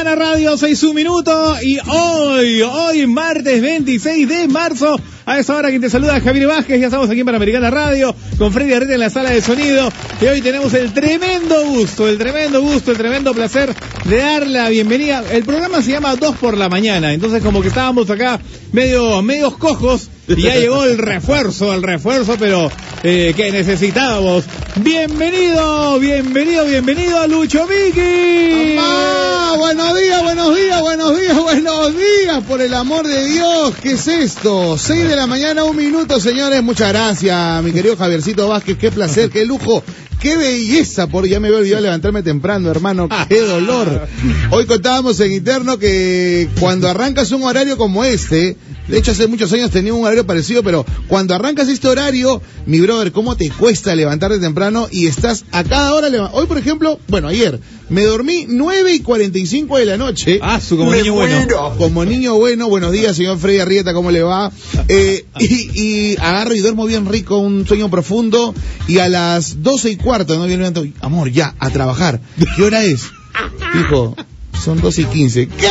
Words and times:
Americana 0.00 0.30
Radio, 0.30 0.56
6 0.56 0.82
un 0.84 0.94
minuto 0.94 1.56
y 1.62 1.78
hoy, 1.86 2.62
hoy 2.62 3.06
martes 3.06 3.60
26 3.60 4.28
de 4.28 4.48
marzo, 4.48 4.98
a 5.26 5.38
esa 5.38 5.56
hora 5.56 5.68
quien 5.68 5.80
te 5.80 5.90
saluda 5.90 6.20
Javier 6.20 6.46
Vázquez, 6.46 6.80
ya 6.80 6.86
estamos 6.86 7.08
aquí 7.10 7.20
en 7.20 7.26
Panamericana 7.26 7.70
Radio, 7.70 8.14
con 8.38 8.52
Freddy 8.52 8.72
Arreta 8.72 8.94
en 8.94 9.00
la 9.00 9.10
sala 9.10 9.30
de 9.30 9.40
sonido, 9.40 9.90
y 10.20 10.26
hoy 10.26 10.40
tenemos 10.40 10.72
el 10.74 10.92
tremendo 10.92 11.66
gusto, 11.66 12.08
el 12.08 12.18
tremendo 12.18 12.60
gusto, 12.60 12.90
el 12.90 12.96
tremendo 12.96 13.34
placer 13.34 13.74
de 14.04 14.16
dar 14.16 14.46
la 14.46 14.68
bienvenida. 14.68 15.22
El 15.30 15.44
programa 15.44 15.82
se 15.82 15.92
llama 15.92 16.16
Dos 16.16 16.36
por 16.36 16.56
la 16.56 16.68
Mañana, 16.68 17.12
entonces 17.12 17.42
como 17.42 17.62
que 17.62 17.68
estábamos 17.68 18.08
acá 18.10 18.40
medio, 18.72 19.22
medios 19.22 19.56
cojos, 19.56 20.08
y 20.28 20.42
ya 20.42 20.54
llegó 20.56 20.84
el 20.84 20.98
refuerzo, 20.98 21.74
el 21.74 21.82
refuerzo, 21.82 22.36
pero 22.38 22.70
eh, 23.02 23.34
que 23.36 23.50
necesitábamos. 23.50 24.44
Bienvenido, 24.76 25.98
bienvenido, 25.98 26.64
bienvenido 26.64 27.18
a 27.18 27.26
Lucho. 27.26 27.66
¡Mamá! 27.66 29.56
Buenos 29.58 29.98
días, 29.98 30.22
buenos 30.22 30.56
días, 30.56 30.80
buenos 30.80 31.18
días, 31.18 31.36
buenos 31.36 31.96
días, 31.96 32.44
por 32.46 32.60
el 32.62 32.72
amor 32.74 33.06
de 33.06 33.24
Dios. 33.24 33.74
¿Qué 33.82 33.92
es 33.92 34.06
esto? 34.06 34.78
De 35.10 35.16
la 35.16 35.26
mañana, 35.26 35.64
un 35.64 35.76
minuto, 35.76 36.20
señores. 36.20 36.62
Muchas 36.62 36.90
gracias, 36.90 37.64
mi 37.64 37.72
querido 37.72 37.96
Javiercito 37.96 38.46
Vázquez. 38.46 38.78
Qué 38.78 38.92
placer, 38.92 39.28
qué 39.28 39.44
lujo. 39.44 39.82
Qué 40.20 40.36
belleza, 40.36 41.08
por 41.08 41.26
ya 41.26 41.40
me 41.40 41.48
había 41.48 41.58
olvidado 41.58 41.82
levantarme 41.82 42.22
temprano, 42.22 42.70
hermano. 42.70 43.08
Qué 43.28 43.40
dolor. 43.40 44.06
Hoy 44.50 44.66
contábamos 44.66 45.18
en 45.18 45.32
interno 45.32 45.78
que 45.78 46.48
cuando 46.60 46.88
arrancas 46.88 47.32
un 47.32 47.42
horario 47.42 47.76
como 47.76 48.04
este, 48.04 48.56
de 48.86 48.98
hecho 48.98 49.10
hace 49.10 49.26
muchos 49.26 49.52
años 49.52 49.70
tenía 49.70 49.94
un 49.94 50.04
horario 50.04 50.26
parecido, 50.26 50.62
pero 50.62 50.86
cuando 51.08 51.34
arrancas 51.34 51.68
este 51.68 51.88
horario, 51.88 52.40
mi 52.66 52.80
brother, 52.80 53.10
¿cómo 53.10 53.34
te 53.34 53.50
cuesta 53.50 53.96
levantarte 53.96 54.38
temprano 54.38 54.86
y 54.92 55.06
estás 55.06 55.44
a 55.50 55.64
cada 55.64 55.94
hora 55.94 56.08
Hoy, 56.32 56.46
por 56.46 56.58
ejemplo, 56.58 57.00
bueno, 57.08 57.28
ayer 57.28 57.58
me 57.90 58.02
dormí 58.02 58.46
9 58.48 58.94
y 58.94 59.00
45 59.00 59.78
de 59.78 59.84
la 59.84 59.96
noche. 59.96 60.38
Ah, 60.42 60.60
su 60.60 60.76
como 60.76 60.94
niño 60.94 61.12
bueno. 61.12 61.74
Como 61.76 62.04
niño 62.04 62.36
bueno, 62.36 62.68
buenos 62.68 62.92
días, 62.92 63.16
señor 63.16 63.38
Freddy 63.38 63.58
Arrieta, 63.58 63.92
¿cómo 63.92 64.10
le 64.10 64.22
va? 64.22 64.50
Eh, 64.92 65.24
y, 65.38 65.80
y 65.80 66.16
agarro 66.16 66.52
y 66.52 66.58
duermo 66.58 66.84
bien 66.84 67.06
rico, 67.06 67.38
un 67.38 67.64
sueño 67.64 67.88
profundo, 67.90 68.52
y 68.88 68.98
a 68.98 69.08
las 69.08 69.62
12 69.62 69.90
y 69.90 69.96
cuarto, 69.96 70.36
¿no? 70.36 70.48
Yo 70.48 70.56
levanto, 70.56 70.84
amor, 71.00 71.30
ya, 71.30 71.54
a 71.60 71.70
trabajar. 71.70 72.20
¿Qué 72.56 72.62
hora 72.64 72.82
es? 72.82 73.02
Dijo, 73.74 74.16
son 74.60 74.80
12 74.80 75.02
y 75.02 75.04
15. 75.04 75.48
¿Qué? 75.48 75.66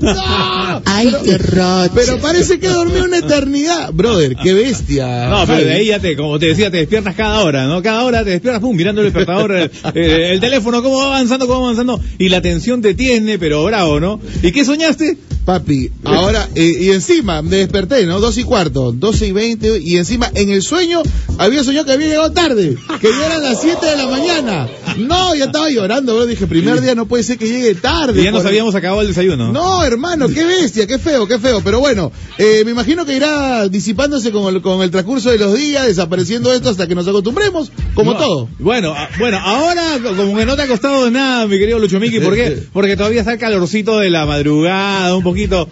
¡No! 0.00 0.82
Ay, 0.86 1.14
qué 1.24 1.38
roche. 1.38 1.92
Pero 1.94 2.18
parece 2.18 2.58
que 2.58 2.68
dormí 2.68 2.98
una 3.00 3.18
eternidad. 3.18 3.92
Brother, 3.92 4.36
qué 4.36 4.54
bestia. 4.54 5.28
No, 5.28 5.44
pero 5.46 5.64
de 5.64 5.72
ahí 5.72 5.86
ya 5.86 5.98
te, 5.98 6.16
como 6.16 6.38
te 6.38 6.46
decía, 6.46 6.70
te 6.70 6.78
despiertas 6.78 7.14
cada 7.14 7.40
hora, 7.40 7.66
¿no? 7.66 7.82
Cada 7.82 8.04
hora 8.04 8.24
te 8.24 8.30
despiertas, 8.30 8.60
pum, 8.60 8.74
mirando 8.74 9.02
el 9.02 9.12
despertador, 9.12 9.52
el, 9.52 9.70
el 9.94 10.40
teléfono, 10.40 10.82
cómo 10.82 10.98
va 10.98 11.06
avanzando, 11.06 11.46
cómo 11.46 11.60
va 11.60 11.66
avanzando, 11.66 12.00
y 12.18 12.28
la 12.28 12.40
tensión 12.40 12.80
te 12.80 12.94
tiene, 12.94 13.38
pero 13.38 13.64
bravo, 13.64 14.00
¿no? 14.00 14.20
¿Y 14.42 14.52
qué 14.52 14.64
soñaste? 14.64 15.16
Papi, 15.44 15.90
ahora, 16.04 16.48
eh, 16.54 16.76
y 16.80 16.90
encima 16.90 17.42
me 17.42 17.56
desperté, 17.56 18.06
¿no? 18.06 18.20
Dos 18.20 18.36
y 18.38 18.44
cuarto, 18.44 18.92
doce 18.92 19.26
y 19.26 19.32
veinte, 19.32 19.80
y 19.82 19.96
encima 19.96 20.30
en 20.34 20.50
el 20.50 20.62
sueño 20.62 21.02
había 21.38 21.64
soñado 21.64 21.86
que 21.86 21.92
había 21.92 22.06
llegado 22.08 22.30
tarde, 22.32 22.76
que 23.00 23.08
ya 23.08 23.26
eran 23.26 23.42
las 23.42 23.60
siete 23.60 23.86
de 23.86 23.96
la 23.96 24.06
mañana. 24.06 24.68
No, 24.98 25.34
ya 25.34 25.46
estaba 25.46 25.70
llorando, 25.70 26.14
bro. 26.14 26.26
Dije, 26.26 26.46
primer 26.46 26.80
día 26.80 26.94
no 26.94 27.06
puede 27.06 27.22
ser 27.22 27.38
que 27.38 27.46
llegue 27.48 27.74
tarde. 27.74 28.20
Y 28.20 28.24
ya 28.24 28.30
nos 28.32 28.42
por- 28.42 28.48
habíamos 28.50 28.74
acabado 28.74 29.00
el 29.02 29.08
desayuno. 29.08 29.50
No, 29.52 29.82
hermano, 29.84 30.28
qué 30.28 30.44
bestia, 30.44 30.86
qué 30.86 30.98
feo, 30.98 31.26
qué 31.26 31.38
feo. 31.38 31.62
Pero 31.64 31.80
bueno, 31.80 32.12
eh, 32.38 32.62
me 32.64 32.72
imagino 32.72 33.06
que 33.06 33.16
irá 33.16 33.68
disipándose 33.68 34.30
con 34.32 34.54
el, 34.54 34.60
con 34.62 34.82
el 34.82 34.90
transcurso 34.90 35.30
de 35.30 35.38
los 35.38 35.56
días, 35.56 35.86
desapareciendo 35.86 36.52
esto 36.52 36.68
hasta 36.70 36.86
que 36.86 36.94
nos 36.94 37.08
acostumbremos, 37.08 37.70
como 37.94 38.12
No, 38.12 38.18
todo. 38.18 38.48
Bueno, 38.58 38.92
a- 38.92 39.08
bueno, 39.18 39.38
ahora 39.38 39.98
como 40.16 40.36
que 40.36 40.44
no 40.44 40.54
te 40.56 40.62
ha 40.62 40.66
costado 40.68 41.04
de 41.06 41.10
nada, 41.12 41.46
mi 41.46 41.58
querido 41.58 41.78
Lucho 41.78 41.98
Miki, 41.98 42.20
¿por 42.20 42.34
qué? 42.34 42.62
Porque 42.72 42.96
todavía 42.96 43.20
está 43.20 43.32
el 43.32 43.38
calorcito 43.38 43.98
de 44.00 44.10
la 44.10 44.26
madrugada, 44.26 45.16
un 45.16 45.22
poquito. 45.30 45.68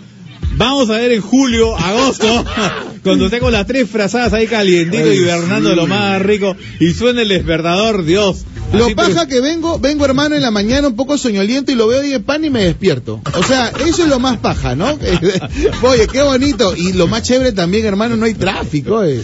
Vamos 0.56 0.88
a 0.90 0.94
ver 0.94 1.12
en 1.12 1.20
julio, 1.20 1.76
agosto, 1.76 2.26
cuando 3.04 3.26
esté 3.26 3.38
con 3.38 3.52
las 3.52 3.66
tres 3.66 3.88
frazadas 3.88 4.32
ahí 4.32 4.46
calientito, 4.46 5.04
Ay, 5.04 5.18
hibernando 5.18 5.70
sí. 5.70 5.76
lo 5.76 5.86
más 5.86 6.20
rico, 6.22 6.56
y 6.80 6.92
suene 6.94 7.22
el 7.22 7.28
despertador, 7.28 8.04
Dios. 8.04 8.44
Lo 8.72 8.86
Así, 8.86 8.94
paja 8.94 9.10
pero- 9.14 9.28
que 9.28 9.40
vengo, 9.40 9.78
vengo 9.78 10.04
hermano 10.04 10.34
en 10.36 10.42
la 10.42 10.50
mañana 10.50 10.88
un 10.88 10.96
poco 10.96 11.16
soñoliento 11.16 11.70
y 11.72 11.74
lo 11.74 11.86
veo 11.86 12.02
ahí 12.02 12.12
en 12.12 12.22
pan 12.22 12.44
y 12.44 12.50
me 12.50 12.64
despierto. 12.64 13.20
O 13.38 13.42
sea, 13.42 13.72
eso 13.86 14.02
es 14.02 14.08
lo 14.08 14.18
más 14.18 14.38
paja, 14.38 14.74
¿no? 14.74 14.98
Oye, 15.82 16.06
qué 16.06 16.20
bonito. 16.22 16.74
Y 16.76 16.92
lo 16.92 17.06
más 17.06 17.22
chévere 17.22 17.52
también, 17.52 17.86
hermano, 17.86 18.16
no 18.16 18.26
hay 18.26 18.34
tráfico, 18.34 19.02
eh. 19.04 19.22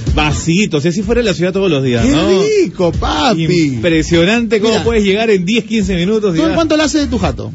Si 0.81 0.89
así 0.89 1.03
fuera 1.03 1.23
la 1.23 1.35
ciudad 1.35 1.53
todos 1.53 1.71
los 1.71 1.83
días, 1.85 2.05
Qué 2.07 2.13
¿no? 2.13 2.29
rico, 2.65 2.93
papi. 2.93 3.45
Impresionante 3.45 4.61
cómo 4.61 4.73
Mira. 4.75 4.85
puedes 4.85 5.05
llegar 5.05 5.29
en 5.31 5.45
10, 5.45 5.65
15 5.65 5.95
minutos. 5.97 6.35
y 6.35 6.39
¿Tú 6.39 6.47
en 6.47 6.55
cuánto 6.55 6.77
le 6.77 6.85
haces 6.85 7.03
de 7.03 7.07
tu 7.09 7.19
jato? 7.19 7.53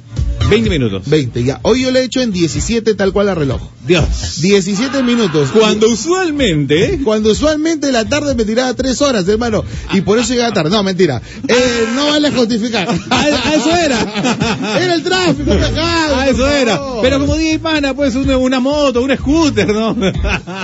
20 0.49 0.69
minutos. 0.69 1.03
20, 1.05 1.43
ya. 1.43 1.59
Hoy 1.61 1.83
yo 1.83 1.91
le 1.91 1.99
he 1.99 2.03
hecho 2.03 2.21
en 2.21 2.31
17 2.31 2.95
tal 2.95 3.13
cual 3.13 3.29
a 3.29 3.35
reloj. 3.35 3.61
Dios. 3.85 4.41
17 4.41 5.03
minutos. 5.03 5.49
Cuando 5.51 5.87
usualmente, 5.89 6.93
¿eh? 6.93 6.99
Cuando 7.03 7.31
usualmente 7.31 7.91
la 7.91 8.05
tarde 8.05 8.33
me 8.33 8.45
tiraba 8.45 8.73
3 8.73 9.01
horas, 9.01 9.27
hermano. 9.27 9.63
Y 9.93 10.01
por 10.01 10.17
eso 10.17 10.33
llegaba 10.33 10.53
tarde. 10.53 10.71
No, 10.71 10.81
mentira. 10.81 11.21
Eh, 11.47 11.87
no 11.95 12.07
vale 12.07 12.31
justificar. 12.31 12.87
A, 13.09 13.21
a 13.21 13.55
eso 13.55 13.75
era. 13.75 13.99
Era 14.81 14.93
el 14.95 15.03
tráfico, 15.03 15.51
Ah, 15.77 16.07
por 16.15 16.27
eso 16.27 16.47
era. 16.47 16.81
Pero 17.01 17.19
como 17.19 17.35
DJ 17.35 17.59
Pana, 17.59 17.93
pues 17.93 18.15
una, 18.15 18.37
una 18.37 18.59
moto, 18.59 19.01
un 19.01 19.15
scooter, 19.15 19.73
¿no? 19.73 19.95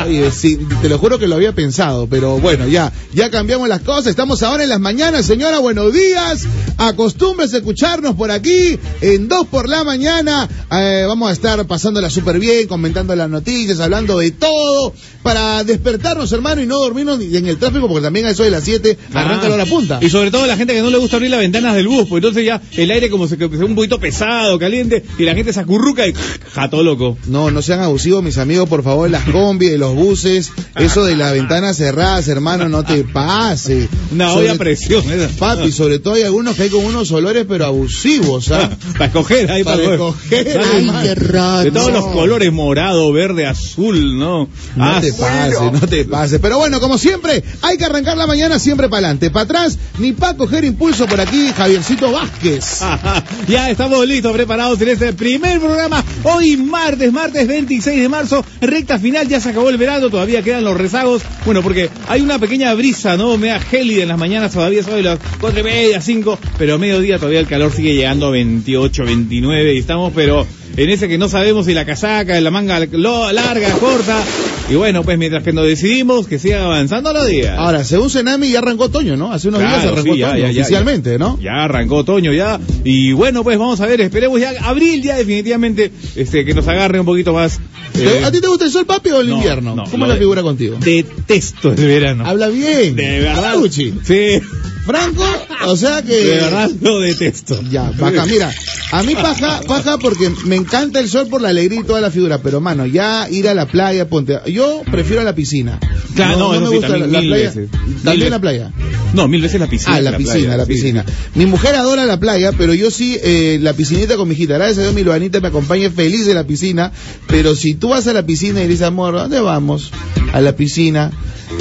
Oye, 0.05 0.31
sí, 0.31 0.59
te 0.81 0.89
lo 0.89 0.97
juro 0.97 1.19
que 1.19 1.27
lo 1.27 1.35
había 1.35 1.53
pensado, 1.53 2.07
pero 2.07 2.39
bueno, 2.39 2.67
ya, 2.67 2.91
ya 3.13 3.29
cambiamos 3.29 3.67
las 3.67 3.81
cosas. 3.81 4.07
Estamos 4.07 4.43
ahora 4.43 4.63
en 4.63 4.69
las 4.69 4.79
mañanas, 4.79 5.25
señora, 5.25 5.59
buenos 5.59 5.93
días. 5.93 6.45
Acostúmbrese 6.77 7.57
a 7.57 7.59
escucharnos 7.59 8.15
por 8.15 8.31
aquí 8.31 8.77
en 9.01 9.27
dos 9.27 9.47
por 9.47 9.69
la 9.69 9.74
mañana. 9.83 10.47
Eh, 10.71 11.05
vamos 11.07 11.29
a 11.29 11.33
estar 11.33 11.65
pasándola 11.67 12.09
súper 12.09 12.39
bien, 12.39 12.67
comentando 12.67 13.15
las 13.15 13.29
noticias, 13.29 13.79
hablando 13.79 14.19
de 14.19 14.31
todo, 14.31 14.93
para 15.23 15.63
despertarnos, 15.63 16.31
hermano, 16.31 16.61
y 16.61 16.67
no 16.67 16.77
dormirnos 16.79 17.19
ni 17.19 17.35
en 17.35 17.47
el 17.47 17.57
tráfico, 17.57 17.87
porque 17.87 18.03
también 18.03 18.25
a 18.25 18.29
eso 18.29 18.43
de 18.43 18.51
las 18.51 18.63
7 18.63 18.97
arranca 19.13 19.47
la 19.49 19.55
hora 19.55 19.65
punta. 19.65 19.99
Y 20.01 20.09
sobre 20.09 20.31
todo 20.31 20.45
la 20.45 20.55
gente 20.57 20.73
que 20.73 20.81
no 20.81 20.89
le 20.89 20.97
gusta 20.97 21.17
abrir 21.17 21.31
las 21.31 21.39
ventanas 21.39 21.75
del 21.75 21.87
bus, 21.87 22.07
pues 22.07 22.19
entonces 22.23 22.45
ya 22.45 22.61
el 22.73 22.91
aire 22.91 23.09
como 23.09 23.27
se 23.27 23.35
un 23.45 23.75
poquito 23.75 23.99
pesado, 23.99 24.57
caliente, 24.59 25.03
y 25.17 25.23
la 25.23 25.33
gente 25.35 25.51
se 25.53 25.59
acurruca 25.59 26.07
y 26.07 26.13
jato 26.53 26.83
loco. 26.83 27.17
No, 27.27 27.51
no 27.51 27.61
sean 27.61 27.81
abusivos, 27.81 28.23
mis 28.23 28.37
amigos, 28.37 28.69
por 28.69 28.83
favor, 28.83 29.09
las 29.09 29.23
combis, 29.29 29.71
de 29.71 29.77
los 29.77 29.95
buses, 29.95 30.51
eso 30.75 31.03
de 31.05 31.15
las 31.15 31.33
ventanas 31.33 31.77
cerradas, 31.77 32.27
hermano, 32.27 32.69
no 32.69 32.83
te 32.83 33.03
pase. 33.03 33.89
Una 34.11 34.29
Sobre- 34.29 34.49
olla 34.49 34.57
presión. 34.59 35.03
esa. 35.11 35.29
Papi, 35.37 35.71
sobre 35.71 35.99
todo 35.99 36.13
hay 36.13 36.23
algunos 36.23 36.55
que 36.55 36.63
hay 36.63 36.69
con 36.69 36.85
unos 36.85 37.11
olores, 37.11 37.45
pero 37.47 37.65
abusivos, 37.65 38.51
¿ah? 38.51 38.69
para 38.93 39.05
escoger 39.07 39.51
ahí 39.51 39.63
para, 39.65 39.77
Para 39.77 39.93
escoger, 39.95 40.61
Ay, 40.73 40.91
qué 41.03 41.15
roche. 41.15 41.63
De 41.65 41.71
todos 41.71 41.91
los 41.91 42.07
colores, 42.07 42.51
morado, 42.53 43.11
verde, 43.11 43.45
azul, 43.45 44.17
¿no? 44.17 44.47
No 44.75 44.85
Ah, 44.85 44.99
te 45.01 45.11
pases, 45.13 45.59
no 45.59 45.87
te 45.87 46.05
pases. 46.05 46.39
Pero 46.39 46.57
bueno, 46.57 46.79
como 46.79 46.97
siempre, 46.97 47.43
hay 47.61 47.77
que 47.77 47.85
arrancar 47.85 48.15
la 48.17 48.27
mañana 48.27 48.59
siempre 48.59 48.87
para 48.87 49.07
adelante. 49.07 49.31
Para 49.31 49.43
atrás, 49.43 49.77
ni 49.99 50.13
para 50.13 50.37
coger 50.37 50.63
impulso 50.63 51.05
por 51.07 51.19
aquí, 51.19 51.51
Javiercito 51.55 52.11
Vázquez. 52.11 52.81
ya 53.47 53.69
estamos 53.69 54.05
listos, 54.07 54.31
preparados 54.33 54.79
en 54.81 54.89
este 54.89 55.13
primer 55.13 55.59
programa. 55.59 56.03
Hoy 56.23 56.55
martes, 56.57 57.11
martes 57.11 57.47
26 57.47 58.01
de 58.01 58.09
marzo, 58.09 58.45
recta 58.61 58.99
final, 58.99 59.27
ya 59.27 59.39
se 59.41 59.49
acabó 59.49 59.69
el 59.69 59.77
verano, 59.77 60.09
todavía 60.09 60.41
quedan 60.41 60.63
los 60.63 60.77
rezagos. 60.77 61.21
Bueno, 61.45 61.61
porque 61.61 61.89
hay 62.07 62.21
una 62.21 62.39
pequeña 62.39 62.73
brisa, 62.73 63.17
¿no? 63.17 63.37
Media 63.37 63.59
gélida 63.59 64.03
en 64.03 64.09
las 64.09 64.17
mañanas, 64.17 64.51
todavía 64.51 64.83
son 64.83 65.03
las 65.03 65.19
cuatro 65.39 65.59
y 65.59 65.63
media, 65.63 66.01
cinco, 66.01 66.37
pero 66.57 66.75
a 66.75 66.77
mediodía 66.77 67.17
todavía 67.17 67.39
el 67.39 67.47
calor 67.47 67.71
sigue 67.71 67.95
llegando 67.95 68.27
a 68.27 68.31
28, 68.31 69.03
29 69.05 69.54
y 69.63 69.77
estamos, 69.77 70.11
pero 70.15 70.45
en 70.77 70.89
ese 70.89 71.07
que 71.07 71.17
no 71.17 71.29
sabemos 71.29 71.65
si 71.65 71.73
la 71.73 71.85
casaca, 71.85 72.39
la 72.39 72.51
manga 72.51 72.79
lo- 72.91 73.31
larga, 73.31 73.71
corta. 73.73 74.23
Y 74.69 74.73
bueno, 74.75 75.03
pues 75.03 75.17
mientras 75.19 75.43
que 75.43 75.53
nos 75.53 75.65
decidimos 75.67 76.25
que 76.27 76.39
sigan 76.39 76.63
avanzando 76.63 77.13
los 77.13 77.27
días. 77.27 77.55
Ahora, 77.57 77.83
según 77.83 78.09
Senami, 78.09 78.49
ya 78.49 78.59
arrancó 78.59 78.85
otoño, 78.85 79.15
¿no? 79.15 79.31
Hace 79.31 79.49
unos 79.49 79.59
días 79.61 79.85
arrancó 79.85 80.13
sí, 80.13 80.19
ya, 80.19 80.27
otoño, 80.29 80.41
ya, 80.41 80.51
ya, 80.51 80.61
oficialmente. 80.61 81.19
¿no? 81.19 81.39
Ya 81.39 81.63
arrancó 81.63 81.97
otoño 81.97 82.33
ya. 82.33 82.59
Y 82.83 83.11
bueno, 83.13 83.43
pues 83.43 83.59
vamos 83.59 83.79
a 83.81 83.85
ver, 83.85 84.01
esperemos 84.01 84.39
ya 84.41 84.53
abril 84.63 85.03
ya 85.03 85.17
definitivamente 85.17 85.91
este 86.15 86.45
que 86.45 86.53
nos 86.55 86.67
agarre 86.67 86.99
un 86.99 87.05
poquito 87.05 87.31
más. 87.33 87.59
eh, 87.93 88.23
¿A 88.25 88.31
ti 88.31 88.41
te 88.41 88.47
gusta 88.47 88.65
el 88.65 88.71
sol, 88.71 88.87
papi, 88.87 89.11
o 89.11 89.21
el 89.21 89.29
no, 89.29 89.35
invierno? 89.37 89.75
no, 89.75 89.83
¿Cómo 89.83 90.05
es 90.05 90.09
la 90.09 90.15
de- 90.15 90.19
figura 90.21 90.41
contigo? 90.41 90.77
Detesto 90.79 91.69
el 91.71 91.75
verano. 91.85 92.25
Habla 92.25 92.47
bien. 92.47 92.95
De 92.95 93.19
verdad. 93.19 93.55
Luchi. 93.57 93.93
Sí, 94.03 94.39
Franco, 94.85 95.23
o 95.67 95.75
sea 95.75 96.01
que... 96.01 96.15
de 96.15 96.35
verdad 96.37 96.71
lo 96.81 96.99
detesto. 96.99 97.59
Ya, 97.69 97.91
paja, 97.91 98.25
mira, 98.25 98.53
a 98.91 99.03
mí 99.03 99.13
paja, 99.15 99.61
paja 99.67 99.97
porque 99.97 100.31
me 100.45 100.55
encanta 100.65 100.99
el 100.99 101.09
sol 101.09 101.27
por 101.27 101.41
la 101.41 101.49
alegría 101.49 101.79
y 101.79 101.83
toda 101.83 102.01
la 102.01 102.09
figura, 102.09 102.39
pero 102.39 102.59
mano, 102.59 102.85
ya 102.85 103.27
ir 103.29 103.47
a 103.47 103.53
la 103.53 103.67
playa, 103.67 104.09
ponte, 104.09 104.39
yo 104.47 104.81
prefiero 104.91 105.21
a 105.21 105.23
la 105.23 105.35
piscina. 105.35 105.79
Claro, 106.15 106.37
no, 106.37 106.53
eso 106.55 106.71
sí, 106.71 106.79
también 106.79 107.11
la, 107.11 107.19
playa. 107.19 107.45
veces. 107.45 107.69
También 108.03 108.19
Mil 108.19 108.29
la 108.31 108.39
playa. 108.39 108.71
No, 109.13 109.27
mil 109.27 109.41
veces 109.41 109.59
la 109.59 109.67
piscina. 109.67 109.95
Ah, 109.95 110.01
la, 110.01 110.17
piscina, 110.17 110.39
playa, 110.39 110.57
la 110.57 110.65
sí. 110.65 110.73
piscina. 110.73 111.05
Mi 111.35 111.45
mujer 111.45 111.75
adora 111.75 112.05
la 112.05 112.19
playa, 112.19 112.51
pero 112.51 112.73
yo 112.73 112.89
sí, 112.89 113.17
eh, 113.21 113.59
la 113.61 113.73
piscinita 113.73 114.17
con 114.17 114.27
mi 114.27 114.33
hijita. 114.33 114.55
Gracias 114.55 114.79
a 114.79 114.81
Dios, 114.81 114.93
mi 114.93 115.03
Luanita 115.03 115.39
me 115.39 115.49
acompaña 115.49 115.89
feliz 115.91 116.25
de 116.25 116.33
la 116.33 116.45
piscina. 116.45 116.91
Pero 117.27 117.55
si 117.55 117.75
tú 117.75 117.89
vas 117.89 118.07
a 118.07 118.13
la 118.13 118.25
piscina 118.25 118.63
y 118.63 118.67
dices, 118.67 118.87
amor, 118.87 119.15
¿a 119.15 119.23
¿dónde 119.23 119.39
vamos? 119.39 119.91
A 120.35 120.41
la 120.41 120.55
piscina. 120.55 121.11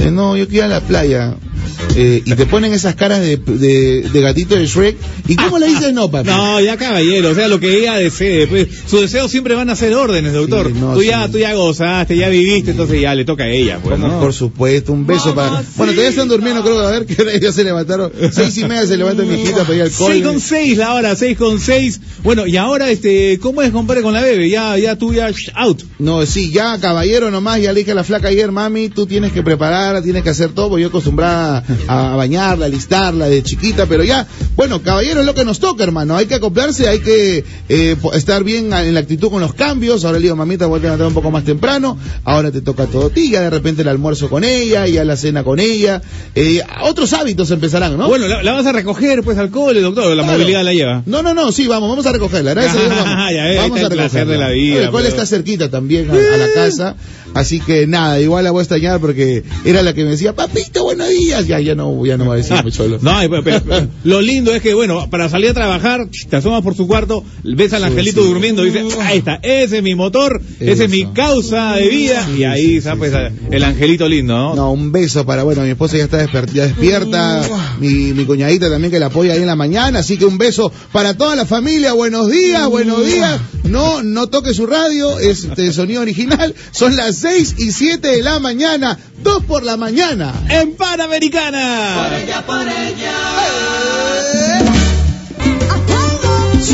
Eh, 0.00 0.11
no, 0.11 0.37
yo 0.37 0.49
quiero 0.49 0.67
ir 0.67 0.73
a 0.73 0.81
la 0.81 0.87
playa. 0.87 1.37
eh, 1.97 2.23
y 2.25 2.35
te 2.35 2.47
ponen 2.47 2.73
esas 2.73 2.94
caras 2.97 3.21
de, 3.21 3.37
de, 3.37 4.09
de 4.12 4.21
gatito 4.21 4.56
de 4.56 4.67
Shrek. 4.67 4.97
¿Y 5.29 5.37
cómo 5.37 5.59
le 5.59 5.67
dices 5.69 5.93
no, 5.93 6.11
papi? 6.11 6.29
No, 6.29 6.61
ya 6.61 6.76
caballero, 6.76 7.31
o 7.31 7.35
sea, 7.35 7.47
lo 7.49 7.61
que 7.61 7.79
ella 7.79 7.94
desee. 7.97 8.47
Pues, 8.49 8.69
sus 8.87 9.03
deseos 9.03 9.31
siempre 9.31 9.55
van 9.55 9.71
a 9.71 9.76
ser 9.76 9.94
órdenes, 9.94 10.32
doctor. 10.32 10.69
Sí, 10.73 10.79
no, 10.81 10.94
tú, 10.94 11.03
ya, 11.03 11.26
sí. 11.26 11.32
tú 11.32 11.38
ya 11.38 11.55
gozaste, 11.55 12.17
ya 12.17 12.29
viviste, 12.29 12.73
entonces 12.73 13.00
ya 13.00 13.15
le 13.15 13.25
toca 13.25 13.44
a 13.44 13.49
ella, 13.49 13.79
pues, 13.82 13.99
¿no? 13.99 14.19
Por 14.21 14.32
supuesto, 14.32 14.93
un 14.93 15.06
beso 15.06 15.35
para. 15.35 15.62
Bueno, 15.76 15.93
todavía 15.93 16.11
están 16.11 16.29
durmiendo, 16.29 16.62
creo 16.62 16.81
que 16.81 16.87
a 16.87 16.91
ver 16.91 17.06
que 17.06 17.41
ya 17.41 17.53
se 17.53 17.62
levantaron. 17.65 18.11
Seis 18.32 18.56
y 18.59 18.65
media 18.65 18.87
se 18.87 18.97
levanta 18.97 19.23
mi 19.23 19.35
hijita 19.35 19.62
para 19.62 19.76
ir 19.76 19.82
al 19.82 19.91
cole. 19.93 20.15
6 20.15 20.25
con 20.26 20.41
6 20.41 20.79
la 20.79 20.94
hora, 20.94 21.15
6 21.15 21.38
con 21.38 21.61
6. 21.61 22.00
Bueno, 22.25 22.47
y 22.47 22.56
ahora, 22.56 22.91
este, 22.91 23.38
¿cómo 23.41 23.62
es, 23.62 23.71
compadre, 23.71 24.03
con 24.03 24.12
la 24.15 24.21
bebé? 24.23 24.49
Ya, 24.49 24.76
ya 24.79 24.97
tú 24.97 25.12
ya, 25.15 25.31
out. 25.55 25.82
No, 25.99 26.26
sí, 26.26 26.50
ya 26.50 26.79
caballero 26.81 27.31
nomás, 27.31 27.61
ya 27.61 27.73
le 27.73 27.81
dije 27.81 27.93
a 27.93 27.94
la 27.94 28.05
flaca 28.05 28.29
ayer, 28.29 28.50
mami, 28.64 28.88
tú 28.88 29.06
tienes 29.06 29.32
que 29.32 29.43
prepararla, 29.43 30.00
tienes 30.02 30.22
que 30.22 30.31
hacer 30.31 30.50
todo, 30.52 30.70
porque 30.70 30.82
yo 30.82 30.88
acostumbrada 30.88 31.62
a 31.87 32.16
bañarla, 32.16 32.66
a 32.66 32.69
listarla 32.69 33.26
de 33.28 33.43
chiquita, 33.43 33.87
pero 33.87 34.02
ya, 34.05 34.26
bueno, 34.56 34.81
caballero 34.82 35.20
es 35.20 35.26
lo 35.26 35.34
que 35.34 35.44
nos 35.44 35.58
toca, 35.61 35.84
hermano, 35.84 36.16
hay 36.16 36.26
que 36.26 36.34
acoplarse, 36.37 36.88
hay 36.88 37.00
que 37.00 37.44
eh, 37.69 37.96
estar 38.14 38.43
bien 38.44 38.72
en 38.72 38.94
la 38.94 39.00
actitud 39.00 39.31
con 39.31 39.40
los 39.40 39.55
cambios, 39.55 40.05
ahora 40.05 40.19
le 40.19 40.22
digo, 40.25 40.37
mamita, 40.37 40.66
voy 40.66 40.78
a 40.81 40.82
levantar 40.82 41.06
un 41.08 41.14
poco 41.14 41.31
más 41.31 41.44
temprano, 41.44 41.99
ahora 42.25 42.50
te 42.50 42.61
toca 42.62 42.87
todo 42.87 43.06
a 43.06 43.11
ti, 43.11 43.31
ya 43.31 43.43
de 43.43 43.50
repente 43.50 43.82
el 43.82 43.88
almuerzo 43.88 44.28
con 44.31 44.44
ella, 44.44 44.87
ya 44.87 45.05
la 45.05 45.16
cena 45.16 45.44
con 45.44 45.61
ella, 45.61 46.00
eh, 46.34 46.62
otros 46.82 47.12
hábitos 47.12 47.50
empezarán, 47.50 47.99
¿no? 47.99 48.08
Bueno, 48.08 48.26
la, 48.28 48.43
la 48.43 48.52
vas 48.52 48.66
a 48.66 48.72
recoger, 48.72 49.22
pues, 49.22 49.37
al 49.38 49.50
cole, 49.50 49.81
doctor, 49.81 50.16
la 50.16 50.22
Claro. 50.22 50.38
movilidad 50.38 50.64
la 50.64 50.72
lleva. 50.72 51.02
No, 51.06 51.22
no, 51.22 51.34
no, 51.34 51.52
sí, 51.52 51.66
vamos, 51.66 51.88
vamos 51.90 52.06
a 52.06 52.12
recogerla. 52.12 52.55
Gracias 52.55 52.76
a 52.76 52.81
Dios, 52.81 52.90
vamos. 53.05 53.31
Ya 53.34 53.43
ahí 53.44 53.56
vamos 53.56 53.81
a 53.82 53.88
recogerla. 53.88 54.32
de 54.32 54.38
la 54.38 54.49
vida, 54.50 54.81
El 54.84 54.90
pero- 54.90 55.00
está 55.00 55.26
cerquita 55.26 55.69
también 55.70 56.11
a, 56.11 56.14
a 56.14 56.37
la 56.38 56.46
casa. 56.55 56.96
Así 57.35 57.61
que 57.61 57.87
nada, 57.87 58.21
igual 58.21 58.45
la 58.45 58.51
voy 58.51 58.61
a 58.61 58.63
extrañar 58.63 59.01
porque 59.01 59.43
era 59.65 59.83
la 59.83 59.93
que 59.93 60.05
me 60.05 60.11
decía, 60.11 60.35
papito, 60.35 60.85
buenos 60.85 61.09
días. 61.09 61.47
Ya, 61.47 61.61
ya 61.61 61.75
no, 61.75 62.05
ya 62.07 62.17
no 62.17 62.27
va 62.27 62.35
a 62.35 62.37
decir 62.37 62.57
mucho. 62.63 62.87
lo- 62.89 62.99
No, 63.03 63.17
pero, 63.29 63.43
pero- 63.45 63.61
pero 63.69 63.87
lo 64.05 64.21
lindo 64.23 64.55
es 64.55 64.63
que, 64.63 64.75
bueno, 64.75 65.09
para 65.11 65.29
salir 65.29 65.51
a 65.51 65.55
trabajar, 65.55 66.09
te 66.29 66.37
asomas 66.37 66.63
por 66.63 66.75
su 66.77 66.87
cuarto, 66.87 67.25
ves 67.43 67.73
al 67.73 67.85
angelito 67.85 68.23
sí. 68.23 68.29
durmiendo, 68.29 68.63
dices, 68.63 68.85
ahí 69.01 69.19
está, 69.19 69.41
ese 69.43 69.79
es 69.79 69.83
mi 69.83 69.95
motor, 69.95 70.41
ese 70.61 70.85
es 70.85 70.91
mi 70.91 71.07
causa 71.13 71.75
de 71.75 71.89
vida, 71.89 72.29
y 72.37 72.45
ahí 72.45 72.81
sí, 72.81 72.89
pues, 72.99 73.13
el 73.51 73.65
angelito 73.65 74.09
lindo, 74.09 74.35
¿no? 74.37 74.55
No, 74.55 74.73
un 74.73 74.93
beso 74.93 75.25
para, 75.27 75.43
bueno, 75.43 75.63
mi 75.63 75.71
esposa 75.71 75.97
ya 75.97 76.05
está 76.05 76.25
desper- 76.25 76.51
ya 76.53 76.65
despierta, 76.67 77.43
mi, 77.81 78.13
mi 78.13 78.25
cuñadita 78.25 78.71
también 78.71 78.91
que 78.91 79.01
la 79.01 79.07
apoya 79.07 79.33
ahí 79.35 79.41
en 79.41 79.47
la 79.47 79.57
mañana, 79.57 80.01
así 80.01 80.17
que 80.17 80.25
un 80.25 80.39
beso 80.39 80.71
para 80.93 81.15
toda 81.15 81.35
la 81.37 81.45
familia, 81.47 81.93
buenos 81.93 82.31
días, 82.31 82.69
buenos 82.69 83.05
días, 83.05 83.41
no, 83.64 84.02
no 84.02 84.28
toque 84.28 84.55
su 84.55 84.66
radio, 84.66 85.19
es 85.19 85.55
de 85.55 85.72
sonido 85.72 86.02
original, 86.02 86.55
son 86.70 86.96
las 86.96 87.16
seis 87.16 87.55
y 87.58 87.72
siete 87.72 88.08
de 88.08 88.22
la 88.22 88.38
mañana, 88.38 88.99
dos 89.22 89.43
por 89.44 89.62
la 89.62 89.76
mañana. 89.76 90.32
En 90.49 90.75
Panamericana. 90.76 92.08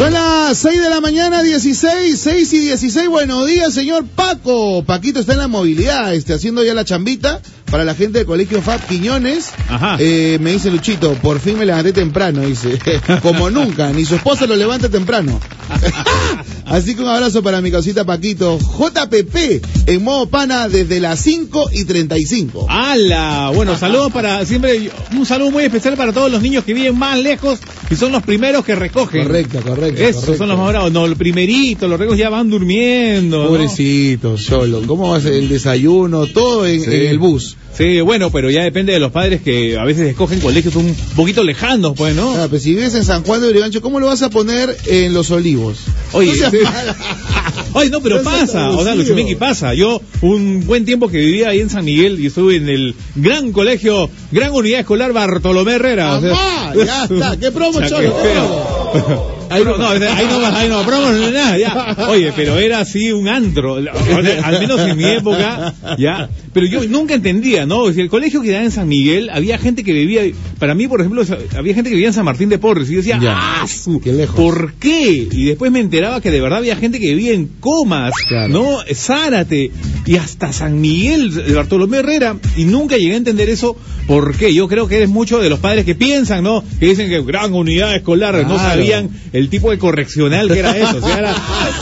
Son 0.01 0.13
las 0.15 0.57
6 0.57 0.81
de 0.81 0.89
la 0.89 1.01
mañana, 1.03 1.43
16, 1.43 2.19
6 2.19 2.53
y 2.55 2.59
16. 2.61 3.09
Buenos 3.09 3.47
días, 3.47 3.75
señor 3.75 4.07
Paco. 4.07 4.83
Paquito 4.85 5.21
está 5.21 5.33
en 5.33 5.41
la 5.41 5.49
movilidad, 5.49 6.15
este, 6.15 6.33
haciendo 6.33 6.65
ya 6.65 6.73
la 6.73 6.87
chambita 6.87 7.43
para 7.71 7.85
la 7.85 7.95
gente 7.95 8.19
del 8.19 8.27
colegio 8.27 8.61
Fab 8.63 8.85
Quiñones. 8.87 9.51
Ajá. 9.69 9.97
Eh, 10.01 10.39
me 10.41 10.53
dice 10.53 10.71
Luchito, 10.71 11.15
por 11.15 11.39
fin 11.41 11.59
me 11.59 11.67
levanté 11.67 11.93
temprano, 11.93 12.43
dice. 12.43 12.79
Como 13.23 13.51
nunca, 13.51 13.93
ni 13.93 14.05
su 14.05 14.17
esposa 14.17 14.47
lo 14.47 14.57
levanta 14.57 14.89
temprano. 14.89 15.41
Así 16.67 16.95
que 16.95 17.03
un 17.03 17.09
abrazo 17.09 17.43
para 17.43 17.61
mi 17.61 17.71
cosita 17.71 18.05
Paquito. 18.05 18.59
JPP, 18.59 19.89
en 19.89 20.05
modo 20.05 20.27
pana 20.29 20.69
desde 20.69 21.01
las 21.01 21.21
5 21.21 21.71
y 21.73 21.85
35. 21.85 22.67
¡Hala! 22.69 23.51
Bueno, 23.55 23.77
saludos 23.77 24.13
para 24.13 24.45
siempre, 24.47 24.91
un 25.17 25.27
saludo 25.27 25.51
muy 25.51 25.65
especial 25.65 25.97
para 25.97 26.13
todos 26.13 26.31
los 26.31 26.41
niños 26.43 26.65
que 26.65 26.75
viven 26.75 26.97
más 26.97 27.19
lejos 27.19 27.59
y 27.91 27.97
son 27.97 28.13
los 28.13 28.23
primeros 28.23 28.65
que 28.65 28.75
recogen. 28.77 29.25
Correcto, 29.25 29.61
correcto. 29.63 30.01
Esos 30.01 30.23
correcto. 30.23 30.39
son 30.39 30.49
los 30.49 30.59
más 30.59 30.69
bravos. 30.69 30.93
No, 30.93 31.07
el 31.07 31.17
primerito, 31.17 31.89
los 31.89 31.99
ricos 31.99 32.17
ya 32.17 32.31
van 32.31 32.49
durmiendo. 32.51 33.43
¿no? 33.45 33.49
Pobrecito, 33.49 34.39
solo. 34.39 34.83
¿Cómo 34.87 35.11
va 35.11 35.17
a 35.17 35.21
ser 35.21 35.33
el 35.35 35.49
desayuno? 35.49 36.27
Todo 36.29 36.67
en, 36.67 36.81
Sí. 36.85 36.91
en 36.93 37.07
el 37.09 37.19
bus. 37.19 37.57
Sí, 37.77 38.01
bueno, 38.01 38.31
pero 38.31 38.51
ya 38.51 38.63
depende 38.63 38.93
de 38.93 39.01
los 39.01 39.13
padres 39.13 39.41
que 39.43 39.79
a 39.79 39.85
veces 39.85 40.09
escogen 40.09 40.41
colegios 40.41 40.77
un 40.77 40.95
poquito 41.17 41.43
lejanos, 41.45 41.95
pues, 41.97 42.15
¿no? 42.15 42.35
Ah, 42.35 42.47
pues 42.51 42.63
si 42.63 42.75
vives 42.75 42.95
en 42.95 43.05
San 43.05 43.23
Juan 43.25 43.41
de 43.41 43.49
Urigancho, 43.49 43.81
¿cómo 43.81 44.01
lo 44.01 44.07
vas 44.07 44.23
a 44.23 44.29
poner 44.31 44.77
en 44.87 45.15
Los 45.15 45.31
Olivos? 45.31 45.79
Oye, 46.13 46.33
No 46.37 46.51
sí. 46.51 46.59
Ay, 47.75 47.89
no, 47.89 48.01
pero 48.01 48.17
No 48.17 48.23
pasa, 48.25 48.71
o 48.71 48.83
sea. 48.83 48.95
Luchumiki 48.95 49.37
pasa. 49.37 49.75
Yo, 49.75 50.03
un 50.23 50.67
buen 50.67 50.85
tiempo 50.85 51.09
que 51.09 51.19
vivía 51.19 51.51
ahí 51.51 51.61
en 51.61 51.71
San 51.71 51.85
Miguel 51.85 52.19
y 52.21 52.27
estuve 52.27 52.57
en 52.57 52.69
el 52.69 52.95
gran 53.15 53.53
colegio, 53.53 54.11
gran 54.33 54.53
unidad 54.53 54.81
escolar 54.81 55.13
Bartolomé 55.13 55.75
Herrera. 55.75 56.19
o 56.19 56.21
sea, 56.21 56.75
ya 56.75 57.05
está. 57.05 57.37
¿Qué 57.39 57.53
promo, 57.53 57.81
cholo? 57.89 58.15
Ahí 59.51 59.65
no, 59.65 59.77
no, 59.77 59.89
ahí 59.89 59.99
no 60.29 60.41
más, 60.41 60.55
ahí 60.55 60.69
no, 60.69 60.83
promo, 60.85 61.11
no, 61.11 61.31
nada, 61.31 61.59
ya. 61.59 61.97
Oye, 62.09 62.33
pero 62.35 62.57
era 62.59 62.81
así 62.81 63.13
un 63.13 63.29
antro, 63.29 63.75
o 63.75 63.83
sea, 63.83 64.41
al 64.45 64.61
menos 64.61 64.81
en 64.81 64.97
mi 64.97 65.05
época, 65.05 65.75
ya. 65.99 66.29
Pero 66.53 66.67
yo 66.67 66.85
nunca 66.85 67.15
entendía, 67.15 67.67
¿no? 67.67 67.93
Si 67.93 68.01
el 68.01 68.09
colegio 68.09 68.41
que 68.43 68.49
quedaba 68.49 68.65
en 68.65 68.71
San 68.71 68.89
Miguel, 68.89 69.29
había 69.33 69.59
gente 69.59 69.85
que 69.85 69.93
vivía, 69.93 70.23
para 70.59 70.75
mí, 70.75 70.89
por 70.89 71.01
ejemplo, 71.01 71.23
había 71.57 71.75
gente 71.75 71.91
que 71.91 71.95
vivía 71.97 72.09
en 72.09 72.15
San 72.15 72.25
Martín 72.25 72.49
de 72.49 72.59
Porres, 72.59 72.89
y 72.89 72.93
yo 72.93 72.99
decía, 72.99 73.19
Ya. 73.23 73.35
¡ah! 73.37 73.67
su- 73.69 74.01
Qué 74.01 74.13
lejos. 74.13 74.35
¿Por 74.37 74.75
qué? 74.75 75.29
Y 75.31 75.45
después 75.45 75.71
me 75.71 75.81
enteraba 75.81 76.21
que 76.21 76.31
de 76.31 76.41
verdad 76.41 76.59
había 76.59 76.77
gente 76.77 76.99
que 77.01 77.09
vivía 77.15 77.33
en 77.33 77.47
Comas, 77.61 78.13
Claro. 78.29 78.49
¿no? 78.53 78.79
Zárate, 78.95 79.71
y 80.07 80.17
hasta 80.17 80.53
San 80.53 80.81
Miguel, 80.81 81.35
de 81.35 81.53
Bartolomé 81.55 81.99
Herrera, 81.99 82.37
y 82.57 82.65
nunca 82.65 82.97
llegué 82.97 83.15
a 83.15 83.17
entender 83.17 83.49
eso, 83.49 83.77
¿por 84.07 84.37
qué? 84.37 84.53
Yo 84.55 84.69
creo 84.69 84.87
que 84.89 84.97
eres 84.97 85.09
mucho 85.09 85.39
de 85.41 85.51
los 85.51 85.59
padres 85.61 85.85
que 85.85 85.95
piensan, 85.95 86.45
¿no? 86.45 86.63
Que 86.79 86.87
dicen 86.87 87.09
que 87.09 87.21
gran 87.23 87.53
unidad 87.53 87.95
escolar, 87.95 88.47
no 88.47 88.59
sabían 88.59 89.11
el 89.33 89.40
tipo 89.49 89.71
de 89.71 89.79
correccional 89.79 90.49
que 90.49 90.59
era 90.59 90.77
eso. 90.77 90.99
O 90.99 91.01
sea, 91.01 91.19
era- 91.19 91.35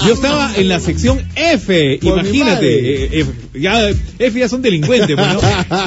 yo 0.06 0.12
estaba 0.14 0.54
en 0.56 0.68
la 0.68 0.78
sección 0.80 1.20
F, 1.34 1.98
Por 2.02 2.12
imagínate, 2.20 3.20
F, 3.20 3.30
ya, 3.54 3.90
F 4.18 4.38
ya 4.38 4.48
son 4.48 4.62
delincuentes, 4.62 5.16
pues, 5.16 5.34
¿no? 5.34 5.40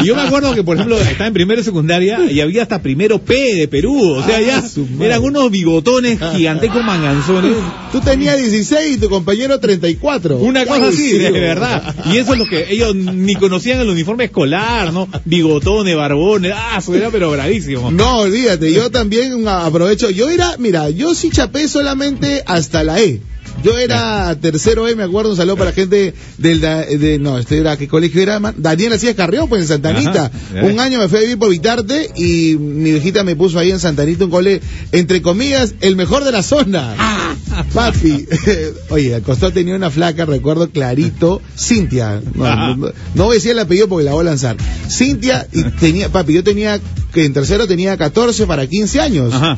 Y 0.03 0.07
yo 0.07 0.15
me 0.15 0.21
acuerdo 0.21 0.53
que, 0.53 0.63
por 0.63 0.75
ejemplo, 0.75 0.99
estaba 0.99 1.27
en 1.27 1.33
primero 1.33 1.61
y 1.61 1.63
secundaria 1.63 2.19
y 2.29 2.39
había 2.41 2.63
hasta 2.63 2.81
primero 2.81 3.19
P 3.19 3.55
de 3.55 3.67
Perú, 3.67 4.13
o 4.13 4.23
sea, 4.23 4.37
Ah, 4.37 4.41
ya 4.41 4.63
eran 5.05 5.23
unos 5.23 5.51
bigotones 5.51 6.19
gigantescos 6.33 6.83
manganzones. 6.83 7.53
Tú 7.91 7.99
tenías 8.01 8.37
16 8.37 8.95
y 8.95 8.99
tu 8.99 9.09
compañero 9.09 9.59
34. 9.59 10.37
Una 10.37 10.65
cosa 10.65 10.87
así, 10.87 11.13
de 11.17 11.31
verdad. 11.31 11.95
Y 12.11 12.17
eso 12.17 12.33
es 12.33 12.39
lo 12.39 12.45
que 12.45 12.71
ellos 12.71 12.95
ni 12.95 13.35
conocían 13.35 13.79
el 13.81 13.89
uniforme 13.89 14.25
escolar, 14.25 14.93
¿no? 14.93 15.07
Bigotones, 15.25 15.95
barbones, 15.95 16.53
ah, 16.55 16.77
eso 16.79 16.95
era 16.95 17.09
pero 17.09 17.31
bravísimo. 17.31 17.91
No, 17.91 18.19
olvídate, 18.19 18.71
yo 18.73 18.89
también 18.89 19.47
aprovecho. 19.47 20.09
Yo 20.09 20.29
era, 20.29 20.55
mira, 20.57 20.89
yo 20.89 21.13
sí 21.13 21.29
chapé 21.29 21.67
solamente 21.67 22.43
hasta 22.45 22.83
la 22.83 22.99
E. 23.01 23.21
Yo 23.63 23.77
era 23.77 24.35
tercero 24.35 24.87
E, 24.87 24.95
me 24.95 25.03
acuerdo, 25.03 25.31
un 25.31 25.37
saludo 25.37 25.57
para 25.57 25.69
la 25.71 25.75
gente 25.75 26.13
del, 26.37 26.61
de, 26.61 27.19
no, 27.19 27.37
este 27.37 27.57
era, 27.57 27.77
¿qué 27.77 27.87
colegio 27.87 28.21
era? 28.21 28.39
man? 28.39 28.55
Daniel 28.57 28.93
Asías 28.93 29.15
Carrión, 29.15 29.47
pues 29.49 29.63
en 29.63 29.67
Santa 29.67 29.89
Anita. 29.89 30.25
Ajá, 30.25 30.31
ya. 30.55 30.63
un 30.63 30.79
año 30.79 30.99
me 30.99 31.07
fui 31.07 31.19
a 31.19 31.21
vivir 31.21 31.37
por 31.37 31.49
Vitarte 31.49 32.09
y 32.15 32.55
mi 32.57 32.91
viejita 32.91 33.23
me 33.23 33.35
puso 33.35 33.59
ahí 33.59 33.71
en 33.71 33.79
Santa 33.79 34.03
Anita 34.03 34.25
un 34.25 34.31
cole, 34.31 34.61
entre 34.91 35.21
comillas, 35.21 35.75
el 35.81 35.95
mejor 35.95 36.23
de 36.23 36.31
la 36.31 36.43
zona. 36.43 36.95
Papi, 37.73 38.27
oye, 38.89 39.15
al 39.15 39.21
costado 39.21 39.51
tenía 39.51 39.75
una 39.75 39.91
flaca, 39.91 40.25
recuerdo 40.25 40.69
clarito, 40.69 41.41
Cintia. 41.57 42.21
No, 42.35 42.75
no, 42.75 42.91
no 43.15 43.25
voy 43.25 43.33
a 43.33 43.35
decir 43.35 43.51
el 43.51 43.59
apellido 43.59 43.87
porque 43.87 44.05
la 44.05 44.13
voy 44.13 44.21
a 44.21 44.29
lanzar. 44.29 44.57
Cintia, 44.89 45.47
y 45.51 45.63
tenía, 45.63 46.09
papi, 46.09 46.33
yo 46.33 46.43
tenía, 46.43 46.79
que 47.13 47.25
en 47.25 47.33
tercero 47.33 47.67
tenía 47.67 47.97
14 47.97 48.47
para 48.47 48.67
15 48.67 48.99
años. 49.01 49.33
Ajá. 49.33 49.57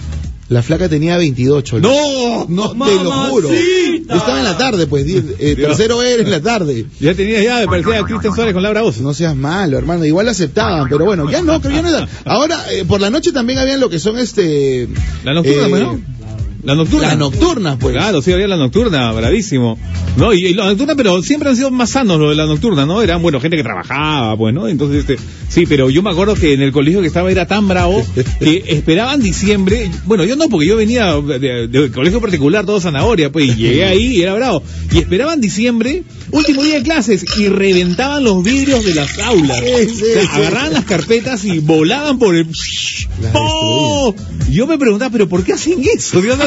La 0.54 0.62
flaca 0.62 0.88
tenía 0.88 1.18
28. 1.18 1.80
¡No! 1.80 2.46
No, 2.48 2.86
te 2.86 3.04
lo 3.04 3.12
juro. 3.12 3.50
Yo 3.50 4.16
estaba 4.16 4.38
en 4.38 4.44
la 4.44 4.56
tarde, 4.56 4.86
pues, 4.86 5.04
eh, 5.08 5.56
tercero 5.56 6.04
era 6.04 6.22
en 6.22 6.30
la 6.30 6.42
tarde. 6.42 6.86
Ya 7.00 7.16
tenías 7.16 7.44
ya, 7.44 7.62
me 7.62 7.66
parecía 7.66 8.00
a 8.00 8.06
Cristian 8.06 8.36
Suárez 8.36 8.54
con 8.54 8.62
Laura 8.62 8.84
Oz. 8.84 9.02
No 9.02 9.16
seas 9.16 9.36
malo, 9.36 9.80
hermano. 9.80 10.06
Igual 10.06 10.30
aceptaban, 10.30 10.88
pero 10.90 11.06
bueno, 11.06 11.28
ya 11.32 11.42
no, 11.42 11.60
creo 11.60 11.74
ya 11.74 11.82
no 11.82 11.90
era. 11.90 12.08
Ahora, 12.26 12.72
eh, 12.72 12.86
por 12.86 13.02
la 13.02 13.10
noche 13.10 13.32
también 13.32 13.58
habían 13.58 13.80
lo 13.80 13.90
que 13.90 13.98
son 13.98 14.20
este. 14.20 14.88
La 15.24 15.34
nocturna, 15.34 15.66
eh, 15.66 15.70
pues, 15.72 15.82
¿no? 15.82 16.00
La 16.64 16.76
nocturna. 16.76 17.08
Las 17.10 17.18
nocturnas, 17.18 17.78
pues. 17.80 17.94
Claro, 17.94 18.22
sí, 18.22 18.32
había 18.32 18.48
la 18.48 18.56
nocturna, 18.58 19.12
bravísimo. 19.12 19.78
No, 20.16 20.34
y, 20.34 20.46
y 20.48 20.54
la 20.54 20.66
nocturna, 20.68 20.96
pero 20.96 21.22
siempre 21.22 21.50
han 21.50 21.56
sido 21.58 21.72
más 21.72 21.90
sanos 21.92 22.20
lo 22.20 22.30
de 22.30 22.36
la 22.36 22.46
nocturna, 22.46 22.86
¿no? 22.86 23.02
Eran, 23.02 23.22
bueno, 23.22 23.40
gente 23.42 23.58
que 23.58 23.64
trabajaba, 23.64 24.38
pues, 24.38 24.54
¿no? 24.54 24.68
Entonces, 24.68 25.00
este, 25.02 25.18
sí, 25.50 25.66
pero 25.68 25.90
yo 25.90 26.02
me 26.04 26.12
acuerdo 26.12 26.36
que 26.36 26.54
en 26.54 26.62
el 26.62 26.72
colegio 26.72 27.02
que 27.02 27.08
estaba 27.08 27.30
era 27.32 27.48
tan 27.48 27.68
bravo 27.68 28.02
que 28.40 28.64
esperaban 28.70 29.22
diciembre. 29.22 29.90
Bueno, 30.06 30.24
yo 30.24 30.36
no, 30.38 30.48
porque 30.50 30.68
yo 30.68 30.76
venía 30.78 31.14
de, 31.20 31.40
de- 31.40 31.68
del 31.68 31.92
colegio 31.92 32.22
particular, 32.22 32.66
todo 32.66 32.80
zanahoria, 32.80 33.32
pues, 33.32 33.48
y 33.48 33.56
llegué 33.56 33.84
ahí 33.86 34.18
y 34.18 34.22
era 34.22 34.34
bravo. 34.36 34.64
Y 34.92 35.00
esperaban 35.00 35.42
diciembre, 35.42 36.04
último 36.32 36.64
día 36.64 36.76
de 36.76 36.84
clases, 36.84 37.26
y 37.38 37.50
reventaban 37.50 38.24
los 38.24 38.42
vidrios 38.44 38.86
de 38.86 38.94
las 38.96 39.20
aulas. 39.20 39.60
Sí, 39.60 39.90
sí, 39.96 40.02
O 40.04 40.14
sea, 40.14 40.22
sí. 40.22 40.28
agarraban 40.32 40.74
las 40.74 40.86
carpetas 40.86 41.44
y 41.44 41.60
volaban 41.60 42.20
por 42.20 42.36
el... 42.36 42.48
¡Oh! 43.34 44.14
Yo 44.50 44.68
me 44.68 44.78
preguntaba, 44.78 45.12
pero 45.12 45.28
¿por 45.28 45.44
qué 45.44 45.54
hacen 45.54 45.82
eso? 45.82 46.22
Dios, 46.22 46.38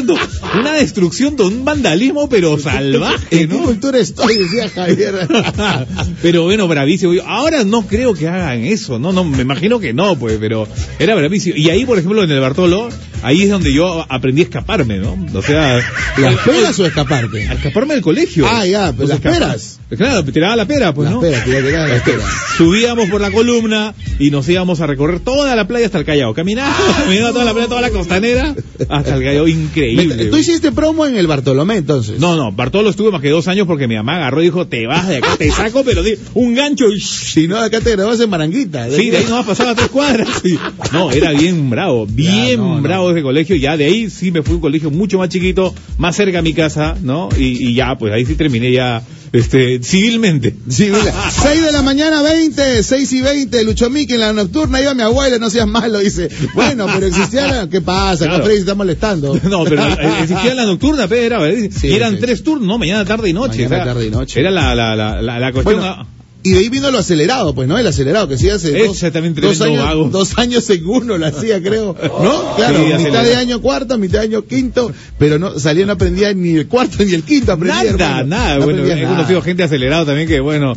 una 0.59 0.73
destrucción, 0.73 1.41
un 1.41 1.65
vandalismo, 1.65 2.29
pero 2.29 2.59
salvaje, 2.59 3.43
¿En 3.43 3.49
qué 3.49 3.55
¿no? 3.57 3.65
cultura 3.65 3.99
estoy? 3.99 4.37
Decía 4.39 4.69
Javier. 4.69 5.27
pero 6.23 6.45
bueno, 6.45 6.69
bravísimo. 6.69 7.13
Ahora 7.27 7.65
no 7.65 7.87
creo 7.87 8.15
que 8.15 8.29
hagan 8.29 8.65
eso, 8.65 8.99
no, 8.99 9.13
no, 9.13 9.25
me 9.25 9.43
imagino 9.43 9.81
que 9.81 9.93
no, 9.93 10.19
pues, 10.19 10.39
pero 10.41 10.69
era 10.99 11.15
bravísimo. 11.15 11.57
Y 11.57 11.71
ahí, 11.71 11.85
por 11.85 11.99
ejemplo, 11.99 12.23
en 12.23 12.31
el 12.31 12.41
Bartolo, 12.41 12.89
ahí 13.27 13.43
es 13.43 13.51
donde 13.51 13.73
yo 13.73 14.07
aprendí 14.09 14.43
a 14.43 14.45
escaparme, 14.45 14.99
¿no? 14.99 15.17
O 15.35 15.43
sea, 15.43 15.81
¿Las 16.17 16.37
peras 16.45 16.79
o 16.79 16.87
escaparte? 16.87 17.49
a 17.49 17.55
escaparme 17.55 17.95
del 17.95 18.03
colegio. 18.03 18.47
Ah, 18.49 18.65
ya, 18.65 18.93
pues 18.93 19.09
las 19.09 19.21
peras. 19.21 19.81
Claro, 19.91 20.25
tiraba 20.25 20.55
la 20.57 20.65
pera, 20.65 20.95
pues, 20.95 21.07
Las 21.07 21.15
¿no? 21.15 21.21
peras, 21.21 21.45
te 21.45 21.51
iba 21.51 21.59
a 21.59 21.63
tirar 21.63 21.89
las 21.89 22.03
peras. 22.03 22.25
Subíamos 22.57 23.09
por 23.09 23.21
la 23.21 23.31
columna 23.31 23.95
y 24.19 24.31
nos 24.31 24.49
íbamos 24.49 24.81
a 24.81 24.87
recorrer 24.87 25.21
toda 25.21 25.55
la 25.57 25.67
playa 25.67 25.87
hasta 25.87 25.99
el 25.99 26.05
Callao. 26.05 26.35
Caminaba, 26.35 26.75
caminaba 27.05 27.33
toda 27.33 27.45
la 27.45 27.53
playa, 27.53 27.69
toda 27.69 27.81
la 27.81 27.91
costanera 27.91 28.55
hasta 28.89 29.15
el 29.17 29.23
Callao. 29.25 29.49
Increíble. 29.49 30.27
¿Tú 30.27 30.37
hiciste 30.37 30.71
promo 30.73 31.05
en 31.07 31.17
el 31.17 31.27
Bartolomé 31.27 31.77
entonces? 31.77 32.21
No, 32.21 32.37
no, 32.37 32.53
Bartolo 32.53 32.91
estuve 32.91 33.11
más 33.11 33.23
que 33.23 33.31
dos 33.31 33.49
años 33.49 33.67
porque 33.67 33.89
mi 33.89 33.97
mamá 33.97 34.17
agarró 34.17 34.41
y 34.41 34.47
dijo, 34.47 34.67
te 34.69 34.87
vas 34.87 35.09
de 35.09 35.17
acá, 35.17 35.37
te 35.37 35.51
saco, 35.51 35.83
pero 35.85 36.03
un 36.35 36.55
gancho 36.55 36.91
y... 36.91 37.01
Si 37.01 37.49
no, 37.49 37.59
acá 37.59 37.81
te 37.81 37.91
grabas 37.91 38.21
en 38.21 38.31
Maranguita. 38.31 38.89
Sí, 38.91 39.11
de 39.11 39.19
ahí 39.19 39.27
nomás 39.29 39.47
pasaba 39.47 39.75
tres 39.75 39.89
cuadras. 39.89 40.29
Sí. 40.43 40.59
No, 40.93 41.11
era 41.11 41.33
bien 41.33 41.71
bravo, 41.71 42.07
bien 42.07 42.59
no. 42.61 42.81
bravo 42.81 43.16
ese 43.17 43.23
colegio. 43.23 43.57
Ya 43.57 43.77
de 43.77 43.87
ahí 43.87 44.11
sí 44.11 44.31
me 44.31 44.43
fui 44.43 44.53
a 44.53 44.57
un 44.57 44.61
colegio 44.61 44.91
mucho 44.91 45.19
más 45.19 45.29
chiquito, 45.29 45.75
más 45.99 46.17
cerca 46.17 46.41
a 46.41 46.43
mi 46.43 46.53
casa, 46.53 46.97
¿no? 47.03 47.29
Y, 47.37 47.69
y 47.69 47.75
ya, 47.75 47.97
pues 47.97 48.13
ahí 48.13 48.25
sí 48.27 48.35
terminé 48.35 48.71
ya, 48.73 49.03
este, 49.33 49.81
civilmente. 49.83 50.55
Mira. 50.79 51.15
6 51.31 51.65
de 51.65 51.73
la 51.73 51.83
mañana, 51.83 52.23
20, 52.23 52.83
6 52.83 53.13
y 53.13 53.21
20, 53.21 53.65
Lucho 53.65 53.91
Miki 53.91 54.15
en 54.15 54.21
la 54.21 54.33
nocturna, 54.33 54.81
iba 54.81 54.95
mi 54.95 55.03
abuela, 55.03 55.39
no 55.39 55.51
seas 55.51 55.67
malo, 55.67 55.99
dice. 55.99 56.29
Bueno, 56.55 56.87
pero 56.93 57.07
existía 57.07 57.47
la... 57.47 57.69
¿Qué 57.69 57.81
pasa? 57.81 58.27
Claro. 58.27 58.47
Se 58.47 58.57
está 58.57 58.75
molestando. 58.75 59.39
No, 59.47 59.65
pero 59.65 59.83
eh, 59.87 60.23
existía 60.23 60.55
la 60.55 60.65
nocturna, 60.65 61.07
pero. 61.07 61.41
Sí, 61.71 61.87
y 61.89 61.93
eran 61.93 62.15
sí. 62.15 62.21
tres 62.21 62.43
turnos, 62.43 62.67
¿no? 62.67 62.79
Mañana, 62.79 63.05
tarde 63.05 63.31
y 63.31 63.33
noche. 63.33 63.65
Mañana, 63.65 63.77
o 63.77 63.85
sea, 63.85 63.95
tarde 63.95 64.07
y 64.07 64.11
noche. 64.11 64.41
Era 64.41 64.51
la, 64.51 64.75
la, 64.75 64.97
la, 64.97 65.23
la, 65.23 65.39
la 65.39 65.53
cuestión. 65.53 65.79
Bueno, 65.79 66.07
y 66.47 66.53
de 66.53 66.59
ahí 66.61 66.69
vino 66.69 66.91
lo 66.91 66.99
acelerado, 66.99 67.55
pues, 67.55 67.69
¿no? 67.69 67.79
El 67.79 67.87
acelerado 67.87 68.29
que 68.29 68.39
sí 68.39 68.49
hace 68.49 68.71
dos, 68.87 69.01
dos, 69.01 69.61
años, 69.61 69.85
vago. 69.85 70.09
dos 70.11 70.39
años 70.39 70.69
en 70.71 70.87
uno 70.87 71.19
lo 71.19 71.27
hacía, 71.27 71.63
creo. 71.63 71.97
¿No? 72.23 72.57
Claro, 72.57 72.77
Sí, 72.79 72.83
mitad 72.85 72.97
acelerado. 72.97 73.29
de 73.29 73.37
año 73.37 73.61
cuarto, 73.61 73.99
mitad 73.99 74.19
de 74.21 74.25
año 74.27 74.43
quinto, 74.45 74.93
pero 75.19 75.39
no 75.39 75.59
salía 75.59 75.87
no 75.87 75.93
aprendía 75.93 76.33
ni 76.35 76.57
el 76.57 76.67
cuarto 76.69 77.05
ni 77.05 77.13
el 77.15 77.23
quinto, 77.23 77.53
aprendía. 77.53 77.93
Nada, 77.93 78.21
hermano. 78.21 78.27
nada. 78.27 78.59
No 78.59 78.65
bueno, 78.65 78.83
nada. 78.85 79.09
conocido 79.09 79.43
gente 79.43 79.63
acelerada 79.63 80.05
también 80.07 80.29
que, 80.29 80.41
bueno. 80.41 80.75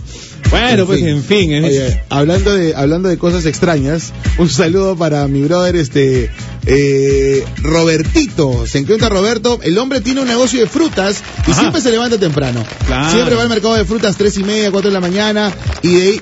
Bueno, 0.49 0.85
pues 0.87 1.03
en 1.03 1.21
fin. 1.23 1.51
es- 1.53 1.63
Oye, 1.65 2.01
hablando 2.09 2.55
de 2.55 2.73
hablando 2.75 3.07
de 3.09 3.17
cosas 3.17 3.45
extrañas, 3.45 4.11
un 4.39 4.49
saludo 4.49 4.95
para 4.95 5.27
mi 5.27 5.43
brother 5.43 5.75
este 5.75 6.29
eh, 6.71 7.43
Robertito. 7.63 8.67
Se 8.67 8.77
encuentra 8.77 9.09
Roberto. 9.09 9.59
El 9.63 9.77
hombre 9.77 10.01
tiene 10.01 10.21
un 10.21 10.27
negocio 10.27 10.59
de 10.59 10.67
frutas 10.67 11.23
y 11.47 11.51
Ajá. 11.51 11.61
siempre 11.61 11.81
se 11.81 11.91
levanta 11.91 12.17
temprano. 12.19 12.63
Claro. 12.85 13.11
Siempre 13.11 13.35
va 13.35 13.41
al 13.41 13.49
mercado 13.49 13.75
de 13.75 13.85
frutas 13.85 14.15
tres 14.15 14.37
y 14.37 14.43
media, 14.43 14.71
cuatro 14.71 14.89
de 14.89 14.93
la 14.93 15.01
mañana 15.01 15.51
y 15.81 15.95
de 15.95 16.01
ahí 16.03 16.21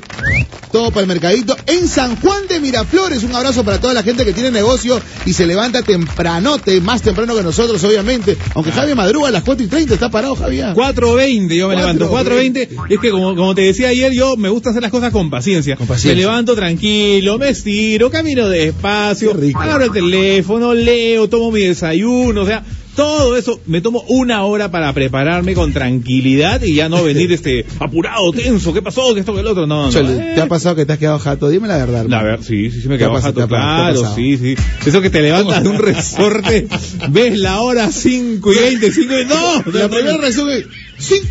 todo 0.71 0.91
para 0.91 1.01
el 1.01 1.07
mercadito 1.07 1.55
en 1.65 1.87
San 1.87 2.15
Juan 2.17 2.47
de 2.47 2.59
Miraflores. 2.59 3.23
Un 3.23 3.35
abrazo 3.35 3.63
para 3.63 3.79
toda 3.79 3.93
la 3.93 4.03
gente 4.03 4.25
que 4.25 4.33
tiene 4.33 4.51
negocio 4.51 5.01
y 5.25 5.33
se 5.33 5.45
levanta 5.45 5.81
tempranote, 5.81 6.81
más 6.81 7.01
temprano 7.01 7.35
que 7.35 7.43
nosotros, 7.43 7.83
obviamente. 7.83 8.37
Aunque 8.53 8.71
Javier 8.71 8.95
madruga 8.95 9.29
a 9.29 9.31
las 9.31 9.43
4 9.43 9.65
y 9.65 9.67
30, 9.67 9.93
está 9.93 10.09
parado, 10.09 10.35
Javier. 10.35 10.73
4.20 10.73 11.55
yo 11.55 11.69
me 11.69 11.75
levanto, 11.75 12.11
4:20. 12.11 12.69
4.20, 12.69 12.93
es 12.93 12.99
que 12.99 13.11
como, 13.11 13.35
como 13.35 13.55
te 13.55 13.61
decía 13.61 13.89
ayer, 13.89 14.11
yo 14.13 14.35
me 14.37 14.49
gusta 14.49 14.71
hacer 14.71 14.81
las 14.81 14.91
cosas 14.91 15.11
con 15.11 15.29
paciencia. 15.29 15.75
Con 15.75 15.87
paciencia. 15.87 16.15
Me 16.15 16.21
levanto 16.21 16.55
tranquilo, 16.55 17.37
me 17.37 17.49
estiro, 17.49 18.09
camino 18.09 18.47
despacio, 18.49 19.31
agarro 19.31 19.85
el 19.85 19.91
teléfono, 19.91 20.36
leo, 20.73 21.29
tomo 21.29 21.51
mi 21.51 21.61
desayuno, 21.61 22.41
o 22.41 22.45
sea, 22.45 22.63
todo 22.97 23.37
eso, 23.37 23.61
me 23.67 23.79
tomo 23.79 24.03
una 24.07 24.43
hora 24.43 24.71
para 24.71 24.91
prepararme 24.91 25.53
con 25.53 25.71
tranquilidad 25.71 26.63
y 26.63 26.73
ya 26.73 26.89
no 26.89 27.03
venir 27.03 27.31
este 27.31 27.63
apurado, 27.79 28.31
tenso, 28.31 28.73
¿qué 28.73 28.81
pasó? 28.81 29.13
¿Qué 29.13 29.19
esto, 29.19 29.35
que 29.35 29.41
el 29.41 29.47
otro? 29.47 29.67
No, 29.67 29.85
no. 29.85 29.91
Chole, 29.91 30.15
eh. 30.15 30.31
¿Te 30.33 30.41
ha 30.41 30.47
pasado 30.47 30.75
que 30.75 30.85
te 30.85 30.93
has 30.93 30.99
quedado 30.99 31.19
jato? 31.19 31.47
Dime 31.49 31.67
la 31.67 31.77
verdad. 31.77 32.05
La 32.07 32.23
verdad, 32.23 32.43
sí, 32.43 32.71
sí, 32.71 32.81
sí 32.81 32.89
me 32.89 32.97
¿Te 32.97 33.03
ha 33.03 33.07
quedo 33.07 33.15
pasado, 33.15 33.41
jato, 33.41 33.47
claro, 33.47 34.15
sí, 34.15 34.37
sí. 34.37 34.55
Eso 34.83 35.01
que 35.01 35.11
te 35.11 35.21
levantas 35.21 35.61
de 35.61 35.69
un 35.69 35.77
resorte, 35.77 36.67
ves 37.09 37.37
la 37.37 37.61
hora 37.61 37.91
5 37.91 38.53
y 38.53 38.57
20, 38.57 38.91
5 38.91 39.13
y... 39.13 39.25
¡No! 39.25 39.71
La 39.79 39.89
primera 39.89 40.17
reacción 40.17 40.49
es, 40.49 40.65
¡Sin 40.99 41.21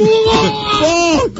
¡Oh! 0.00 1.30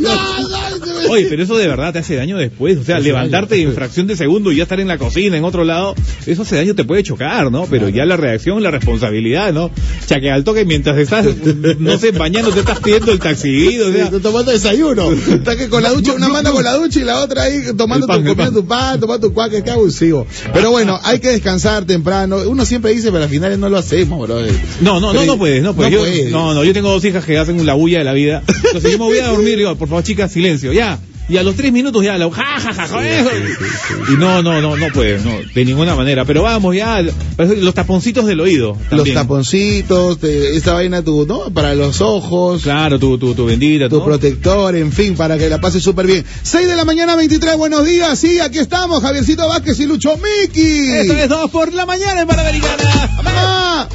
Oye, 1.11 1.26
pero 1.28 1.42
eso 1.42 1.56
de 1.56 1.66
verdad 1.68 1.92
te 1.92 1.99
hace 2.00 2.16
daño 2.16 2.37
después. 2.37 2.78
O 2.78 2.85
sea, 2.85 2.97
Hace 2.97 3.06
levantarte 3.06 3.56
daño. 3.56 3.68
en 3.68 3.75
fracción 3.75 4.06
de 4.06 4.16
segundo 4.16 4.52
y 4.52 4.56
ya 4.56 4.62
estar 4.64 4.80
en 4.80 4.88
la 4.88 4.99
cocina, 4.99 5.37
en 5.37 5.44
otro 5.44 5.64
lado, 5.64 5.94
eso 6.26 6.42
hace 6.42 6.56
daño, 6.56 6.75
te 6.75 6.85
puede 6.85 7.02
chocar, 7.02 7.50
¿no? 7.50 7.66
Pero 7.66 7.88
ya 7.88 8.04
la 8.04 8.16
reacción, 8.16 8.62
la 8.62 8.71
responsabilidad, 8.71 9.52
¿no? 9.52 9.66
O 9.66 9.73
sea, 10.06 10.21
que 10.21 10.30
al 10.30 10.44
toque 10.44 10.64
mientras 10.64 10.97
estás, 10.99 11.26
no 11.78 11.99
sé, 11.99 12.11
bañando, 12.12 12.50
te 12.52 12.61
estás 12.61 12.80
pidiendo 12.80 13.12
el 13.12 13.18
taxi, 13.18 13.78
o 13.80 13.92
sea, 13.92 14.11
tomando 14.21 14.50
desayuno. 14.52 15.11
Está 15.12 15.56
que 15.56 15.68
con 15.68 15.83
la 15.83 15.90
ducha, 15.90 16.12
una 16.14 16.28
mano 16.28 16.52
con 16.52 16.64
la 16.64 16.75
ducha 16.76 17.00
y 17.00 17.04
la 17.04 17.21
otra 17.21 17.42
ahí 17.44 17.62
tomando 17.76 18.06
pan, 18.06 18.23
tu, 18.25 18.28
comiendo 18.30 18.61
tu 18.62 18.66
pan, 18.66 19.00
tomando 19.00 19.28
tu 19.28 19.35
cuaca, 19.35 19.62
qué 19.62 19.71
abusivo. 19.71 20.26
Pero 20.52 20.71
bueno, 20.71 20.99
hay 21.02 21.18
que 21.18 21.28
descansar 21.30 21.85
temprano. 21.85 22.38
Uno 22.47 22.64
siempre 22.64 22.92
dice, 22.94 23.11
pero 23.12 23.25
al 23.25 23.30
final 23.30 23.59
no 23.61 23.68
lo 23.68 23.78
hacemos, 23.78 24.26
bro. 24.26 24.40
No, 24.80 25.00
no, 25.00 25.12
no, 25.12 25.25
no 25.25 25.38
puedes, 25.38 25.62
no 25.62 25.75
puedes. 25.75 25.92
No 25.92 25.99
Yo- 25.99 26.02
puedes. 26.04 26.30
no, 26.30 26.54
no, 26.54 26.64
yo 26.64 26.73
tengo 26.73 26.90
dos 26.90 27.04
hijas 27.04 27.25
que 27.25 27.38
hacen 27.38 27.53
la 27.62 27.75
bulla 27.75 27.99
de 27.99 28.04
la 28.04 28.12
vida. 28.12 28.42
Entonces 28.46 28.92
yo 28.92 28.99
me 28.99 29.04
voy 29.04 29.18
a 29.18 29.28
dormir, 29.28 29.56
digo, 29.56 29.75
por 29.76 29.88
favor, 29.88 30.02
chicas, 30.04 30.32
silencio, 30.32 30.73
ya. 30.73 30.99
Y 31.26 31.38
a 31.38 31.42
los 31.42 31.54
tres 31.56 31.73
minutos 31.73 32.04
ya, 32.04 32.18
la, 32.18 32.30
ja, 32.30 32.61
ja, 32.61 32.75
ja. 32.87 33.00
Y 34.11 34.16
no, 34.18 34.42
no, 34.42 34.61
no, 34.61 34.76
no 34.76 34.87
puedes, 34.92 35.25
no, 35.25 35.32
de 35.54 35.64
ninguna 35.64 35.94
manera. 35.94 36.26
Pero 36.26 36.42
vamos 36.42 36.76
ya, 36.76 37.00
los 37.38 37.73
taponcitos 37.73 38.26
del 38.26 38.40
oído. 38.40 38.76
Los 38.90 39.11
taponcitos, 39.14 40.18
te- 40.18 40.54
esta 40.54 40.75
vaina 40.75 41.00
tu, 41.02 41.25
¿no? 41.25 41.49
Para 41.50 41.75
los 41.75 42.02
ojos. 42.02 42.62
Claro, 42.64 42.99
tu, 42.99 43.16
tu, 43.16 43.34
tu 43.34 43.46
bendita, 43.46 43.88
Tu 43.88 44.00
¿no? 44.00 44.04
protector, 44.04 44.76
en 44.76 44.92
fin, 44.92 45.14
para 45.16 45.38
que 45.38 45.49
la 45.49 45.62
pases 45.62 45.82
súper 45.82 46.06
bien. 46.06 46.26
6 46.42 46.66
de 46.68 46.76
la 46.76 46.84
mañana, 46.84 47.16
23, 47.16 47.56
buenos 47.56 47.87
días. 47.87 48.18
Sí, 48.18 48.38
aquí 48.40 48.58
estamos, 48.58 49.00
Javiercito 49.02 49.49
Vázquez 49.49 49.80
y 49.80 49.87
Lucho 49.87 50.18
Miki. 50.18 50.90
Esto 50.90 51.14
es 51.16 51.28
dos 51.30 51.50
por 51.50 51.73
la 51.73 51.87
mañana 51.87 52.20
en 52.20 52.26
Panamericana. 52.28 52.84
¡Ah! 53.25 53.88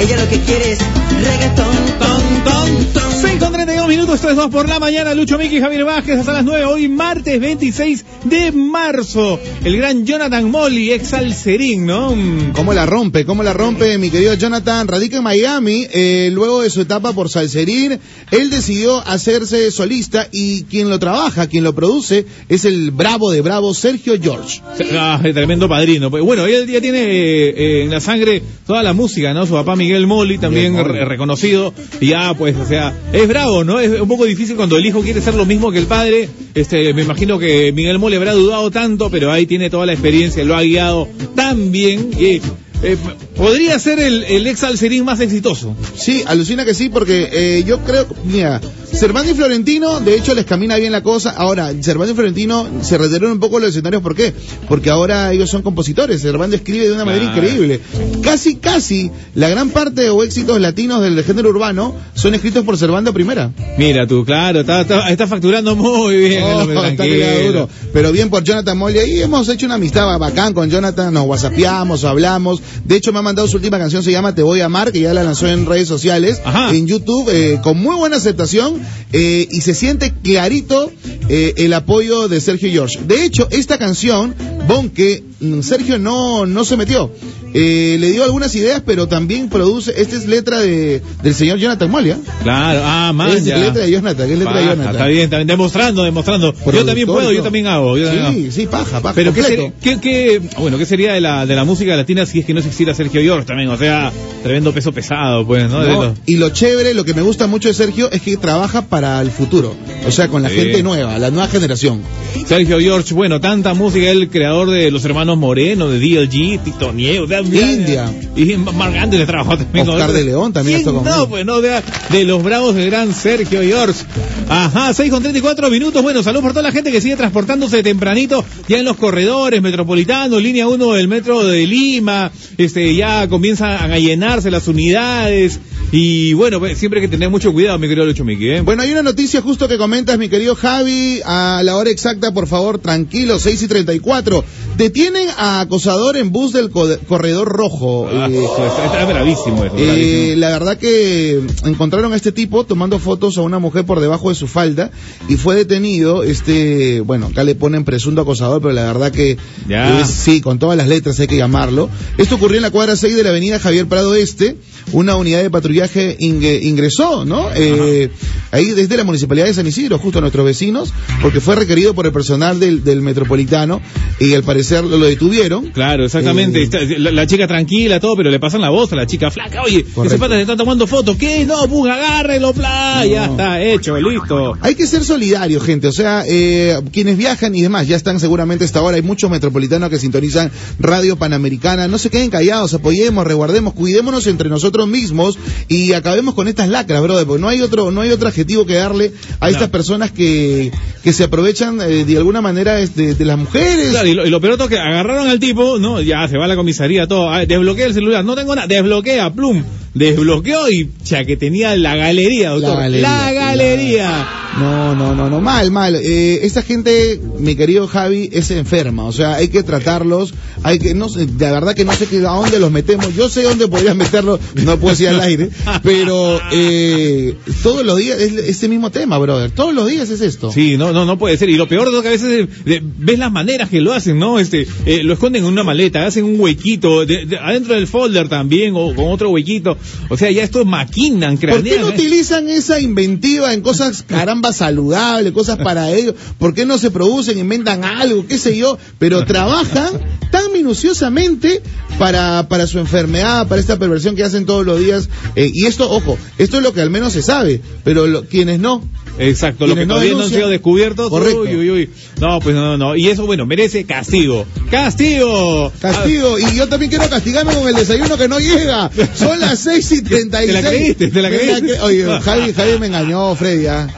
Ella 0.00 0.16
lo 0.16 0.28
que 0.28 0.40
quiere 0.40 0.72
es 0.72 0.78
reggaetón, 1.24 1.76
ton, 1.98 2.44
ton, 2.44 2.92
ton. 2.92 3.12
6 3.20 3.40
con 3.40 3.52
32 3.52 3.88
minutos, 3.88 4.07
esto 4.14 4.30
es 4.30 4.36
2 4.36 4.50
por 4.50 4.68
la 4.68 4.78
mañana, 4.78 5.14
Lucho 5.14 5.36
Miki 5.38 5.56
y 5.56 5.60
Javier 5.60 5.84
Vázquez 5.84 6.18
hasta 6.18 6.32
las 6.32 6.44
9, 6.44 6.64
hoy 6.64 6.88
martes 6.88 7.38
26 7.40 8.04
de 8.24 8.52
marzo. 8.52 9.38
El 9.64 9.76
gran 9.76 10.06
Jonathan 10.06 10.50
Molly, 10.50 10.92
ex 10.92 11.08
Salserín, 11.08 11.86
¿no? 11.86 12.14
Mm, 12.14 12.52
¿Cómo 12.52 12.72
la 12.72 12.86
rompe? 12.86 13.24
¿Cómo 13.24 13.42
la 13.42 13.52
rompe 13.52 13.98
mi 13.98 14.10
querido 14.10 14.34
Jonathan? 14.34 14.88
Radica 14.88 15.18
en 15.18 15.22
Miami, 15.24 15.86
eh, 15.92 16.30
luego 16.32 16.62
de 16.62 16.70
su 16.70 16.80
etapa 16.80 17.12
por 17.12 17.28
Salserín, 17.28 17.98
él 18.30 18.50
decidió 18.50 18.98
hacerse 19.06 19.70
solista 19.70 20.28
y 20.32 20.62
quien 20.64 20.88
lo 20.90 20.98
trabaja, 20.98 21.46
quien 21.46 21.64
lo 21.64 21.74
produce, 21.74 22.26
es 22.48 22.64
el 22.64 22.90
bravo 22.90 23.30
de 23.30 23.40
bravo, 23.42 23.74
Sergio 23.74 24.14
George. 24.20 24.60
Ah, 24.92 25.20
tremendo 25.22 25.68
padrino. 25.68 26.10
Pues, 26.10 26.22
Bueno, 26.24 26.46
él 26.46 26.66
ya 26.66 26.80
tiene 26.80 26.98
eh, 27.02 27.48
eh, 27.56 27.82
en 27.84 27.90
la 27.90 28.00
sangre 28.00 28.42
toda 28.66 28.82
la 28.82 28.92
música, 28.94 29.34
¿no? 29.34 29.46
Su 29.46 29.52
papá 29.52 29.76
Miguel 29.76 30.06
Molly, 30.06 30.38
también 30.38 30.72
Miguel 30.72 30.86
Molly. 30.86 30.98
re- 31.00 31.04
reconocido. 31.04 31.72
Y 32.00 32.08
ya, 32.08 32.34
pues, 32.34 32.56
o 32.56 32.66
sea, 32.66 32.94
es 33.12 33.28
bravo, 33.28 33.64
¿no? 33.64 33.78
Es 33.80 33.97
un 34.00 34.08
poco 34.08 34.24
difícil 34.24 34.56
cuando 34.56 34.76
el 34.76 34.86
hijo 34.86 35.00
quiere 35.00 35.20
ser 35.20 35.34
lo 35.34 35.46
mismo 35.46 35.70
que 35.70 35.78
el 35.78 35.86
padre. 35.86 36.28
Este, 36.54 36.92
me 36.94 37.02
imagino 37.02 37.38
que 37.38 37.72
Miguel 37.72 37.98
Molly 37.98 38.16
habrá 38.16 38.32
dudado 38.32 38.70
tanto, 38.70 39.10
pero 39.10 39.30
ahí 39.32 39.46
tiene 39.46 39.70
toda 39.70 39.86
la 39.86 39.92
experiencia, 39.92 40.44
lo 40.44 40.56
ha 40.56 40.62
guiado 40.62 41.08
tan 41.34 41.70
bien. 41.70 42.10
Y, 42.18 42.40
eh, 42.82 42.96
podría 43.38 43.78
ser 43.78 43.98
el, 44.00 44.24
el 44.24 44.46
ex 44.46 44.62
Alcerín 44.64 45.04
más 45.04 45.20
exitoso. 45.20 45.74
Sí, 45.96 46.22
alucina 46.26 46.64
que 46.66 46.74
sí, 46.74 46.90
porque 46.90 47.28
eh, 47.32 47.64
yo 47.66 47.78
creo, 47.78 48.06
mira, 48.24 48.60
Cervantes 48.92 49.32
y 49.32 49.36
Florentino, 49.36 50.00
de 50.00 50.16
hecho, 50.16 50.34
les 50.34 50.44
camina 50.44 50.76
bien 50.76 50.90
la 50.92 51.02
cosa. 51.02 51.30
Ahora, 51.30 51.72
Cervantes 51.80 52.12
y 52.12 52.16
Florentino 52.16 52.66
se 52.82 52.98
retiraron 52.98 53.32
un 53.32 53.40
poco 53.40 53.60
los 53.60 53.70
escenarios, 53.70 54.02
¿por 54.02 54.14
qué? 54.16 54.34
Porque 54.68 54.90
ahora 54.90 55.32
ellos 55.32 55.48
son 55.48 55.62
compositores. 55.62 56.20
Cervantes 56.20 56.60
escribe 56.60 56.86
de 56.88 56.92
una 56.92 57.04
manera 57.04 57.24
increíble. 57.24 57.80
Casi, 58.22 58.56
casi, 58.56 59.10
la 59.34 59.48
gran 59.48 59.70
parte 59.70 60.10
o 60.10 60.22
éxitos 60.24 60.60
latinos 60.60 61.00
del 61.02 61.22
género 61.22 61.50
urbano 61.50 61.94
son 62.14 62.34
escritos 62.34 62.64
por 62.64 62.76
Cervantes 62.76 63.14
Primera. 63.14 63.52
Mira 63.78 64.06
tú, 64.06 64.24
claro, 64.24 64.60
está, 64.60 64.80
está, 64.80 65.08
está 65.10 65.26
facturando 65.26 65.76
muy 65.76 66.16
bien. 66.16 66.42
el 66.42 66.44
Oh, 66.44 66.58
hombre, 66.58 66.76
está 66.76 66.96
tranquilo. 66.96 67.18
pegado 67.26 67.46
duro. 67.46 67.68
Pero 67.92 68.12
bien 68.12 68.30
por 68.30 68.42
Jonathan 68.42 68.76
Molly. 68.76 68.98
Ahí 68.98 69.22
hemos 69.22 69.48
hecho 69.48 69.66
una 69.66 69.76
amistad 69.76 70.18
bacán 70.18 70.54
con 70.54 70.68
Jonathan. 70.70 71.12
Nos 71.14 71.26
whatsappeamos, 71.26 72.04
hablamos. 72.04 72.60
De 72.84 72.96
hecho, 72.96 73.12
me 73.12 73.18
ha 73.20 73.22
mandado 73.28 73.46
su 73.48 73.56
última 73.56 73.78
canción, 73.78 74.02
se 74.02 74.10
llama 74.10 74.34
Te 74.34 74.42
Voy 74.42 74.60
a 74.60 74.66
Amar, 74.66 74.90
que 74.90 75.00
ya 75.00 75.12
la 75.14 75.22
lanzó 75.22 75.46
en 75.48 75.66
redes 75.66 75.86
sociales, 75.88 76.40
Ajá. 76.44 76.74
en 76.74 76.86
YouTube, 76.86 77.28
eh, 77.30 77.60
con 77.62 77.78
muy 77.78 77.94
buena 77.96 78.16
aceptación. 78.16 78.80
eh, 79.12 79.46
y 79.50 79.60
se 79.62 79.74
siente 79.74 80.12
clarito 80.22 80.90
eh, 81.28 81.54
el 81.58 81.72
apoyo 81.74 82.28
de 82.28 82.40
Sergio 82.40 82.70
George. 82.70 82.98
De 83.06 83.24
hecho, 83.24 83.48
esta 83.50 83.78
canción, 83.78 84.34
Bonque, 84.66 85.22
mm, 85.26 85.27
Sergio 85.62 85.98
no, 85.98 86.46
no 86.46 86.64
se 86.64 86.76
metió. 86.76 87.10
Eh, 87.54 87.96
le 87.98 88.10
dio 88.10 88.24
algunas 88.24 88.54
ideas, 88.54 88.82
pero 88.84 89.06
también 89.08 89.48
produce, 89.48 89.94
esta 89.96 90.16
es 90.16 90.26
letra 90.26 90.60
de, 90.60 91.00
del 91.22 91.34
señor 91.34 91.58
Jonathan 91.58 91.90
Molia. 91.90 92.18
Claro, 92.42 92.80
ah, 92.84 93.12
man, 93.14 93.30
Es 93.30 93.44
ya. 93.44 93.56
letra 93.56 93.84
de 93.84 93.90
Jonathan, 93.90 94.30
es 94.30 94.38
letra 94.38 94.58
de 94.58 94.64
Jonathan. 94.66 94.92
Está 94.94 95.06
bien, 95.06 95.22
está 95.24 95.36
bien, 95.36 95.46
demostrando, 95.46 96.02
demostrando. 96.02 96.54
Yo 96.72 96.84
también 96.84 97.06
puedo, 97.06 97.32
yo 97.32 97.42
también 97.42 97.66
hago. 97.68 97.96
yo. 97.96 98.08
Sí, 98.32 98.50
sí, 98.52 98.66
paja, 98.66 99.00
paja. 99.00 99.14
Pero 99.14 99.32
¿qué, 99.32 100.42
bueno, 100.58 100.76
¿qué 100.76 100.84
sería 100.86 101.12
de 101.14 101.20
la, 101.20 101.46
de 101.46 101.54
la 101.56 101.64
música 101.64 101.96
latina 101.96 102.26
si 102.26 102.40
es 102.40 102.44
que 102.46 102.52
no 102.52 102.60
existiera 102.60 102.92
Sergio 102.94 103.20
George 103.22 103.46
también? 103.46 103.68
O 103.70 103.78
sea, 103.78 104.12
tremendo 104.42 104.72
peso 104.72 104.92
pesado, 104.92 105.46
pues, 105.46 105.70
¿no? 105.70 106.14
Y 106.26 106.36
lo 106.36 106.50
chévere, 106.50 106.94
lo 106.94 107.04
que 107.04 107.14
me 107.14 107.22
gusta 107.22 107.46
mucho 107.46 107.68
de 107.68 107.74
Sergio 107.74 108.10
es 108.10 108.20
que 108.22 108.36
trabaja 108.36 108.82
para 108.82 109.20
el 109.22 109.30
futuro. 109.30 109.74
O 110.06 110.10
sea, 110.10 110.28
con 110.28 110.42
la 110.42 110.48
Sí. 110.48 110.56
gente 110.56 110.82
nueva, 110.82 111.18
la 111.18 111.30
nueva 111.30 111.48
generación. 111.48 112.00
Sergio 112.46 112.78
George, 112.80 113.14
bueno, 113.14 113.40
tanta 113.40 113.74
música, 113.74 114.10
el 114.10 114.28
creador 114.28 114.70
de 114.70 114.90
Los 114.90 115.04
Hermanos 115.04 115.27
Moreno, 115.36 115.88
de 115.88 115.98
DLG, 115.98 116.62
Tito 116.62 116.92
de 116.92 117.60
India. 117.60 118.12
Y 118.36 118.56
Marc 118.56 118.96
Anthony 118.96 119.26
trabajó 119.26 119.56
también. 119.56 119.88
Oscar 119.88 120.12
de 120.12 120.24
León 120.24 120.52
también 120.52 120.82
¿Quién 120.82 120.88
estuvo 120.88 121.02
con 121.02 121.12
No, 121.12 121.28
pues 121.28 121.44
no, 121.44 121.60
de, 121.60 121.80
de 122.10 122.24
los 122.24 122.42
bravos 122.42 122.74
del 122.74 122.90
gran 122.90 123.14
Sergio 123.14 123.62
George. 123.62 124.04
Ajá, 124.48 124.92
6 124.92 125.10
con 125.10 125.22
34 125.22 125.70
minutos. 125.70 126.02
Bueno, 126.02 126.22
salud 126.22 126.40
por 126.40 126.52
toda 126.52 126.62
la 126.62 126.72
gente 126.72 126.90
que 126.92 127.00
sigue 127.00 127.16
transportándose 127.16 127.82
tempranito 127.82 128.44
ya 128.68 128.78
en 128.78 128.84
los 128.84 128.96
corredores 128.96 129.60
metropolitanos, 129.62 130.42
línea 130.42 130.68
1 130.68 130.92
del 130.92 131.08
metro 131.08 131.44
de 131.44 131.66
Lima. 131.66 132.30
Este, 132.56 132.94
ya 132.94 133.28
comienzan 133.28 133.92
a 133.92 133.98
llenarse 133.98 134.50
las 134.50 134.68
unidades. 134.68 135.60
Y 135.90 136.34
bueno, 136.34 136.60
siempre 136.74 137.00
hay 137.00 137.06
que 137.06 137.10
tener 137.10 137.30
mucho 137.30 137.50
cuidado, 137.52 137.78
mi 137.78 137.88
querido 137.88 138.04
Lucho 138.04 138.22
Miki, 138.24 138.50
¿eh? 138.50 138.60
Bueno, 138.60 138.82
hay 138.82 138.92
una 138.92 139.02
noticia 139.02 139.40
justo 139.40 139.68
que 139.68 139.78
comentas, 139.78 140.18
mi 140.18 140.28
querido 140.28 140.54
Javi, 140.54 141.20
a 141.24 141.62
la 141.64 141.76
hora 141.76 141.88
exacta, 141.88 142.30
por 142.34 142.46
favor, 142.46 142.78
tranquilo, 142.78 143.38
6 143.38 143.62
y 143.62 143.68
34. 143.68 144.44
Detienen 144.76 145.28
a 145.38 145.60
acosador 145.60 146.18
en 146.18 146.30
bus 146.30 146.52
del 146.52 146.68
co- 146.70 146.98
corredor 147.08 147.48
rojo. 147.48 148.06
Ah, 148.12 148.28
Eh, 148.30 148.44
está, 148.44 148.84
está 148.84 149.04
bravísimo 149.06 149.64
eso, 149.64 149.74
Eh, 149.78 149.86
bravísimo. 149.86 150.40
la 150.40 150.50
verdad 150.50 150.76
que 150.78 151.40
encontraron 151.64 152.12
a 152.12 152.16
este 152.16 152.32
tipo 152.32 152.64
tomando 152.64 152.98
fotos 152.98 153.38
a 153.38 153.40
una 153.40 153.58
mujer 153.58 153.86
por 153.86 154.00
debajo 154.00 154.28
de 154.28 154.34
su 154.34 154.46
falda 154.46 154.90
y 155.28 155.36
fue 155.36 155.56
detenido. 155.56 156.22
Este, 156.22 157.00
bueno, 157.00 157.26
acá 157.26 157.44
le 157.44 157.54
ponen 157.54 157.84
presunto 157.84 158.20
acosador, 158.20 158.60
pero 158.60 158.74
la 158.74 158.84
verdad 158.84 159.10
que 159.10 159.38
Ya. 159.66 160.00
es- 160.02 160.08
sí, 160.10 160.42
con 160.42 160.58
todas 160.58 160.76
las 160.76 160.86
letras 160.86 161.18
hay 161.18 161.28
que 161.28 161.36
llamarlo. 161.38 161.88
Esto 162.18 162.34
ocurrió 162.34 162.58
en 162.58 162.62
la 162.62 162.70
cuadra 162.70 162.94
6 162.94 163.16
de 163.16 163.22
la 163.22 163.30
avenida 163.30 163.58
Javier 163.58 163.86
Prado 163.86 164.14
Este. 164.14 164.56
Una 164.90 165.16
unidad 165.16 165.42
de 165.42 165.50
patrullaje 165.50 165.77
ingue- 165.86 166.62
ingresó, 166.62 167.24
¿no? 167.24 167.48
Eh, 167.54 168.10
ahí 168.50 168.66
desde 168.72 168.96
la 168.96 169.04
municipalidad 169.04 169.46
de 169.46 169.54
San 169.54 169.66
Isidro, 169.66 169.98
justo 169.98 170.18
a 170.18 170.20
nuestros 170.20 170.44
vecinos, 170.44 170.92
porque 171.22 171.40
fue 171.40 171.56
requerido 171.56 171.94
por 171.94 172.06
el 172.06 172.12
personal 172.12 172.58
del, 172.60 172.84
del 172.84 173.00
metropolitano 173.02 173.80
y 174.20 174.34
al 174.34 174.42
parecer 174.42 174.84
lo, 174.84 174.98
lo 174.98 175.06
detuvieron. 175.06 175.66
Claro, 175.70 176.04
exactamente. 176.04 176.60
Eh, 176.60 176.64
Está- 176.64 176.78
la, 176.98 177.10
la 177.12 177.26
chica 177.26 177.46
tranquila, 177.46 178.00
todo, 178.00 178.16
pero 178.16 178.30
le 178.30 178.40
pasan 178.40 178.60
la 178.60 178.70
voz 178.70 178.92
a 178.92 178.96
la 178.96 179.06
chica 179.06 179.30
flaca. 179.30 179.62
Oye, 179.62 179.84
ese 180.04 180.18
pata 180.18 180.34
se 180.34 180.42
está 180.42 180.56
tomando 180.56 180.86
fotos. 180.86 181.16
¿Qué? 181.16 181.44
No, 181.46 181.68
pues 181.68 181.92
agárrelo, 181.92 182.52
pla. 182.52 183.04
Ya 183.06 183.26
No. 183.26 183.32
está 183.32 183.62
hecho, 183.62 183.96
listo. 183.98 184.54
Hay 184.60 184.74
que 184.74 184.86
ser 184.86 185.04
solidario, 185.04 185.60
gente. 185.60 185.86
O 185.88 185.92
sea, 185.92 186.24
eh, 186.26 186.78
quienes 186.92 187.16
viajan 187.16 187.54
y 187.54 187.62
demás, 187.62 187.86
ya 187.86 187.96
están 187.96 188.20
seguramente 188.20 188.64
hasta 188.64 188.78
ahora. 188.80 188.96
Hay 188.96 189.02
muchos 189.02 189.30
metropolitanos 189.30 189.90
que 189.90 189.98
sintonizan 189.98 190.50
Radio 190.78 191.16
Panamericana. 191.16 191.88
No 191.88 191.98
se 191.98 192.10
queden 192.10 192.30
callados, 192.30 192.74
apoyemos, 192.74 193.26
resguardemos, 193.26 193.74
cuidémonos 193.74 194.26
entre 194.26 194.48
nosotros 194.48 194.88
mismos 194.88 195.38
y 195.68 195.92
acabemos 195.92 196.34
con 196.34 196.48
estas 196.48 196.68
lacras, 196.68 197.02
brother. 197.02 197.26
Porque 197.26 197.40
no 197.40 197.48
hay 197.48 197.60
otro, 197.60 197.90
no 197.90 198.00
hay 198.00 198.10
otro 198.10 198.28
adjetivo 198.28 198.66
que 198.66 198.74
darle 198.74 199.12
a 199.40 199.50
estas 199.50 199.68
personas 199.68 200.10
que, 200.10 200.72
que 201.02 201.12
se 201.12 201.24
aprovechan 201.24 201.80
eh, 201.80 202.04
de 202.04 202.16
alguna 202.16 202.40
manera 202.40 202.80
este, 202.80 203.14
de 203.14 203.24
las 203.24 203.38
mujeres. 203.38 203.90
Claro, 203.90 204.08
y 204.08 204.14
lo, 204.14 204.26
y 204.26 204.30
lo 204.30 204.40
peor 204.40 204.54
de 204.54 204.56
todo 204.58 204.68
es 204.68 204.74
que 204.74 204.80
agarraron 204.80 205.28
al 205.28 205.38
tipo, 205.38 205.78
¿no? 205.78 206.00
Ya 206.00 206.26
se 206.28 206.38
va 206.38 206.46
a 206.46 206.48
la 206.48 206.56
comisaría, 206.56 207.06
todo. 207.06 207.30
Ah, 207.30 207.44
desbloquea 207.44 207.86
el 207.86 207.94
celular. 207.94 208.24
No 208.24 208.34
tengo 208.34 208.54
nada. 208.54 208.66
Desbloquea, 208.66 209.30
plum. 209.32 209.62
Desbloqueó 209.94 210.70
y 210.70 210.90
ya 211.04 211.24
que 211.24 211.36
tenía 211.36 211.74
la 211.76 211.96
galería, 211.96 212.50
doctor. 212.50 212.76
La 212.76 212.80
galería, 212.82 213.32
galería. 213.32 214.28
No, 214.58 214.94
no, 214.94 215.14
no, 215.14 215.30
no, 215.30 215.40
mal, 215.40 215.70
mal. 215.70 215.94
Eh, 215.96 216.40
esta 216.42 216.62
gente, 216.62 217.20
mi 217.38 217.54
querido 217.54 217.86
Javi, 217.86 218.28
es 218.32 218.50
enferma. 218.50 219.04
O 219.04 219.12
sea, 219.12 219.34
hay 219.36 219.48
que 219.48 219.62
tratarlos. 219.62 220.34
Hay 220.64 220.78
que, 220.80 220.94
no 220.94 221.08
sé, 221.08 221.26
de 221.26 221.50
verdad 221.50 221.74
que 221.74 221.84
no 221.84 221.92
sé 221.92 222.06
a 222.26 222.30
dónde 222.32 222.58
los 222.58 222.70
metemos. 222.72 223.14
Yo 223.14 223.28
sé 223.28 223.42
dónde 223.44 223.68
podrías 223.68 223.94
meterlos, 223.94 224.40
no 224.54 224.76
puedo 224.78 224.90
decir 224.90 225.08
al 225.08 225.20
aire. 225.20 225.50
Pero 225.82 226.40
eh, 226.52 227.34
todos 227.62 227.84
los 227.84 227.96
días 227.98 228.18
es 228.20 228.32
este 228.34 228.68
mismo 228.68 228.90
tema, 228.90 229.18
brother. 229.18 229.50
Todos 229.52 229.74
los 229.74 229.88
días 229.88 230.10
es 230.10 230.20
esto. 230.20 230.50
Sí, 230.50 230.76
no, 230.76 230.92
no, 230.92 231.04
no 231.04 231.18
puede 231.18 231.36
ser. 231.36 231.48
Y 231.50 231.56
lo 231.56 231.68
peor 231.68 231.84
de 231.86 231.90
todo 231.92 232.02
que 232.02 232.08
a 232.08 232.12
veces 232.12 232.48
eh, 232.66 232.80
ves 232.82 233.18
las 233.18 233.30
maneras 233.30 233.68
que 233.68 233.80
lo 233.80 233.92
hacen, 233.92 234.18
¿no? 234.18 234.38
Este, 234.40 234.66
eh, 234.86 235.02
lo 235.04 235.12
esconden 235.12 235.44
en 235.44 235.48
una 235.52 235.62
maleta, 235.62 236.04
hacen 236.06 236.24
un 236.24 236.40
huequito, 236.40 237.06
de- 237.06 237.26
de- 237.26 237.38
adentro 237.38 237.74
del 237.74 237.86
folder 237.86 238.28
también, 238.28 238.72
o 238.74 238.94
con 238.94 239.08
otro 239.10 239.30
huequito. 239.30 239.76
O 240.10 240.16
sea, 240.16 240.30
ya 240.30 240.42
esto 240.42 240.64
maquinan, 240.64 241.36
¿Por 241.36 241.40
cranean. 241.50 241.64
qué 241.64 241.78
no 241.80 241.88
utilizan 241.88 242.48
esa 242.48 242.80
inventiva 242.80 243.52
en 243.52 243.60
cosas 243.60 244.02
caramba 244.06 244.52
saludables, 244.52 245.32
cosas 245.32 245.58
para 245.58 245.92
ellos? 245.92 246.14
¿Por 246.38 246.54
qué 246.54 246.64
no 246.64 246.78
se 246.78 246.90
producen, 246.90 247.38
inventan 247.38 247.84
algo, 247.84 248.26
qué 248.26 248.38
sé 248.38 248.56
yo? 248.56 248.78
Pero 248.98 249.24
trabajan 249.26 249.92
tan 250.30 250.52
minuciosamente 250.52 251.62
para, 251.98 252.48
para 252.48 252.66
su 252.66 252.78
enfermedad, 252.78 253.46
para 253.48 253.60
esta 253.60 253.78
perversión 253.78 254.16
que 254.16 254.24
hacen 254.24 254.46
todos 254.46 254.64
los 254.64 254.78
días. 254.80 255.08
Eh, 255.36 255.50
y 255.52 255.66
esto, 255.66 255.90
ojo, 255.90 256.16
esto 256.38 256.58
es 256.58 256.62
lo 256.62 256.72
que 256.72 256.80
al 256.80 256.90
menos 256.90 257.12
se 257.12 257.22
sabe, 257.22 257.60
pero 257.84 258.06
lo- 258.06 258.24
quienes 258.24 258.60
no, 258.60 258.82
Exacto, 259.20 259.66
lo 259.66 259.74
que 259.74 259.84
no 259.84 259.94
todavía 259.94 260.14
no 260.14 260.22
han 260.22 260.28
sido 260.30 260.48
descubiertos. 260.48 261.10
Correcto. 261.10 261.40
Uy, 261.40 261.56
uy, 261.56 261.70
uy. 261.70 261.90
No, 262.20 262.38
pues 262.38 262.54
no, 262.54 262.62
no, 262.62 262.76
no. 262.78 262.94
Y 262.96 263.08
eso, 263.08 263.26
bueno, 263.26 263.46
merece 263.46 263.84
castigo. 263.84 264.46
¡Castigo! 264.70 265.72
castigo. 265.80 266.38
Y 266.38 266.54
yo 266.54 266.68
también 266.68 266.88
quiero 266.90 267.10
castigarme 267.10 267.52
con 267.52 267.66
el 267.66 267.74
desayuno 267.74 268.16
que 268.16 268.28
no 268.28 268.38
llega. 268.38 268.88
Son 269.16 269.40
las 269.40 269.58
seis 269.68 269.92
y 269.92 270.02
treinta 270.02 270.42
y 270.42 270.46
Te 270.48 270.52
la 270.52 270.62
creíste, 270.62 271.08
te 271.08 271.22
la 271.22 271.28
creíste. 271.28 271.62
cre- 271.62 271.80
Oye, 271.82 272.04
Javi, 272.20 272.52
Javi 272.52 272.78
me 272.78 272.86
engañó, 272.86 273.34
Freddy, 273.36 273.66
ah. 273.66 273.88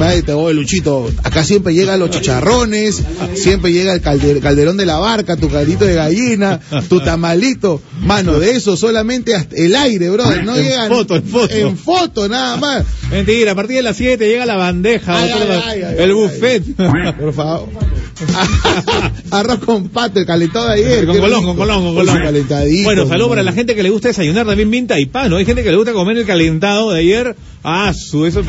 Madre, 0.00 0.22
te 0.22 0.32
voy, 0.32 0.54
Luchito. 0.54 1.10
Acá 1.22 1.44
siempre 1.44 1.74
llegan 1.74 2.00
los 2.00 2.08
chicharrones, 2.10 3.02
siempre 3.34 3.70
llega 3.70 3.92
el 3.92 4.00
calder- 4.00 4.40
calderón 4.40 4.78
de 4.78 4.86
la 4.86 4.96
barca, 4.98 5.36
tu 5.36 5.50
caldito 5.50 5.84
de 5.84 5.94
gallina, 5.94 6.58
tu 6.88 7.00
tamalito. 7.00 7.82
Mano, 8.00 8.38
de 8.38 8.52
eso 8.52 8.76
solamente 8.78 9.34
hasta 9.34 9.54
el 9.56 9.76
aire, 9.76 10.08
brother. 10.08 10.42
No 10.44 10.56
En 10.56 10.64
llegan. 10.64 10.88
foto, 10.88 11.16
en 11.16 11.22
foto. 11.24 11.54
En 11.54 11.76
foto, 11.76 12.28
nada 12.30 12.56
más. 12.56 12.84
Mentira, 13.10 13.52
a 13.52 13.54
partir 13.54 13.76
de 13.76 13.82
las 13.82 13.96
7 13.98 14.26
llega 14.26 14.46
la 14.46 14.56
bandeja, 14.56 15.18
Ay, 15.18 15.28
doctor, 15.28 15.50
ay, 15.50 15.60
ay, 15.66 15.82
ay, 15.90 15.94
el 15.98 16.14
buffet. 16.14 16.64
Por 17.20 17.34
favor. 17.34 17.68
Arroz 19.30 19.58
con 19.60 19.88
pato, 19.88 20.18
el 20.20 20.26
calentado 20.26 20.68
de 20.68 20.74
ayer. 20.74 21.06
con 21.06 21.18
colón, 21.18 21.44
con 21.44 21.56
colón, 21.56 21.82
con 21.84 21.94
colón. 21.94 22.18
Bueno, 22.84 23.06
salud 23.06 23.28
para 23.28 23.42
la 23.42 23.52
gente 23.52 23.74
que 23.74 23.82
le 23.82 23.90
gusta 23.90 24.08
desayunar 24.08 24.46
también 24.46 24.70
bien 24.70 24.86
taipá, 24.86 25.28
¿no? 25.28 25.36
Hay 25.36 25.44
gente 25.44 25.62
que 25.62 25.70
le 25.70 25.76
gusta 25.76 25.92
comer 25.92 26.16
el 26.18 26.26
calentado 26.26 26.92
de 26.92 27.00
ayer. 27.00 27.36
Ah, 27.62 27.92
su, 27.94 28.24
eso, 28.24 28.42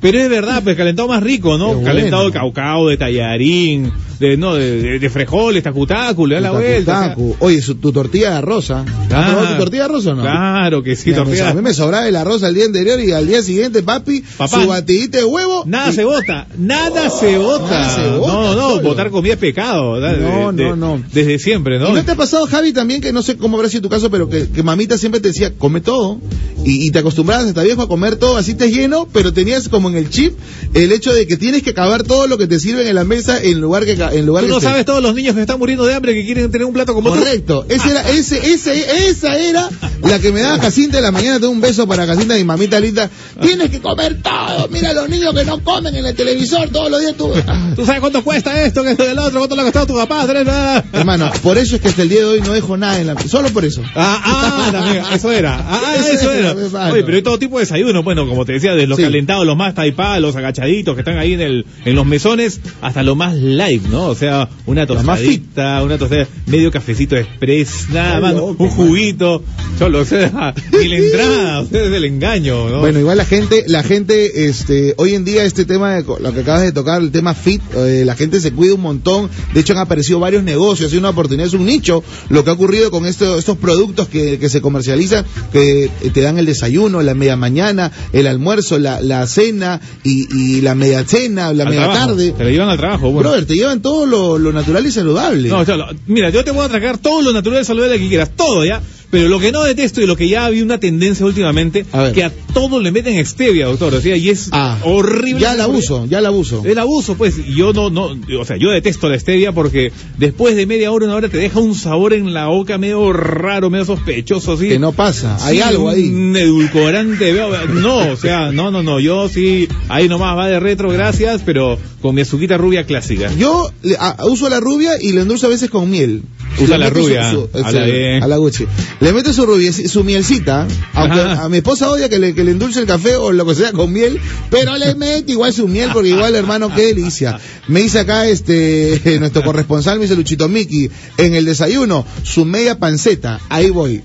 pero 0.00 0.18
es 0.18 0.28
verdad, 0.28 0.62
pues 0.64 0.76
calentado 0.76 1.08
más 1.08 1.22
rico, 1.22 1.56
¿no? 1.58 1.66
Bueno. 1.68 1.84
Calentado 1.84 2.26
de 2.26 2.32
caucao, 2.32 2.88
de 2.88 2.96
tallarín, 2.96 3.92
de, 4.18 4.36
no, 4.36 4.54
de, 4.54 4.98
de, 4.98 5.10
frijoles, 5.10 5.62
tacutacu, 5.62 6.26
le 6.26 6.36
da 6.36 6.40
la 6.40 6.50
vuelta. 6.52 6.92
o 6.98 7.00
sea. 7.00 7.08
tacu. 7.10 7.36
Oye, 7.40 7.60
su- 7.62 7.74
tu 7.76 7.92
tortilla 7.92 8.30
de 8.30 8.36
arroz, 8.36 8.70
¿ah? 8.70 8.84
¿Has 8.86 9.06
probado 9.30 9.48
tu 9.52 9.58
tortilla 9.58 9.82
de 9.82 9.84
arroz 9.90 10.06
o 10.06 10.14
no? 10.14 10.22
Claro 10.22 10.82
que 10.82 10.96
sí, 10.96 11.10
Mira, 11.10 11.24
me- 11.24 11.40
a 11.40 11.54
mí 11.54 11.62
me 11.62 11.74
sobraba 11.74 12.06
el 12.08 12.16
arroz 12.16 12.42
al 12.42 12.54
día 12.54 12.64
anterior 12.64 13.00
y 13.00 13.12
al 13.12 13.26
día 13.26 13.42
siguiente, 13.42 13.82
papi, 13.82 14.22
Papá. 14.36 14.62
su 14.62 14.68
batidita 14.68 15.18
de 15.18 15.24
huevo. 15.24 15.64
Nada 15.66 15.90
y- 15.90 15.94
se 15.94 16.04
vota, 16.04 16.46
nada 16.58 17.10
se 17.10 17.36
vota. 17.38 17.64
Nada 17.70 17.90
se 17.90 18.08
vota, 18.18 18.36
no, 18.36 18.54
no, 18.54 18.70
solo. 18.70 18.82
votar 18.82 19.10
comida 19.10 19.34
es 19.34 19.38
pecado. 19.38 20.00
No, 20.00 20.06
De- 20.06 20.18
no, 20.20 20.52
de- 20.52 20.76
no. 20.76 21.02
Desde 21.12 21.38
siempre, 21.38 21.78
¿no? 21.78 21.90
¿Y 21.90 21.92
no 21.92 22.04
te 22.04 22.12
ha 22.12 22.16
pasado, 22.16 22.46
Javi, 22.46 22.72
también 22.72 23.00
que 23.00 23.12
no 23.12 23.22
sé 23.22 23.36
cómo 23.36 23.56
habrá 23.56 23.68
sido 23.68 23.82
tu 23.82 23.88
caso, 23.88 24.10
pero 24.10 24.28
que, 24.28 24.48
que 24.48 24.62
mamita 24.62 24.96
siempre 24.98 25.20
te 25.20 25.28
decía, 25.28 25.52
come 25.56 25.80
todo? 25.80 26.20
Y, 26.64 26.86
y 26.86 26.90
te 26.90 27.00
acostumbrabas 27.00 27.46
hasta 27.46 27.62
viejo 27.62 27.82
a 27.82 27.88
comer 27.88 28.16
todo, 28.16 28.36
así 28.36 28.54
te 28.54 28.70
lleno, 28.70 29.06
pero 29.12 29.32
tenías 29.32 29.68
como 29.68 29.88
en 29.90 29.96
el 29.96 30.08
chip 30.10 30.34
el 30.72 30.92
hecho 30.92 31.12
de 31.12 31.26
que 31.26 31.36
tienes 31.36 31.62
que 31.62 31.70
acabar 31.70 32.02
todo 32.04 32.26
lo 32.26 32.38
que 32.38 32.46
te 32.46 32.58
sirven 32.58 32.86
en 32.86 32.94
la 32.94 33.04
mesa 33.04 33.42
en 33.42 33.60
lugar 33.60 33.84
que 33.84 33.96
en 34.12 34.26
lugar 34.26 34.44
Tú 34.44 34.50
no 34.50 34.60
sabes 34.60 34.84
todos 34.84 35.02
los 35.02 35.14
niños 35.14 35.34
que 35.34 35.40
están 35.40 35.58
muriendo 35.58 35.84
de 35.84 35.94
hambre 35.94 36.14
que 36.14 36.24
quieren 36.24 36.50
tener 36.50 36.66
un 36.66 36.72
plato 36.72 36.94
como 36.94 37.10
tú. 37.12 37.18
Correcto, 37.18 37.66
ese 37.68 37.90
era, 37.90 38.10
ese, 38.10 38.52
ese, 38.52 39.08
esa 39.08 39.36
era 39.38 39.68
la 40.02 40.18
que 40.18 40.32
me 40.32 40.40
daba 40.40 40.58
Jacinta 40.60 40.98
en 40.98 41.04
la 41.04 41.10
mañana, 41.12 41.38
tengo 41.40 41.52
un 41.52 41.60
beso 41.60 41.86
para 41.86 42.06
Jacinta, 42.06 42.34
mi 42.34 42.44
mamita 42.44 42.80
linda, 42.80 43.08
tienes 43.40 43.70
que 43.70 43.80
comer 43.80 44.20
todo, 44.22 44.68
mira 44.70 44.92
los 44.92 45.08
niños 45.08 45.34
que 45.34 45.44
no 45.44 45.60
comen 45.62 45.94
en 45.96 46.06
el 46.06 46.14
televisor 46.14 46.68
todos 46.70 46.90
los 46.90 47.00
días 47.00 47.14
tú. 47.16 47.32
¿Tú 47.76 47.84
sabes 47.84 48.00
cuánto 48.00 48.22
cuesta 48.22 48.62
esto, 48.62 48.82
que 48.82 48.92
esto 48.92 49.04
del 49.04 49.18
otro, 49.18 49.38
cuánto 49.38 49.54
le 49.56 49.62
ha 49.62 49.64
costado 49.64 49.86
tu 49.86 49.94
papá? 49.94 50.26
Tres, 50.26 50.46
ah, 50.48 50.84
Hermano, 50.92 51.30
por 51.42 51.58
eso 51.58 51.76
es 51.76 51.82
que 51.82 51.88
hasta 51.88 52.02
el 52.02 52.08
día 52.08 52.20
de 52.20 52.26
hoy 52.26 52.40
no 52.40 52.52
dejo 52.52 52.76
nada 52.76 53.00
en 53.00 53.06
la 53.06 53.14
solo 53.28 53.48
por 53.50 53.64
eso. 53.64 53.82
ah, 53.94 54.20
ah, 54.24 55.14
eso 55.14 55.32
era. 55.32 55.54
Ah, 55.56 55.80
ah, 55.86 55.94
Eso 55.96 56.12
eso 56.12 56.32
era. 56.32 56.52
Oye, 56.90 57.02
pero 57.04 57.16
hay 57.16 57.22
todo 57.22 57.38
tipo 57.38 57.58
de 57.58 57.64
desayuno, 57.64 58.02
bueno, 58.02 58.26
como 58.28 58.44
te 58.44 58.52
decía, 58.52 58.74
de 58.74 58.86
los 58.86 58.96
Sí. 58.96 59.02
calentados, 59.02 59.46
los 59.46 59.56
más 59.56 59.74
taipá, 59.74 60.18
los 60.20 60.36
agachaditos 60.36 60.94
que 60.94 61.00
están 61.00 61.18
ahí 61.18 61.32
en 61.34 61.40
el, 61.40 61.66
en 61.84 61.94
los 61.94 62.06
mesones, 62.06 62.60
hasta 62.80 63.02
lo 63.02 63.14
más 63.14 63.34
¿no? 63.34 63.93
¿No? 63.94 64.06
O 64.08 64.14
sea, 64.14 64.48
una 64.66 64.86
tostadita, 64.86 65.82
una 65.82 65.96
tostada, 65.98 66.26
medio 66.46 66.70
cafecito 66.70 67.16
express, 67.16 67.88
nada 67.92 68.20
más, 68.20 68.34
un 68.34 68.56
juguito, 68.68 69.42
cholo, 69.78 70.00
o 70.00 70.04
sea, 70.04 70.52
ni 70.80 70.88
la 70.88 70.96
entrada, 70.96 71.60
o 71.60 71.66
sea, 71.66 71.80
es 71.86 71.92
el 71.92 72.04
engaño, 72.04 72.68
¿no? 72.68 72.80
Bueno, 72.80 72.98
igual 72.98 73.16
la 73.18 73.24
gente, 73.24 73.64
la 73.68 73.82
gente, 73.82 74.46
este, 74.48 74.94
hoy 74.98 75.14
en 75.14 75.24
día 75.24 75.44
este 75.44 75.64
tema, 75.64 75.94
de 75.94 76.02
lo 76.02 76.32
que 76.34 76.40
acabas 76.40 76.62
de 76.62 76.72
tocar, 76.72 77.00
el 77.00 77.10
tema 77.12 77.34
fit, 77.34 77.62
eh, 77.76 78.02
la 78.04 78.14
gente 78.16 78.40
se 78.40 78.52
cuida 78.52 78.74
un 78.74 78.80
montón. 78.80 79.30
De 79.52 79.60
hecho, 79.60 79.72
han 79.74 79.78
aparecido 79.78 80.18
varios 80.18 80.42
negocios, 80.42 80.92
es 80.92 80.98
una 80.98 81.10
oportunidad, 81.10 81.46
es 81.46 81.54
un 81.54 81.64
nicho. 81.66 82.02
Lo 82.28 82.42
que 82.44 82.50
ha 82.50 82.52
ocurrido 82.54 82.90
con 82.90 83.06
esto- 83.06 83.38
estos 83.38 83.56
productos 83.58 84.08
que, 84.08 84.38
que 84.38 84.48
se 84.48 84.60
comercializan, 84.60 85.24
que 85.52 85.90
te 86.12 86.20
dan 86.20 86.38
el 86.38 86.46
desayuno, 86.46 87.00
la 87.02 87.14
media 87.14 87.36
mañana, 87.36 87.92
el 88.12 88.26
almuerzo, 88.26 88.78
la, 88.78 89.00
la 89.00 89.26
cena 89.26 89.80
y, 90.02 90.26
y 90.36 90.60
la 90.62 90.74
media 90.74 91.04
cena, 91.04 91.52
la 91.52 91.64
Al 91.64 91.68
media 91.70 91.84
trabajo, 91.84 92.06
tarde. 92.08 92.32
Te 92.32 92.44
lo 92.44 92.50
llevan 92.50 92.68
al 92.70 92.78
trabajo, 92.78 93.10
bueno. 93.10 93.30
Brother, 93.30 93.46
te 93.46 93.54
llevan 93.54 93.80
todo 93.84 94.06
lo, 94.06 94.38
lo 94.38 94.50
natural 94.50 94.86
y 94.86 94.90
saludable. 94.90 95.50
No, 95.50 95.62
cholo, 95.62 95.86
mira, 96.06 96.30
yo 96.30 96.42
te 96.42 96.50
voy 96.52 96.62
a 96.62 96.64
atracar 96.64 96.96
todo 96.96 97.20
lo 97.20 97.34
natural 97.34 97.60
y 97.60 97.64
saludable 97.66 97.98
que 97.98 98.08
quieras, 98.08 98.30
todo 98.34 98.64
ya. 98.64 98.80
Pero 99.10 99.28
lo 99.28 99.38
que 99.38 99.52
no 99.52 99.62
detesto 99.62 100.00
y 100.00 100.06
lo 100.06 100.16
que 100.16 100.28
ya 100.28 100.48
vi 100.50 100.60
una 100.62 100.78
tendencia 100.80 101.24
últimamente, 101.24 101.86
A 101.92 102.10
que 102.12 102.24
a 102.24 102.32
todo 102.52 102.80
le 102.80 102.90
meten 102.90 103.24
stevia, 103.24 103.66
doctor. 103.66 103.94
O 103.94 104.00
sea, 104.00 104.16
y 104.16 104.28
es 104.30 104.48
Ah, 104.52 104.78
horrible. 104.82 105.40
Ya 105.40 105.54
la 105.54 105.64
abuso, 105.64 106.06
ya 106.06 106.20
la 106.20 106.28
abuso. 106.28 106.62
El 106.64 106.78
abuso, 106.78 107.14
pues, 107.16 107.34
yo 107.54 107.72
no, 107.72 107.90
no, 107.90 108.16
o 108.40 108.44
sea, 108.44 108.56
yo 108.56 108.70
detesto 108.70 109.08
la 109.08 109.18
stevia 109.18 109.52
porque 109.52 109.92
después 110.18 110.56
de 110.56 110.66
media 110.66 110.90
hora, 110.90 111.06
una 111.06 111.14
hora 111.14 111.28
te 111.28 111.36
deja 111.38 111.60
un 111.60 111.74
sabor 111.74 112.12
en 112.12 112.34
la 112.34 112.46
boca 112.48 112.76
medio 112.78 113.12
raro, 113.12 113.70
medio 113.70 113.84
sospechoso, 113.84 114.54
así. 114.54 114.68
Que 114.68 114.78
no 114.78 114.92
pasa, 114.92 115.36
hay 115.46 115.56
Sí, 115.58 115.62
algo 115.62 115.88
ahí. 115.90 116.08
Un 116.08 116.36
edulcorante, 116.36 117.32
veo- 117.32 117.66
no, 117.68 118.12
o 118.12 118.16
sea, 118.16 118.50
no, 118.52 118.70
no, 118.70 118.82
no, 118.82 118.98
yo 119.00 119.28
sí, 119.28 119.68
ahí 119.88 120.08
nomás 120.08 120.36
va 120.36 120.48
de 120.48 120.58
retro, 120.60 120.88
gracias, 120.90 121.42
pero 121.44 121.78
con 122.02 122.14
mi 122.14 122.22
azuquita 122.22 122.56
rubia 122.56 122.84
clásica. 122.84 123.30
Yo 123.38 123.70
le- 123.82 123.96
a- 123.98 124.16
uso 124.26 124.48
la 124.48 124.60
rubia 124.60 124.92
y 125.00 125.12
le 125.12 125.20
endulzo 125.22 125.46
a 125.46 125.50
veces 125.50 125.70
con 125.70 125.88
miel. 125.90 126.22
Usa 126.60 126.78
la 126.78 126.88
su- 126.88 126.94
rubia, 126.94 127.30
su- 127.30 127.48
a 127.54 128.26
la 128.28 128.36
Gucci. 128.36 128.66
Le 129.00 129.12
mete 129.12 129.32
su 129.32 129.44
rubia, 129.46 129.72
su 129.72 130.04
mielcita, 130.04 130.66
aunque 130.94 131.20
Ajá. 131.20 131.44
a 131.44 131.48
mi 131.48 131.56
esposa 131.58 131.90
odia 131.90 132.08
que 132.08 132.18
le, 132.18 132.34
que 132.34 132.44
le 132.44 132.52
endulce 132.52 132.80
el 132.80 132.86
café 132.86 133.16
o 133.16 133.32
lo 133.32 133.44
que 133.46 133.54
sea 133.54 133.72
con 133.72 133.92
miel, 133.92 134.20
pero 134.50 134.76
le 134.76 134.94
mete 134.94 135.32
igual 135.32 135.52
su 135.52 135.66
miel 135.68 135.90
porque 135.92 136.10
igual 136.10 136.34
hermano, 136.34 136.72
qué 136.74 136.86
delicia. 136.86 137.38
Me 137.68 137.80
dice 137.80 138.00
acá 138.00 138.28
este 138.28 139.00
nuestro 139.20 139.42
corresponsal, 139.42 139.98
me 139.98 140.04
dice 140.04 140.16
Luchito 140.16 140.48
Miki, 140.48 140.90
en 141.18 141.34
el 141.34 141.44
desayuno, 141.44 142.06
su 142.22 142.44
media 142.44 142.78
panceta, 142.78 143.40
ahí 143.48 143.70
voy. 143.70 144.02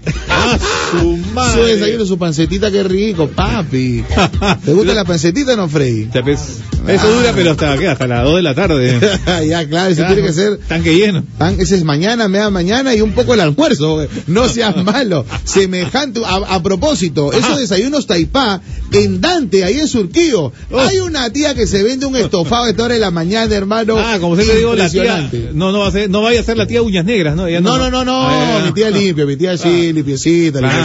¡Ah, 0.93 0.99
su 1.01 1.17
Su 1.17 1.33
madre! 1.33 1.75
desayuno, 1.75 2.05
su 2.05 2.17
pancetita, 2.17 2.71
qué 2.71 2.83
rico, 2.83 3.27
papi. 3.27 4.03
¿Te 4.65 4.73
gusta 4.73 4.93
la 4.93 5.05
pancetita 5.05 5.55
no, 5.55 5.67
Freddy? 5.67 6.07
Eso 6.87 7.11
dura, 7.13 7.33
pero 7.35 7.51
hasta, 7.51 7.77
¿qué? 7.77 7.87
Hasta 7.87 8.07
las 8.07 8.23
2 8.23 8.35
de 8.37 8.41
la 8.41 8.55
tarde. 8.55 8.99
ya, 9.47 9.67
claro, 9.67 9.91
eso 9.91 10.03
tiene 10.05 10.21
que 10.23 10.33
ser 10.33 10.57
Tanque 10.67 10.95
lleno. 10.95 11.23
Ese 11.57 11.75
es 11.75 11.83
mañana, 11.83 12.27
media 12.27 12.49
mañana 12.49 12.95
y 12.95 13.01
un 13.01 13.11
poco 13.11 13.33
el 13.33 13.41
almuerzo. 13.41 14.07
No 14.27 14.47
seas 14.47 14.75
malo. 14.83 15.25
Semejante. 15.43 16.21
A, 16.25 16.55
a 16.55 16.63
propósito, 16.63 17.31
esos 17.33 17.59
desayunos 17.59 18.07
taipá, 18.07 18.61
en 18.91 19.21
Dante, 19.21 19.63
ahí 19.63 19.79
en 19.79 19.87
Surquío, 19.87 20.51
hay 20.75 20.99
una 20.99 21.29
tía 21.31 21.53
que 21.53 21.67
se 21.67 21.83
vende 21.83 22.05
un 22.05 22.15
estofado 22.15 22.63
a 22.65 22.69
esta 22.69 22.83
hora 22.83 22.93
de 22.95 22.99
la 22.99 23.11
mañana, 23.11 23.53
hermano. 23.55 23.97
Ah, 23.99 24.17
como 24.19 24.35
siempre 24.35 24.57
digo, 24.57 24.73
la 24.73 24.89
tía. 24.89 25.29
No, 25.53 25.71
no 25.71 25.79
va 25.79 25.87
a 25.89 25.91
ser, 25.91 26.09
no 26.09 26.21
vaya 26.21 26.39
a 26.39 26.43
ser 26.43 26.57
la 26.57 26.65
tía 26.65 26.81
uñas 26.81 27.05
negras, 27.05 27.35
¿no? 27.35 27.45
Ella 27.45 27.59
No, 27.61 27.77
no, 27.77 27.91
no, 27.91 28.03
no, 28.05 28.27
Ah, 28.27 28.61
mi 28.65 28.71
tía 28.71 28.89
limpia, 28.89 29.25
mi 29.25 29.35
tía 29.35 29.57
sí, 29.57 29.91
limpiecita, 29.93 30.59
Claro, 30.59 30.78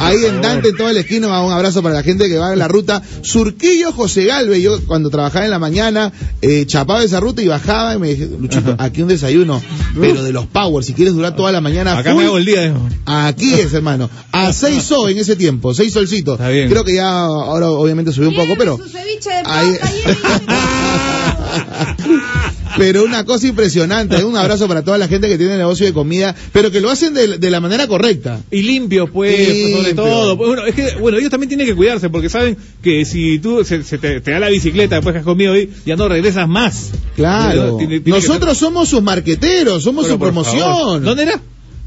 Ahí 0.00 0.24
en. 0.26 0.40
Dante, 0.40 0.70
en 0.70 0.76
toda 0.76 0.92
la 0.92 1.00
esquina, 1.00 1.42
un 1.42 1.52
abrazo 1.52 1.82
para 1.82 1.94
la 1.94 2.02
gente 2.02 2.28
que 2.28 2.38
va 2.38 2.52
en 2.52 2.58
la 2.58 2.68
ruta. 2.68 3.02
Surquillo 3.22 3.92
José 3.92 4.24
Galve, 4.24 4.60
yo 4.62 4.80
cuando 4.86 5.10
trabajaba 5.10 5.44
en 5.44 5.50
la 5.50 5.58
mañana, 5.58 6.12
eh, 6.42 6.64
chapaba 6.66 7.02
esa 7.04 7.20
ruta 7.20 7.42
y 7.42 7.48
bajaba 7.48 7.94
y 7.94 7.98
me 7.98 8.08
dije, 8.08 8.28
Luchito, 8.38 8.74
aquí 8.78 9.02
un 9.02 9.08
desayuno, 9.08 9.60
pero 10.00 10.22
de 10.22 10.32
los 10.32 10.46
power, 10.46 10.84
si 10.84 10.94
quieres 10.94 11.14
durar 11.14 11.36
toda 11.36 11.52
la 11.52 11.60
mañana. 11.60 11.98
Acá 11.98 12.12
full, 12.12 12.22
me 12.22 12.26
hago 12.28 12.38
el 12.38 12.44
día, 12.44 12.62
dijo. 12.62 12.88
Aquí 13.06 13.54
es, 13.54 13.72
hermano. 13.74 14.08
A 14.32 14.52
seis 14.60 14.82
so 14.84 15.08
en 15.08 15.18
ese 15.18 15.36
tiempo, 15.36 15.74
seis 15.74 15.92
solcitos. 15.92 16.34
Está 16.34 16.48
bien. 16.50 16.68
Creo 16.68 16.84
que 16.84 16.94
ya 16.94 17.10
ahora 17.10 17.70
obviamente 17.70 18.12
subió 18.12 18.28
un 18.30 18.36
poco, 18.36 18.54
pero. 18.56 18.76
Su 18.78 18.88
ceviche 18.88 19.30
de 19.30 19.42
Ahí- 19.44 19.78
pero 22.76 23.04
una 23.04 23.24
cosa 23.24 23.46
impresionante. 23.46 24.22
Un 24.24 24.36
abrazo 24.36 24.66
para 24.68 24.82
toda 24.84 24.98
la 24.98 25.08
gente 25.08 25.28
que 25.28 25.38
tiene 25.38 25.56
negocio 25.56 25.86
de 25.86 25.92
comida, 25.92 26.34
pero 26.52 26.70
que 26.70 26.80
lo 26.80 26.90
hacen 26.90 27.14
de, 27.14 27.38
de 27.38 27.50
la 27.50 27.60
manera 27.60 27.86
correcta. 27.86 28.40
Y 28.50 28.62
limpio, 28.62 29.10
pues, 29.12 29.72
sobre 29.76 29.94
todo. 29.94 30.36
Bueno, 30.36 30.64
es 30.66 30.74
que, 30.74 30.96
bueno, 31.00 31.18
ellos 31.18 31.30
también 31.30 31.48
tienen 31.48 31.66
que 31.66 31.74
cuidarse 31.74 32.10
porque 32.10 32.28
saben 32.28 32.56
que 32.82 33.04
si 33.04 33.38
tú 33.38 33.64
se, 33.64 33.82
se 33.82 33.98
te, 33.98 34.20
te 34.20 34.30
da 34.30 34.40
la 34.40 34.48
bicicleta 34.48 34.96
después 34.96 35.12
que 35.12 35.18
has 35.20 35.24
comido 35.24 35.52
hoy, 35.52 35.70
ya 35.86 35.96
no 35.96 36.08
regresas 36.08 36.48
más. 36.48 36.90
Claro. 37.16 37.76
Tiene- 37.76 38.00
tiene 38.00 38.04
que 38.04 38.10
Nosotros 38.10 38.56
somos 38.58 38.88
sus 38.88 39.02
marqueteros, 39.02 39.82
somos 39.82 40.04
Pero, 40.04 40.14
su 40.14 40.20
promoción. 40.20 40.60
favor. 40.60 41.02
¿Dónde 41.02 41.22
era? 41.24 41.40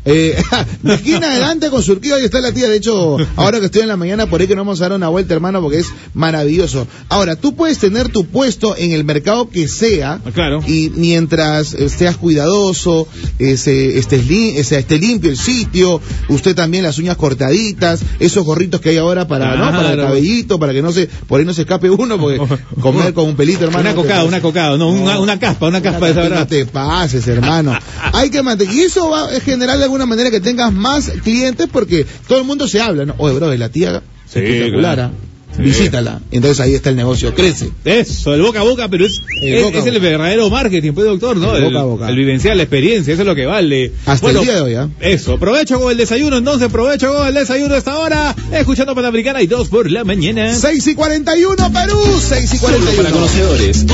Eh, 0.06 0.36
de 0.84 0.94
esquina 0.96 1.32
adelante 1.32 1.70
con 1.70 1.82
Surquillo, 1.82 2.16
ahí 2.16 2.26
está 2.26 2.42
la 2.42 2.52
tía. 2.52 2.68
De 2.68 2.76
hecho, 2.76 3.18
ahora 3.36 3.60
que 3.60 3.68
estoy 3.68 3.84
en 3.84 3.88
la 3.88 3.98
mañana, 3.98 4.26
por 4.28 4.42
ahí 4.42 4.48
que 4.48 4.56
no 4.56 4.62
vamos 4.62 4.82
a 4.82 4.86
dar 4.89 4.94
una 4.98 5.08
vuelta, 5.10 5.34
hermano, 5.34 5.62
porque 5.62 5.80
es 5.80 5.88
maravilloso. 6.13 6.88
Ahora, 7.10 7.36
tú 7.36 7.56
puedes 7.56 7.78
tener 7.80 8.10
tu 8.10 8.26
puesto 8.26 8.76
en 8.78 8.92
el 8.92 9.04
mercado 9.06 9.50
que 9.50 9.68
sea. 9.68 10.20
Ah, 10.26 10.32
Claro. 10.34 10.62
Y 10.68 10.92
mientras 10.96 11.74
eh, 11.74 11.88
seas 11.89 12.18
cuidadoso, 12.18 13.08
ese, 13.39 13.98
estés 13.98 14.28
li- 14.28 14.58
ese, 14.58 14.80
esté 14.80 14.98
limpio 14.98 15.30
el 15.30 15.38
sitio, 15.38 16.02
usted 16.30 16.56
también 16.56 16.84
las 16.84 16.98
uñas 16.98 17.16
cortaditas, 17.18 18.02
esos 18.20 18.44
gorritos 18.44 18.82
que 18.82 18.89
hay 18.89 18.98
ahora 18.98 19.28
para, 19.28 19.56
¿no? 19.56 19.72
Para 19.72 19.92
el 19.94 19.98
cabellito, 20.00 20.60
para 20.60 20.74
que 20.74 20.82
no 20.82 20.92
se, 20.92 21.08
por 21.28 21.39
ahí 21.39 21.46
no 21.46 21.54
se 21.54 21.62
escape 21.62 21.89
uno, 21.89 22.18
porque 22.20 22.42
comer 22.82 23.13
con 23.13 23.26
un 23.30 23.36
pelito, 23.36 23.63
hermano. 23.66 23.82
Una 23.82 23.92
no 23.94 24.02
cocada, 24.02 24.24
una 24.26 24.42
cocada, 24.42 24.78
no, 24.78 24.89
una, 24.89 25.20
una 25.20 25.39
caspa, 25.39 25.68
una 25.68 25.82
caspa 25.82 26.06
de 26.08 26.12
esa 26.12 26.24
No 26.24 26.30
verdad. 26.30 26.48
te 26.48 26.66
pases, 26.66 27.28
hermano. 27.28 27.74
Hay 28.13 28.30
que 28.30 28.42
mantener. 28.42 28.74
Y 28.74 28.82
eso 28.82 29.10
va 29.10 29.26
a 29.30 29.39
generar 29.39 29.78
de 29.78 29.86
alguna 29.94 30.06
manera 30.06 30.32
que 30.32 30.40
tengas 30.42 30.72
más 30.74 31.10
clientes 31.24 31.68
porque 31.72 32.06
todo 32.28 32.40
el 32.40 32.46
mundo 32.46 32.68
se 32.68 32.82
habla, 32.82 33.06
¿no? 33.06 33.16
Oye, 33.18 33.36
bro, 33.36 33.54
la 33.56 33.70
tía 33.70 34.02
Sí, 34.32 34.40
espectacular, 34.40 34.96
claro. 34.96 35.12
¿ah? 35.14 35.30
Sí. 35.56 35.62
Visítala. 35.62 36.20
Entonces 36.32 36.60
ahí 36.62 36.74
está 36.74 36.90
el 36.90 36.96
negocio, 36.96 37.32
crece. 37.36 37.70
Eso, 37.86 38.34
el 38.34 38.42
boca 38.42 38.62
a 38.62 38.64
boca, 38.64 38.88
pero 38.90 39.06
es, 39.06 39.22
El 39.40 39.54
es, 39.54 39.64
boca 39.64 39.88
el 39.88 40.00
verdadero 40.00 40.50
marketing, 40.50 40.94
pues, 40.94 41.06
doctor, 41.06 41.38
¿no? 41.38 41.56
El 41.56 41.66
El, 41.66 41.70
boca 41.70 41.80
a 41.80 41.84
boca. 41.84 42.10
el 42.10 42.16
vivencial, 42.16 42.58
la 42.58 42.64
experiencia, 42.64 43.14
eso 43.14 43.22
es 43.22 43.28
lo 43.28 43.36
que 43.36 43.46
vale. 43.46 43.92
Hasta 44.08 44.32
el 44.32 44.40
día 44.40 44.56
de 44.56 44.62
hoy, 44.62 44.74
¿ah? 44.74 44.90
Eso, 45.00 45.38
provecho 45.38 45.80
con 45.80 45.92
el 45.92 45.98
desayuno, 45.98 46.38
entonces, 46.38 46.70
provecho 46.72 47.14
con 47.14 47.28
el 47.28 47.36
desayuno 47.36 47.76
a 47.76 47.78
esta 47.78 48.00
hora, 48.00 48.36
escuchando 48.52 48.96
Panamericana 48.96 49.44
y 49.44 49.48
dos 49.48 49.68
por 49.70 49.92
la 49.92 50.04
mañana. 50.04 50.56
6 50.56 50.88
y 50.88 50.96
41, 50.96 51.72
Perú, 51.72 52.02
6 52.20 52.52
y 52.52 52.58
Solo 52.58 52.78
para 52.78 53.12
41. 53.12 53.12
conocedores. 53.12 53.86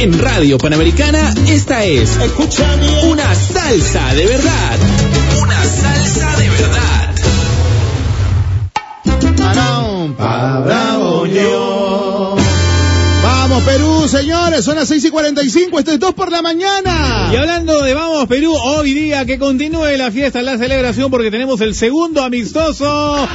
En 0.00 0.18
Radio 0.18 0.58
Panamericana, 0.58 1.34
esta 1.48 1.82
es 1.86 2.10
una 3.08 3.34
salsa 3.34 4.12
de 4.14 4.26
verdad. 4.26 5.05
Salsa 6.06 6.36
de 6.36 6.50
verdad. 6.50 7.14
Vamos, 13.22 13.62
Perú, 13.64 14.08
señores, 14.08 14.64
son 14.64 14.76
las 14.76 14.88
6 14.88 15.04
y 15.04 15.10
45, 15.10 15.78
esto 15.78 15.92
es 15.92 15.98
2 15.98 16.14
por 16.14 16.30
la 16.30 16.42
mañana. 16.42 17.30
Y 17.32 17.36
hablando 17.36 17.82
de 17.82 17.94
Vamos 17.94 18.26
Perú, 18.28 18.54
hoy 18.54 18.94
día 18.94 19.24
que 19.24 19.38
continúe 19.38 19.96
la 19.96 20.12
fiesta, 20.12 20.42
la 20.42 20.58
celebración, 20.58 21.10
porque 21.10 21.30
tenemos 21.30 21.60
el 21.60 21.74
segundo 21.74 22.22
amistoso. 22.22 23.28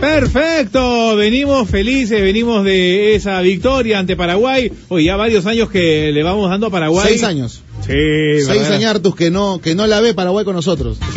Perfecto, 0.00 1.16
venimos 1.16 1.68
felices, 1.68 2.20
venimos 2.22 2.64
de 2.64 3.16
esa 3.16 3.40
victoria 3.40 3.98
ante 3.98 4.16
Paraguay. 4.16 4.70
Hoy 4.88 5.04
ya 5.04 5.16
varios 5.16 5.46
años 5.46 5.70
que 5.70 6.12
le 6.12 6.22
vamos 6.22 6.48
dando 6.48 6.68
a 6.68 6.70
Paraguay. 6.70 7.08
Seis 7.08 7.24
años. 7.24 7.62
Sí, 7.86 8.44
Seis 8.46 8.70
añartus 8.70 9.14
que 9.14 9.30
no, 9.30 9.60
que 9.60 9.74
no 9.74 9.86
la 9.86 10.00
ve 10.00 10.14
Paraguay 10.14 10.44
con 10.44 10.54
nosotros. 10.54 10.98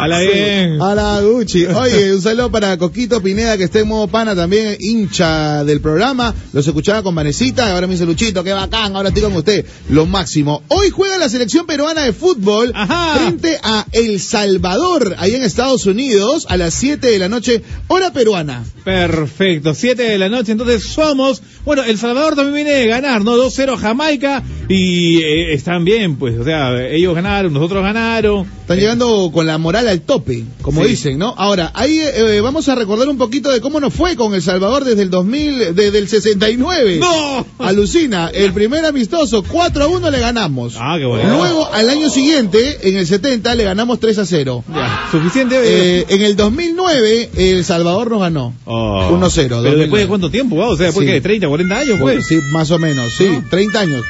A 0.00 0.08
la 0.08 0.20
bien. 0.20 0.80
A 0.80 0.94
la 0.94 1.20
Gucci. 1.20 1.66
Oye, 1.66 2.14
un 2.14 2.22
saludo 2.22 2.50
para 2.50 2.76
Coquito 2.78 3.22
Pineda, 3.22 3.58
que 3.58 3.64
está 3.64 3.80
en 3.80 3.88
modo 3.88 4.08
pana 4.08 4.34
también, 4.34 4.76
hincha 4.80 5.62
del 5.64 5.80
programa. 5.80 6.34
Los 6.52 6.66
escuchaba 6.66 7.02
con 7.02 7.14
Vanesita, 7.14 7.68
y 7.68 7.72
ahora 7.72 7.86
me 7.86 7.92
dice 7.94 8.06
Luchito, 8.06 8.42
qué 8.42 8.52
bacán, 8.54 8.96
ahora 8.96 9.08
estoy 9.08 9.24
con 9.24 9.36
usted. 9.36 9.66
Lo 9.90 10.06
máximo. 10.06 10.62
Hoy 10.68 10.90
juega 10.90 11.18
la 11.18 11.28
selección 11.28 11.66
peruana 11.66 12.02
de 12.04 12.14
fútbol 12.14 12.72
Ajá. 12.74 13.18
frente 13.18 13.58
a 13.62 13.86
El 13.92 14.20
Salvador, 14.20 15.16
ahí 15.18 15.34
en 15.34 15.42
Estados 15.42 15.84
Unidos, 15.84 16.46
a 16.48 16.56
las 16.56 16.72
7 16.74 17.10
de 17.10 17.18
la 17.18 17.28
noche, 17.28 17.62
hora 17.88 18.10
peruana. 18.12 18.64
Perfecto, 18.84 19.74
7 19.74 20.02
de 20.02 20.18
la 20.18 20.28
noche, 20.30 20.52
entonces 20.52 20.84
somos, 20.84 21.42
bueno, 21.64 21.82
El 21.84 21.98
Salvador 21.98 22.34
también 22.36 22.54
viene 22.64 22.72
de 22.72 22.86
ganar, 22.86 23.22
¿no? 23.24 23.36
2-0 23.36 23.76
Jamaica 23.76 24.42
y 24.68 25.18
eh, 25.18 25.52
están 25.54 25.84
bien, 25.84 26.16
pues, 26.16 26.38
o 26.38 26.44
sea, 26.44 26.86
ellos 26.88 27.14
ganaron, 27.14 27.52
nosotros 27.52 27.82
ganaron. 27.82 28.46
Están 28.60 28.78
llegando 28.78 29.30
con 29.32 29.46
la 29.46 29.58
moral 29.58 29.88
al 29.88 30.00
tope, 30.02 30.44
como 30.62 30.82
Sí. 30.84 30.90
dicen, 30.90 31.18
¿no? 31.18 31.34
Ahora, 31.36 31.72
ahí 31.74 31.98
eh, 32.00 32.40
vamos 32.40 32.68
a 32.68 32.76
recordar 32.76 33.08
un 33.08 33.18
poquito 33.18 33.50
de 33.50 33.60
cómo 33.60 33.80
nos 33.80 33.92
fue 33.92 34.14
con 34.14 34.32
El 34.32 34.42
Salvador 34.42 34.84
desde 34.84 35.02
el 35.02 35.10
2000, 35.10 35.74
desde 35.74 35.98
el 35.98 36.06
69. 36.08 36.98
¡No! 37.00 37.44
Alucina, 37.58 38.30
el 38.32 38.52
primer 38.52 38.84
amistoso, 38.84 39.42
4 39.42 39.84
a 39.84 39.86
1 39.88 40.10
le 40.10 40.20
ganamos. 40.20 40.74
Ah, 40.78 40.96
qué 40.98 41.04
bueno. 41.04 41.36
Luego, 41.36 41.66
al 41.72 41.90
año 41.90 42.08
siguiente, 42.10 42.88
en 42.88 42.96
el 42.96 43.06
70, 43.08 43.54
le 43.56 43.64
ganamos 43.64 43.98
3 43.98 44.18
a 44.18 44.26
0. 44.26 44.64
Ya, 44.72 45.08
suficiente. 45.10 45.56
Eh, 45.62 46.06
en 46.08 46.22
el 46.22 46.36
2009, 46.36 47.30
El 47.36 47.64
Salvador 47.64 48.08
nos 48.10 48.20
ganó. 48.20 48.54
Oh. 48.66 49.08
1-0, 49.10 49.34
Pero 49.48 49.56
2009. 49.56 49.76
después 49.80 50.02
de 50.02 50.08
cuánto 50.08 50.30
tiempo, 50.30 50.54
wow, 50.56 50.70
o 50.70 50.76
sea, 50.76 50.86
después 50.86 51.04
Sí. 51.04 51.08
que 51.08 51.14
de 51.14 51.20
30, 51.20 51.48
40 51.50 51.76
años, 51.78 51.98
pues. 52.00 52.26
Sí, 52.26 52.38
más 52.52 52.70
o 52.70 52.78
menos, 52.78 53.14
sí, 53.14 53.28
30 53.50 53.80
años. 53.80 54.02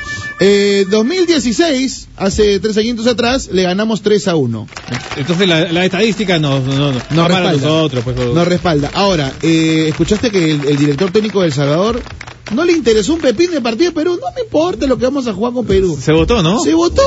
Eh, 0.43 0.87
2016, 0.89 2.09
hace 2.17 2.61
tres 2.61 2.77
añitos 2.79 3.07
atrás, 3.07 3.51
le 3.53 3.63
ganamos 3.63 4.01
3 4.03 4.29
a 4.29 4.37
1. 4.37 4.67
Entonces 5.17 5.49
la, 5.49 5.71
la 5.71 5.85
estadística 5.85 6.39
nos, 6.39 6.65
no, 6.65 6.77
no, 6.77 6.93
Nos 6.93 7.11
no 7.11 7.29
respalda. 7.29 7.53
nosotros, 7.53 8.05
pues. 8.05 8.17
Nos 8.17 8.49
respalda. 8.49 8.91
Ahora, 8.95 9.33
eh, 9.43 9.87
escuchaste 9.89 10.31
que 10.31 10.53
el, 10.53 10.65
el 10.67 10.77
director 10.77 11.11
técnico 11.11 11.41
de 11.43 11.49
El 11.49 11.53
Salvador 11.53 12.01
no 12.55 12.65
le 12.65 12.73
interesó 12.73 13.15
un 13.15 13.21
pepín 13.21 13.51
de 13.51 13.61
partido 13.61 13.91
de 13.91 13.95
Perú. 13.95 14.13
No 14.21 14.27
me 14.35 14.43
importa 14.43 14.87
lo 14.87 14.99
que 14.99 15.05
vamos 15.05 15.27
a 15.27 15.33
jugar 15.33 15.53
con 15.53 15.67
Perú. 15.67 15.99
Se 16.01 16.13
votó, 16.13 16.43
¿no? 16.43 16.61
Se 16.63 16.75
votó, 16.75 17.03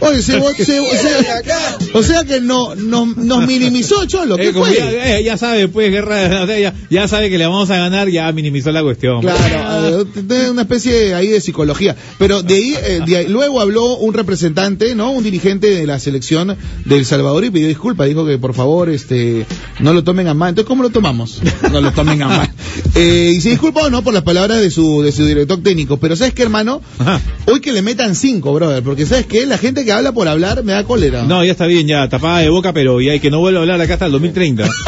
oye, 0.00 0.22
se 0.22 0.38
votó, 0.38 0.64
se, 0.64 0.80
o 0.80 0.84
sea, 0.94 1.76
o 1.94 2.02
sea 2.02 2.24
que 2.24 2.40
no, 2.40 2.74
no- 2.74 3.06
nos 3.16 3.46
minimizó 3.46 4.04
Cholo, 4.06 4.36
¿qué 4.36 4.48
Eh, 4.48 4.52
fue? 4.52 4.74
ya, 4.74 5.18
eh, 5.18 5.24
ya 5.24 5.36
sabe, 5.36 5.68
pues, 5.68 5.90
guerra, 5.90 6.42
o 6.42 6.46
sea, 6.46 6.58
ya, 6.58 6.74
ya 6.90 7.08
sabe 7.08 7.30
que 7.30 7.38
le 7.38 7.46
vamos 7.46 7.70
a 7.70 7.76
ganar, 7.76 8.08
ya 8.08 8.30
minimizó 8.32 8.70
la 8.72 8.82
cuestión. 8.82 9.20
Claro, 9.20 10.04
tiene 10.06 10.50
una 10.50 10.62
especie 10.62 11.14
ahí 11.14 11.28
de 11.28 11.40
psicología. 11.40 11.96
Pero 12.18 12.42
de 12.42 12.54
ahí, 12.54 12.74
eh, 12.82 13.00
de 13.06 13.16
ahí- 13.16 13.28
luego 13.28 13.60
habló 13.60 13.96
un 13.96 14.14
representante, 14.14 14.94
¿no? 14.94 15.10
Un 15.12 15.24
dirigente 15.24 15.70
de 15.70 15.86
la 15.86 15.98
selección 15.98 16.56
de 16.84 16.96
El 16.96 17.04
Salvador 17.04 17.44
y 17.44 17.50
pidió 17.50 17.68
disculpas. 17.68 18.08
Dijo 18.08 18.26
que 18.26 18.38
por 18.38 18.54
favor, 18.54 18.90
este, 18.90 19.46
no 19.80 19.92
lo 19.92 20.04
tomen 20.04 20.28
a 20.28 20.34
mal. 20.34 20.50
Entonces, 20.50 20.68
¿cómo 20.68 20.82
lo 20.82 20.90
tomamos? 20.90 21.40
No 21.72 21.80
lo 21.80 21.92
tomen 21.92 22.22
a 22.22 22.28
mal. 22.28 22.50
Eh, 22.94 23.32
y 23.36 23.40
se 23.40 23.50
disculpó, 23.50 23.90
¿no? 23.90 24.02
Por 24.02 24.14
las 24.14 24.22
palabras 24.22 24.60
de 24.60 24.67
su, 24.70 25.02
de 25.02 25.12
su 25.12 25.24
director 25.26 25.62
técnico. 25.62 25.96
Pero 25.98 26.16
¿sabes 26.16 26.34
qué, 26.34 26.42
hermano? 26.42 26.80
Ajá. 26.98 27.20
Hoy 27.46 27.60
que 27.60 27.72
le 27.72 27.82
metan 27.82 28.14
cinco, 28.14 28.52
brother. 28.52 28.82
Porque 28.82 29.06
¿sabes 29.06 29.26
qué? 29.26 29.46
La 29.46 29.58
gente 29.58 29.84
que 29.84 29.92
habla 29.92 30.12
por 30.12 30.28
hablar 30.28 30.62
me 30.64 30.72
da 30.72 30.84
cólera. 30.84 31.22
No, 31.22 31.44
ya 31.44 31.52
está 31.52 31.66
bien, 31.66 31.86
ya, 31.86 32.08
tapada 32.08 32.38
de 32.40 32.48
boca, 32.48 32.72
pero 32.72 33.00
ya, 33.00 33.14
y 33.14 33.20
que 33.20 33.30
no 33.30 33.40
vuelva 33.40 33.60
a 33.60 33.62
hablar 33.62 33.80
acá 33.80 33.94
hasta 33.94 34.06
el 34.06 34.12
2030. 34.12 34.68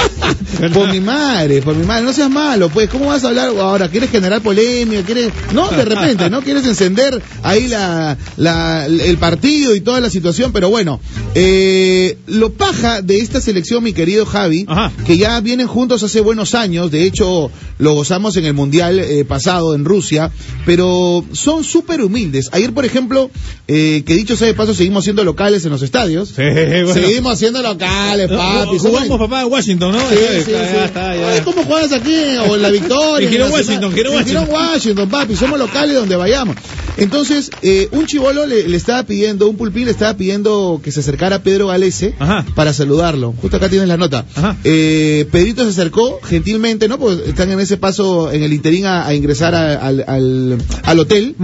Por 0.75 0.93
mi 0.93 1.01
madre, 1.01 1.63
por 1.63 1.75
mi 1.75 1.87
madre, 1.87 2.05
no 2.05 2.13
seas 2.13 2.31
malo, 2.31 2.69
pues, 2.69 2.89
¿cómo 2.91 3.07
vas 3.07 3.25
a 3.25 3.29
hablar 3.29 3.49
ahora? 3.49 3.89
¿Quieres 3.89 4.11
generar 4.11 4.43
polémica? 4.43 5.03
¿Quieres, 5.03 5.33
no, 5.53 5.69
de 5.69 5.85
repente, 5.85 6.29
¿no? 6.29 6.43
¿Quieres 6.43 6.67
encender 6.67 7.23
ahí 7.43 7.67
la, 7.69 8.19
la, 8.37 8.87
el 8.87 9.17
partido 9.17 9.75
y 9.75 9.81
toda 9.81 10.01
la 10.01 10.11
situación? 10.11 10.53
Pero 10.53 10.69
bueno, 10.69 11.01
eh, 11.35 12.19
lo 12.27 12.53
paja 12.53 13.01
de 13.01 13.21
esta 13.21 13.41
selección, 13.41 13.83
mi 13.83 13.93
querido 13.93 14.27
Javi, 14.27 14.67
Ajá. 14.69 14.93
que 15.07 15.17
ya 15.17 15.41
vienen 15.41 15.67
juntos 15.67 16.03
hace 16.03 16.21
buenos 16.21 16.55
años, 16.55 16.91
de 16.91 17.05
hecho, 17.05 17.51
lo 17.79 17.95
gozamos 17.95 18.37
en 18.37 18.45
el 18.45 18.53
Mundial 18.55 19.01
eh, 19.01 19.25
pasado 19.25 19.70
en 19.75 19.85
Rusia, 19.85 20.31
pero 20.67 21.25
son 21.33 21.65
súper 21.65 22.03
humildes. 22.03 22.49
Ayer, 22.53 22.73
por 22.73 22.85
ejemplo, 22.85 23.31
eh, 23.69 24.03
que 24.07 24.15
dicho 24.15 24.37
sea 24.37 24.47
de 24.49 24.55
paso, 24.55 24.75
seguimos 24.75 25.05
siendo 25.05 25.25
locales 25.25 25.65
en 25.65 25.71
los 25.71 25.83
estadios. 25.83 26.29
Sí, 26.31 26.43
bueno. 26.43 26.93
Seguimos 26.95 27.39
siendo 27.39 27.63
locales, 27.63 28.29
papi. 28.29 28.73
no, 28.73 28.79
jugamos 28.79 29.19
papá 29.19 29.43
en 29.43 29.49
Washington, 29.53 29.93
¿no? 29.93 30.01
Sí, 30.01 30.17
sí, 30.17 30.23
está, 30.23 30.45
sí. 30.45 30.53
ya 30.75 30.85
está, 30.85 31.17
ya. 31.17 31.27
Oye, 31.29 31.43
¿cómo 31.45 31.65
juegas 31.65 31.93
aquí? 31.93 32.15
O 32.49 32.57
en 32.57 32.63
la 32.63 32.71
Victoria. 32.71 33.29
Nacional. 33.29 33.51
Washington, 33.53 33.93
Girón, 33.93 34.15
En 34.19 34.27
Girón, 34.27 34.47
Washington, 34.51 35.09
papi. 35.09 35.37
Somos 35.37 35.59
locales 35.59 35.95
donde 35.97 36.17
vayamos. 36.17 36.57
Entonces, 36.97 37.51
eh, 37.63 37.89
un 37.93 38.07
chivolo 38.07 38.47
le, 38.47 38.69
le 38.69 38.77
estaba 38.77 39.05
pidiendo, 39.05 39.49
un 39.49 39.57
pulpín 39.57 39.87
le 39.87 39.91
estaba 39.93 40.15
pidiendo 40.17 40.81
que 40.83 40.93
se 40.93 41.01
acercara 41.01 41.37
a 41.37 41.43
Pedro 41.43 41.69
Galese 41.69 42.15
Ajá. 42.19 42.45
para 42.55 42.73
saludarlo. 42.73 43.33
Justo 43.41 43.57
acá 43.57 43.69
tienes 43.69 43.89
la 43.89 43.97
nota. 43.97 44.27
Ajá. 44.35 44.57
Eh, 44.65 45.27
Pedrito 45.31 45.63
se 45.65 45.71
acercó 45.71 46.21
gentilmente, 46.23 46.89
¿no? 46.89 46.99
Pues 46.99 47.19
están 47.27 47.51
en 47.51 47.61
ese 47.61 47.77
paso, 47.77 48.31
en 48.33 48.43
el 48.43 48.53
interín 48.53 48.87
a, 48.87 49.07
a 49.07 49.15
ingresar 49.15 49.55
a- 49.55 49.60
al, 49.61 50.05
al, 50.07 50.59
al 50.83 50.99
hotel. 50.99 51.35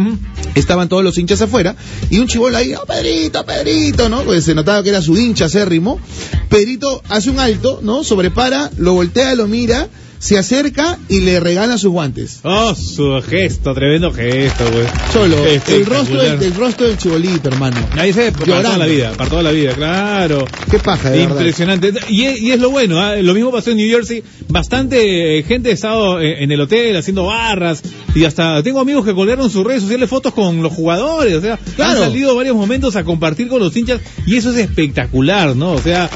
Estaban 0.54 0.88
todos 0.88 1.04
los 1.04 1.18
hinchas 1.18 1.42
afuera 1.42 1.76
y 2.10 2.18
un 2.18 2.28
chivolo 2.28 2.56
ahí, 2.56 2.74
oh, 2.74 2.86
Pedrito, 2.86 3.44
Pedrito, 3.44 4.08
¿no? 4.08 4.22
Pues 4.22 4.44
se 4.44 4.54
notaba 4.54 4.82
que 4.82 4.90
era 4.90 5.02
su 5.02 5.16
hincha 5.16 5.46
acérrimo. 5.46 6.00
Pedrito 6.48 7.02
hace 7.08 7.30
un 7.30 7.38
alto, 7.38 7.80
¿no? 7.82 8.04
Sobrepara, 8.04 8.70
lo 8.78 8.94
voltea, 8.94 9.34
lo 9.34 9.46
mira, 9.46 9.88
se 10.18 10.38
acerca 10.38 10.98
y 11.08 11.20
le 11.20 11.40
regala 11.40 11.78
sus 11.78 11.90
guantes. 11.92 12.40
Oh, 12.42 12.74
su 12.74 13.20
gesto, 13.26 13.74
tremendo 13.74 14.12
gesto, 14.12 14.64
güey. 14.72 14.86
Solo, 15.12 15.38
el 15.46 15.56
Espectacular. 15.56 15.98
rostro 16.00 16.22
del, 16.22 16.42
el 16.42 16.54
rostro 16.54 16.86
del 16.88 16.98
chibolito, 16.98 17.48
hermano. 17.48 17.76
Ahí 17.96 18.12
se 18.12 18.32
para 18.32 18.62
toda 18.62 18.78
la 18.78 18.86
vida, 18.86 19.12
para 19.12 19.30
toda 19.30 19.42
la 19.42 19.50
vida, 19.52 19.72
claro. 19.74 20.44
Qué 20.70 20.78
paja, 20.78 21.10
de 21.10 21.18
verdad. 21.18 21.36
Impresionante. 21.36 21.92
Y 22.08 22.24
es, 22.24 22.40
y 22.40 22.52
es 22.52 22.60
lo 22.60 22.70
bueno, 22.70 23.00
¿ah? 23.00 23.16
lo 23.16 23.34
mismo 23.34 23.50
pasó 23.52 23.70
en 23.70 23.76
New 23.78 23.88
Jersey. 23.90 24.22
Bastante 24.48 25.38
eh, 25.38 25.42
gente 25.42 25.70
ha 25.70 25.74
estado 25.74 26.20
eh, 26.20 26.42
en 26.42 26.50
el 26.50 26.60
hotel 26.60 26.96
haciendo 26.96 27.26
barras. 27.26 27.82
Y 28.14 28.24
hasta 28.24 28.62
tengo 28.62 28.80
amigos 28.80 29.04
que 29.04 29.12
colgaron 29.14 29.50
sus 29.50 29.64
redes 29.64 29.82
sociales 29.82 30.08
fotos 30.08 30.32
con 30.32 30.62
los 30.62 30.72
jugadores. 30.72 31.34
O 31.34 31.40
sea, 31.40 31.58
Claro. 31.76 32.04
han 32.04 32.08
salido 32.10 32.34
varios 32.34 32.56
momentos 32.56 32.96
a 32.96 33.04
compartir 33.04 33.48
con 33.48 33.60
los 33.60 33.76
hinchas. 33.76 34.00
Y 34.26 34.36
eso 34.36 34.50
es 34.50 34.56
espectacular, 34.56 35.54
¿no? 35.54 35.72
O 35.72 35.78
sea, 35.80 36.08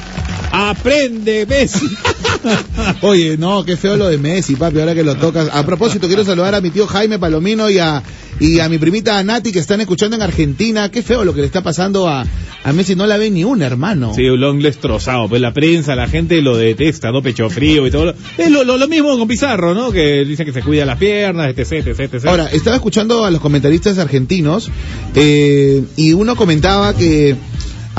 aprende, 0.50 1.46
Messi. 1.46 1.86
Oye, 3.02 3.36
no, 3.36 3.64
qué 3.64 3.76
feo 3.76 3.96
lo 3.96 4.08
de 4.08 4.18
Messi, 4.18 4.56
papi, 4.56 4.80
ahora 4.80 4.94
que 4.94 5.02
lo 5.04 5.16
tocas. 5.16 5.48
A 5.52 5.64
propósito, 5.64 6.06
quiero 6.06 6.24
saludar 6.24 6.54
a 6.54 6.60
mi 6.60 6.70
tío 6.70 6.86
Jaime 6.86 7.18
Palomino 7.18 7.68
y 7.70 7.78
a, 7.78 8.02
y 8.38 8.60
a 8.60 8.68
mi 8.68 8.78
primita 8.78 9.22
Nati 9.22 9.52
que 9.52 9.58
están 9.58 9.80
escuchando 9.80 10.16
en 10.16 10.22
Argentina. 10.22 10.90
Qué 10.90 11.02
feo 11.02 11.24
lo 11.24 11.34
que 11.34 11.40
le 11.40 11.46
está 11.46 11.62
pasando 11.62 12.08
a, 12.08 12.24
a 12.64 12.72
Messi, 12.72 12.94
no 12.96 13.06
la 13.06 13.16
ve 13.16 13.30
ni 13.30 13.44
una, 13.44 13.66
hermano. 13.66 14.12
Sí, 14.14 14.24
un 14.24 14.40
long 14.40 14.60
destrozado. 14.62 15.28
Pues 15.28 15.40
la 15.40 15.52
prensa, 15.52 15.94
la 15.94 16.08
gente 16.08 16.40
lo 16.42 16.56
detesta, 16.56 17.10
¿no? 17.12 17.22
Pecho 17.22 17.48
frío 17.50 17.86
y 17.86 17.90
todo. 17.90 18.06
lo- 18.06 18.14
Es 18.38 18.50
lo, 18.50 18.64
lo, 18.64 18.76
lo 18.78 18.88
mismo 18.88 19.16
con 19.18 19.28
Pizarro, 19.28 19.74
¿no? 19.74 19.90
Que 19.92 20.24
dicen 20.24 20.46
que 20.46 20.52
se 20.52 20.62
cuida 20.62 20.84
las 20.86 20.98
piernas, 20.98 21.48
etc, 21.56 21.86
etc, 21.86 22.00
etc. 22.14 22.26
Ahora, 22.26 22.46
estaba 22.50 22.76
escuchando 22.76 23.24
a 23.24 23.30
los 23.30 23.40
comentaristas 23.40 23.98
argentinos 23.98 24.70
eh, 25.14 25.84
y 25.96 26.12
uno 26.12 26.36
comentaba 26.36 26.94
que 26.94 27.36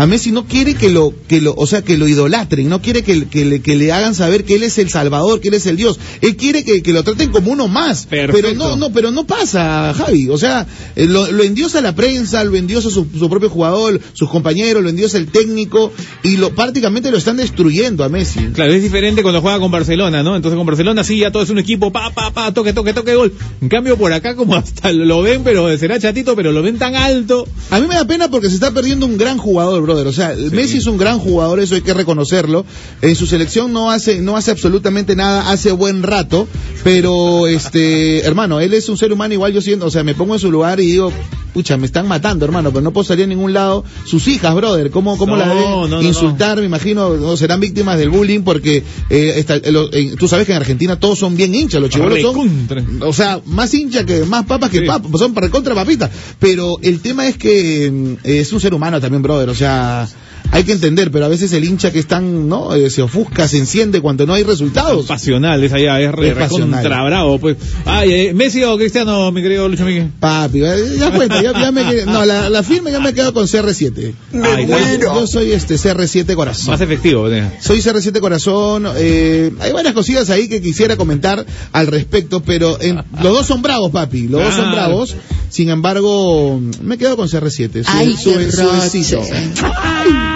a 0.02 0.08
Messi 0.08 0.32
no 0.32 0.48
quiere 0.48 0.74
que 0.74 0.90
lo, 0.90 1.14
que 1.28 1.42
lo, 1.42 1.54
o 1.56 1.68
sea, 1.68 1.84
que 1.84 1.96
lo 1.96 2.08
idolatren, 2.08 2.68
no 2.68 2.82
quiere 2.82 3.04
que, 3.04 3.28
que 3.28 3.46
le, 3.46 3.62
que 3.62 3.76
le 3.76 3.92
hagan 3.92 4.16
saber 4.16 4.46
que 4.46 4.56
él 4.56 4.64
es 4.64 4.80
el 4.80 4.90
Salvador, 4.90 5.42
que 5.42 5.50
él 5.50 5.54
es 5.54 5.68
el 5.68 5.78
Dios. 5.78 6.00
Él 6.22 6.36
quiere 6.38 6.64
que, 6.64 6.82
que 6.82 6.92
lo 6.92 7.04
traten 7.04 7.30
como 7.30 7.52
uno 7.52 7.68
más. 7.68 8.08
Perfecto. 8.08 8.34
Pero 8.34 8.58
no, 8.58 8.76
no, 8.76 8.92
pero 8.92 9.12
no 9.12 9.28
pasa, 9.28 9.94
Javi. 9.94 10.28
O 10.30 10.40
sea, 10.40 10.66
eh, 10.96 11.06
lo, 11.06 11.32
lo 11.32 11.44
endiosa 11.44 11.82
la 11.82 11.94
prensa, 11.94 12.44
lo 12.44 12.56
endiosa 12.56 12.90
su, 12.90 13.06
su 13.16 13.30
propio 13.30 13.52
jugador, 13.52 14.02
sus 14.14 14.28
compañeros, 14.28 14.82
lo 14.82 14.90
endiosa 14.90 15.20
el 15.20 15.28
técnico 15.28 15.94
y 16.24 16.38
lo 16.38 16.56
prácticamente 16.56 17.12
lo 17.12 17.18
están 17.18 17.38
destruyendo 17.38 18.04
a 18.04 18.10
Messi. 18.10 18.40
Claro, 18.56 18.74
es 18.74 18.82
diferente 18.82 19.22
cuando 19.22 19.40
juega 19.40 19.60
con 19.60 19.70
Barcelona, 19.70 20.24
¿no? 20.24 20.36
Entonces 20.36 20.58
con 20.58 20.66
Barcelona 20.66 21.04
sí, 21.04 21.20
ya 21.20 21.32
todo 21.32 21.44
es 21.44 21.52
un 21.52 21.60
equipo, 21.60 21.92
pa, 21.92 22.10
pa, 22.10 22.32
pa, 22.32 22.52
toque, 22.52 22.74
toque, 22.74 22.96
toque, 22.96 23.14
gol. 23.14 23.32
En 23.62 23.70
cambio 23.70 23.98
por 23.98 24.12
acá 24.14 24.36
como 24.36 24.56
hasta 24.56 24.92
lo 24.92 25.22
ven, 25.22 25.44
pero 25.44 25.78
será 25.78 26.00
chatito, 26.00 26.36
pero 26.36 26.52
lo 26.52 26.64
ven 26.64 26.80
tan 26.80 26.96
alto. 26.96 27.48
A 27.70 27.80
mí 27.80 27.86
me 27.88 27.94
da 27.94 28.06
pena 28.06 28.32
porque 28.32 28.50
se 28.50 28.56
está 28.56 28.72
perdiendo 28.72 29.06
un 29.06 29.20
gran 29.20 29.38
jugador, 29.38 29.91
brother. 29.92 30.08
O 30.08 30.14
sea, 30.14 30.36
Messi 30.52 30.78
es 30.78 30.88
un 30.88 30.98
gran 30.98 31.20
jugador, 31.20 31.60
eso 31.60 31.76
hay 31.76 31.82
que 31.82 31.94
reconocerlo. 31.94 32.66
En 33.02 33.16
su 33.16 33.26
selección 33.26 33.74
no 33.74 33.92
hace, 33.92 34.22
no 34.22 34.38
hace 34.38 34.52
absolutamente 34.52 35.16
nada, 35.16 35.52
hace 35.52 35.72
buen 35.72 36.04
rato, 36.04 36.48
pero 36.84 37.48
este, 37.48 38.20
hermano, 38.26 38.60
él 38.60 38.74
es 38.74 38.90
un 38.90 38.98
ser 38.98 39.12
humano 39.14 39.34
igual 39.34 39.54
yo 39.54 39.62
siento, 39.62 39.86
o 39.88 39.92
sea, 39.92 40.04
me 40.04 40.16
pongo 40.16 40.34
en 40.36 40.40
su 40.40 40.52
lugar 40.52 40.80
y 40.80 40.86
digo, 40.86 41.12
pucha, 41.54 41.76
me 41.78 41.86
están 41.86 42.08
matando, 42.08 42.46
hermano, 42.46 42.70
pero 42.72 42.82
no 42.82 42.92
puedo 42.94 43.04
salir 43.04 43.26
a 43.26 43.28
ningún 43.28 43.54
lado. 43.54 43.84
Sus 44.06 44.28
hijas, 44.30 44.56
brother, 44.56 44.90
¿cómo, 44.90 45.18
cómo 45.18 45.36
No, 45.36 45.40
la 45.46 45.50
deben 45.54 45.70
no, 45.70 45.88
no, 45.88 46.02
insultar? 46.02 46.58
Me 46.60 46.66
imagino, 46.66 47.16
no, 47.16 47.36
serán 47.36 47.60
víctimas 47.60 47.98
del 48.00 48.10
bullying 48.10 48.42
porque 48.42 48.84
eh, 49.10 49.34
está- 49.36 49.58
eh, 49.58 49.72
lo- 49.72 49.92
eh, 49.92 50.16
tú 50.18 50.28
sabes 50.30 50.46
que 50.46 50.54
en 50.54 50.58
Argentina 50.58 50.98
todos 50.98 51.20
son 51.20 51.36
bien 51.36 51.54
hinchas, 51.54 51.82
los 51.82 51.90
chibolos 51.90 52.22
son 52.22 52.36
Recontra. 52.36 52.84
o 53.06 53.12
sea, 53.14 53.42
más 53.46 53.74
hincha 53.74 54.06
que 54.06 54.24
más 54.24 54.46
papas 54.46 54.70
que 54.70 54.80
Sí. 54.80 54.86
papas, 54.86 55.12
son 55.20 55.34
para 55.34 55.50
contra 55.50 55.76
papitas. 55.76 56.10
Pero 56.40 56.78
el 56.82 57.02
tema 57.02 57.28
es 57.28 57.38
que 57.38 57.92
mm, 57.92 58.14
es 58.26 58.52
un 58.54 58.60
ser 58.62 58.74
humano 58.74 59.02
también, 59.02 59.22
brother. 59.22 59.50
O 59.50 59.56
sea, 59.56 59.71
que 59.72 60.31
hay 60.52 60.64
que 60.64 60.72
entender, 60.74 61.12
pero 61.12 61.26
a 61.26 61.28
veces 61.28 61.52
el 61.54 61.64
hincha 61.64 61.92
que 61.92 62.00
es 62.00 62.08
tan, 62.08 62.48
¿no? 62.50 62.74
Eh, 62.74 62.90
se 62.90 63.02
ofusca, 63.02 63.48
se 63.48 63.58
enciende 63.58 64.02
cuando 64.02 64.26
no 64.26 64.34
hay 64.34 64.44
resultados. 64.44 65.06
Pasional, 65.06 65.64
es 65.64 65.72
allá, 65.74 66.00
es, 66.02 66.12
re, 66.12 66.30
Es 66.30 66.36
recontra 66.36 67.04
bravo, 67.04 67.40
pues. 67.40 67.58
Ay, 67.86 68.12
eh, 68.14 68.34
Messi 68.34 68.64
o 68.64 68.78
Cristiano, 68.78 69.32
mi 69.32 69.42
querido 69.42 69.68
Lucho 69.70 69.86
Miguel. 69.86 70.10
Papi, 70.20 70.64
eh, 70.64 70.96
ya 70.98 71.12
cuenta, 71.12 71.42
ya, 71.42 71.54
ya 71.54 71.72
me 71.72 71.84
quedé- 71.84 72.06
no, 72.06 72.26
la, 72.26 72.50
la 72.50 72.64
firme 72.64 72.92
ya 72.92 73.00
me 73.00 73.14
quedo 73.14 73.34
con 73.34 73.46
CR7. 73.48 74.14
Ay, 74.44 74.66
Yo- 74.68 74.74
bueno. 74.74 75.16
Yo 75.22 75.28
soy 75.28 75.52
este 75.52 75.76
CR7 75.76 76.36
corazón. 76.36 76.72
Más 76.74 76.82
efectivo, 76.82 77.30
eh. 77.30 77.52
Soy 77.60 77.80
CR7 77.82 78.20
Corazón. 78.20 78.88
eh, 78.96 79.52
hay 79.60 79.72
varias 79.72 79.94
cosillas 79.94 80.30
ahí 80.30 80.48
que 80.48 80.62
quisiera 80.62 80.98
comentar 80.98 81.46
al 81.72 81.88
respecto, 81.88 82.42
pero 82.42 82.80
en- 82.82 82.96
los 83.22 83.34
dos 83.34 83.46
son 83.46 83.62
bravos, 83.62 83.92
papi. 83.92 84.28
Los 84.28 84.44
dos 84.44 84.56
son 84.56 84.72
bravos. 84.72 85.16
Sin 85.50 85.70
embargo, 85.70 86.62
me 86.82 86.98
quedo 86.98 87.18
con 87.18 87.28
CR7. 87.28 87.84
Sube- 87.84 87.86
Ay, 87.88 88.16
suavecito. 88.18 89.18
roche. 89.18 89.34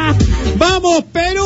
Vamos 0.85 1.05
Perú, 1.05 1.44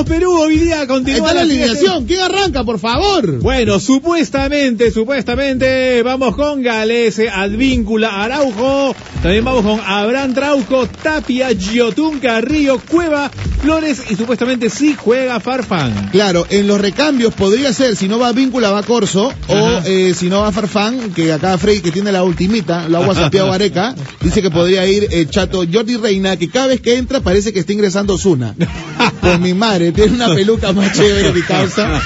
vamos 0.00 0.16
Perú, 0.16 0.32
hoy 0.38 0.58
día 0.58 0.86
continúa 0.86 1.34
la 1.34 1.42
alineación. 1.42 2.06
¿Quién 2.06 2.20
arranca, 2.20 2.64
por 2.64 2.78
favor? 2.78 3.40
Bueno, 3.40 3.78
supuestamente, 3.80 4.90
supuestamente, 4.90 6.02
vamos 6.02 6.36
con 6.36 6.62
Galese, 6.62 7.28
Advíncula, 7.28 8.22
Araujo, 8.22 8.94
también 9.22 9.44
vamos 9.44 9.62
con 9.62 9.80
Abraham 9.80 10.32
Trauco, 10.32 10.86
Tapia, 10.86 11.50
Giotún, 11.52 12.18
Carrillo, 12.20 12.80
Cueva, 12.88 13.30
Flores 13.60 14.04
y 14.10 14.16
supuestamente 14.16 14.70
sí 14.70 14.96
juega 14.98 15.38
Farfán. 15.38 16.08
Claro, 16.10 16.46
en 16.48 16.66
los 16.66 16.80
recambios 16.80 17.34
podría 17.34 17.72
ser, 17.74 17.94
si 17.96 18.08
no 18.08 18.18
va 18.18 18.32
Víncula, 18.32 18.70
va 18.70 18.82
Corso, 18.82 19.30
o 19.48 19.80
eh, 19.84 20.14
si 20.16 20.30
no 20.30 20.40
va 20.40 20.52
Farfán, 20.52 21.12
que 21.12 21.30
acá 21.32 21.58
Frey, 21.58 21.80
que 21.80 21.92
tiene 21.92 22.10
la 22.10 22.22
ultimita, 22.22 22.88
lo 22.88 22.98
agua 22.98 23.14
Santiago 23.14 23.52
Areca, 23.52 23.94
dice 24.22 24.40
que 24.40 24.50
podría 24.50 24.86
ir 24.86 25.08
el 25.10 25.28
chato 25.28 25.64
Jordi 25.70 25.96
Reina, 25.96 26.38
que 26.38 26.48
cada 26.48 26.68
vez 26.68 26.80
que 26.80 26.96
entra 26.96 27.20
parece 27.20 27.52
que 27.52 27.60
está 27.60 27.74
ingresando 27.74 28.16
Zuna. 28.16 28.54
Por 29.20 29.38
mi 29.38 29.52
madre, 29.52 29.89
tiene 29.92 30.14
una 30.14 30.28
peluca 30.34 30.72
más 30.72 30.92
chévere 30.96 31.32
mi 31.32 31.42
causa. 31.42 32.00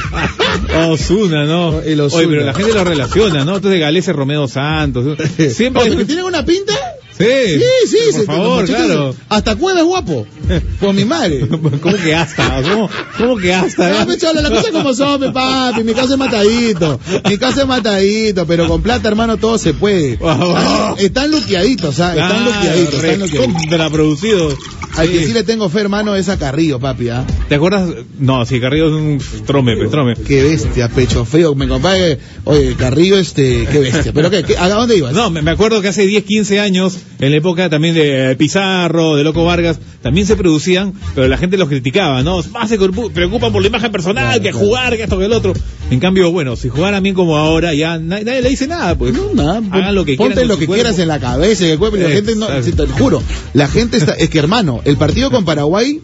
Osuna, 0.88 1.44
¿no? 1.44 1.80
El 1.80 2.00
Ozuna. 2.00 2.18
Oye, 2.20 2.28
pero 2.28 2.44
la 2.46 2.54
gente 2.54 2.72
lo 2.74 2.84
relaciona, 2.84 3.44
¿no? 3.44 3.56
Entonces 3.56 3.80
Galese 3.80 4.12
Romeo 4.12 4.48
Santos. 4.48 5.16
Siempre. 5.54 5.82
Oye, 5.82 5.96
¿que 5.96 6.04
tienen 6.04 6.24
una 6.24 6.44
pinta? 6.44 6.72
Sí, 7.16 7.24
Sí, 7.24 7.86
sí, 7.86 7.96
por 8.10 8.20
se- 8.20 8.26
favor, 8.26 8.64
claro. 8.66 9.14
Hasta 9.28 9.54
Cueva 9.54 9.78
es 9.78 9.84
guapo. 9.86 10.26
Por 10.80 10.92
mi 10.94 11.04
madre. 11.04 11.46
¿Cómo 11.80 11.96
que 11.96 12.12
hasta? 12.12 12.60
¿Cómo, 12.62 12.90
cómo 13.16 13.36
que 13.36 13.54
hasta? 13.54 13.88
No, 14.00 14.06
me 14.06 14.18
cholo, 14.18 14.40
la 14.42 14.50
cosa 14.50 14.72
como 14.72 14.92
son, 14.94 15.20
mi 15.20 15.30
papi. 15.30 15.84
Mi 15.84 15.94
casa 15.94 16.14
es 16.14 16.18
matadito. 16.18 16.98
Mi 17.28 17.38
casa 17.38 17.62
es 17.62 17.68
matadito, 17.68 18.46
pero 18.46 18.66
con 18.66 18.82
plata, 18.82 19.06
hermano, 19.06 19.36
todo 19.36 19.58
se 19.58 19.74
puede. 19.74 20.14
Están, 20.14 20.94
están 20.98 21.30
luqueaditos, 21.30 22.00
¿ah? 22.00 22.14
Están 22.14 22.44
luqueaditos, 22.46 22.94
están 22.94 23.20
luqueaditos. 23.20 24.54
Al 24.96 25.10
que 25.10 25.24
sí 25.26 25.32
le 25.32 25.42
tengo 25.42 25.68
fe, 25.68 25.80
hermano, 25.80 26.14
es 26.14 26.28
a 26.28 26.38
Carrillo, 26.38 26.78
papi, 26.78 27.08
¿ah? 27.08 27.24
¿Te 27.48 27.56
acuerdas? 27.56 27.88
No, 28.18 28.44
sí, 28.46 28.60
Carrillo 28.60 28.86
es 28.88 28.92
un 28.92 29.44
trome, 29.44 29.74
trome. 29.88 30.14
Qué 30.14 30.42
bestia, 30.44 30.88
pecho 30.88 31.24
frío. 31.24 31.54
Me 31.54 31.66
compadre, 31.66 32.18
oye, 32.44 32.74
Carrillo, 32.76 33.18
este, 33.18 33.66
qué 33.70 33.78
bestia. 33.80 34.12
¿Pero 34.12 34.30
qué? 34.30 34.44
qué 34.44 34.56
¿A 34.56 34.68
dónde 34.68 34.96
ibas? 34.96 35.12
No, 35.12 35.30
me 35.30 35.42
me 35.42 35.50
acuerdo 35.50 35.80
que 35.82 35.88
hace 35.88 36.06
10, 36.06 36.24
15 36.24 36.60
años, 36.60 36.96
en 37.18 37.30
la 37.32 37.36
época 37.36 37.68
también 37.68 37.94
de 37.94 38.36
Pizarro, 38.36 39.16
de 39.16 39.24
Loco 39.24 39.44
Vargas, 39.44 39.78
también 40.02 40.26
se 40.26 40.36
producían, 40.36 40.92
pero 41.14 41.26
la 41.28 41.36
gente 41.38 41.56
los 41.56 41.68
criticaba, 41.68 42.22
¿no? 42.22 42.42
Más 42.52 42.68
se 42.68 42.78
preocu- 42.78 43.10
preocupan 43.10 43.52
por 43.52 43.62
la 43.62 43.68
imagen 43.68 43.90
personal, 43.90 44.40
que 44.40 44.52
jugar, 44.52 44.96
que 44.96 45.02
esto, 45.04 45.18
que 45.18 45.24
el 45.24 45.32
otro. 45.32 45.54
En 45.90 45.98
cambio, 46.00 46.30
bueno, 46.30 46.56
si 46.56 46.68
jugaran 46.68 47.02
bien 47.02 47.14
como 47.14 47.36
ahora, 47.36 47.74
ya 47.74 47.98
na- 47.98 48.20
nadie 48.20 48.42
le 48.42 48.48
dice 48.48 48.66
nada, 48.68 48.96
pues. 48.96 49.12
No, 49.14 49.32
nada, 49.34 49.60
Hagan 49.70 49.94
lo 49.94 50.04
que 50.04 50.14
ponte 50.16 50.34
quieran 50.34 50.48
lo 50.48 50.58
que 50.58 50.66
quieras 50.66 50.98
en 50.98 51.08
la 51.08 51.18
cabeza, 51.20 51.64
en 51.66 51.72
el 51.72 51.78
cuerpo, 51.78 51.96
y 51.96 52.00
la 52.00 52.08
gente 52.10 52.36
no, 52.36 52.46
te 52.46 52.86
juro, 52.92 53.22
la 53.54 53.66
gente 53.68 53.96
está, 53.96 54.12
es 54.12 54.28
que 54.30 54.38
hermano, 54.38 54.82
el 54.84 54.96
partido 54.96 55.30
con 55.30 55.44
Paraguay, 55.44 56.00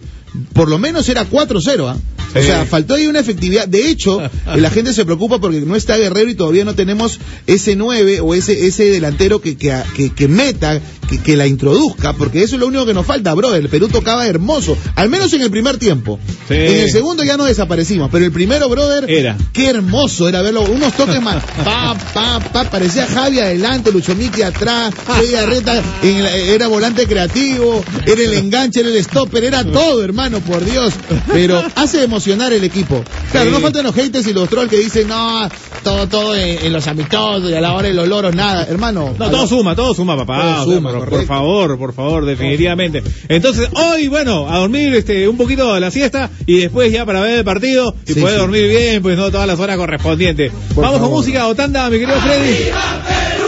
por 0.53 0.69
lo 0.69 0.79
menos 0.79 1.09
era 1.09 1.29
4-0, 1.29 1.89
¿ah? 1.89 1.97
O 2.33 2.41
sea, 2.41 2.65
faltó 2.65 2.95
ahí 2.95 3.09
una 3.09 3.19
efectividad. 3.19 3.67
De 3.67 3.89
hecho, 3.91 4.21
la 4.57 4.71
gente 4.71 4.93
se 4.95 5.05
preocupa 5.05 5.41
porque 5.41 5.61
no 5.63 5.75
está 5.75 5.97
Guerrero 5.97 6.31
y 6.31 6.35
todavía 6.37 6.65
no 6.65 6.75
tenemos 6.77 7.19
ese 7.49 7.75
9 7.75 8.21
o 8.21 8.35
ese, 8.35 8.67
ese 8.69 8.85
delantero 8.85 9.41
que, 9.41 9.57
que, 9.57 9.77
que, 9.97 10.11
que 10.15 10.29
meta, 10.29 10.81
que, 11.09 11.19
que 11.19 11.37
la 11.37 11.49
introduzca, 11.49 12.13
porque 12.13 12.45
eso 12.45 12.55
es 12.55 12.61
lo 12.61 12.69
único 12.69 12.87
que 12.87 12.95
nos 12.95 13.05
falta, 13.05 13.35
bro. 13.35 13.53
El 13.57 13.69
Perú 13.69 13.89
tocaba 13.89 14.29
hermoso, 14.29 14.77
al 14.95 15.09
menos 15.09 15.33
en 15.33 15.41
el 15.41 15.51
primer 15.51 15.79
tiempo. 15.79 16.21
Sí. 16.47 16.55
En 16.55 16.81
el 16.83 16.91
segundo 16.93 17.25
ya 17.25 17.37
no 17.37 17.47
desaparecimos, 17.47 18.09
pero 18.13 18.25
el 18.25 18.31
primero, 18.31 18.69
brother, 18.69 19.11
Era. 19.11 19.37
Qué 19.53 19.69
hermoso 19.69 20.29
era 20.29 20.41
verlo, 20.41 20.63
unos 20.63 20.93
toques 20.97 21.21
más. 21.21 21.43
Pa, 21.65 21.97
pa, 22.15 22.39
pa, 22.41 22.71
parecía 22.71 23.07
Javi 23.09 23.41
adelante, 23.41 23.91
Lucho 23.91 24.15
Miki 24.15 24.43
atrás, 24.43 24.95
Arreta 25.37 25.83
en 26.03 26.23
la- 26.23 26.37
era 26.37 26.69
volante 26.69 27.07
creativo, 27.07 27.85
era 28.07 28.23
el 28.23 28.35
enganche, 28.35 28.81
era 28.81 28.89
el 28.91 29.03
stopper, 29.03 29.43
era 29.45 29.65
todo, 29.65 30.03
hermano, 30.05 30.20
por 30.29 30.63
Dios. 30.65 30.93
Pero 31.33 31.63
hace 31.77 32.05
emocionar 32.05 32.53
el 32.53 32.63
equipo. 32.65 33.03
Claro, 33.33 33.47
Sí. 33.51 33.53
no 33.57 33.61
faltan 33.61 33.85
los 33.85 33.95
haters 33.95 34.27
y 34.27 34.33
los 34.35 34.49
trolls 34.49 34.69
que 34.71 34.77
dicen, 34.79 35.09
no, 35.09 35.49
todo, 35.83 36.07
todo 36.09 36.37
en, 36.37 36.67
en 36.67 36.73
los 36.73 36.87
amistosos 36.87 37.51
y 37.51 37.55
a 37.55 37.61
la 37.61 37.73
hora 37.73 37.89
de 37.89 37.95
los 37.95 38.07
loros, 38.07 38.35
nada. 38.35 38.67
Hermano. 38.69 39.15
No, 39.19 39.31
todo 39.31 39.47
suma, 39.47 39.75
todo 39.75 39.95
suma, 39.95 40.17
papá. 40.17 40.57
Todo 40.65 40.75
suma, 40.75 40.93
por, 40.93 41.25
favor, 41.25 41.79
por 41.79 41.95
favor, 41.95 42.27
definitivamente. 42.27 43.03
Entonces, 43.29 43.69
hoy, 43.73 44.09
bueno, 44.09 44.47
a 44.49 44.59
dormir 44.59 44.95
este 44.95 45.27
un 45.29 45.37
poquito 45.39 45.73
a 45.73 45.81
la 45.81 45.91
siesta 45.91 46.29
y 46.47 46.59
después 46.61 46.93
ya 46.93 47.07
para 47.07 47.21
ver 47.21 47.39
el 47.39 47.45
partido 47.45 47.95
y 48.07 48.13
Sí, 48.13 48.21
poder 48.21 48.35
sí. 48.37 48.41
dormir 48.41 48.69
bien, 48.69 49.03
pues 49.03 49.17
no 49.17 49.31
todas 49.31 49.47
las 49.47 49.59
horas 49.59 49.77
correspondientes. 49.79 50.53
Por 50.75 50.85
Vamos 50.85 51.01
con 51.01 51.11
música 51.11 51.47
o 51.49 51.55
tanda, 51.55 51.89
mi 51.89 51.99
querido 51.99 52.19
Freddy. 52.21 52.57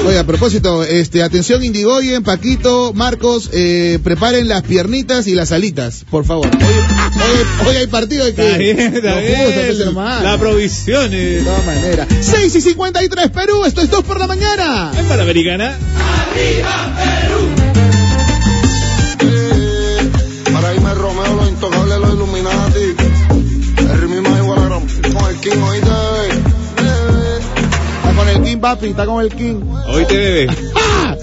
Oye, 0.06 0.18
a 0.18 0.24
propósito, 0.26 0.82
este, 0.82 1.22
atención 1.22 1.62
Indigoyen, 1.62 2.24
Paquito, 2.24 2.92
Marcos, 2.92 3.50
eh, 3.52 4.00
preparen 4.02 4.48
las 4.48 4.62
piernitas 4.62 5.28
y 5.28 5.34
las 5.36 5.52
alitas, 5.52 6.04
por 6.10 6.24
favor. 6.24 6.48
Hoy, 7.66 7.76
hay 7.76 7.86
partido 7.86 8.24
de 8.24 8.34
que 8.34 8.44
Está 8.46 8.58
bien, 8.58 8.78
está 8.94 9.18
bien. 9.20 9.94
La 10.22 10.38
provisión 10.38 11.10
De 11.10 11.38
es 11.38 11.44
todas 11.44 11.64
maneras. 11.64 12.08
6 12.20 12.54
y 12.54 12.60
53 12.60 13.30
Perú, 13.30 13.64
esto 13.64 13.80
es 13.82 13.90
2 13.90 14.04
por 14.04 14.18
la 14.18 14.26
mañana. 14.26 14.90
en 14.96 15.06
Panamericana. 15.06 15.76
Para 20.52 20.74
irme 20.74 20.94
Romeo, 20.94 21.34
los 21.36 21.48
intocables, 21.48 21.98
los 21.98 22.14
Illuminati. 22.14 22.94
El 23.78 24.00
ritmo 24.00 24.30
más 24.30 24.38
igual 24.40 24.58
a 24.58 24.64
gran- 24.66 25.12
con 25.12 25.30
el 25.30 25.36
King, 25.40 25.62
oíste, 25.62 25.90
papi, 28.62 28.86
está 28.86 29.04
con 29.04 29.22
el 29.22 29.28
King. 29.28 29.56
Hoy 29.88 30.06
te 30.06 30.16
bebe. 30.16 30.46
¡Ah! 30.76 31.16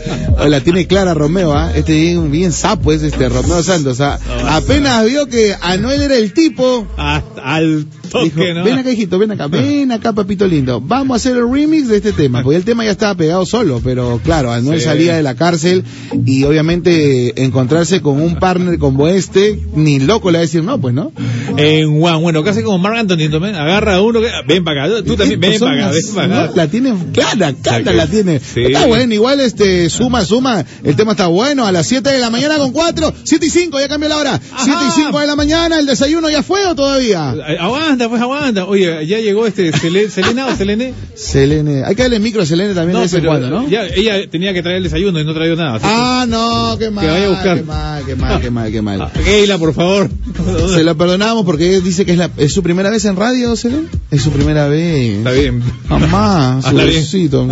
La 0.48 0.60
tiene 0.62 0.86
clara 0.86 1.14
Romeo, 1.14 1.54
¿ah? 1.54 1.72
Este 1.74 1.94
bien, 1.94 2.30
bien 2.30 2.52
sapo 2.52 2.92
es 2.92 3.02
este 3.02 3.30
Romeo 3.30 3.64
Santos, 3.64 4.00
¿ah? 4.02 4.20
Apenas 4.50 5.06
vio 5.06 5.28
que 5.28 5.56
Anuel 5.60 6.02
era 6.04 6.16
el 6.16 6.34
tipo. 6.34 6.86
Hasta 6.98 7.42
al 7.42 7.86
toque, 7.86 7.99
Dijo, 8.24 8.40
¿no? 8.54 8.64
ven 8.64 8.80
acá, 8.80 8.92
hijito, 8.92 9.20
ven 9.20 9.32
acá, 9.32 9.48
ven 9.48 9.92
acá, 9.92 10.14
papito 10.14 10.48
lindo. 10.48 10.82
Vamos 10.82 11.16
a 11.16 11.18
hacer 11.18 11.38
el 11.38 11.52
remix 11.52 11.88
de 11.88 11.98
este 11.98 12.12
tema, 12.14 12.44
porque 12.44 12.58
el 12.58 12.64
tema 12.66 12.84
ya 12.86 12.92
estaba 12.92 13.16
pegado 13.16 13.46
solo, 13.46 13.82
pero 13.84 14.20
claro, 14.24 14.52
Anuel 14.52 14.80
Sí. 14.80 14.86
salía 14.86 15.16
de 15.16 15.24
la 15.24 15.36
cárcel 15.36 15.84
y 16.26 16.44
obviamente 16.44 17.44
encontrarse 17.44 18.02
con 18.02 18.22
un 18.22 18.36
partner 18.36 18.78
como 18.80 19.08
este, 19.08 19.60
ni 19.76 20.00
loco 20.00 20.32
le 20.32 20.38
va 20.38 20.40
a 20.40 20.46
decir 20.46 20.64
no, 20.64 20.80
pues, 20.80 20.94
¿no? 20.94 21.12
En 21.58 22.00
Juan, 22.00 22.22
bueno, 22.22 22.44
casi 22.44 22.62
como 22.64 22.78
Mark 22.78 22.98
Anthony 22.98 23.30
también. 23.32 23.56
Agarra 23.56 23.96
a 23.96 24.02
uno 24.02 24.22
que. 24.22 24.30
Ven 24.48 24.64
para 24.64 24.86
acá. 24.86 25.04
Tú 25.06 25.16
también, 25.16 25.40
ven 25.40 25.60
para 25.60 25.74
acá, 25.74 25.86
ven 25.92 25.96
las- 26.02 26.06
para 26.16 26.28
¿no? 26.28 26.36
acá. 26.42 26.52
La 26.56 26.68
tiene 26.68 26.94
clara, 27.14 27.54
clara 27.54 27.92
la 27.94 28.08
tiene. 28.08 28.40
sí. 28.40 28.62
Está 28.64 28.86
bueno, 28.86 29.14
igual 29.14 29.40
este, 29.40 29.90
suma, 29.90 30.24
suma, 30.26 30.66
el 30.84 30.96
tema 30.96 31.12
está 31.12 31.28
bueno, 31.28 31.66
a 31.66 31.72
las 31.72 31.88
7 31.88 32.10
de 32.10 32.20
la 32.20 32.30
mañana 32.30 32.58
con 32.58 32.72
4, 32.72 33.14
7 33.24 33.46
y 33.46 33.50
5, 33.50 33.80
ya 33.80 33.88
cambió 33.88 34.10
la 34.10 34.18
hora, 34.18 34.40
7 34.58 34.78
y 34.88 34.92
5 34.92 35.20
de 35.20 35.28
la 35.28 35.36
mañana, 35.36 35.80
el 35.80 35.86
desayuno 35.86 36.30
ya 36.30 36.44
fue 36.44 36.66
o 36.66 36.76
todavía? 36.76 37.34
Eh, 37.48 37.58
Aguanta, 38.06 38.10
pues 38.10 38.22
aguanta. 38.22 38.66
Oye, 38.66 39.06
ya 39.08 39.20
llegó 39.20 39.46
este 39.46 39.72
Sele- 39.74 40.10
Selena 40.10 40.46
o 40.48 40.56
Selene. 40.56 40.94
Selene, 41.16 41.84
hay 41.84 41.96
que 41.96 42.04
darle 42.04 42.20
micro 42.20 42.42
a 42.42 42.46
Selene 42.46 42.74
también 42.74 42.96
de 42.96 43.02
vez 43.02 43.14
en 43.14 43.26
cuando, 43.26 43.50
¿no? 43.50 43.68
ya, 43.70 43.86
ella 43.88 44.30
tenía 44.30 44.54
que 44.54 44.62
traer 44.62 44.78
el 44.78 44.84
desayuno 44.84 45.20
y 45.20 45.26
no 45.26 45.34
trajo 45.34 45.56
nada. 45.56 45.80
que- 45.80 45.86
Ah, 45.86 46.26
no, 46.28 46.78
qué 46.80 46.90
mal, 46.90 47.06
vaya 47.06 47.26
a 47.26 47.30
buscar. 47.30 47.58
qué 47.58 47.64
mal, 47.64 48.04
qué 48.06 48.16
mal, 48.16 48.42
qué 48.42 48.52
mal, 48.52 48.72
qué 48.72 48.82
mal. 48.82 49.02
Ah, 49.10 49.12
Keila, 49.24 49.58
por 49.58 49.74
favor. 49.74 50.10
Se 50.74 50.84
lo 50.84 50.96
perdonamos 50.98 51.46
porque 51.46 51.70
ella 51.70 51.82
dice 51.82 52.06
que 52.06 52.14
es, 52.14 52.18
la, 52.18 52.30
es 52.38 52.54
su 52.54 52.64
primera 52.64 52.90
vez 52.90 53.04
en 53.06 53.16
radio, 53.18 53.56
Selene. 53.56 53.88
Es 54.12 54.22
su 54.22 54.32
primera 54.32 54.68
vez. 54.68 55.18
Está 55.18 55.32
bien. 55.32 55.62
Mamá, 55.90 56.62
su 56.70 56.76
besito. 56.76 57.48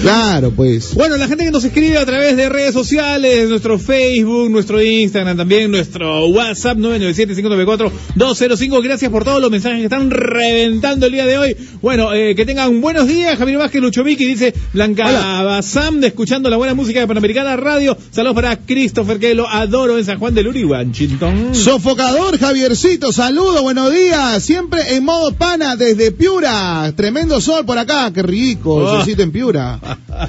Claro, 0.00 0.50
pues. 0.52 0.94
Bueno, 0.94 1.16
la 1.16 1.28
gente 1.28 1.44
que 1.44 1.50
nos 1.50 1.64
escribe 1.64 1.98
a 1.98 2.06
través 2.06 2.36
de 2.36 2.48
redes 2.48 2.72
sociales, 2.72 3.48
nuestro 3.48 3.78
Facebook, 3.78 4.50
nuestro 4.50 4.82
Instagram 4.82 5.36
también, 5.36 5.70
nuestro 5.70 6.26
WhatsApp 6.28 6.78
997-594-205. 6.78 8.82
Gracias 8.82 9.10
por 9.10 9.24
todos 9.24 9.40
los 9.40 9.50
mensajes 9.50 9.78
que 9.78 9.84
están 9.84 10.10
reventando 10.10 11.06
el 11.06 11.12
día 11.12 11.26
de 11.26 11.38
hoy. 11.38 11.56
Bueno, 11.80 12.12
eh, 12.14 12.34
que 12.34 12.46
tengan 12.46 12.80
buenos 12.80 13.06
días. 13.06 13.38
Javier 13.38 13.58
Vázquez, 13.58 13.82
Lucho 13.82 14.04
Vicky, 14.04 14.24
dice 14.24 14.54
Blanca 14.72 15.06
Hola. 15.08 15.42
Bazam, 15.42 16.00
de 16.00 16.08
escuchando 16.08 16.48
la 16.50 16.56
buena 16.56 16.74
música 16.74 17.00
de 17.00 17.06
Panamericana 17.06 17.56
Radio. 17.56 17.96
Saludos 18.10 18.34
para 18.34 18.56
Christopher, 18.56 19.18
que 19.18 19.34
lo 19.34 19.48
adoro 19.48 19.98
en 19.98 20.04
San 20.04 20.18
Juan 20.18 20.34
del 20.34 20.48
Uri, 20.48 20.64
Washington. 20.64 21.54
Sofocador 21.54 22.38
Javiercito, 22.38 23.12
saludo, 23.12 23.62
buenos 23.62 23.92
días. 23.92 24.42
Siempre 24.42 24.94
en 24.96 25.04
modo 25.04 25.32
pana 25.34 25.76
desde 25.76 26.12
Piura. 26.12 26.92
Tremendo 26.96 27.40
sol 27.40 27.64
por 27.66 27.78
acá, 27.78 28.10
qué 28.12 28.22
rico, 28.22 28.74
Oh. 28.74 28.96
solcito 28.96 29.22
en 29.22 29.32
Piura. 29.32 29.80
Acá 30.08 30.28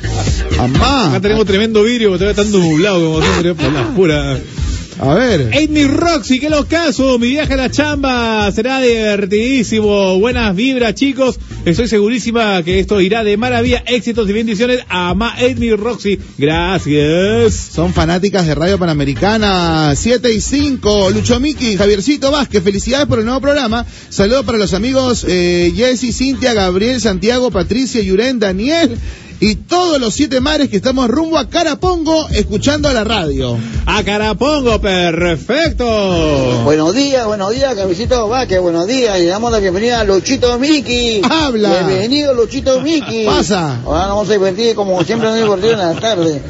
Amá. 0.59 1.19
tenemos 1.21 1.45
tremendo 1.45 1.83
vidrio, 1.83 2.09
porque 2.09 2.29
está 2.29 2.43
nublado 2.43 2.99
como 3.03 3.21
siempre 3.21 3.53
por 3.53 3.71
la 3.71 3.87
pura. 3.89 4.39
A 4.99 5.15
ver. 5.15 5.51
Amy 5.55 5.85
Roxy, 5.85 6.39
qué 6.39 6.49
los 6.49 6.65
casos, 6.65 7.19
mi 7.19 7.29
viaje 7.29 7.53
a 7.53 7.57
la 7.57 7.71
chamba 7.71 8.51
será 8.51 8.79
divertidísimo, 8.79 10.19
buenas 10.19 10.55
vibras 10.55 10.93
chicos, 10.93 11.39
estoy 11.65 11.87
segurísima 11.87 12.61
que 12.61 12.79
esto 12.79 13.01
irá 13.01 13.23
de 13.23 13.35
maravilla, 13.35 13.83
éxitos 13.87 14.29
y 14.29 14.33
bendiciones 14.33 14.81
a 14.87 15.13
Ma 15.15 15.33
Amy 15.33 15.71
Roxy, 15.71 16.19
gracias. 16.37 17.53
Son 17.73 17.91
fanáticas 17.91 18.45
de 18.45 18.53
Radio 18.53 18.77
Panamericana 18.77 19.93
7 19.95 20.31
y 20.31 20.39
5. 20.39 21.09
Lucho 21.09 21.39
Miki, 21.39 21.75
Javiercito 21.75 22.29
Vázquez, 22.29 22.63
felicidades 22.63 23.07
por 23.07 23.19
el 23.19 23.25
nuevo 23.25 23.41
programa. 23.41 23.85
Saludos 24.09 24.45
para 24.45 24.59
los 24.59 24.73
amigos 24.73 25.25
eh, 25.27 25.73
Jessy, 25.75 26.13
Cintia, 26.13 26.53
Gabriel, 26.53 27.01
Santiago, 27.01 27.49
Patricia, 27.49 28.01
Yuren, 28.01 28.39
Daniel 28.39 28.97
y 29.45 29.55
todos 29.55 29.99
los 29.99 30.13
siete 30.13 30.39
mares 30.39 30.69
que 30.69 30.77
estamos 30.77 31.09
rumbo 31.09 31.37
a 31.37 31.49
Carapongo 31.49 32.29
escuchando 32.29 32.87
a 32.87 32.93
la 32.93 33.03
radio. 33.03 33.57
A 33.85 34.01
Carapongo, 34.01 34.79
perfecto. 34.79 35.83
Buenos 36.63 36.95
días, 36.95 37.25
buenos 37.27 37.51
días, 37.51 37.75
Cabecito 37.75 38.29
Vázquez, 38.29 38.61
buenos 38.61 38.87
días. 38.87 39.19
Y 39.19 39.25
damos 39.25 39.51
la 39.51 39.59
bienvenida 39.59 39.99
a 39.99 40.05
Luchito 40.05 40.57
Miki. 40.59 41.23
Habla. 41.29 41.83
Bienvenido, 41.83 42.33
Luchito 42.33 42.79
Miki. 42.83 43.25
Pasa. 43.25 43.81
Ahora 43.85 44.03
nos 44.07 44.09
vamos 44.15 44.29
a 44.29 44.31
divertir 44.31 44.75
como 44.75 45.03
siempre 45.03 45.27
nos 45.27 45.37
divertimos 45.37 45.73
en 45.73 45.79
la 45.79 45.99
tarde. 45.99 46.41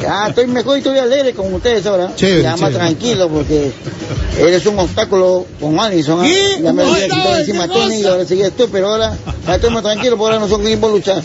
Ya 0.00 0.28
estoy 0.28 0.46
mejor 0.46 0.76
y 0.76 0.78
estoy 0.78 0.96
alegre 0.96 1.34
con 1.34 1.52
ustedes 1.52 1.84
ahora. 1.84 2.16
Chévere, 2.16 2.42
ya 2.42 2.50
más 2.52 2.60
chévere. 2.60 2.76
tranquilo 2.78 3.28
porque 3.28 3.70
eres 4.38 4.64
un 4.64 4.78
obstáculo 4.78 5.46
con 5.60 5.78
Alison. 5.78 6.20
¿ah? 6.20 6.24
¿Qué? 6.24 6.62
Ya 6.62 6.72
me 6.72 6.84
¿Cómo 6.84 6.94
había 6.94 7.04
quitado 7.06 7.36
encima 7.36 7.68
¿Qué 7.68 7.74
Tony 7.74 7.96
y 7.96 8.06
ahora 8.06 8.24
seguías 8.24 8.52
tú, 8.52 8.66
pero 8.72 8.88
ahora 8.88 9.14
ya 9.46 9.56
estoy 9.56 9.70
más 9.74 9.82
tranquilo 9.82 10.16
porque 10.16 10.32
ahora 10.32 10.46
no 10.46 10.48
son 10.48 10.66
equipo 10.66 10.88
luchar. 10.88 11.22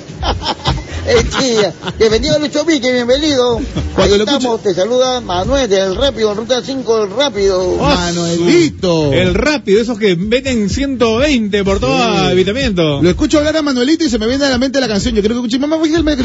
Este, 1.07 1.71
bienvenido 1.99 2.39
Lucho 2.39 2.65
Vique, 2.65 2.91
bienvenido. 2.91 3.59
Cuando 3.93 4.15
Ahí 4.15 4.19
lo 4.19 4.25
estamos, 4.25 4.63
te 4.63 4.73
saluda 4.73 5.21
Manuel 5.21 5.69
del 5.69 5.95
Rápido, 5.95 6.33
Ruta 6.33 6.63
5 6.65 7.01
del 7.01 7.15
Rápido. 7.15 7.75
Manuelito. 7.77 9.13
El 9.13 9.35
rápido, 9.35 9.79
esos 9.81 9.99
que 9.99 10.15
meten 10.15 10.67
120 10.67 11.63
por 11.63 11.79
todo 11.79 11.95
Sí. 11.95 12.31
evitamiento. 12.31 13.03
Lo 13.03 13.09
escucho 13.09 13.37
hablar 13.37 13.55
a 13.57 13.61
Manuelito 13.61 14.03
y 14.03 14.09
se 14.09 14.17
me 14.17 14.25
viene 14.25 14.45
a 14.45 14.49
la 14.49 14.57
mente 14.57 14.81
la 14.81 14.87
canción. 14.87 15.13
Yo 15.13 15.21
creo 15.21 15.33
que 15.35 15.47
escuché 15.47 15.59
mamá 15.59 15.77
fue 15.77 15.89
el 15.89 16.03
me 16.03 16.15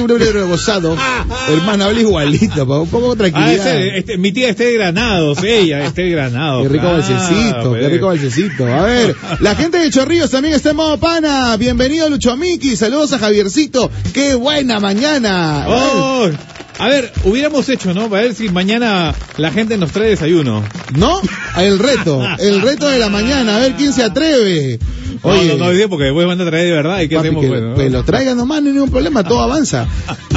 gozado. 0.49 0.97
Hermano, 1.51 1.85
habla 1.85 2.01
igualito, 2.01 2.67
pa, 2.67 2.79
un 2.81 2.89
poco 2.89 3.15
de 3.15 3.27
Ah, 3.29 3.31
tranquilidad. 3.31 3.77
ese, 3.77 3.99
este, 3.99 4.17
mi 4.17 4.33
tía 4.33 4.49
Esté 4.49 4.73
Granados, 4.73 5.39
ella, 5.45 5.85
Esté 5.85 6.09
Granados. 6.09 6.63
Qué 6.63 6.69
rico 6.71 6.87
Ah, 6.89 6.93
balsecito, 6.93 7.73
qué 7.75 7.89
rico 7.91 8.07
balsecito. 8.07 8.67
A 8.67 8.83
ver, 8.87 9.15
la 9.41 9.55
gente 9.57 9.77
de 9.79 9.91
Chorrillos 9.91 10.31
también 10.31 10.55
está 10.55 10.71
en 10.71 10.77
modo 10.77 10.97
pana. 10.99 11.55
Bienvenido 11.59 12.09
Lucho 12.09 12.35
Miki, 12.39 12.77
saludos 12.77 13.13
a 13.13 13.19
Javiercito. 13.19 13.91
Qué 14.15 14.35
buena 14.37 14.70
mañana. 14.79 15.65
A 16.81 16.89
ver, 16.89 17.13
hubiéramos 17.25 17.69
hecho, 17.69 17.93
¿no? 17.93 18.09
Para 18.09 18.23
ver 18.23 18.35
si 18.35 18.49
mañana 18.49 19.15
la 19.37 19.51
gente 19.53 19.77
nos 19.77 19.93
trae 19.93 20.09
desayuno. 20.09 20.65
¿No? 20.97 21.21
El 21.59 21.79
reto, 21.79 22.27
el 22.39 22.63
reto 22.63 22.89
de 22.89 22.99
la 22.99 23.11
mañana, 23.11 23.57
a 23.57 23.61
ver 23.61 23.75
quién 23.75 23.93
se 23.93 24.03
atreve. 24.03 24.79
No, 25.23 25.31
Oye, 25.31 25.49
no, 25.49 25.65
no, 25.67 25.71
dice 25.71 25.89
porque 25.89 26.05
después 26.05 26.27
van 26.27 26.41
a 26.41 26.47
traer 26.47 26.67
de 26.67 26.73
verdad 26.73 27.01
y 27.03 27.09
qué 27.09 27.19
hacemos, 27.19 27.43
que 27.43 27.49
bueno, 27.49 27.75
pues, 27.75 27.93
lo 27.93 28.03
traigan 28.05 28.39
nomás, 28.39 28.63
no 28.63 28.69
hay 28.69 28.75
ningún 28.75 28.91
problema, 28.91 29.25
todo 29.25 29.41
avanza. 29.41 29.87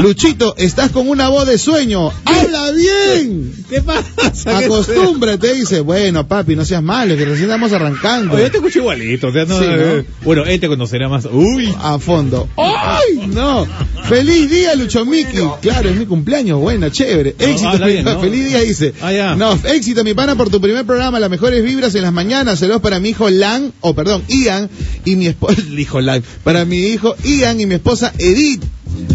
Luchito, 0.02 0.56
estás 0.58 0.92
con 0.92 1.08
una 1.08 1.30
voz 1.30 1.48
de 1.48 1.58
sueño. 1.58 2.12
¡Habla 2.26 2.72
bien! 2.72 3.54
¿Qué 3.70 3.82
pasa? 3.82 4.04
¿Qué 4.44 4.66
Acostúmbrate, 4.66 5.54
dice. 5.54 5.80
Bueno, 5.80 6.28
papi, 6.28 6.56
no 6.56 6.66
seas 6.66 6.84
malo, 6.84 7.16
que 7.16 7.24
recién 7.24 7.46
estamos 7.46 7.72
arrancando. 7.72 8.34
Oye, 8.34 8.44
yo 8.44 8.52
te 8.52 8.58
escucho 8.58 8.80
igualito, 8.80 9.28
o 9.28 9.32
sea, 9.32 9.46
no, 9.46 9.60
Sí, 9.60 9.66
¿no? 9.66 9.72
eh, 9.74 10.06
bueno, 10.24 10.44
él 10.44 10.60
te 10.60 10.68
conocerá 10.68 11.08
más. 11.08 11.26
Uy, 11.32 11.74
a 11.80 12.00
fondo. 12.00 12.50
¡Ay! 12.58 13.28
No. 13.28 13.66
Feliz 14.10 14.50
día, 14.50 14.76
Lucho 14.76 15.06
Miki. 15.06 15.38
Claro, 15.62 15.90
es 15.90 15.96
mi 15.96 16.06
cumpleaños. 16.06 16.33
Bueno, 16.42 16.90
chévere. 16.90 17.36
No, 17.40 17.46
Éxito. 17.46 17.70
habla 17.70 17.86
mi- 17.86 17.92
bien, 17.94 18.06
¿no? 18.06 18.20
Feliz 18.20 18.48
día, 18.50 18.60
dice. 18.62 18.94
Ah. 19.02 19.36
No, 19.38 19.54
éxito, 19.66 20.04
mi 20.04 20.14
pana, 20.14 20.36
por 20.36 20.50
tu 20.50 20.60
primer 20.60 20.86
programa. 20.86 21.20
Las 21.20 21.30
mejores 21.30 21.64
vibras 21.64 21.94
en 21.96 22.02
las 22.02 22.14
mañanas. 22.14 22.60
Saludos 22.60 22.82
para 22.82 23.00
mi 23.00 23.10
hijo 23.10 23.30
Lan, 23.30 23.72
o 23.82 23.94
perdón, 23.94 24.24
Ian, 24.28 24.70
y 25.06 25.16
mi 25.16 25.28
esposa, 25.28 25.62
Lan. 26.02 26.24
Para 26.44 26.66
mi 26.66 26.80
hijo 26.88 27.16
Ian 27.24 27.60
y 27.60 27.66
mi 27.66 27.76
esposa 27.76 28.12
Edith. 28.18 28.64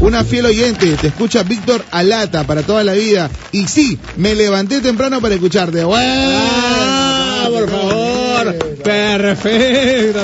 Una 0.01 0.25
fiel 0.25 0.47
oyente, 0.47 0.87
te 1.01 1.07
escucha 1.09 1.43
Víctor 1.45 1.85
Alata 1.93 2.45
para 2.47 2.63
toda 2.63 2.83
la 2.85 2.95
vida. 2.95 3.31
Y 3.53 3.67
sí, 3.69 3.99
me 4.17 4.35
levanté 4.35 4.81
temprano 4.81 5.21
para 5.21 5.35
escucharte. 5.35 5.83
Ah, 5.87 7.49
por 7.51 7.69
favor. 7.71 8.55
Perfecto. 8.83 10.19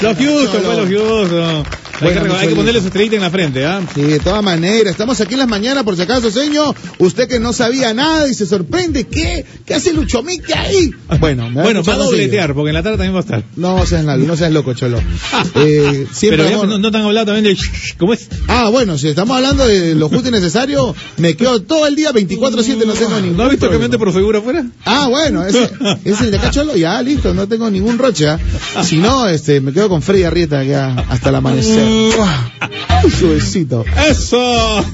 Los 0.00 0.16
Houston, 0.16 0.62
pues 0.62 0.78
los 0.78 0.88
Houston. 0.88 1.64
Hay, 2.00 2.12
que, 2.12 2.18
hay 2.18 2.48
que 2.48 2.54
ponerle 2.54 2.80
su 2.80 2.86
estrellita 2.86 3.16
en 3.16 3.22
la 3.22 3.30
frente, 3.30 3.64
¿ah? 3.64 3.80
Sí, 3.94 4.02
de 4.02 4.20
todas 4.20 4.42
maneras, 4.42 4.92
estamos 4.92 5.20
aquí 5.20 5.34
en 5.34 5.40
las 5.40 5.48
mañanas, 5.48 5.84
por 5.84 5.96
si 5.96 6.02
acaso, 6.02 6.30
señor, 6.30 6.74
usted 6.98 7.28
que 7.28 7.40
no 7.40 7.52
sabía 7.52 7.92
nada 7.94 8.28
y 8.28 8.34
se 8.34 8.46
sorprende, 8.46 9.04
¿qué? 9.04 9.44
¿Qué 9.66 9.74
hace 9.74 9.92
Lucho 9.92 10.22
Miki 10.22 10.52
ahí? 10.52 10.90
Bueno, 11.20 11.50
me 11.50 11.62
Bueno, 11.62 11.82
va 11.82 11.94
a 11.94 11.96
dobletear, 11.96 12.54
porque 12.54 12.68
en 12.70 12.74
la 12.74 12.82
tarde 12.82 12.98
también 12.98 13.14
va 13.14 13.18
a 13.18 13.22
estar. 13.22 13.42
No 13.56 13.84
seas 13.86 14.04
no 14.04 14.36
seas 14.36 14.52
loco, 14.52 14.74
cholo. 14.74 15.00
Eh, 15.54 16.06
siempre 16.12 16.44
Pero 16.44 16.60
ya 16.60 16.66
no, 16.66 16.78
no 16.78 16.90
te 16.90 16.98
han 16.98 17.04
hablado 17.04 17.26
también 17.32 17.56
de... 17.56 17.60
¿Cómo 17.98 18.12
es? 18.12 18.28
Ah, 18.46 18.68
bueno, 18.68 18.96
si 18.98 19.08
estamos 19.08 19.36
hablando 19.36 19.66
de 19.66 19.94
lo 19.94 20.08
justo 20.08 20.28
y 20.28 20.32
necesario, 20.32 20.94
me 21.16 21.34
quedo 21.36 21.62
todo 21.62 21.86
el 21.86 21.96
día 21.96 22.12
24-7, 22.12 22.86
no 22.86 22.92
tengo 22.92 23.20
ningún 23.20 23.36
¿No 23.36 23.44
has 23.44 23.50
visto 23.50 23.66
que 23.66 23.70
problema. 23.70 23.78
mente 23.78 23.98
por 23.98 24.12
seguro 24.12 24.38
afuera? 24.38 24.66
Ah, 24.84 25.08
bueno, 25.08 25.44
ese, 25.44 25.70
es 26.04 26.20
el 26.20 26.30
de 26.30 26.36
acá, 26.36 26.50
cholo, 26.50 26.76
ya, 26.76 27.02
listo, 27.02 27.34
no 27.34 27.48
tengo 27.48 27.70
ningún 27.70 27.98
roche. 27.98 28.28
¿ah? 28.28 28.38
Si 28.82 28.96
no, 28.96 29.26
este, 29.28 29.60
me 29.60 29.72
quedo 29.72 29.88
con 29.88 30.02
Freddy 30.02 30.24
Arrieta 30.24 30.60
hasta 31.08 31.28
el 31.30 31.34
amanecer. 31.34 31.87
Ay, 31.88 33.10
su 33.10 33.30
besito. 33.30 33.84
¡Eso! 34.10 34.84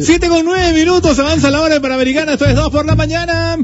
Siete 0.00 0.28
con 0.28 0.44
nueve 0.44 0.72
minutos, 0.74 1.18
avanza 1.18 1.50
la 1.50 1.62
hora 1.62 1.74
de 1.74 1.80
Panamericana, 1.80 2.34
esto 2.34 2.44
es 2.44 2.54
dos 2.54 2.70
por 2.70 2.84
la 2.84 2.94
mañana. 2.94 3.56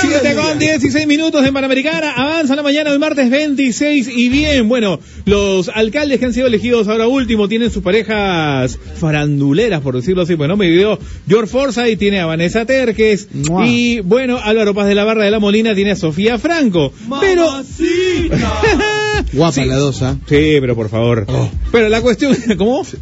Siete 0.00 0.34
con 0.34 0.58
16 0.58 1.06
minutos 1.08 1.44
en 1.44 1.52
Panamericana, 1.52 2.12
avanza 2.12 2.54
la 2.54 2.62
mañana 2.62 2.90
del 2.90 3.00
martes 3.00 3.30
26 3.30 4.08
y 4.14 4.28
bien, 4.28 4.68
bueno, 4.68 5.00
los 5.24 5.68
alcaldes 5.70 6.20
que 6.20 6.26
han 6.26 6.34
sido 6.34 6.46
elegidos 6.46 6.86
ahora 6.86 7.08
último 7.08 7.48
tienen 7.48 7.70
sus 7.70 7.82
parejas 7.82 8.78
faranduleras, 9.00 9.80
por 9.80 9.96
decirlo 9.96 10.22
así, 10.22 10.34
bueno, 10.34 10.56
me 10.56 10.70
dio 10.70 11.00
George 11.26 11.50
Forsyth, 11.50 11.98
tiene 11.98 12.20
a 12.20 12.26
Vanessa 12.26 12.64
Terques 12.64 13.28
Mua. 13.32 13.66
y 13.66 14.00
bueno, 14.00 14.38
Álvaro 14.38 14.72
Paz 14.72 14.86
de 14.86 14.94
la 14.94 15.04
Barra 15.04 15.24
de 15.24 15.30
la 15.32 15.40
Molina 15.40 15.74
tiene 15.74 15.92
a 15.92 15.96
Sofía 15.96 16.38
Franco, 16.38 16.92
pero... 17.20 17.48
Guapa 19.32 19.52
Sí. 19.52 19.64
la 19.64 19.76
dos, 19.76 20.02
¿ah? 20.02 20.16
Sí, 20.28 20.56
pero 20.60 20.74
por 20.74 20.88
favor. 20.88 21.24
Oh. 21.28 21.48
Pero 21.72 21.88
la 21.88 22.00
cuestión, 22.00 22.36
¿cómo? 22.56 22.84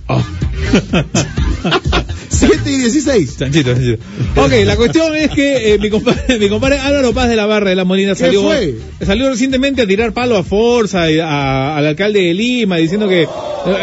7 2.29 2.71
y 2.71 2.77
16. 2.79 3.39
Chanchito, 3.39 3.73
chanchito. 3.73 3.99
Ok, 4.37 4.53
la 4.65 4.77
cuestión 4.77 5.17
es 5.17 5.31
que 5.31 5.75
eh, 5.75 5.79
mi, 5.79 5.89
compadre, 5.91 6.39
mi 6.39 6.49
compadre 6.49 6.79
Álvaro 6.79 7.13
Paz 7.15 7.29
de 7.29 7.37
la 7.37 7.47
Barra 7.47 7.71
de 7.71 7.77
la 7.77 7.85
Molina 7.85 8.11
¿Qué 8.13 8.17
salió, 8.21 8.43
fue? 8.43 8.75
salió 9.05 9.29
recientemente 9.31 9.83
a 9.83 9.87
tirar 9.87 10.13
palo 10.13 10.37
a 10.37 10.43
Forza, 10.43 11.11
y 11.11 11.19
a- 11.19 11.77
al 11.77 11.87
alcalde 11.87 12.21
de 12.21 12.35
Lima, 12.35 12.77
diciendo 12.77 13.09
que 13.09 13.23
eh, 13.23 13.29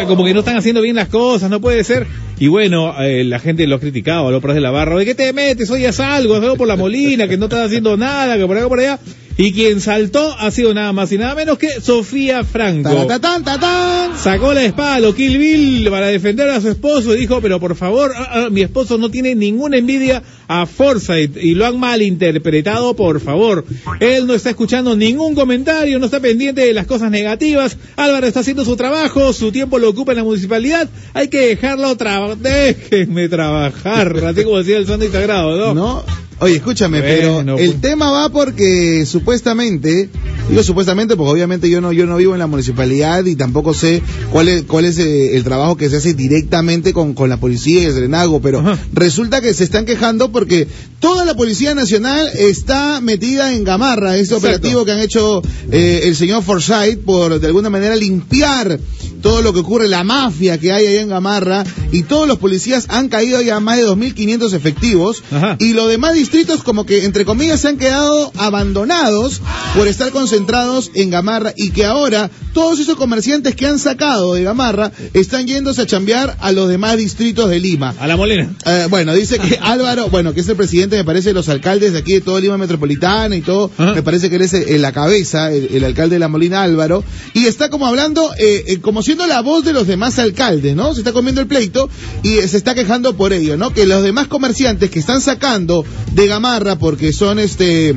como 0.06 0.24
que 0.24 0.32
no 0.34 0.40
están 0.40 0.56
haciendo 0.56 0.80
bien 0.82 0.96
las 0.96 1.08
cosas, 1.08 1.50
no 1.50 1.60
puede 1.60 1.82
ser. 1.84 2.06
Y 2.38 2.48
bueno, 2.48 2.94
eh, 3.02 3.24
la 3.24 3.38
gente 3.38 3.66
lo 3.66 3.76
ha 3.76 3.80
criticado, 3.80 4.28
a 4.28 4.30
los 4.30 4.42
Paz 4.42 4.54
de 4.54 4.60
la 4.60 4.70
Barra, 4.70 4.96
¿de 4.98 5.04
qué 5.04 5.14
te 5.14 5.32
metes? 5.32 5.70
Hoy 5.70 5.84
es 5.84 5.98
algo, 6.00 6.36
algo 6.36 6.56
por 6.56 6.68
la 6.68 6.76
Molina, 6.76 7.26
que 7.28 7.36
no 7.36 7.46
estás 7.46 7.66
haciendo 7.66 7.96
nada, 7.96 8.36
que 8.36 8.46
por 8.46 8.56
acá 8.56 8.68
por 8.68 8.78
allá. 8.78 8.98
Y 9.36 9.52
quien 9.52 9.80
saltó 9.80 10.36
ha 10.38 10.50
sido 10.52 10.72
nada 10.74 10.92
más 10.92 11.10
y 11.10 11.18
nada 11.18 11.34
menos 11.34 11.58
que 11.58 11.80
Sofía 11.80 12.44
Franco. 12.44 13.06
Tatán. 13.44 14.16
Sacó 14.16 14.54
la 14.54 14.64
espada, 14.64 15.00
lo 15.00 15.14
Kill 15.14 15.38
Bill 15.38 15.90
para 15.90 16.06
defender 16.06 16.48
a 16.50 16.60
su 16.60 16.68
esposo 16.68 17.14
y 17.14 17.20
dijo, 17.20 17.40
pero 17.40 17.58
por 17.58 17.74
favor, 17.74 18.12
ah, 18.14 18.28
ah, 18.30 18.48
mi 18.50 18.62
esposo 18.62 18.96
no 18.96 19.10
tiene 19.10 19.34
ninguna 19.34 19.76
envidia 19.76 20.22
a 20.48 20.66
Forsyth 20.66 21.36
y 21.36 21.54
lo 21.54 21.66
han 21.66 21.78
malinterpretado, 21.78 22.94
por 22.94 23.20
favor. 23.20 23.64
Él 24.00 24.26
no 24.26 24.34
está 24.34 24.50
escuchando 24.50 24.96
ningún 24.96 25.34
comentario, 25.34 25.98
no 25.98 26.06
está 26.06 26.20
pendiente 26.20 26.62
de 26.62 26.72
las 26.72 26.86
cosas 26.86 27.10
negativas. 27.10 27.76
Álvaro 27.96 28.26
está 28.26 28.40
haciendo 28.40 28.64
su 28.64 28.76
trabajo, 28.76 29.32
su 29.32 29.52
tiempo 29.52 29.78
lo 29.78 29.88
ocupa 29.90 30.12
en 30.12 30.18
la 30.18 30.24
municipalidad. 30.24 30.88
Hay 31.12 31.28
que 31.28 31.40
dejarlo 31.48 31.96
trabajar. 31.96 32.38
Déjenme 32.38 33.28
trabajar, 33.28 34.16
así 34.26 34.44
como 34.44 34.58
decía 34.58 34.78
el 34.78 34.86
santo 34.86 35.10
sagrado, 35.10 35.56
¿no? 35.56 35.74
No. 35.74 36.24
Oye, 36.40 36.56
escúchame, 36.56 37.00
Bueno, 37.00 37.42
pero 37.44 37.56
pues. 37.56 37.70
el 37.70 37.80
tema 37.80 38.10
va 38.10 38.28
porque 38.28 39.06
supuestamente, 39.06 40.08
digo 40.50 40.62
supuestamente 40.64 41.14
porque 41.16 41.30
obviamente 41.30 41.70
yo 41.70 41.80
no 41.80 41.92
yo 41.92 42.06
no 42.06 42.16
vivo 42.16 42.32
en 42.32 42.40
la 42.40 42.48
municipalidad 42.48 43.24
y 43.24 43.36
tampoco 43.36 43.72
sé 43.72 44.02
cuál 44.32 44.48
es 44.48 44.62
cuál 44.64 44.84
es 44.84 44.98
eh, 44.98 45.36
el 45.36 45.44
trabajo 45.44 45.76
que 45.76 45.88
se 45.88 45.96
hace 45.96 46.12
directamente 46.12 46.92
con, 46.92 47.14
con 47.14 47.28
la 47.30 47.36
policía 47.38 47.82
y 47.82 47.84
el 47.86 47.92
Serenago, 47.94 48.40
pero 48.40 48.58
Ajá. 48.58 48.78
resulta 48.92 49.40
que 49.40 49.54
se 49.54 49.62
están 49.62 49.86
quejando 49.86 50.32
porque 50.34 50.68
toda 50.98 51.24
la 51.24 51.34
Policía 51.34 51.74
Nacional 51.74 52.28
está 52.34 53.00
metida 53.00 53.54
en 53.54 53.64
Gamarra, 53.64 54.16
ese 54.16 54.34
Exacto. 54.34 54.48
operativo 54.48 54.84
que 54.84 54.92
han 54.92 55.00
hecho 55.00 55.40
eh, 55.70 56.02
el 56.04 56.16
señor 56.16 56.42
Forsyth 56.42 57.04
por 57.04 57.40
de 57.40 57.46
alguna 57.46 57.70
manera 57.70 57.96
limpiar 57.96 58.78
todo 59.22 59.40
lo 59.40 59.54
que 59.54 59.60
ocurre, 59.60 59.88
la 59.88 60.04
mafia 60.04 60.58
que 60.58 60.72
hay 60.72 60.84
ahí 60.84 60.96
en 60.96 61.08
Gamarra 61.08 61.64
y 61.92 62.02
todos 62.02 62.28
los 62.28 62.38
policías 62.38 62.86
han 62.90 63.08
caído 63.08 63.40
ya 63.40 63.58
más 63.60 63.78
de 63.78 63.86
2.500 63.86 64.52
efectivos 64.52 65.22
Ajá. 65.30 65.56
y 65.58 65.72
los 65.72 65.88
demás 65.88 66.12
distritos 66.14 66.62
como 66.62 66.84
que 66.84 67.04
entre 67.04 67.24
comillas 67.24 67.60
se 67.60 67.68
han 67.68 67.78
quedado 67.78 68.32
abandonados 68.36 69.40
por 69.74 69.88
estar 69.88 70.10
concentrados 70.10 70.90
en 70.94 71.08
Gamarra 71.10 71.54
y 71.56 71.70
que 71.70 71.86
ahora 71.86 72.30
todos 72.54 72.80
esos 72.80 72.96
comerciantes 72.96 73.54
que 73.54 73.66
han 73.66 73.78
sacado 73.78 74.32
de 74.32 74.44
Gamarra 74.44 74.92
están 75.12 75.46
yéndose 75.46 75.82
a 75.82 75.86
chambear 75.86 76.36
a 76.40 76.52
los 76.52 76.68
demás 76.68 76.96
distritos 76.96 77.50
de 77.50 77.60
Lima. 77.60 77.94
A 77.98 78.06
la 78.06 78.16
molina. 78.16 78.54
Eh, 78.64 78.86
bueno, 78.88 79.12
dice 79.12 79.38
que 79.38 79.58
Álvaro, 79.62 80.08
bueno, 80.08 80.32
que 80.32 80.40
es 80.40 80.48
el 80.48 80.56
presidente, 80.56 80.96
me 80.96 81.04
parece, 81.04 81.30
de 81.30 81.34
los 81.34 81.48
alcaldes 81.48 81.92
de 81.92 81.98
aquí 81.98 82.14
de 82.14 82.20
todo 82.22 82.40
Lima 82.40 82.56
Metropolitana 82.56 83.36
y 83.36 83.42
todo, 83.42 83.70
Ajá. 83.76 83.92
me 83.92 84.02
parece 84.02 84.30
que 84.30 84.36
él 84.36 84.42
es 84.42 84.54
eh, 84.54 84.78
la 84.78 84.92
cabeza, 84.92 85.52
el, 85.52 85.68
el 85.74 85.84
alcalde 85.84 86.14
de 86.14 86.20
la 86.20 86.28
Molina 86.28 86.62
Álvaro, 86.62 87.04
y 87.34 87.46
está 87.46 87.68
como 87.68 87.86
hablando, 87.86 88.32
eh, 88.38 88.64
eh, 88.68 88.80
como 88.80 89.02
siendo 89.02 89.26
la 89.26 89.42
voz 89.42 89.64
de 89.64 89.72
los 89.72 89.86
demás 89.86 90.18
alcaldes, 90.18 90.76
¿no? 90.76 90.94
Se 90.94 91.00
está 91.00 91.12
comiendo 91.12 91.40
el 91.40 91.48
pleito 91.48 91.90
y 92.22 92.36
se 92.46 92.56
está 92.56 92.74
quejando 92.74 93.16
por 93.16 93.32
ello, 93.32 93.56
¿no? 93.56 93.72
Que 93.72 93.84
los 93.86 94.02
demás 94.02 94.28
comerciantes 94.28 94.90
que 94.90 95.00
están 95.00 95.20
sacando 95.20 95.84
de 96.12 96.26
Gamarra 96.28 96.78
porque 96.78 97.12
son 97.12 97.38
este 97.40 97.96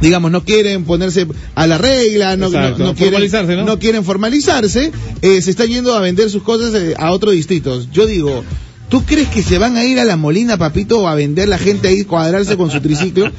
digamos, 0.00 0.30
no 0.30 0.44
quieren 0.44 0.84
ponerse 0.84 1.26
a 1.54 1.66
la 1.66 1.78
regla, 1.78 2.36
no, 2.36 2.48
no- 2.50 2.58
Exacto, 2.58 2.84
no 2.84 2.94
quieren, 2.94 3.12
formalizarse, 3.12 3.56
¿no? 3.56 3.64
quieren 3.78 4.04
formalizarse, 4.04 4.92
eh, 5.22 5.42
se 5.42 5.50
están 5.50 5.68
yendo 5.68 5.94
a 5.94 6.00
vender 6.00 6.30
sus 6.30 6.42
cosas 6.42 6.74
eh, 6.74 6.94
a 6.98 7.10
otros 7.12 7.34
distritos. 7.34 7.88
Yo 7.92 8.06
digo, 8.06 8.44
¿Tú 8.88 9.04
crees 9.04 9.28
que 9.28 9.42
se 9.42 9.58
van 9.58 9.76
a 9.76 9.84
ir 9.84 10.00
a 10.00 10.04
la 10.04 10.16
Molina, 10.16 10.56
papito, 10.56 11.06
a 11.06 11.14
vender 11.14 11.48
la 11.48 11.58
gente 11.58 11.88
ahí, 11.88 12.04
cuadrarse 12.04 12.56
con 12.56 12.70
su 12.70 12.80
triciclo? 12.80 13.30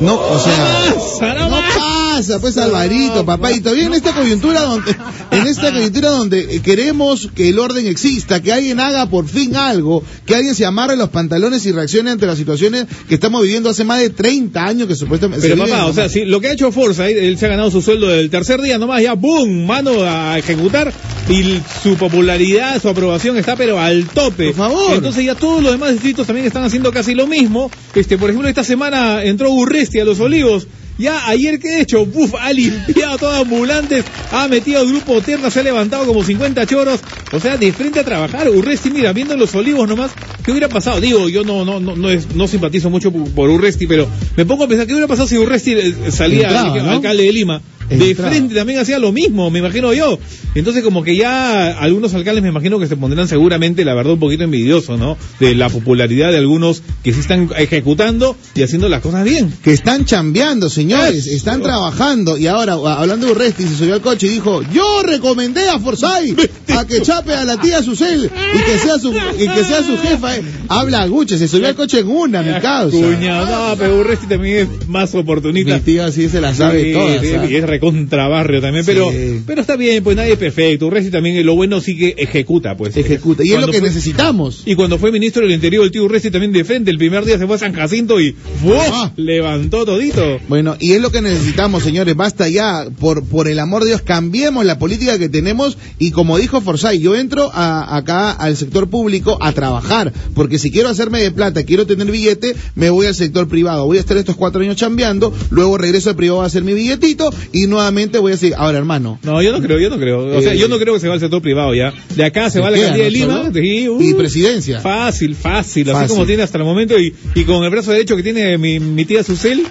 No, 0.00 0.14
o 0.14 0.38
sea, 0.38 1.34
no 1.48 1.60
pasa, 1.78 2.38
pues 2.40 2.56
Alvarito, 2.58 3.24
papá. 3.24 3.52
Y 3.52 3.60
todavía 3.60 3.86
en 3.86 3.94
esta 3.94 4.12
coyuntura 4.12 4.60
donde, 4.62 4.94
en 5.30 5.46
esta 5.46 5.72
coyuntura 5.72 6.10
donde 6.10 6.56
eh, 6.56 6.60
queremos 6.60 7.30
que 7.34 7.48
el 7.48 7.58
orden 7.58 7.86
exista, 7.86 8.42
que 8.42 8.52
alguien 8.52 8.80
haga 8.80 9.08
por 9.08 9.26
fin 9.26 9.56
algo, 9.56 10.04
que 10.26 10.34
alguien 10.34 10.54
se 10.54 10.66
amarre 10.66 10.96
los 10.96 11.08
pantalones 11.08 11.64
y 11.66 11.72
reaccione 11.72 12.10
ante 12.10 12.26
las 12.26 12.38
situaciones 12.38 12.86
que 13.08 13.14
estamos 13.14 13.42
viviendo 13.42 13.70
hace 13.70 13.84
más 13.84 14.00
de 14.00 14.10
30 14.10 14.62
años 14.62 14.88
que 14.88 14.94
supuestamente 14.94 15.48
Pero 15.48 15.56
se 15.56 15.64
viven, 15.64 15.84
o 15.84 15.92
sea, 15.92 16.08
si 16.08 16.24
lo 16.24 16.40
que 16.40 16.48
ha 16.48 16.52
hecho 16.52 16.70
Forza, 16.70 17.08
él 17.08 17.38
se 17.38 17.46
ha 17.46 17.48
ganado 17.48 17.70
su 17.70 17.80
sueldo 17.82 18.08
del 18.08 18.30
tercer 18.30 18.60
día 18.60 18.78
nomás, 18.78 19.02
ya 19.02 19.14
¡boom! 19.14 19.66
Mano 19.66 20.02
a 20.02 20.38
ejecutar 20.38 20.92
y 21.28 21.60
su 21.82 21.96
popularidad, 21.96 22.80
su 22.80 22.88
aprobación 22.88 23.36
está 23.36 23.56
pero 23.56 23.78
al 23.78 24.06
tope. 24.06 24.46
Por 24.46 24.54
favor. 24.54 24.97
Entonces 24.98 25.24
ya 25.24 25.34
todos 25.34 25.62
los 25.62 25.72
demás 25.72 25.92
distritos 25.92 26.26
también 26.26 26.46
están 26.46 26.64
haciendo 26.64 26.92
casi 26.92 27.14
lo 27.14 27.26
mismo. 27.26 27.70
Este, 27.94 28.18
por 28.18 28.30
ejemplo, 28.30 28.48
esta 28.48 28.64
semana 28.64 29.22
entró 29.24 29.50
Urresti 29.50 30.00
a 30.00 30.04
Los 30.04 30.20
Olivos. 30.20 30.66
Ya 30.98 31.28
ayer 31.28 31.60
que 31.60 31.76
he 31.76 31.80
hecho, 31.82 32.04
buf, 32.06 32.34
ha 32.40 32.52
limpiado 32.52 33.18
todos 33.18 33.38
ambulantes, 33.42 34.04
ha 34.32 34.48
metido 34.48 34.84
grupo 34.84 35.20
terna, 35.22 35.48
se 35.48 35.60
ha 35.60 35.62
levantado 35.62 36.04
como 36.06 36.24
50 36.24 36.66
choros, 36.66 36.98
o 37.30 37.38
sea, 37.38 37.56
de 37.56 37.72
frente 37.72 38.00
a 38.00 38.04
trabajar. 38.04 38.50
Urresti, 38.50 38.90
mira, 38.90 39.12
viendo 39.12 39.36
los 39.36 39.54
olivos 39.54 39.88
nomás, 39.88 40.10
¿qué 40.44 40.50
hubiera 40.50 40.68
pasado? 40.68 41.00
Digo, 41.00 41.28
yo 41.28 41.44
no, 41.44 41.64
no, 41.64 41.78
no, 41.78 41.94
no, 41.94 42.10
es- 42.10 42.34
no 42.34 42.48
simpatizo 42.48 42.90
mucho 42.90 43.12
por, 43.12 43.30
por 43.30 43.48
Urresti, 43.48 43.86
pero 43.86 44.08
me 44.36 44.44
pongo 44.44 44.64
a 44.64 44.68
pensar, 44.68 44.88
¿qué 44.88 44.92
hubiera 44.94 45.06
pasado 45.06 45.28
si 45.28 45.38
Urresti 45.38 45.72
eh, 45.74 45.94
salía 46.10 46.48
Entraba, 46.48 46.72
dije, 46.74 46.84
¿no? 46.84 46.90
alcalde 46.90 47.22
de 47.22 47.32
Lima? 47.32 47.62
De 47.88 48.14
frente 48.14 48.54
también 48.54 48.78
hacía 48.78 48.98
lo 48.98 49.12
mismo, 49.12 49.50
me 49.50 49.60
imagino 49.60 49.92
yo. 49.94 50.18
Entonces 50.54 50.82
como 50.82 51.02
que 51.02 51.16
ya 51.16 51.78
algunos 51.78 52.12
alcaldes 52.14 52.42
me 52.42 52.48
imagino 52.50 52.78
que 52.78 52.86
se 52.86 52.96
pondrán 52.96 53.28
seguramente, 53.28 53.84
la 53.84 53.94
verdad, 53.94 54.14
un 54.14 54.18
poquito 54.20 54.44
envidiosos, 54.44 54.98
¿no? 54.98 55.16
De 55.40 55.54
la 55.54 55.68
popularidad 55.68 56.30
de 56.32 56.38
algunos 56.38 56.82
que 57.02 57.12
sí 57.12 57.20
están 57.20 57.48
ejecutando 57.56 58.36
y 58.54 58.62
haciendo 58.62 58.88
las 58.88 59.00
cosas 59.02 59.24
bien. 59.24 59.52
que 59.62 59.72
están 59.72 60.04
chambeando, 60.04 60.68
señores, 60.70 61.26
están 61.26 61.62
trabajando. 61.62 62.36
Y 62.38 62.46
ahora, 62.46 62.74
hablando 62.74 63.26
de 63.26 63.32
Urresti, 63.32 63.62
se 63.64 63.76
subió 63.76 63.94
al 63.94 64.00
coche 64.00 64.26
y 64.26 64.30
dijo, 64.30 64.62
yo 64.72 65.02
recomendé 65.02 65.68
a 65.68 65.78
Forsyth 65.78 66.50
a 66.76 66.86
que 66.86 67.00
chape 67.02 67.34
a 67.34 67.44
la 67.44 67.56
tía 67.58 67.82
Susel 67.82 68.24
y 68.54 68.58
que 68.64 68.78
sea 68.78 68.98
su, 68.98 69.12
y 69.12 69.48
que 69.48 69.64
sea 69.64 69.82
su 69.82 69.96
jefa. 69.98 70.36
eh". 70.36 70.42
Habla 70.68 71.06
Guche, 71.06 71.38
se 71.38 71.48
subió 71.48 71.68
al 71.68 71.74
coche 71.74 72.00
en 72.00 72.08
una, 72.08 72.42
mi 72.42 72.58
causa. 72.60 72.96
Cuña, 72.96 73.44
no, 73.44 73.76
pero 73.78 73.98
Urresti 73.98 74.26
también 74.26 74.68
es 74.80 74.88
más 74.88 75.14
oportunista. 75.14 75.74
Mi 75.74 75.80
tía 75.80 76.10
sí 76.12 76.28
se 76.28 76.40
la 76.40 76.54
sabe 76.54 76.84
Sí, 76.84 76.92
todas. 76.92 77.20
sí, 77.20 77.77
recontrabarrio 77.78 78.60
también, 78.60 78.84
pero, 78.84 79.10
Sí. 79.10 79.42
pero 79.46 79.60
está 79.60 79.76
bien, 79.76 80.02
pues 80.04 80.16
nadie 80.16 80.32
es 80.32 80.38
perfecto. 80.38 80.86
Urresti 80.86 81.10
también, 81.10 81.36
eh, 81.36 81.44
lo 81.44 81.54
bueno 81.54 81.80
sí 81.80 81.96
que 81.96 82.14
ejecuta, 82.18 82.76
pues. 82.76 82.96
Ejecuta. 82.96 83.44
Y 83.44 83.52
es 83.52 83.60
lo 83.60 83.66
que 83.68 83.78
fue- 83.78 83.88
necesitamos. 83.88 84.62
Y 84.66 84.74
cuando 84.74 84.98
fue 84.98 85.12
ministro 85.12 85.42
del 85.42 85.52
Interior, 85.52 85.84
el 85.84 85.90
tío 85.90 86.04
Urresti 86.04 86.30
también 86.30 86.52
de 86.52 86.64
frente, 86.64 86.90
el 86.90 86.98
primer 86.98 87.24
día 87.24 87.38
se 87.38 87.46
fue 87.46 87.56
a 87.56 87.58
San 87.58 87.72
Jacinto 87.72 88.20
y 88.20 88.34
¡buah! 88.62 88.88
Ah. 88.90 89.12
levantó 89.16 89.84
todito. 89.84 90.38
Bueno, 90.48 90.76
y 90.78 90.92
es 90.92 91.00
lo 91.00 91.10
que 91.10 91.20
necesitamos, 91.22 91.82
señores. 91.82 92.14
Basta 92.16 92.48
ya, 92.48 92.88
por, 92.98 93.24
por 93.24 93.48
el 93.48 93.58
amor 93.58 93.82
de 93.82 93.88
Dios, 93.90 94.02
cambiemos 94.02 94.64
la 94.64 94.78
política 94.78 95.18
que 95.18 95.28
tenemos. 95.28 95.76
Y 95.98 96.10
como 96.10 96.38
dijo 96.38 96.60
Forsyth, 96.60 97.00
yo 97.00 97.14
entro 97.16 97.50
a- 97.52 97.96
acá 97.96 98.30
al 98.30 98.56
sector 98.56 98.88
público 98.90 99.38
a 99.40 99.52
trabajar. 99.52 100.12
Porque 100.34 100.58
si 100.58 100.70
quiero 100.70 100.88
hacerme 100.88 101.20
de 101.22 101.30
plata, 101.30 101.62
quiero 101.64 101.86
tener 101.86 102.10
billete, 102.10 102.54
me 102.74 102.90
voy 102.90 103.06
al 103.06 103.14
sector 103.14 103.48
privado. 103.48 103.84
Voy 103.86 103.98
a 103.98 104.00
estar 104.00 104.16
estos 104.16 104.36
cuatro 104.36 104.60
años 104.62 104.76
chambeando, 104.76 105.32
luego 105.50 105.78
regreso 105.78 106.10
al 106.10 106.16
privado 106.16 106.42
a 106.42 106.46
hacer 106.46 106.64
mi 106.64 106.72
billetito 106.74 107.30
y 107.52 107.66
nuevamente 107.68 108.18
voy 108.18 108.32
a 108.32 108.34
decir, 108.34 108.54
ahora 108.56 108.78
hermano. 108.78 109.18
No, 109.22 109.40
yo 109.42 109.52
no 109.52 109.60
creo, 109.60 109.78
yo 109.78 109.90
no 109.90 109.98
creo. 109.98 110.26
O 110.36 110.40
sea, 110.42 110.54
Eh, 110.54 110.58
yo 110.58 110.68
no 110.68 110.78
creo 110.78 110.94
que 110.94 111.00
se 111.00 111.08
va 111.08 111.14
al 111.14 111.20
sector 111.20 111.40
privado 111.42 111.74
ya. 111.74 111.92
De 112.16 112.24
acá 112.24 112.50
se 112.50 112.60
va 112.60 112.68
a 112.68 112.70
la 112.70 112.76
alcaldía 112.78 113.04
de. 113.04 113.10
Lima. 113.10 113.50
Uh, 113.88 114.00
Y 114.02 114.14
presidencia. 114.14 114.80
Fácil, 114.80 115.34
fácil, 115.34 115.88
así 115.90 116.08
como 116.08 116.26
tiene 116.26 116.42
hasta 116.42 116.58
el 116.58 116.64
momento 116.64 116.98
y, 116.98 117.14
y 117.34 117.44
con 117.44 117.62
el 117.64 117.70
brazo 117.70 117.92
derecho 117.92 118.16
que 118.16 118.22
tiene 118.22 118.58
mi, 118.58 118.80
mi 118.80 119.04
tía 119.04 119.22
Susel, 119.22 119.62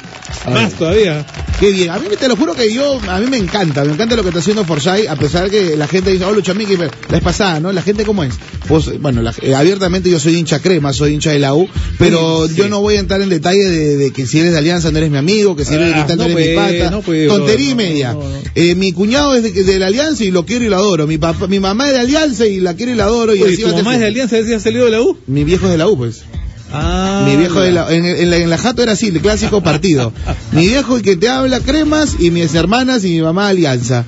más 0.51 0.73
todavía. 0.73 1.25
Qué 1.59 1.71
bien. 1.71 1.89
A 1.89 1.97
mí 1.97 2.05
te 2.19 2.27
lo 2.27 2.35
juro 2.35 2.53
que 2.53 2.71
yo, 2.71 2.99
a 3.07 3.19
mí 3.19 3.25
me 3.29 3.37
encanta, 3.37 3.83
me 3.83 3.93
encanta 3.93 4.15
lo 4.15 4.21
que 4.21 4.29
está 4.29 4.39
haciendo 4.41 4.63
Forsyth, 4.63 5.07
a 5.09 5.15
pesar 5.15 5.49
que 5.49 5.75
la 5.75 5.87
gente 5.87 6.11
dice, 6.11 6.23
oh, 6.25 6.31
Lucha 6.33 6.53
Miki, 6.53 6.77
la 6.77 6.87
vez 7.09 7.21
pasada, 7.23 7.59
¿no? 7.59 7.71
La 7.71 7.81
gente 7.81 8.05
cómo 8.05 8.23
es. 8.23 8.35
Pues, 8.67 8.99
bueno, 9.01 9.21
la- 9.23 9.33
eh, 9.41 9.55
abiertamente 9.55 10.09
yo 10.11 10.19
soy 10.19 10.35
hincha 10.35 10.59
crema, 10.61 10.93
soy 10.93 11.13
hincha 11.13 11.31
de 11.31 11.39
la 11.39 11.55
U, 11.55 11.67
pero 11.97 12.47
Sí, 12.47 12.55
yo 12.55 12.69
no 12.69 12.81
voy 12.81 12.95
a 12.97 12.99
entrar 12.99 13.21
en 13.21 13.29
detalle 13.29 13.63
de, 13.65 13.97
de 13.97 14.11
que 14.11 14.27
si 14.27 14.39
eres 14.39 14.51
de 14.51 14.59
Alianza 14.59 14.91
no 14.91 14.97
eres 14.99 15.09
mi 15.09 15.17
amigo, 15.17 15.55
que 15.55 15.65
si 15.65 15.73
eres 15.73 15.87
de 15.87 15.93
Ah, 15.93 16.05
no, 16.09 16.15
no 16.15 16.23
eres 16.25 16.35
mi 16.49 16.55
pata. 16.55 16.91
no 16.91 17.01
no, 17.27 17.45
media. 17.89 18.13
no, 18.13 18.19
no. 18.19 18.38
Eh, 18.55 18.75
mi 18.75 18.91
cuñado 18.91 19.35
es 19.35 19.43
de, 19.43 19.51
de 19.63 19.79
la 19.79 19.88
Alianza 19.88 20.23
y 20.23 20.31
lo 20.31 20.45
quiero 20.45 20.65
y 20.65 20.69
lo 20.69 20.75
adoro. 20.77 21.07
Mi 21.07 21.17
papá, 21.17 21.47
mi 21.47 21.59
mamá 21.59 21.88
es 21.88 21.93
de 21.93 21.99
Alianza 21.99 22.45
y 22.45 22.59
la 22.59 22.75
quiero 22.75 22.91
y 22.91 22.95
la 22.95 23.05
adoro. 23.05 23.35
Y 23.35 23.41
Oye, 23.41 23.53
así 23.53 23.61
¿tu 23.61 23.67
va 23.67 23.69
a 23.69 23.75
ser 23.75 23.83
mamá 23.83 23.95
es 23.95 24.01
de. 24.01 24.07
Alianza 24.07 24.35
decía 24.35 24.59
salido 24.59 24.85
de 24.85 24.91
la 24.91 25.01
U? 25.01 25.17
Mi 25.27 25.43
viejo 25.43 25.65
es 25.65 25.71
de 25.71 25.77
la 25.77 25.88
U, 25.88 25.97
pues. 25.97 26.23
Ah, 26.72 27.24
Mi 27.26 27.38
viejo 27.38 27.61
de 27.61 27.72
la, 27.72 27.91
en, 27.93 28.05
en 28.05 28.30
la, 28.30 28.38
en 28.38 28.49
la 28.49 28.57
jato 28.57 28.84
era 28.84 28.93
así, 28.93 29.07
el 29.07 29.22
clásico 29.22 29.61
partido. 29.61 30.11
Mi 30.51 30.68
viejo 30.68 30.97
el 30.97 31.01
que 31.01 31.15
te 31.15 31.30
habla 31.30 31.59
cremas 31.59 32.15
y 32.20 32.32
mis 32.32 32.53
hermanas 32.55 33.03
y 33.05 33.09
mi 33.09 33.22
mamá 33.22 33.47
alianza. 33.49 34.05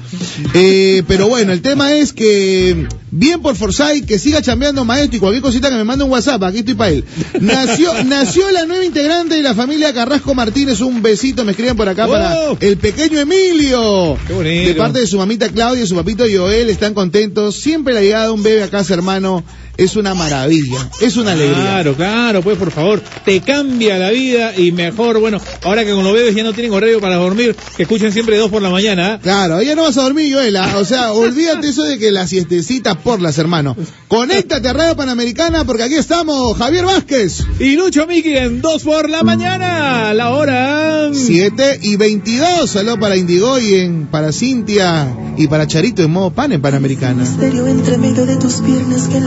Eh, 0.53 1.03
pero 1.07 1.27
bueno, 1.27 1.53
el 1.53 1.61
tema 1.61 1.93
es 1.93 2.13
que 2.13 2.87
bien 3.11 3.41
por 3.41 3.55
Forsyth, 3.55 4.05
que 4.05 4.19
siga 4.19 4.41
chambeando 4.41 4.85
maestro 4.85 5.17
y 5.17 5.19
cualquier 5.19 5.41
cosita 5.41 5.69
que 5.69 5.75
me 5.75 5.83
mande 5.83 6.03
un 6.03 6.11
WhatsApp, 6.11 6.43
aquí 6.43 6.59
estoy 6.59 6.75
para 6.75 6.91
él. 6.91 7.05
Nació, 7.39 7.91
nació 8.05 8.51
la 8.51 8.65
nueva 8.65 8.85
integrante 8.85 9.35
de 9.35 9.41
la 9.41 9.53
familia 9.53 9.93
Carrasco 9.93 10.33
Martínez, 10.35 10.81
un 10.81 11.01
besito, 11.01 11.45
me 11.45 11.51
escriben 11.51 11.77
por 11.77 11.87
acá 11.87 12.07
para 12.07 12.35
¡Wow! 12.47 12.57
el 12.59 12.77
pequeño 12.77 13.19
Emilio. 13.19 14.17
Qué 14.27 14.33
bonito. 14.33 14.67
De 14.69 14.75
parte 14.75 14.99
de 14.99 15.07
su 15.07 15.17
mamita 15.17 15.49
Claudia 15.49 15.83
y 15.83 15.87
su 15.87 15.95
papito 15.95 16.25
Joel, 16.31 16.69
están 16.69 16.93
contentos. 16.93 17.55
Siempre 17.55 17.93
la 17.93 18.01
llegada 18.01 18.25
de 18.25 18.31
un 18.31 18.43
bebé 18.43 18.63
a 18.63 18.69
casa, 18.69 18.93
hermano, 18.93 19.43
es 19.79 19.95
una 19.95 20.13
maravilla, 20.13 20.89
es 20.99 21.15
una 21.15 21.31
alegría. 21.31 21.55
Claro, 21.55 21.95
claro, 21.95 22.41
pues 22.41 22.57
por 22.57 22.71
favor, 22.71 23.01
te 23.23 23.39
cambia 23.39 23.97
la 23.97 24.11
vida 24.11 24.53
y 24.55 24.73
mejor, 24.73 25.19
bueno, 25.19 25.39
ahora 25.63 25.85
que 25.85 25.93
con 25.93 26.03
los 26.03 26.13
bebés 26.13 26.35
ya 26.35 26.43
no 26.43 26.51
tienen 26.51 26.73
horario 26.73 26.99
para 26.99 27.15
dormir, 27.15 27.55
que 27.77 27.83
escuchen 27.83 28.11
siempre 28.11 28.37
dos 28.37 28.51
por 28.51 28.61
la 28.61 28.69
mañana. 28.69 29.13
¿ah? 29.13 29.19
Claro, 29.21 29.61
ya 29.61 29.75
no 29.75 29.83
vas 29.83 29.97
a 29.97 30.03
dormir, 30.03 30.33
Joela. 30.33 30.77
O 30.77 30.85
sea, 30.85 31.13
olvídate 31.13 31.69
eso 31.69 31.83
de 31.83 31.97
que 31.97 32.11
la 32.11 32.27
siestecita 32.27 32.99
por 32.99 33.21
las, 33.21 33.37
hermano. 33.37 33.77
Conéctate 34.09 34.67
a 34.67 34.73
Radio 34.73 34.95
Panamericana 34.97 35.63
porque 35.63 35.83
aquí 35.83 35.95
estamos, 35.95 36.57
Javier 36.57 36.85
Vázquez. 36.85 37.45
Y 37.59 37.75
Lucho 37.75 38.05
Miki 38.05 38.35
en 38.35 38.61
dos 38.61 38.83
por 38.83 39.09
la 39.09 39.23
mañana, 39.23 40.13
la 40.13 40.31
hora. 40.31 41.09
7 41.13 41.79
y 41.83 41.95
22. 41.95 42.69
Saludos 42.69 42.99
para 42.99 43.15
Indigoyen, 43.15 44.07
para 44.11 44.31
Cintia 44.33 45.07
y 45.37 45.47
para 45.47 45.67
Charito 45.67 46.03
en 46.03 46.11
modo 46.11 46.31
pan 46.31 46.51
en 46.51 46.61
Panamericana. 46.61 47.21
Misterio 47.21 47.65
entre 47.67 47.97
medio 47.97 48.25
de 48.25 48.35
tus 48.35 48.55
piernas 48.55 49.07
que 49.07 49.19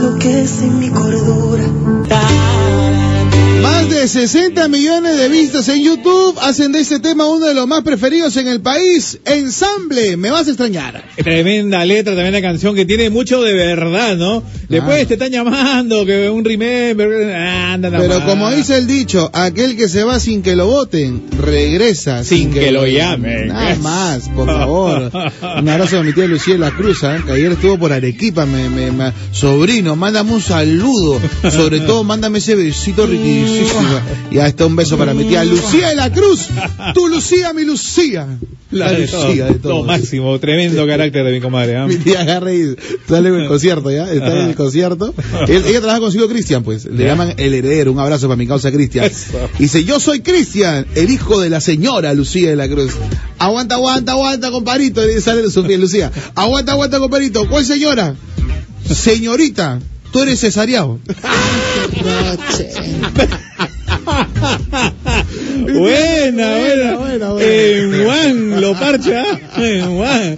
enloquecen 0.43 0.77
mi 0.77 0.89
cordura. 0.89 1.63
Más 3.83 3.89
de 3.91 4.07
60 4.07 4.69
millones 4.69 5.17
de 5.17 5.27
vistas 5.27 5.67
en 5.67 5.83
YouTube 5.83 6.37
hacen 6.41 6.71
de 6.71 6.79
este 6.79 6.99
tema 6.99 7.25
uno 7.25 7.47
de 7.47 7.53
los 7.53 7.67
más 7.67 7.81
preferidos 7.83 8.37
en 8.37 8.47
el 8.47 8.61
país. 8.61 9.19
Ensamble, 9.25 10.15
me 10.15 10.31
vas 10.31 10.47
a 10.47 10.51
extrañar. 10.51 11.03
Tremenda 11.17 11.83
letra, 11.83 12.13
tremenda 12.13 12.41
canción 12.41 12.75
que 12.75 12.85
tiene 12.85 13.09
mucho 13.09 13.41
de 13.41 13.51
verdad, 13.53 14.15
¿no? 14.15 14.41
Después 14.69 15.05
te 15.07 15.15
están 15.15 15.31
llamando, 15.31 16.05
que 16.05 16.29
un 16.29 16.45
remember, 16.45 17.35
anda, 17.35 17.89
Pero 17.91 18.19
más. 18.19 18.29
como 18.29 18.49
dice 18.51 18.77
el 18.77 18.87
dicho, 18.87 19.29
aquel 19.33 19.75
que 19.75 19.89
se 19.89 20.03
va 20.05 20.17
sin 20.19 20.41
que 20.43 20.55
lo 20.55 20.67
voten, 20.67 21.21
regresa 21.37 22.23
Sin 22.23 22.51
que 22.51 22.71
lo 22.71 22.87
llamen. 22.87 23.49
Nada 23.49 23.75
más, 23.75 24.29
por 24.29 24.47
favor. 24.47 25.11
Un 25.59 25.69
abrazo 25.69 25.99
a 25.99 26.03
mi 26.03 26.13
tía 26.13 26.25
Lucía 26.25 26.53
de 26.53 26.59
la 26.59 26.71
Cruz, 26.71 27.03
¿eh? 27.03 27.21
que 27.25 27.33
ayer 27.33 27.51
estuvo 27.51 27.77
por 27.77 27.91
Arequipa, 27.91 28.45
me, 28.45 28.69
me- 28.69 28.91
me- 28.91 29.11
sobrino, 29.33 29.95
mándame 29.97 30.31
un 30.31 30.41
saludo. 30.41 31.19
Sobre 31.51 31.81
todo, 31.81 32.03
mándame 32.05 32.37
ese 32.39 32.55
besito 32.55 33.05
riquísimo. 33.05 33.72
Y 34.31 34.39
ahí 34.39 34.49
está 34.49 34.65
un 34.65 34.75
beso 34.75 34.97
para 34.97 35.13
mi 35.13 35.25
tía 35.25 35.43
Lucía 35.45 35.89
de 35.89 35.95
la 35.95 36.11
Cruz. 36.11 36.47
Tu 36.93 37.07
Lucía, 37.07 37.53
mi 37.53 37.63
Lucía. 37.63 38.27
La 38.71 38.91
de 38.91 39.07
todo, 39.07 39.27
Lucía 39.27 39.45
de 39.45 39.51
lo 39.51 39.57
todos. 39.59 39.85
máximo, 39.85 40.39
tremendo 40.39 40.87
carácter 40.87 41.23
de 41.25 41.31
mi 41.31 41.39
comadre. 41.41 41.75
¿ah? 41.77 41.85
Mi 41.87 41.97
tía 41.97 42.21
agarra 42.21 42.51
y 42.53 42.75
sale 43.07 43.29
en 43.29 43.35
el 43.35 43.47
concierto, 43.47 43.91
¿ya? 43.91 44.11
Está 44.11 44.31
en 44.31 44.49
el 44.49 44.55
concierto. 44.55 45.13
Él- 45.47 45.63
ella 45.67 45.79
trabaja 45.79 45.99
consigo 45.99 46.27
Cristian, 46.27 46.63
pues. 46.63 46.85
Le 46.85 47.03
Ya. 47.03 47.09
llaman 47.11 47.33
el 47.37 47.53
heredero. 47.53 47.91
Un 47.91 47.99
abrazo 47.99 48.27
para 48.27 48.35
mi 48.37 48.47
causa 48.47 48.71
Cristian. 48.71 49.11
Y 49.59 49.63
dice, 49.63 49.83
yo 49.83 49.99
soy 49.99 50.21
Cristian, 50.21 50.87
el 50.95 51.11
hijo 51.11 51.39
de 51.39 51.51
la 51.51 51.61
señora 51.61 52.13
Lucía 52.15 52.49
de 52.49 52.55
la 52.55 52.67
Cruz. 52.67 52.93
Aguanta, 53.37 53.75
aguanta, 53.75 54.13
aguanta, 54.13 54.49
comparito. 54.49 55.05
Le 55.05 55.21
sale 55.21 55.47
su 55.51 55.61
Lucía. 55.63 56.11
Aguanta, 56.33 56.71
aguanta, 56.71 56.97
comparito. 56.97 57.47
¿Cuál 57.47 57.65
señora? 57.65 58.15
Señorita, 58.91 59.79
tú 60.13 60.21
eres 60.21 60.39
cesariado. 60.39 60.99
buena, 65.73 66.57
buena. 66.57 66.97
buena, 66.97 67.29
buena. 67.31 67.45
En 67.45 68.03
Juan, 68.05 68.61
lo 68.61 68.73
parcha. 68.73 69.23
En 69.57 69.95
Juan. 69.95 70.35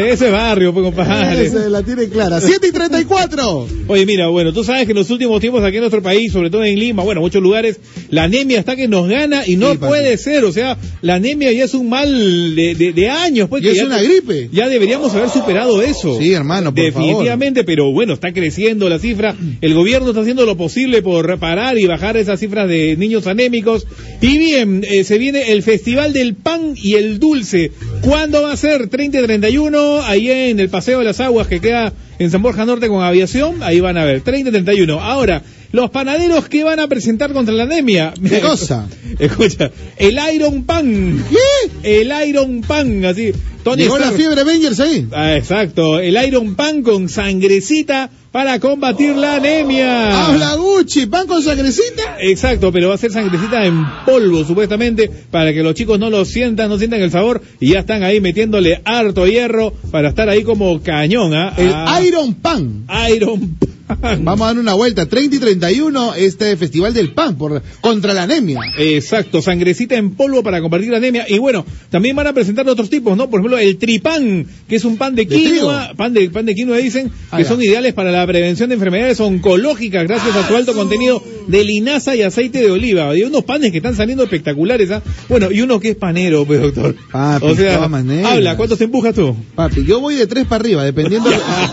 Ese 0.00 0.30
barrio, 0.30 0.72
pues, 0.72 0.84
compadre. 0.86 1.46
Esa 1.46 1.68
la 1.68 1.82
tiene 1.82 2.08
clara. 2.08 2.40
7 2.40 2.68
y 2.68 2.72
34. 2.72 3.68
Oye, 3.88 4.06
mira, 4.06 4.28
bueno, 4.28 4.52
tú 4.52 4.64
sabes 4.64 4.84
que 4.86 4.92
en 4.92 4.98
los 4.98 5.10
últimos 5.10 5.40
tiempos 5.40 5.62
aquí 5.62 5.76
en 5.76 5.82
nuestro 5.82 6.02
país, 6.02 6.32
sobre 6.32 6.50
todo 6.50 6.64
en 6.64 6.78
Lima, 6.78 7.02
bueno, 7.02 7.20
muchos 7.20 7.42
lugares, 7.42 7.78
la 8.10 8.24
anemia 8.24 8.58
está 8.58 8.76
que 8.76 8.88
nos 8.88 9.08
gana 9.08 9.46
y 9.46 9.56
no 9.56 9.72
Sí, 9.72 9.78
puede 9.78 10.16
ser. 10.18 10.44
O 10.44 10.52
sea, 10.52 10.76
la 11.02 11.14
anemia 11.16 11.52
ya 11.52 11.64
es 11.64 11.74
un 11.74 11.88
mal 11.88 12.54
de, 12.56 12.74
de- 12.74 12.92
de 12.92 13.08
años. 13.10 13.48
Pues, 13.48 13.62
Y 13.62 13.68
es 13.68 13.76
ya 13.76 13.86
una 13.86 14.00
gripe. 14.02 14.48
Ya 14.52 14.68
deberíamos 14.68 15.14
haber 15.14 15.28
superado 15.30 15.82
eso. 15.82 16.18
Sí, 16.18 16.32
hermano, 16.32 16.74
por 16.74 16.82
Definitivamente, 16.84 17.64
pero 17.64 17.92
bueno, 17.92 18.14
está 18.14 18.32
creciendo 18.32 18.88
la 18.88 18.98
cifra. 18.98 19.34
El 19.60 19.74
gobierno 19.74 20.08
está 20.08 20.20
haciendo 20.20 20.44
lo 20.46 20.56
posible 20.56 21.02
por 21.02 21.26
reparar 21.26 21.78
y 21.78 21.86
bajar 21.86 22.16
esas 22.16 22.40
cifras 22.40 22.68
de 22.68 22.85
niños 22.96 23.26
anémicos. 23.26 23.86
Y 24.20 24.38
bien, 24.38 24.84
eh, 24.88 25.02
se 25.04 25.18
viene 25.18 25.52
el 25.52 25.62
Festival 25.62 26.12
del 26.12 26.34
Pan 26.34 26.74
y 26.76 26.94
el 26.94 27.18
Dulce. 27.18 27.72
¿Cuándo 28.02 28.42
va 28.42 28.52
a 28.52 28.56
ser? 28.56 28.88
30 28.88 29.20
y 29.20 29.24
31, 29.24 30.02
ahí 30.02 30.30
en 30.30 30.60
el 30.60 30.68
Paseo 30.68 31.00
de 31.00 31.06
las 31.06 31.20
Aguas 31.20 31.48
que 31.48 31.60
queda 31.60 31.92
en 32.18 32.30
San 32.30 32.42
Borja 32.42 32.64
Norte 32.64 32.88
con 32.88 33.02
aviación. 33.02 33.62
Ahí 33.62 33.80
van 33.80 33.96
a 33.98 34.04
ver, 34.04 34.20
30 34.20 34.50
y 34.50 34.52
31. 34.52 35.00
Ahora, 35.00 35.42
los 35.72 35.90
panaderos 35.90 36.48
que 36.48 36.64
van 36.64 36.80
a 36.80 36.88
presentar 36.88 37.32
contra 37.32 37.54
la 37.54 37.64
anemia. 37.64 38.14
¿Qué 38.28 38.40
cosa? 38.42 38.88
Escucha, 39.18 39.70
el 39.96 40.18
Iron 40.34 40.64
Pan. 40.64 41.24
¿Qué? 41.30 42.00
El 42.00 42.12
Iron 42.28 42.62
Pan, 42.62 43.04
así. 43.04 43.32
Tony 43.62 43.82
Llegó 43.82 43.98
la 43.98 44.12
fiebre 44.12 44.40
Avengers 44.40 44.78
ahí. 44.78 45.08
Ah, 45.12 45.36
exacto, 45.36 45.98
el 45.98 46.16
Iron 46.24 46.54
Pan 46.54 46.82
con 46.82 47.08
sangrecita 47.08 48.10
para 48.36 48.60
combatir 48.60 49.16
la 49.16 49.36
anemia. 49.36 50.26
Habla 50.26 50.56
Gucci, 50.56 51.06
pan 51.06 51.26
con 51.26 51.42
sangrecita. 51.42 52.18
Exacto, 52.20 52.70
pero 52.70 52.90
va 52.90 52.96
a 52.96 52.98
ser 52.98 53.10
sangrecita 53.10 53.64
en 53.64 53.82
polvo 54.04 54.44
supuestamente 54.44 55.08
para 55.30 55.54
que 55.54 55.62
los 55.62 55.72
chicos 55.74 55.98
no 55.98 56.10
lo 56.10 56.22
sientan, 56.26 56.68
no 56.68 56.76
sientan 56.76 57.00
el 57.00 57.10
sabor 57.10 57.40
y 57.60 57.70
ya 57.70 57.78
están 57.78 58.02
ahí 58.02 58.20
metiéndole 58.20 58.82
harto 58.84 59.26
hierro 59.26 59.72
para 59.90 60.10
estar 60.10 60.28
ahí 60.28 60.42
como 60.42 60.82
cañón, 60.82 61.32
¿ah? 61.32 61.54
El 61.56 61.72
Ah, 61.72 61.98
Iron 62.06 62.34
Pan. 62.34 62.84
Iron 63.10 63.40
Pan. 63.58 63.75
Vamos 64.20 64.42
a 64.42 64.46
dar 64.46 64.58
una 64.58 64.74
vuelta. 64.74 65.06
30 65.06 65.36
y 65.36 65.38
31, 65.38 66.14
este 66.14 66.56
Festival 66.56 66.92
del 66.92 67.12
Pan 67.12 67.36
por, 67.36 67.62
contra 67.80 68.14
la 68.14 68.24
anemia. 68.24 68.60
Exacto, 68.78 69.42
sangrecita 69.42 69.96
en 69.96 70.10
polvo 70.14 70.42
para 70.42 70.60
combatir 70.60 70.90
la 70.90 70.96
anemia. 70.98 71.24
Y 71.28 71.38
bueno, 71.38 71.64
también 71.90 72.16
van 72.16 72.26
a 72.26 72.32
presentar 72.32 72.68
otros 72.68 72.90
tipos, 72.90 73.16
¿no? 73.16 73.30
Por 73.30 73.40
ejemplo, 73.40 73.58
el 73.58 73.76
tripán, 73.76 74.46
que 74.68 74.76
es 74.76 74.84
un 74.84 74.96
pan 74.96 75.14
de 75.14 75.24
¿De 75.24 75.36
quinoa, 75.36 75.92
pan 75.96 76.12
de, 76.12 76.30
pan 76.30 76.46
de 76.46 76.54
quinoa 76.54 76.76
dicen, 76.78 77.10
Ah, 77.30 77.36
que 77.38 77.42
ya. 77.44 77.48
son 77.48 77.62
ideales 77.62 77.94
para 77.94 78.10
la 78.10 78.26
prevención 78.26 78.68
de 78.68 78.74
enfermedades 78.74 79.18
oncológicas 79.20 80.04
gracias 80.06 80.34
a 80.36 80.46
su 80.46 80.56
alto 80.56 80.72
contenido 80.74 81.22
de 81.46 81.64
linaza 81.64 82.14
y 82.16 82.22
aceite 82.22 82.60
de 82.60 82.70
oliva. 82.70 83.16
Y 83.16 83.22
unos 83.22 83.44
panes 83.44 83.70
que 83.70 83.78
están 83.78 83.94
saliendo 83.96 84.24
espectaculares, 84.24 84.90
¿ah? 84.90 85.02
Bueno, 85.28 85.50
y 85.50 85.60
uno 85.60 85.80
que 85.80 85.90
es 85.90 85.96
panero, 85.96 86.44
pues, 86.44 86.60
doctor. 86.60 86.94
Papi, 87.12 87.46
o 87.46 87.54
sea, 87.54 87.84
habla, 87.84 88.56
¿cuántos 88.56 88.78
te 88.78 88.84
empujas 88.84 89.14
tú? 89.14 89.34
Papi, 89.54 89.84
yo 89.84 90.00
voy 90.00 90.16
de 90.16 90.26
tres 90.26 90.46
para 90.46 90.60
arriba, 90.60 90.84
dependiendo, 90.84 91.30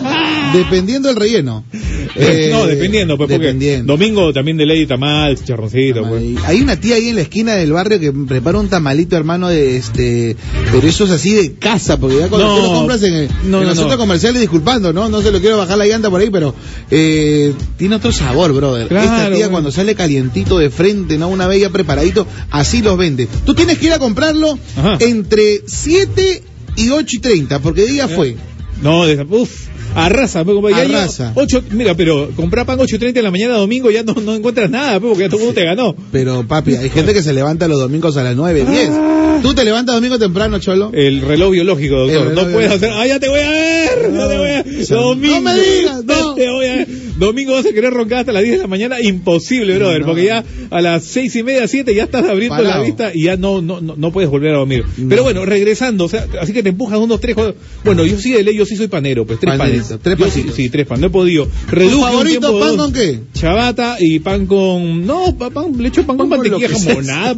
dependiendo 0.54 1.08
del 1.08 1.16
relleno. 1.16 1.64
Eh, 2.16 2.48
no, 2.52 2.66
dependiendo, 2.66 3.16
pues, 3.16 3.28
porque 3.30 3.44
dependiendo. 3.46 3.92
domingo 3.92 4.32
también 4.32 4.56
de 4.56 4.66
ley 4.66 4.86
tamal, 4.86 5.36
chicharroncito, 5.38 6.06
pues. 6.08 6.22
Hay- 6.44 6.60
una 6.62 6.76
tía 6.76 6.96
ahí 6.96 7.08
en 7.08 7.16
la 7.16 7.22
esquina 7.22 7.54
del 7.54 7.72
barrio 7.72 8.00
que 8.00 8.12
prepara 8.12 8.58
un 8.58 8.68
tamalito, 8.68 9.16
hermano, 9.16 9.48
de 9.48 9.76
este, 9.76 10.36
pero 10.72 10.86
eso 10.86 11.04
es 11.04 11.10
así 11.10 11.32
de 11.34 11.54
casa, 11.54 11.98
porque 11.98 12.18
ya 12.18 12.28
cuando 12.28 12.46
No, 12.48 12.56
tú 12.56 12.62
lo 12.62 12.72
compras 12.78 13.02
en, 13.02 13.14
el- 13.14 13.28
no, 13.28 13.34
en 13.44 13.50
no, 13.50 13.60
los 13.62 13.68
no. 13.74 13.80
centros 13.82 13.98
comerciales, 13.98 14.40
disculpando, 14.40 14.92
¿no? 14.92 15.08
No 15.08 15.20
se 15.22 15.30
lo 15.32 15.40
quiero 15.40 15.56
bajar 15.58 15.76
la 15.78 15.86
llanta 15.86 16.10
por 16.10 16.20
ahí, 16.20 16.30
pero 16.30 16.54
eh, 16.90 17.52
tiene 17.76 17.96
otro 17.96 18.12
sabor, 18.12 18.52
brother. 18.52 18.88
Claro, 18.88 19.04
Esta 19.04 19.26
tía 19.26 19.34
bueno. 19.36 19.50
cuando 19.50 19.70
sale 19.72 19.94
calientito 19.94 20.58
de 20.58 20.70
frente, 20.70 21.18
¿no? 21.18 21.28
Una 21.28 21.46
bella 21.46 21.70
preparadito, 21.70 22.26
así 22.50 22.82
los 22.82 22.96
vende. 22.96 23.28
Tú 23.44 23.54
tienes 23.54 23.78
que 23.78 23.86
ir 23.86 23.92
a 23.92 23.98
comprarlo 23.98 24.58
Ajá. 24.76 24.98
entre 25.00 25.62
7 25.66 26.42
y 26.76 26.90
8 26.90 27.16
y 27.16 27.18
30, 27.20 27.58
porque 27.60 27.86
día 27.86 28.08
fue. 28.08 28.36
No, 28.82 29.04
de, 29.06 29.22
uf, 29.30 29.68
arrasa, 29.94 30.44
pues, 30.44 30.56
yo- 30.56 30.76
Arrasa. 30.76 31.32
ocho, 31.34 31.62
mira, 31.70 31.94
pero 31.94 32.30
comprar 32.36 32.66
pan 32.66 32.78
8.30 32.78 33.18
en 33.18 33.24
la 33.24 33.30
mañana 33.30 33.54
domingo 33.54 33.90
ya 33.90 34.02
no, 34.02 34.14
no 34.14 34.34
encuentras 34.34 34.70
nada, 34.70 35.00
pues, 35.00 35.10
porque 35.10 35.24
ya 35.24 35.28
todo 35.28 35.38
el 35.40 35.46
mundo 35.46 35.60
te 35.60 35.66
ganó. 35.66 35.94
Pero 36.12 36.46
papi, 36.46 36.74
hay 36.76 36.90
gente 36.90 37.12
que 37.14 37.22
se 37.22 37.32
levanta 37.32 37.68
los 37.68 37.78
domingos 37.80 38.16
a 38.16 38.22
las 38.22 38.36
9, 38.36 38.64
10. 38.68 38.90
¿Tú 39.42 39.54
te 39.54 39.64
levantas 39.64 39.94
domingo 39.94 40.18
temprano, 40.18 40.58
cholo? 40.58 40.90
El 40.94 41.20
reloj 41.20 41.52
biológico, 41.52 41.96
doctor. 41.96 42.28
Reloj 42.28 42.44
no 42.46 42.52
puedes 42.52 42.70
hacer, 42.72 42.90
ah, 42.92 43.06
ya 43.06 43.18
te 43.20 43.28
voy 43.28 43.40
a 43.40 43.50
ver, 43.50 44.12
ya 44.12 44.28
te 44.28 44.38
voy 44.38 44.50
a 44.50 44.64
Domingo. 44.94 45.34
No 45.34 45.40
me 45.42 45.54
digas, 45.60 46.04
no. 46.04 46.34
te 46.34 46.50
voy 46.50 46.66
a 46.66 46.76
ver. 46.76 46.88
Domingo 47.18 47.52
vas 47.52 47.64
a 47.66 47.72
querer 47.72 47.92
roncar 47.92 48.20
hasta 48.20 48.32
las 48.32 48.42
10 48.42 48.56
de 48.56 48.62
la 48.62 48.66
mañana, 48.68 49.00
imposible, 49.00 49.76
brother, 49.78 50.00
No. 50.00 50.06
porque 50.06 50.24
ya 50.24 50.44
a 50.70 50.80
las 50.80 51.04
seis 51.04 51.34
y 51.36 51.42
media, 51.42 51.68
siete 51.68 51.94
ya 51.94 52.04
estás 52.04 52.28
abriendo 52.28 52.56
Parado. 52.56 52.80
la 52.80 52.84
vista 52.84 53.10
y 53.14 53.24
ya 53.24 53.36
no, 53.36 53.62
no, 53.62 53.80
no, 53.80 54.12
puedes 54.12 54.28
volver 54.30 54.54
a 54.54 54.58
dormir. 54.58 54.84
Pero 55.08 55.22
bueno, 55.22 55.44
regresando, 55.44 56.04
o 56.04 56.08
sea, 56.08 56.26
así 56.40 56.52
que 56.52 56.62
te 56.62 56.70
empujas 56.70 56.98
unos 56.98 57.20
tres, 57.20 57.34
cuatro- 57.34 57.54
bueno, 57.84 58.04
yo 58.04 58.18
sí 58.18 58.32
de 58.32 58.42
ley, 58.42 58.56
yo 58.56 58.66
sí 58.66 58.76
soy 58.76 58.88
panero, 58.88 59.24
pues 59.26 59.38
tres 59.40 59.56
panes. 59.56 59.94
tres 60.02 60.18
sí, 60.32 60.46
sí, 60.54 60.68
tres 60.70 60.86
panes, 60.86 61.00
no 61.02 61.06
he 61.06 61.10
podido. 61.10 61.48
Reduje 61.70 61.94
un 61.96 62.02
favorito 62.02 62.40
tiempo 62.40 62.60
pan 62.60 62.76
con 62.76 62.92
qué? 62.92 63.20
Chabata 63.32 63.96
y 64.00 64.18
pan 64.18 64.46
con. 64.46 65.06
No, 65.06 65.36
pa- 65.38 65.50
pan, 65.50 65.72
le 65.78 65.88
echo 65.88 66.04
pan 66.06 66.16
con 66.16 66.28
Pan 66.28 66.38
con 66.40 66.50
lo 66.50 66.58
mantequilla 66.58 66.88
jamonada, 66.94 67.34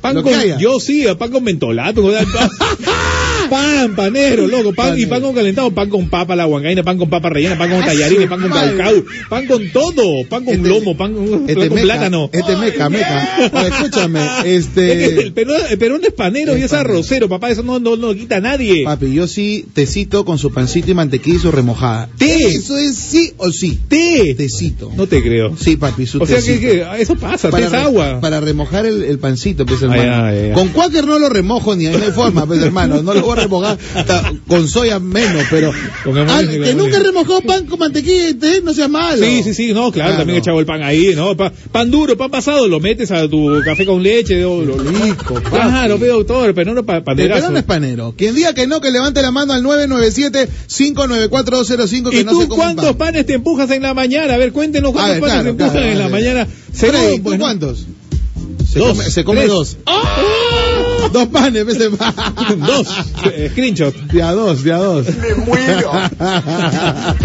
pan 0.00 0.14
Lo 0.14 0.22
con. 0.22 0.32
que 0.32 0.38
haya. 0.38 0.58
Yo 0.58 0.80
sí, 0.80 1.04
pan 1.18 1.30
con 1.30 1.44
mentolato. 1.44 2.02
pan, 3.48 3.94
pan, 3.94 3.96
panero, 3.96 4.46
loco. 4.46 4.72
Pan, 4.72 4.98
y 4.98 5.06
pan 5.06 5.22
con 5.22 5.34
calentado, 5.34 5.70
pan 5.70 5.88
con 5.88 6.08
papa, 6.08 6.36
la 6.36 6.46
huancaina, 6.46 6.82
pan 6.82 6.98
con 6.98 7.08
papa 7.10 7.28
rellena, 7.30 7.56
pan 7.58 7.70
con 7.70 7.82
¡Ah, 7.82 7.86
tallarines, 7.86 8.28
pan 8.28 8.40
con 8.40 8.50
caucau, 8.50 9.04
pan 9.28 9.46
con 9.46 9.70
todo, 9.70 10.24
pan 10.28 10.44
con 10.44 10.54
Este- 10.54 10.68
lomo, 10.68 10.96
pan 10.96 11.14
con, 11.14 11.24
Este 11.48 11.54
pan 11.54 11.68
con 11.68 11.74
meca, 11.76 11.82
plátano. 11.84 12.30
Este 12.32 12.56
meca, 12.56 12.88
meca. 12.88 13.48
Escúchame, 13.68 14.20
Es 14.44 14.66
que 14.68 14.92
este... 14.92 15.20
el 15.22 15.32
Perú, 15.32 15.52
el 15.98 16.04
es 16.04 16.12
panero 16.12 16.56
y 16.56 16.62
Es 16.62 16.70
panero. 16.70 16.90
arrocero, 16.90 17.28
papá, 17.28 17.50
eso 17.50 17.62
no, 17.62 17.78
no, 17.78 17.96
no 17.96 18.08
lo 18.08 18.14
quita 18.14 18.36
a 18.36 18.40
nadie. 18.40 18.84
Papi, 18.84 19.12
yo 19.12 19.26
sí 19.26 19.66
tecito 19.74 20.24
con 20.24 20.38
su 20.38 20.52
pancito 20.52 20.90
y 20.90 20.94
mantequilla 20.94 21.36
y 21.36 21.40
su 21.40 21.50
remojada. 21.50 22.08
Té. 22.18 22.48
Eso 22.54 22.76
es 22.78 22.96
sí 22.96 23.32
o 23.36 23.50
sí. 23.52 23.78
Té. 23.88 24.34
Tecito. 24.36 24.90
No 24.96 25.06
te 25.06 25.22
creo. 25.22 25.56
Sí, 25.56 25.76
papi, 25.76 26.06
su 26.06 26.22
O 26.22 26.26
sea 26.26 26.40
que, 26.40 26.58
que 26.60 26.86
eso 26.98 27.16
pasa, 27.16 27.50
té 27.50 27.62
es 27.64 27.72
agua. 27.72 28.20
para 28.20 28.40
remojar 28.40 28.86
el, 28.86 29.02
el 29.02 29.18
pancito, 29.18 29.66
pues 29.66 29.82
hermano. 29.82 30.54
Con 30.54 30.68
cuáquer 30.68 31.06
no 31.06 31.18
lo 31.18 31.28
remojo 31.28 31.76
ni 31.76 31.86
ahí 31.86 31.96
no 31.96 32.04
hay 32.04 32.12
forma, 32.12 32.46
pues 32.46 32.60
hermano. 32.62 33.02
No 33.02 33.14
lo 33.14 33.22
voy 33.22 33.32
a 33.37 33.37
remojar 33.40 33.78
con 34.46 34.68
soya 34.68 34.98
menos, 34.98 35.44
pero 35.50 35.72
Ah, 36.28 36.40
que 36.48 36.74
nunca 36.74 36.98
remojado 36.98 37.40
pan 37.42 37.66
con 37.66 37.78
mantequilla 37.78 38.38
té, 38.38 38.60
no 38.62 38.72
sea 38.74 38.88
malo. 38.88 39.24
Sí, 39.24 39.42
sí, 39.42 39.54
sí, 39.54 39.72
no, 39.72 39.90
claro, 39.92 40.16
también 40.16 40.36
he 40.36 40.40
echado 40.40 40.58
el 40.60 40.66
pan 40.66 40.82
ahí, 40.82 41.12
¿no? 41.14 41.36
Pa- 41.36 41.52
pan 41.72 41.90
duro, 41.90 42.16
pan 42.16 42.30
pasado, 42.30 42.68
lo 42.68 42.80
metes 42.80 43.10
a 43.10 43.28
tu 43.28 43.60
café 43.64 43.84
con 43.86 44.02
leche, 44.02 44.44
o 44.44 44.62
lo, 44.62 44.76
Rico, 44.78 45.34
papi. 45.34 45.50
Claro, 45.50 45.96
pero 45.98 46.14
doctor, 46.18 46.54
pero 46.54 46.74
no 46.74 46.84
pa. 46.84 47.02
Perón 47.02 47.56
es 47.56 47.62
panero. 47.64 48.14
Quien 48.16 48.34
diga 48.34 48.52
que 48.54 48.66
no, 48.66 48.80
que 48.80 48.90
levante 48.90 49.22
la 49.22 49.30
mano 49.30 49.52
al 49.52 49.62
997-594-205 49.64 52.10
que 52.10 52.20
¿Y 52.20 52.24
no 52.24 52.32
tú 52.32 52.42
se 52.42 52.48
cuántos 52.48 52.84
pan. 52.86 52.96
panes 52.96 53.26
te 53.26 53.34
empujas 53.34 53.70
en 53.70 53.82
la 53.82 53.94
mañana? 53.94 54.34
A 54.34 54.36
ver, 54.36 54.52
cuéntenos 54.52 54.92
cuántos 54.92 55.12
ver, 55.14 55.20
panes 55.20 55.34
claro, 55.34 55.44
te 55.44 55.50
empujan 55.50 55.72
claro, 55.72 55.86
en 55.88 55.98
la 55.98 56.08
mañana. 56.08 56.46
Freddy, 56.72 57.16
¿tú 57.18 57.22
pues, 57.22 57.38
¿no? 57.38 57.44
cuántos? 57.44 57.86
Se 58.70 58.78
Dos, 58.80 58.90
come, 58.98 59.10
se 59.10 59.24
come 59.24 59.40
tres. 59.40 59.50
dos. 59.50 59.76
Dos 61.12 61.28
panes, 61.28 61.64
ves 61.64 61.78
de 61.78 61.88
Dos, 62.56 62.88
eh, 63.24 63.48
screenshot. 63.50 63.94
De 63.94 64.22
a 64.22 64.32
dos, 64.32 64.62
de 64.62 64.72
a 64.72 64.78
dos. 64.78 65.06
Está 65.08 66.10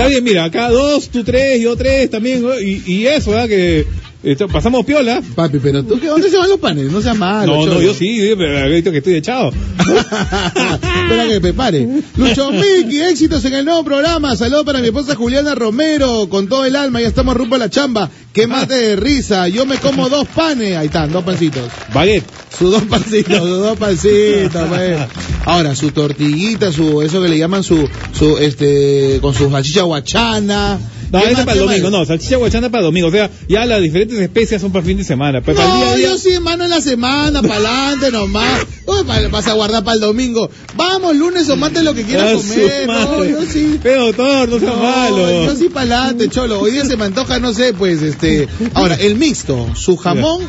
bien, 0.08 0.24
mira, 0.24 0.46
acá 0.46 0.70
dos, 0.70 1.10
tú 1.10 1.24
tres, 1.24 1.62
yo 1.62 1.76
tres 1.76 2.10
también, 2.10 2.44
y, 2.62 2.92
y 2.92 3.08
eso, 3.08 3.32
¿verdad? 3.32 3.48
Que 3.48 3.86
esto, 4.24 4.48
pasamos 4.48 4.86
piola. 4.86 5.22
Papi, 5.36 5.60
pero 5.60 5.84
tú, 5.84 6.00
¿qué, 6.00 6.08
¿dónde 6.08 6.30
se 6.30 6.38
van 6.38 6.50
los 6.50 6.60
panes? 6.60 6.90
No 6.90 7.02
seas 7.02 7.18
malo. 7.18 7.66
no, 7.66 7.74
no, 7.74 7.82
yo 7.82 7.94
sí, 7.94 8.22
sí, 8.22 8.34
pero 8.38 8.70
visto 8.70 8.92
que 8.92 9.00
estoy 9.00 9.16
echado. 9.16 9.52
Espera 9.80 11.28
que 11.28 11.42
prepare. 11.42 11.88
Lucho 12.16 12.52
Miki, 12.52 13.02
éxitos 13.02 13.44
en 13.44 13.54
el 13.54 13.66
nuevo 13.66 13.84
programa. 13.84 14.36
Saludos 14.38 14.64
para 14.64 14.80
mi 14.80 14.88
esposa 14.88 15.16
Juliana 15.16 15.56
Romero, 15.56 16.30
con 16.30 16.48
todo 16.48 16.64
el 16.64 16.78
alma. 16.78 17.02
Ya 17.02 17.08
estamos 17.08 17.36
rumbo 17.36 17.56
a 17.56 17.60
la 17.60 17.70
chamba. 17.70 18.10
Qué 18.32 18.48
mate 18.48 18.74
de 18.74 18.96
risa. 18.96 19.50
Yo 19.50 19.66
me 19.66 19.78
como 19.78 20.08
dos 20.08 20.28
panes. 20.30 20.78
Ahí 20.78 20.86
están, 20.86 21.12
dos 21.12 21.24
pancitos. 21.26 21.70
Baguette. 21.94 22.24
Sus 22.58 22.72
dos 22.72 22.84
pancitos, 22.84 23.40
sus 23.40 23.60
dos 23.60 23.78
pancitos, 23.78 24.68
pues. 24.70 25.00
Ahora, 25.46 25.76
su 25.76 25.92
tortillita, 25.92 26.72
su, 26.72 27.02
eso 27.02 27.22
que 27.22 27.28
le 27.28 27.38
llaman 27.38 27.64
su, 27.64 27.88
su, 28.18 28.38
este, 28.38 29.20
con 29.22 29.34
su 29.34 29.50
salchicha 29.52 29.82
guachana. 29.84 30.80
No, 31.12 31.22
¿Qué 31.22 31.32
esa 31.32 31.46
para 31.46 31.60
el 31.60 31.68
domingo, 31.68 31.90
no, 31.92 32.06
salchicha 32.06 32.38
guachana 32.38 32.72
para 32.72 32.80
el 32.82 32.86
domingo, 32.88 33.10
o 33.10 33.12
sea, 33.12 33.30
ya 33.48 33.66
las 33.66 33.82
diferentes 33.84 34.18
especias 34.18 34.62
son 34.62 34.72
para 34.72 34.82
el 34.82 34.88
fin 34.88 34.98
de 34.98 35.04
semana, 35.04 35.42
pero 35.42 35.58
para 35.58 35.72
el 35.72 35.78
día 35.78 35.86
No, 35.90 35.96
día... 35.96 36.08
yo 36.08 36.18
sí, 36.18 36.30
hermano, 36.34 36.64
en 36.64 36.70
la 36.72 36.82
semana, 36.82 37.42
para 37.48 37.56
adelante 37.90 38.12
nomás. 38.12 38.66
¿Cómo 38.86 39.04
pa- 39.06 39.28
vas 39.28 39.48
a 39.48 39.54
guardar 39.54 39.84
para 39.84 39.96
el 39.96 40.02
domingo? 40.02 40.50
Vamos, 40.76 41.16
lunes 41.16 41.48
o 41.50 41.56
martes 41.56 41.84
lo 41.84 41.94
que 41.94 42.04
quieras 42.04 42.32
Ah, 42.34 42.38
comer. 42.38 42.88
No, 42.88 43.24
yo 43.26 43.42
sí. 43.46 43.80
Pero 43.84 44.06
doctor, 44.08 44.50
no 44.50 44.60
sea 44.60 44.70
No, 44.70 44.76
malo. 44.82 45.46
Yo 45.46 45.56
sí 45.56 45.70
para 45.70 45.98
adelante, 46.00 46.30
cholo. 46.30 46.60
Hoy 46.62 46.72
día 46.72 46.84
se 46.86 46.98
me 46.98 47.06
antoja, 47.06 47.38
no 47.40 47.54
sé, 47.54 47.74
pues, 47.74 48.02
este. 48.02 48.48
Ahora, 48.74 48.96
el 48.96 49.16
mixto, 49.16 49.68
su 49.76 49.98
jamón 49.98 50.42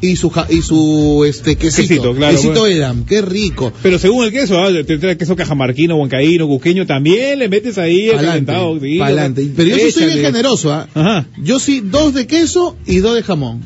y 0.00 0.16
su 0.16 0.30
ja- 0.30 0.46
y 0.48 0.62
su 0.62 1.24
este 1.26 1.56
quesito, 1.56 1.88
Quesito, 1.88 2.14
claro, 2.14 2.34
quesito 2.36 2.60
bueno. 2.60 2.76
Edam, 2.76 3.04
qué 3.04 3.22
rico. 3.22 3.72
Pero 3.82 3.98
según 3.98 4.24
el 4.24 4.32
queso, 4.32 4.58
¿ah? 4.58 4.68
te 4.86 4.98
trae 4.98 5.16
queso 5.16 5.36
cajamarquino, 5.36 5.96
huancaíno, 5.96 6.46
cusqueño, 6.46 6.86
también 6.86 7.38
le 7.38 7.48
metes 7.48 7.78
ahí 7.78 8.08
el 8.10 8.16
calentado. 8.16 8.78
sí, 8.80 8.98
Pa'lante. 8.98 9.48
Pero 9.56 9.70
yo 9.70 9.76
sí 9.76 9.90
soy 9.92 10.06
bien 10.06 10.20
generoso, 10.20 10.72
¿ah? 10.72 10.88
Ajá. 10.94 11.26
Yo 11.42 11.58
sí, 11.58 11.80
dos 11.84 12.14
de 12.14 12.26
queso 12.26 12.76
y 12.86 12.98
dos 12.98 13.14
de 13.14 13.22
jamón. 13.22 13.64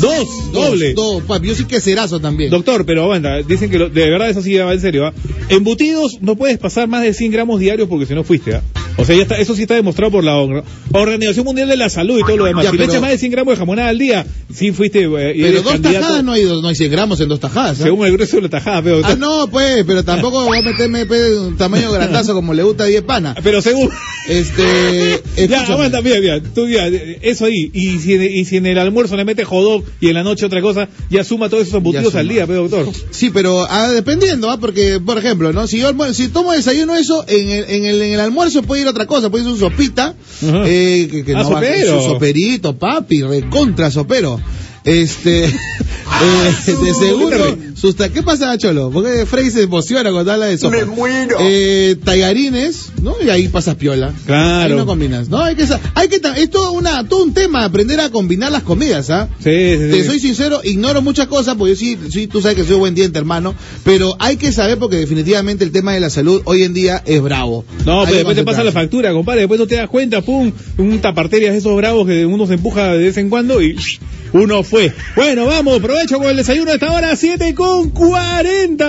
Dos, 0.00 0.52
doble. 0.52 0.94
Dos, 0.94 1.22
papi. 1.24 1.48
Yo 1.48 1.54
sí 1.54 1.64
queserazo 1.64 2.20
también. 2.20 2.50
Doctor, 2.50 2.84
pero 2.86 3.02
aguanta, 3.04 3.42
dicen 3.42 3.70
que 3.70 3.78
lo- 3.78 3.88
de 3.88 4.10
verdad 4.10 4.30
eso 4.30 4.42
sí 4.42 4.54
va 4.56 4.72
en 4.72 4.80
serio. 4.80 5.06
¿ah? 5.06 5.12
Embutidos 5.48 6.18
no 6.20 6.36
puedes 6.36 6.58
pasar 6.58 6.88
más 6.88 7.02
de 7.02 7.14
100 7.14 7.30
gramos 7.32 7.60
diarios 7.60 7.88
porque 7.88 8.06
si 8.06 8.14
no 8.14 8.24
fuiste. 8.24 8.54
¿ah? 8.56 8.62
O 8.98 9.04
sea, 9.04 9.14
ya 9.14 9.22
está, 9.22 9.36
eso 9.38 9.54
sí 9.54 9.62
está 9.62 9.74
demostrado 9.74 10.10
por 10.12 10.24
la 10.24 10.36
Or- 10.38 10.64
Organización 10.92 11.44
Mundial 11.44 11.68
de 11.68 11.76
la 11.76 11.90
Salud 11.90 12.18
y 12.18 12.22
todo 12.22 12.36
lo 12.38 12.44
demás. 12.46 12.64
Ya, 12.64 12.70
si 12.70 12.78
le 12.78 12.84
echas 12.84 13.00
más 13.00 13.10
de 13.10 13.18
100 13.18 13.32
gramos 13.32 13.52
de 13.54 13.58
jamonada 13.58 13.88
al 13.90 13.98
día, 13.98 14.26
sí 14.52 14.72
fuiste. 14.72 15.02
eh, 15.04 15.08
pero 15.40 15.62
dos 15.62 15.72
candidato, 15.72 16.00
tajadas 16.00 16.24
no 16.24 16.32
hay, 16.32 16.44
no 16.44 16.66
hay 16.68 16.74
100 16.74 16.90
gramos 16.90 17.20
en 17.20 17.28
dos 17.28 17.40
tajadas. 17.40 17.80
¿ah? 17.80 17.82
Según 17.84 18.06
el 18.06 18.12
grueso 18.12 18.36
de 18.36 18.42
la 18.42 18.48
tajada, 18.48 18.82
pero, 18.82 19.00
Ah, 19.04 19.14
no, 19.16 19.48
pues, 19.48 19.84
pero 19.86 20.02
tampoco 20.04 20.44
voy 20.44 20.58
a 20.58 20.62
meterme 20.62 21.04
pues, 21.06 21.32
un 21.36 21.56
tamaño 21.56 21.92
grandazo 21.92 22.32
como 22.34 22.54
le 22.54 22.62
gusta 22.62 22.84
a 22.84 22.86
10 22.86 23.02
panas. 23.02 23.36
pero 23.42 23.60
según. 23.60 23.90
Este, 24.28 25.22
Ya, 25.48 25.60
aguanta, 25.62 26.00
mira, 26.02 26.20
mira, 26.20 26.40
tú 26.42 26.68
ya, 26.68 26.86
eso 26.86 27.44
ahí, 27.44 27.70
y 27.72 27.98
si, 27.98 28.14
en- 28.14 28.22
y 28.34 28.44
si 28.44 28.56
en 28.56 28.66
el 28.66 28.78
almuerzo 28.78 29.16
le 29.16 29.24
metes 29.24 29.46
jodog 29.46 29.84
y 30.00 30.08
en 30.08 30.14
la 30.14 30.22
noche 30.24 30.46
otra 30.46 30.60
cosa, 30.60 30.88
ya 31.10 31.22
suma 31.24 31.48
todos 31.48 31.64
esos 31.64 31.74
embutidos 31.76 32.14
al 32.14 32.28
día, 32.28 32.46
pero 32.46 32.68
doctor. 32.68 32.92
Sí, 33.10 33.30
pero 33.30 33.66
ah, 33.68 33.90
dependiendo, 33.92 34.50
¿ah? 34.50 34.58
porque, 34.58 35.00
por 35.04 35.18
ejemplo, 35.18 35.52
¿no? 35.52 35.66
Si 35.66 35.78
yo 35.78 35.92
si 36.12 36.28
tomo 36.28 36.52
desayuno 36.52 36.96
eso, 36.96 37.24
en 37.28 37.50
el, 37.50 37.64
en 37.70 37.84
el, 37.84 38.02
en 38.02 38.12
el 38.14 38.20
almuerzo 38.20 38.62
puede 38.62 38.82
ir 38.82 38.85
otra 38.90 39.06
cosa, 39.06 39.30
puede 39.30 39.44
ir 39.44 39.50
un 39.50 39.58
sopita, 39.58 40.14
eh, 40.42 41.08
que, 41.10 41.24
que 41.24 41.32
Ah, 41.34 41.42
no 41.42 41.50
va- 41.50 41.60
sopero. 41.60 42.00
su 42.02 42.08
soperito, 42.08 42.76
papi, 42.76 43.22
recontra 43.22 43.90
sopero. 43.90 44.40
Este, 44.84 45.44
eh, 45.46 45.52
de 46.66 46.94
seguro, 46.94 47.56
susta- 47.76 48.08
¿qué 48.08 48.22
pasa, 48.22 48.56
Cholo? 48.58 48.90
Porque 48.90 49.26
Frey 49.26 49.50
se 49.50 49.62
emociona 49.62 50.10
cuando 50.10 50.32
habla 50.32 50.46
de 50.46 50.58
sopa. 50.58 50.76
Me 50.76 50.84
muero. 50.84 51.36
Eh, 51.40 51.96
tallarines, 52.04 52.92
¿no? 53.02 53.14
Y 53.24 53.28
ahí 53.30 53.48
pasas 53.48 53.76
piola. 53.76 54.12
Claro. 54.26 54.72
Ahí 54.74 54.78
no 54.78 54.86
combinas, 54.86 55.28
¿no? 55.28 55.38
Hay 55.42 55.54
que, 55.54 55.64
hay 55.94 56.08
que, 56.08 56.20
es 56.36 56.50
todo 56.50 56.72
una, 56.72 57.06
todo 57.08 57.22
un 57.22 57.34
tema 57.34 57.64
aprender 57.64 58.00
a 58.00 58.10
combinar 58.10 58.50
las 58.50 58.62
comidas, 58.62 59.10
¿ah? 59.10 59.28
Sí, 59.38 59.50
sí, 59.50 59.78
sí. 59.78 59.90
Te 59.90 60.04
soy 60.04 60.20
sincero, 60.20 60.60
ignoro 60.64 61.02
muchas 61.02 61.26
cosas, 61.28 61.56
porque 61.56 61.74
yo 61.74 61.78
sí, 61.78 61.98
sí, 62.10 62.26
tú 62.26 62.40
sabes 62.40 62.56
que 62.56 62.64
soy 62.64 62.76
buen 62.76 62.94
diente, 62.94 63.18
hermano, 63.18 63.54
pero 63.84 64.16
hay 64.18 64.36
que 64.36 64.52
saber 64.52 64.78
porque 64.78 64.96
definitivamente 64.96 65.64
el 65.64 65.72
tema 65.72 65.92
de 65.94 66.00
la 66.00 66.10
salud 66.10 66.42
hoy 66.44 66.62
en 66.64 66.74
día 66.74 67.02
es 67.06 67.20
bravo. 67.22 67.64
No, 67.84 68.00
Hay 68.00 68.06
pero 68.06 68.16
después 68.18 68.36
te 68.36 68.44
pasa 68.44 68.64
la 68.64 68.72
factura, 68.72 69.12
compadre. 69.12 69.40
Después 69.40 69.60
no 69.60 69.66
te 69.66 69.76
das 69.76 69.88
cuenta, 69.88 70.22
pum, 70.22 70.52
un 70.78 70.98
taparterias 71.00 71.52
de 71.52 71.58
esos 71.58 71.76
bravos 71.76 72.06
que 72.06 72.26
uno 72.26 72.46
se 72.46 72.54
empuja 72.54 72.92
de 72.92 72.98
vez 73.04 73.16
en 73.18 73.28
cuando 73.30 73.60
y 73.62 73.76
uno 74.32 74.62
fue. 74.62 74.92
Bueno, 75.14 75.46
vamos, 75.46 75.78
provecho 75.80 76.18
con 76.18 76.28
el 76.28 76.36
desayuno 76.36 76.70
de 76.70 76.74
esta 76.74 76.92
hora, 76.92 77.14
7 77.16 77.54
con 77.66 77.90
40. 77.90 78.86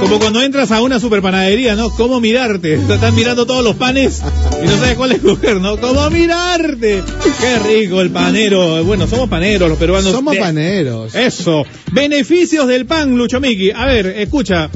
Como 0.00 0.18
cuando 0.18 0.42
entras 0.42 0.72
a 0.72 0.80
una 0.82 0.98
superpanadería, 0.98 1.76
¿no? 1.76 1.90
¿Cómo 1.90 2.20
mirarte? 2.20 2.78
Te 2.88 2.94
están 2.94 3.14
mirando 3.14 3.46
todos 3.46 3.62
los 3.62 3.76
panes 3.76 4.22
y 4.62 4.66
no 4.66 4.76
sabes 4.76 4.94
cuál 4.96 5.12
escoger, 5.12 5.60
¿no? 5.60 5.76
¿Cómo 5.76 6.08
mirarte? 6.10 7.02
Qué 7.40 7.58
rico 7.60 8.00
el 8.00 8.10
panero. 8.10 8.82
Bueno, 8.84 9.06
somos 9.06 9.28
paneros 9.28 9.68
los 9.68 9.78
peruanos. 9.78 10.10
Somos 10.12 10.34
De- 10.34 10.40
paneros. 10.40 11.14
eso. 11.14 11.64
Beneficios 11.92 12.66
del 12.66 12.86
pan, 12.86 13.16
Lucho 13.16 13.40
Miki. 13.40 13.70
A 13.70 13.84
ver, 13.86 14.06
escucha. 14.06 14.70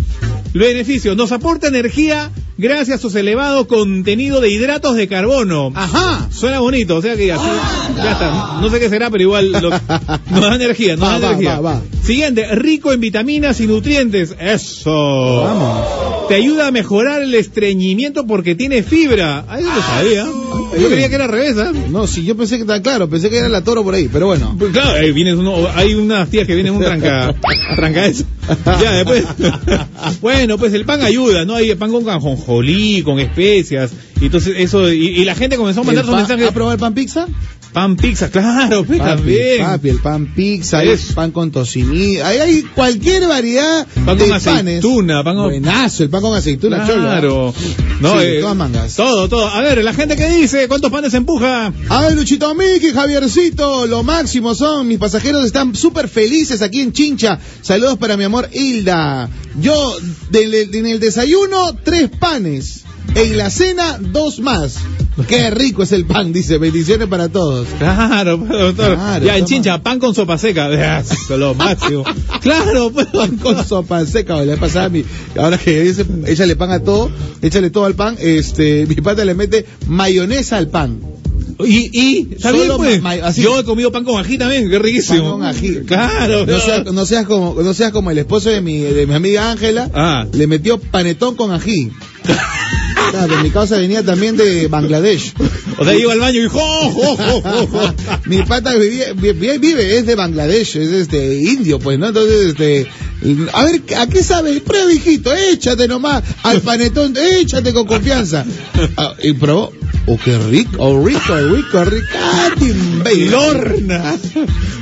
Beneficios. 0.54 1.16
Nos 1.16 1.32
aporta 1.32 1.68
energía 1.68 2.30
gracias 2.56 3.04
a 3.04 3.10
su 3.10 3.18
elevado 3.18 3.66
contenido 3.66 4.40
de 4.40 4.48
hidratos 4.50 4.94
de 4.96 5.08
carbono. 5.08 5.72
Ajá. 5.74 6.28
Suena 6.30 6.60
bonito, 6.60 6.96
o 6.96 7.02
sea 7.02 7.16
que 7.16 7.32
así, 7.32 7.44
ya 7.96 8.12
está. 8.12 8.58
No 8.62 8.70
sé 8.70 8.78
qué 8.80 8.88
será, 8.88 9.10
pero 9.10 9.22
igual 9.22 9.50
lo- 9.52 9.70
nos 9.70 10.40
da 10.40 10.54
energía, 10.54 10.96
nos 10.96 11.08
Va, 11.08 11.18
da 11.18 11.18
va, 11.18 11.26
energía. 11.34 11.60
va, 11.60 11.74
va. 11.74 11.82
Siguiente, 12.04 12.54
rico 12.54 12.92
en 12.92 13.00
vitaminas 13.00 13.60
y 13.60 13.66
nutrientes. 13.66 14.34
Eso. 14.38 15.42
Vamos. 15.42 16.13
Te 16.28 16.34
ayuda 16.36 16.68
a 16.68 16.70
mejorar 16.70 17.20
el 17.22 17.34
estreñimiento 17.34 18.26
porque 18.26 18.54
tiene 18.54 18.82
fibra. 18.82 19.44
Ahí 19.48 19.62
no 19.62 19.74
lo 19.74 19.82
sabía. 19.82 20.24
Yo 20.80 20.88
creía 20.88 21.08
que 21.08 21.14
era 21.16 21.24
al 21.24 21.30
revés, 21.30 21.56
¿ah? 21.58 21.72
No, 21.90 22.06
sí, 22.06 22.24
yo 22.24 22.36
pensé 22.36 22.56
que 22.56 22.62
estaba 22.62 22.80
claro, 22.80 23.08
pensé 23.08 23.28
que 23.30 23.38
era 23.38 23.48
la 23.48 23.62
toro 23.62 23.84
por 23.84 23.94
ahí, 23.94 24.08
pero 24.12 24.26
bueno. 24.26 24.56
Pues 24.58 24.72
claro, 24.72 24.92
ahí 24.98 25.12
viene 25.12 25.34
uno- 25.34 25.68
hay 25.74 25.94
unas 25.94 26.28
tías 26.30 26.46
que 26.46 26.54
vienen 26.54 26.72
un 26.74 26.82
tranca, 26.82 27.34
tranca 27.76 28.06
eso. 28.06 28.24
Ya, 28.80 28.92
después. 28.92 29.24
bueno, 30.20 30.58
pues 30.58 30.72
el 30.72 30.84
pan 30.84 31.02
ayuda, 31.02 31.44
¿no? 31.44 31.54
Hay 31.56 31.74
pan 31.74 31.92
con 31.92 32.08
ajonjolí, 32.08 33.02
con 33.02 33.20
especias. 33.20 33.92
Y 34.20 34.26
entonces 34.26 34.54
eso, 34.58 34.90
y, 34.92 35.08
y 35.08 35.24
la 35.24 35.34
gente 35.34 35.56
comenzó 35.56 35.80
a 35.80 35.84
mandar 35.84 36.04
¿El 36.04 36.08
sus 36.10 36.16
mensajes. 36.16 36.48
¿Ha 36.48 36.52
probado 36.52 36.72
el 36.74 36.80
pan 36.80 36.94
pizza? 36.94 37.26
Pan 37.74 37.96
pizza, 37.96 38.30
claro, 38.30 38.84
pues, 38.84 39.00
Papi, 39.00 39.10
también. 39.16 39.60
papi, 39.60 39.88
el 39.88 39.98
pan 39.98 40.32
pizza, 40.34 40.80
pan 41.14 41.32
con 41.32 41.50
tocini, 41.50 42.18
ahí 42.18 42.38
hay 42.38 42.62
cualquier 42.62 43.26
variedad 43.26 43.84
Pan 44.06 44.16
de 44.16 44.24
con 44.28 44.32
aceituna, 44.32 45.24
pan 45.24 45.34
con- 45.34 45.44
Buenazo, 45.46 46.04
el 46.04 46.08
pan 46.10 46.22
con 46.22 46.34
aceituna, 46.36 46.86
cholo. 46.86 47.02
Claro. 47.02 47.54
No, 48.00 48.12
Sí, 48.20 48.26
eh, 48.26 48.38
todas 48.40 48.56
mangas. 48.56 48.94
Todo, 48.94 49.28
todo. 49.28 49.48
A 49.48 49.60
ver, 49.60 49.82
la 49.82 49.92
gente 49.92 50.14
que 50.16 50.28
dice, 50.30 50.68
¿cuántos 50.68 50.90
panes 50.92 51.12
empuja? 51.14 51.72
A 51.88 52.00
ver, 52.02 52.12
Luchito 52.16 52.54
Miki, 52.54 52.92
Javiercito, 52.92 53.86
lo 53.88 54.04
máximo 54.04 54.54
son, 54.54 54.86
mis 54.86 54.98
pasajeros 54.98 55.44
están 55.44 55.74
súper 55.74 56.08
felices 56.08 56.62
aquí 56.62 56.80
en 56.80 56.92
Chincha. 56.92 57.38
Saludos 57.60 57.98
para 57.98 58.16
mi 58.16 58.22
amor 58.24 58.48
Hilda. 58.52 59.28
Yo, 59.60 59.96
del- 60.30 60.54
en 60.74 60.86
el 60.86 61.00
desayuno, 61.00 61.74
tres 61.84 62.08
panes. 62.20 62.84
En 63.14 63.36
la 63.36 63.48
cena, 63.50 63.98
dos 64.00 64.40
más. 64.40 64.78
Qué 65.28 65.50
rico 65.50 65.84
es 65.84 65.92
el 65.92 66.04
pan, 66.04 66.32
dice. 66.32 66.58
Bendiciones 66.58 67.06
para 67.06 67.28
todos. 67.28 67.68
Claro, 67.78 68.38
pues, 68.38 68.50
doctor. 68.50 68.94
Claro, 68.96 69.24
ya, 69.24 69.38
en. 69.38 69.44
Chincha, 69.44 69.80
pan 69.82 70.00
con 70.00 70.14
sopa 70.14 70.36
seca. 70.36 71.00
Eso, 71.00 71.36
lo 71.36 71.54
máximo. 71.54 72.04
claro, 72.40 72.90
pues. 72.90 73.06
Con 73.40 73.64
sopa 73.64 74.04
seca, 74.06 74.42
le 74.44 74.56
pasaba 74.56 74.86
a 74.86 74.88
mi. 74.88 75.04
Ahora 75.38 75.58
que 75.58 75.82
dice, 75.82 76.04
échale 76.26 76.56
pan 76.56 76.72
a 76.72 76.80
todo, 76.80 77.10
échale 77.40 77.70
todo 77.70 77.84
al 77.84 77.94
pan. 77.94 78.16
Este, 78.18 78.86
mi 78.86 78.96
pata 78.96 79.24
le 79.24 79.34
mete 79.34 79.64
mayonesa 79.86 80.56
al 80.56 80.68
pan. 80.68 80.98
Y, 81.64 81.90
y, 81.92 82.34
¿está 82.34 82.50
bien, 82.50 82.72
pues? 82.76 83.00
así. 83.22 83.42
Yo 83.42 83.60
he 83.60 83.64
comido 83.64 83.92
pan 83.92 84.02
con 84.02 84.20
ají 84.20 84.38
también, 84.38 84.68
qué 84.68 84.78
riquísimo. 84.80 85.22
Pan 85.22 85.30
con 85.30 85.44
ají. 85.44 85.84
Claro. 85.86 86.46
No 86.46 86.58
seas, 86.58 86.92
no 86.92 87.06
seas 87.06 87.26
como, 87.26 87.62
no 87.62 87.74
seas 87.74 87.92
como 87.92 88.10
el 88.10 88.18
esposo 88.18 88.50
de 88.50 88.60
mi, 88.60 88.78
de 88.78 89.06
mi 89.06 89.14
amiga 89.14 89.52
Ángela. 89.52 89.88
Ah. 89.94 90.26
Le 90.32 90.48
metió 90.48 90.78
panetón 90.78 91.36
con 91.36 91.52
ají. 91.52 91.92
Claro, 93.10 93.42
mi 93.42 93.50
causa 93.50 93.76
venía 93.78 94.02
también 94.02 94.36
de 94.36 94.66
Bangladesh. 94.66 95.34
O 95.78 95.84
sea, 95.84 95.94
iba 95.94 96.12
al 96.12 96.20
baño 96.20 96.40
y 96.44 96.48
¡jo, 96.48 96.58
jo, 96.90 97.16
jo, 97.16 97.66
jo! 97.66 97.94
Mi 98.26 98.42
pata 98.42 98.74
vivía- 98.74 99.12
vive, 99.12 99.58
vive, 99.58 99.98
es 99.98 100.06
de 100.06 100.14
Bangladesh, 100.14 100.76
es 100.76 100.90
este 100.90 101.36
indio, 101.36 101.78
pues, 101.78 101.98
¿no? 101.98 102.08
Entonces, 102.08 102.48
este, 102.48 102.86
a 103.52 103.64
ver, 103.64 103.82
¿a 103.98 104.06
qué 104.06 104.22
sabe? 104.22 104.60
Prueba, 104.60 104.92
hijito, 104.92 105.32
échate 105.34 105.86
nomás 105.86 106.22
al 106.42 106.60
panetón, 106.62 107.14
échate 107.16 107.72
con 107.72 107.86
confianza. 107.86 108.44
Ah, 108.96 109.14
y 109.22 109.32
probó, 109.32 109.72
oh, 110.06 110.18
qué 110.24 110.36
rico, 110.38 110.76
oh, 110.78 111.04
rico, 111.04 111.34
rico, 111.36 111.84
rico, 111.84 112.06
ah. 112.16 112.50
Lorna. 113.30 114.16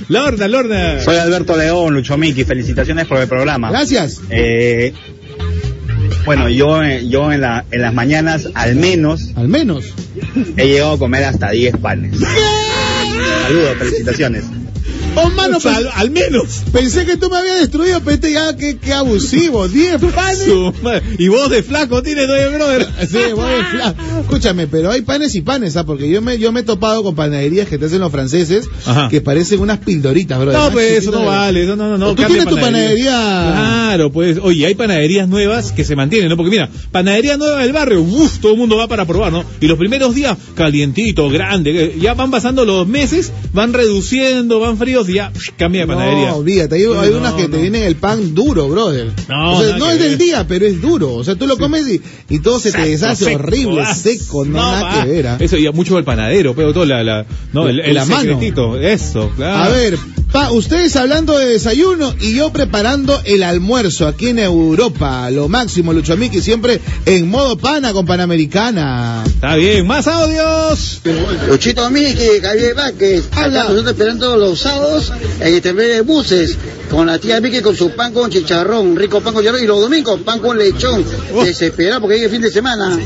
Lorna, 0.08 0.48
Lorna. 0.48 1.02
Soy 1.02 1.16
Alberto 1.16 1.56
León, 1.56 1.94
Lucho 1.94 2.16
Miki, 2.18 2.44
felicitaciones 2.44 3.06
por 3.06 3.18
el 3.18 3.28
programa. 3.28 3.70
Gracias. 3.70 4.20
Eh, 4.30 4.92
bueno, 6.24 6.48
yo, 6.48 6.82
eh, 6.82 7.08
yo 7.08 7.32
en, 7.32 7.40
la, 7.40 7.64
en 7.70 7.82
las 7.82 7.92
mañanas 7.94 8.48
al 8.54 8.74
menos 8.76 9.32
Al 9.36 9.48
menos. 9.48 9.92
he 10.56 10.66
llegado 10.68 10.92
a 10.92 10.98
comer 10.98 11.24
hasta 11.24 11.50
10 11.50 11.76
panes. 11.78 12.18
Saludos, 13.42 13.76
felicitaciones. 13.78 14.44
O 15.14 15.68
al, 15.68 15.90
al 15.94 16.10
menos. 16.10 16.62
pensé 16.72 17.04
que 17.04 17.16
tú 17.16 17.28
me 17.28 17.36
habías 17.36 17.60
destruido, 17.60 18.00
pero 18.00 18.14
este 18.14 18.32
ya, 18.32 18.56
qué, 18.56 18.78
qué 18.78 18.92
abusivo, 18.94 19.68
10 19.72 20.00
panes. 20.14 20.48
Y 21.18 21.28
vos 21.28 21.50
de 21.50 21.62
flaco 21.62 22.02
tienes 22.02 22.26
todavía, 22.26 22.48
brother. 22.48 22.88
Sí, 23.12 23.18
voy 23.34 23.44
a 23.44 23.58
inflar. 23.58 23.94
Escúchame, 24.20 24.66
pero 24.66 24.90
hay 24.90 25.02
panes 25.02 25.34
y 25.34 25.42
panes, 25.42 25.76
¿ah? 25.76 25.84
Porque 25.84 26.08
yo 26.08 26.22
me, 26.22 26.38
yo 26.38 26.50
me 26.52 26.60
he 26.60 26.62
topado 26.62 27.02
con 27.02 27.14
panaderías 27.14 27.68
que 27.68 27.76
te 27.78 27.86
hacen 27.86 28.00
los 28.00 28.10
franceses 28.10 28.66
Ajá. 28.86 29.08
que 29.10 29.20
parecen 29.20 29.60
unas 29.60 29.78
pildoritas, 29.78 30.38
bro. 30.40 30.52
No, 30.52 30.70
pues 30.70 30.98
eso 30.98 31.10
no 31.10 31.26
vale, 31.26 31.64
eso 31.64 31.76
no, 31.76 31.90
no, 31.90 31.98
no. 31.98 32.14
¿Tú 32.14 32.22
tienes 32.24 32.46
tu 32.46 32.56
panadería? 32.56 33.10
Claro, 33.12 34.10
pues, 34.12 34.38
oye, 34.42 34.66
hay 34.66 34.74
panaderías 34.74 35.28
nuevas 35.28 35.72
que 35.72 35.84
se 35.84 35.94
mantienen, 35.96 36.30
¿no? 36.30 36.36
Porque 36.36 36.50
mira, 36.50 36.70
panadería 36.90 37.36
nueva 37.36 37.60
del 37.62 37.72
barrio, 37.72 38.00
uff, 38.00 38.38
todo 38.38 38.52
el 38.52 38.58
mundo 38.58 38.76
va 38.76 38.88
para 38.88 39.04
probar, 39.04 39.32
¿no? 39.32 39.44
Y 39.60 39.66
los 39.66 39.78
primeros 39.78 40.14
días, 40.14 40.38
calientito, 40.54 41.28
grande, 41.28 41.72
que 41.72 42.00
ya 42.00 42.14
van 42.14 42.30
pasando 42.30 42.64
los 42.64 42.86
meses, 42.86 43.32
van 43.52 43.72
reduciendo, 43.74 44.60
van 44.60 44.78
fríos 44.78 45.01
psh, 45.04 45.52
cambia 45.56 45.82
de 45.82 45.86
panadería. 45.86 46.30
No, 46.30 46.36
olvídate, 46.36 46.76
hay, 46.76 46.82
hay 46.82 47.10
No, 47.10 47.18
unas 47.18 47.34
que 47.34 47.48
te 47.48 47.56
vienen 47.60 47.84
el 47.84 47.96
pan 47.96 48.34
duro, 48.34 48.68
brother. 48.68 49.12
No, 49.28 49.58
o 49.58 49.62
sea, 49.62 49.76
no 49.76 49.90
es 49.90 49.98
del 49.98 50.18
día, 50.18 50.46
pero 50.46 50.66
es 50.66 50.80
duro. 50.80 51.14
O 51.14 51.24
sea, 51.24 51.34
tú 51.34 51.46
lo 51.46 51.56
comes 51.58 51.86
y, 51.88 52.00
y 52.28 52.38
todo 52.40 52.60
se 52.60 52.72
te 52.72 52.82
deshace 52.82 53.24
seco, 53.24 53.38
horrible, 53.38 53.82
ah, 53.82 53.94
seco, 53.94 54.44
no, 54.44 54.58
nada 54.58 55.04
que 55.04 55.10
ver. 55.10 55.26
¿ah? 55.26 55.36
Eso, 55.40 55.56
y 55.56 55.70
mucho 55.72 55.98
el 55.98 56.04
panadero, 56.04 56.54
pero 56.54 56.72
todo 56.72 56.84
la, 56.84 57.02
la, 57.02 57.26
no, 57.52 57.68
el, 57.68 57.80
el 57.80 58.00
secretito, 58.04 58.78
eso, 58.78 59.30
claro. 59.36 59.64
A 59.64 59.68
ver, 59.68 59.98
Pa, 60.32 60.50
ustedes 60.50 60.96
hablando 60.96 61.36
de 61.36 61.46
desayuno 61.46 62.14
y 62.18 62.34
yo 62.34 62.50
preparando 62.50 63.20
el 63.24 63.42
almuerzo 63.42 64.08
aquí 64.08 64.28
en 64.28 64.38
Europa. 64.38 65.30
Lo 65.30 65.48
máximo, 65.48 65.92
Lucho 65.92 66.16
Miki, 66.16 66.40
siempre 66.40 66.80
en 67.04 67.28
modo 67.28 67.58
pana 67.58 67.92
con 67.92 68.06
Panamericana. 68.06 69.24
Está 69.26 69.56
bien, 69.56 69.86
más 69.86 70.08
audios. 70.08 71.02
Luchito 71.48 71.90
Miki, 71.90 72.40
Javier 72.40 72.74
Vázquez. 72.74 73.24
Habla. 73.32 73.60
Acá 73.60 73.68
nosotros 73.72 73.92
esperando 73.92 74.36
los 74.38 74.58
sábados 74.58 75.12
en 75.38 75.54
el 75.54 75.60
terminal 75.60 75.90
de 75.90 76.00
buses. 76.00 76.56
Con 76.92 77.06
la 77.06 77.18
tía 77.18 77.40
Miki 77.40 77.62
con 77.62 77.74
su 77.74 77.90
pan 77.96 78.12
con 78.12 78.30
chicharrón, 78.30 78.94
rico 78.96 79.22
pan 79.22 79.32
con 79.32 79.42
chicharrón. 79.42 79.64
Y 79.64 79.66
los 79.66 79.80
domingos, 79.80 80.20
pan 80.20 80.40
con 80.40 80.58
lechón. 80.58 81.02
Oh. 81.34 81.42
Desesperado 81.42 82.02
porque 82.02 82.16
hay 82.16 82.24
el 82.24 82.30
fin 82.30 82.42
de 82.42 82.50
semana. 82.50 82.98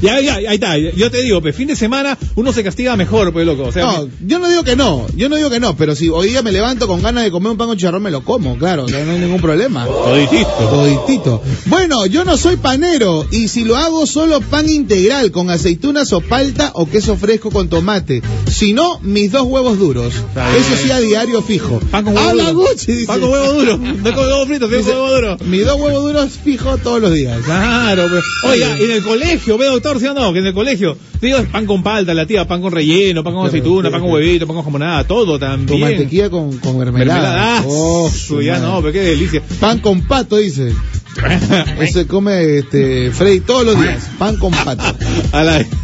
Ya, 0.00 0.20
ya, 0.20 0.36
ahí 0.36 0.54
está. 0.54 0.78
Yo 0.78 1.10
te 1.10 1.22
digo, 1.22 1.40
pues 1.42 1.56
fin 1.56 1.66
de 1.66 1.74
semana 1.74 2.16
uno 2.36 2.52
se 2.52 2.62
castiga 2.62 2.94
mejor, 2.94 3.32
pues 3.32 3.44
loco. 3.44 3.64
O 3.64 3.72
sea, 3.72 3.84
No, 3.84 4.08
yo 4.24 4.38
no 4.38 4.48
digo 4.48 4.62
que 4.62 4.76
no, 4.76 5.06
yo 5.16 5.28
no 5.28 5.34
digo 5.34 5.50
que 5.50 5.58
no, 5.58 5.76
pero 5.76 5.96
si 5.96 6.08
hoy 6.08 6.28
día 6.28 6.42
me 6.42 6.52
levanto 6.52 6.86
con 6.86 7.02
ganas 7.02 7.24
de 7.24 7.32
comer 7.32 7.50
un 7.50 7.58
pan 7.58 7.66
con 7.66 7.76
chicharrón, 7.76 8.02
me 8.04 8.12
lo 8.12 8.22
como, 8.22 8.56
claro, 8.56 8.86
no 8.86 8.96
hay 8.96 9.18
ningún 9.18 9.40
problema. 9.40 9.86
toditito. 9.86 10.48
Toditito. 10.70 11.42
Bueno, 11.66 12.06
yo 12.06 12.24
no 12.24 12.36
soy 12.36 12.56
panero 12.56 13.26
y 13.32 13.48
si 13.48 13.64
lo 13.64 13.76
hago 13.76 14.06
solo 14.06 14.40
pan 14.40 14.68
integral 14.70 15.32
con 15.32 15.50
aceitunas 15.50 16.12
o 16.12 16.20
palta 16.20 16.70
o 16.74 16.86
queso 16.88 17.16
fresco 17.16 17.50
con 17.50 17.68
tomate. 17.68 18.22
Si 18.48 18.74
no, 18.74 19.00
mis 19.02 19.32
dos 19.32 19.42
huevos 19.42 19.80
duros. 19.80 20.14
Eso 20.14 20.76
sí 20.80 20.92
a 20.92 21.00
diario 21.00 21.42
fijo. 21.42 21.80
Pan 21.90 22.04
con 22.04 22.16
huevo 22.16 22.28
Habla. 22.28 22.52
Gucci, 22.52 23.06
Pan 23.08 23.20
con 23.20 23.30
huevo 23.30 23.52
duro. 23.54 23.78
No 24.04 24.14
con 24.14 24.26
huevo 24.26 24.46
frito, 24.46 24.68
sino 24.68 24.82
con 24.82 24.92
huevo 24.92 25.14
duro. 25.14 25.36
Mis 25.46 25.64
dos 25.64 25.80
huevos 25.80 26.02
duros 26.04 26.30
fijo 26.44 26.76
todos 26.76 27.00
los 27.00 27.14
días. 27.14 27.40
Claro, 27.42 28.04
pero, 28.10 28.52
oiga, 28.52 28.78
en 28.78 28.90
el 28.90 29.02
colegio, 29.02 29.56
ve 29.56 29.64
doctor, 29.66 29.98
¿sí 29.98 30.06
o 30.06 30.14
no? 30.14 30.32
Que 30.34 30.40
en 30.40 30.46
el 30.46 30.52
colegio, 30.54 30.96
digo, 31.20 31.38
pan 31.50 31.64
con 31.64 31.82
palta, 31.82 32.12
la 32.12 32.26
tía, 32.26 32.46
pan 32.46 32.60
con 32.60 32.70
relleno, 32.70 33.24
pan 33.24 33.32
con 33.32 33.44
Qué 33.44 33.48
aceituna, 33.48 33.90
pan 33.90 34.02
con 34.02 34.10
huevito, 34.10 34.46
pan 34.46 34.56
con 34.56 34.64
jamonada, 34.64 35.04
todo 35.04 35.38
Con 35.38 35.40
también. 35.40 35.80
mantequilla 35.80 36.28
con, 36.28 36.58
con 36.58 36.78
mermelada. 36.78 37.62
Mermelada. 37.62 37.64
Oh, 37.66 38.10
ya 38.42 38.58
no, 38.58 38.80
pero 38.82 38.92
qué 38.92 39.00
delicia. 39.00 39.42
Pan 39.58 39.78
con 39.78 40.02
pato, 40.06 40.36
dice. 40.36 40.74
Eso 41.80 42.00
se 42.00 42.06
come 42.06 42.58
este, 42.58 43.10
Freddy 43.12 43.40
todos 43.40 43.64
los 43.64 43.80
días. 43.80 44.04
Pan 44.18 44.36
con 44.36 44.52
pato. 44.52 44.82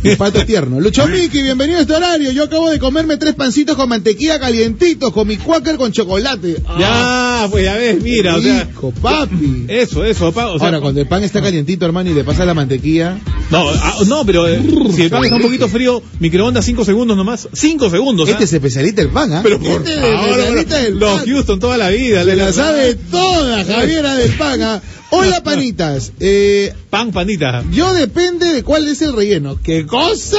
Un 0.05 0.17
pato 0.17 0.45
tierno. 0.45 0.81
Lucho 0.81 1.07
Miki, 1.07 1.43
bienvenido 1.43 1.79
a 1.79 1.83
este 1.83 1.93
horario. 1.95 2.31
Yo 2.33 2.45
acabo 2.45 2.71
de 2.71 2.79
comerme 2.79 3.17
tres 3.17 3.35
pancitos 3.35 3.77
con 3.77 3.89
mantequilla 3.89 4.39
calientitos, 4.39 5.13
con 5.13 5.27
mi 5.27 5.37
quaker 5.37 5.77
con 5.77 5.93
chocolate. 5.93 6.57
Ya, 6.79 7.47
pues 7.51 7.65
ya 7.65 7.75
ves, 7.75 8.03
mira, 8.03 8.37
o 8.37 8.41
sea, 8.43 8.65
Rico, 8.65 8.93
papi. 9.03 9.65
eso, 9.69 10.05
eso, 10.05 10.33
pa- 10.33 10.49
o 10.49 10.59
sea, 10.59 10.69
Ahora, 10.69 10.81
cuando 10.81 11.01
el 11.01 11.07
pan 11.09 11.23
está 11.25 11.43
calientito, 11.43 11.85
hermano, 11.85 12.11
y 12.11 12.15
le 12.15 12.25
pasa 12.25 12.45
la 12.45 12.55
mantequilla. 12.55 13.19
no, 13.51 13.69
ah, 13.71 13.95
no, 14.07 14.25
pero 14.25 14.47
eh, 14.49 14.61
si 14.95 15.03
el 15.03 15.11
pan 15.11 15.25
está 15.25 15.37
un 15.37 15.43
poquito 15.43 15.69
frío, 15.69 16.03
microondas 16.21 16.65
5 16.65 16.85
segundos 16.85 17.17
nomás, 17.17 17.49
5 17.53 17.91
segundos, 17.91 18.29
Este 18.29 18.43
¿ah? 18.43 18.45
es 18.45 18.53
especialista 18.53 19.03
del 19.03 19.11
pan, 19.11 19.33
¿ah? 19.33 19.41
Pero 19.43 19.59
por 19.59 19.83
este 19.83 19.95
es 19.95 20.01
favor, 20.01 20.29
especialista 20.31 20.79
del 20.79 20.99
los 20.99 21.19
pan. 21.21 21.27
Houston 21.27 21.61
toda 21.61 21.77
la 21.77 21.89
vida, 21.91 22.25
Se 22.25 22.37
la 22.37 22.53
sabe 22.53 22.95
toda, 22.95 23.65
Javiera 23.65 24.15
del 24.17 24.31
pan, 24.33 24.63
¿ah? 24.63 24.83
Hola, 25.15 25.43
panitas. 25.43 26.13
Eh, 26.21 26.73
Pan, 26.91 27.13
panita. 27.13 27.65
Yo 27.71 27.93
depende 27.93 28.53
de 28.53 28.63
cuál 28.63 28.89
es 28.89 29.03
el 29.03 29.13
relleno. 29.15 29.59
¿Qué 29.63 29.87
cosa? 29.87 30.39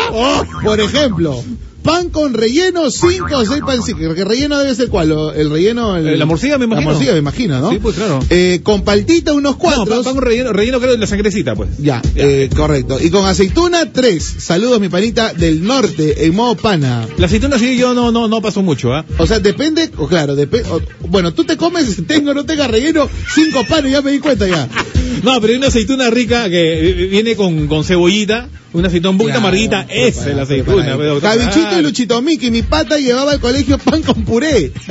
Por 0.64 0.80
ejemplo, 0.80 1.44
pan 1.86 2.10
con 2.10 2.34
relleno, 2.34 2.90
cinco 2.90 3.38
o 3.38 3.46
seis 3.46 3.62
pancitos. 3.66 4.16
¿Qué 4.16 4.26
relleno 4.26 4.58
debe 4.60 4.74
ser 4.76 4.90
cuál? 4.90 5.12
¿O 5.12 5.32
¿El 5.32 5.50
relleno? 5.52 5.96
el- 5.96 6.08
Eh, 6.10 6.18
la 6.18 6.26
morcilla, 6.26 6.58
me 6.58 6.66
imagino. 6.66 6.88
La 6.90 6.94
morcilla, 6.94 7.14
me 7.14 7.20
imagino, 7.20 7.60
¿no? 7.62 7.72
Sí, 7.72 7.80
pues, 7.82 7.96
claro. 7.96 8.20
Eh, 8.30 8.60
con 8.64 8.84
paltita, 8.84 9.34
unos 9.34 9.54
No, 9.54 9.58
cuatro. 9.60 9.86
pan, 9.86 10.04
pan 10.04 10.16
con 10.16 10.24
relleno, 10.24 10.52
relleno 10.52 10.80
creo 10.80 10.94
de 10.94 10.98
la 10.98 11.08
sangrecita, 11.08 11.56
pues. 11.56 11.70
Ya, 11.78 12.02
eh, 12.16 12.50
correcto. 12.56 12.98
Y 13.02 13.10
con 13.12 13.26
aceituna, 13.26 13.92
tres. 13.94 14.26
Saludos, 14.40 14.80
mi 14.82 14.90
panita 14.90 15.34
del 15.34 15.64
norte, 15.64 16.26
en 16.26 16.36
modo 16.36 16.56
pana. 16.56 17.08
La 17.18 17.28
aceituna 17.28 17.60
sí 17.60 17.78
yo 17.78 17.94
no, 17.94 18.12
no, 18.12 18.28
no 18.28 18.42
paso 18.42 18.62
mucho, 18.64 18.94
¿ah? 18.94 19.06
O 19.20 19.28
sea, 19.28 19.40
depende, 19.40 19.92
o 19.98 20.08
claro, 20.08 20.36
depende. 20.36 20.68
Bueno, 21.08 21.34
tú 21.34 21.44
te 21.46 21.56
comes, 21.56 22.02
tengo 22.08 22.32
o 22.32 22.34
no 22.34 22.46
tenga 22.46 22.68
relleno, 22.68 23.08
cinco 23.34 23.64
panes, 23.70 23.92
ya 23.92 24.02
me 24.02 24.12
di 24.12 24.20
cuenta 24.20 24.48
ya. 24.48 24.68
No, 25.24 25.40
pero 25.40 25.52
hay 25.54 25.58
una 25.58 25.68
aceituna 25.68 26.10
rica 26.10 26.50
que 26.50 26.90
eh, 26.90 26.94
viene 27.08 27.36
con, 27.36 27.68
con 27.68 27.84
cebollita, 27.84 28.48
una 28.74 28.88
aceituna 28.90 29.12
un 29.12 29.18
poquito 29.18 29.38
amarguita, 29.38 29.88
esa 29.90 30.30
es 30.30 30.36
la 30.36 30.44
aceituna. 30.44 30.96
pero- 30.98 31.20
Cabichito 31.22 31.75
y 31.80 31.82
Luchito 31.82 32.22
Miki, 32.22 32.52
mi 32.52 32.62
pata 32.62 32.98
llevaba 32.98 33.34
al 33.34 33.40
colegio 33.40 33.78
pan 33.78 34.02
con 34.02 34.24
puré. 34.24 34.72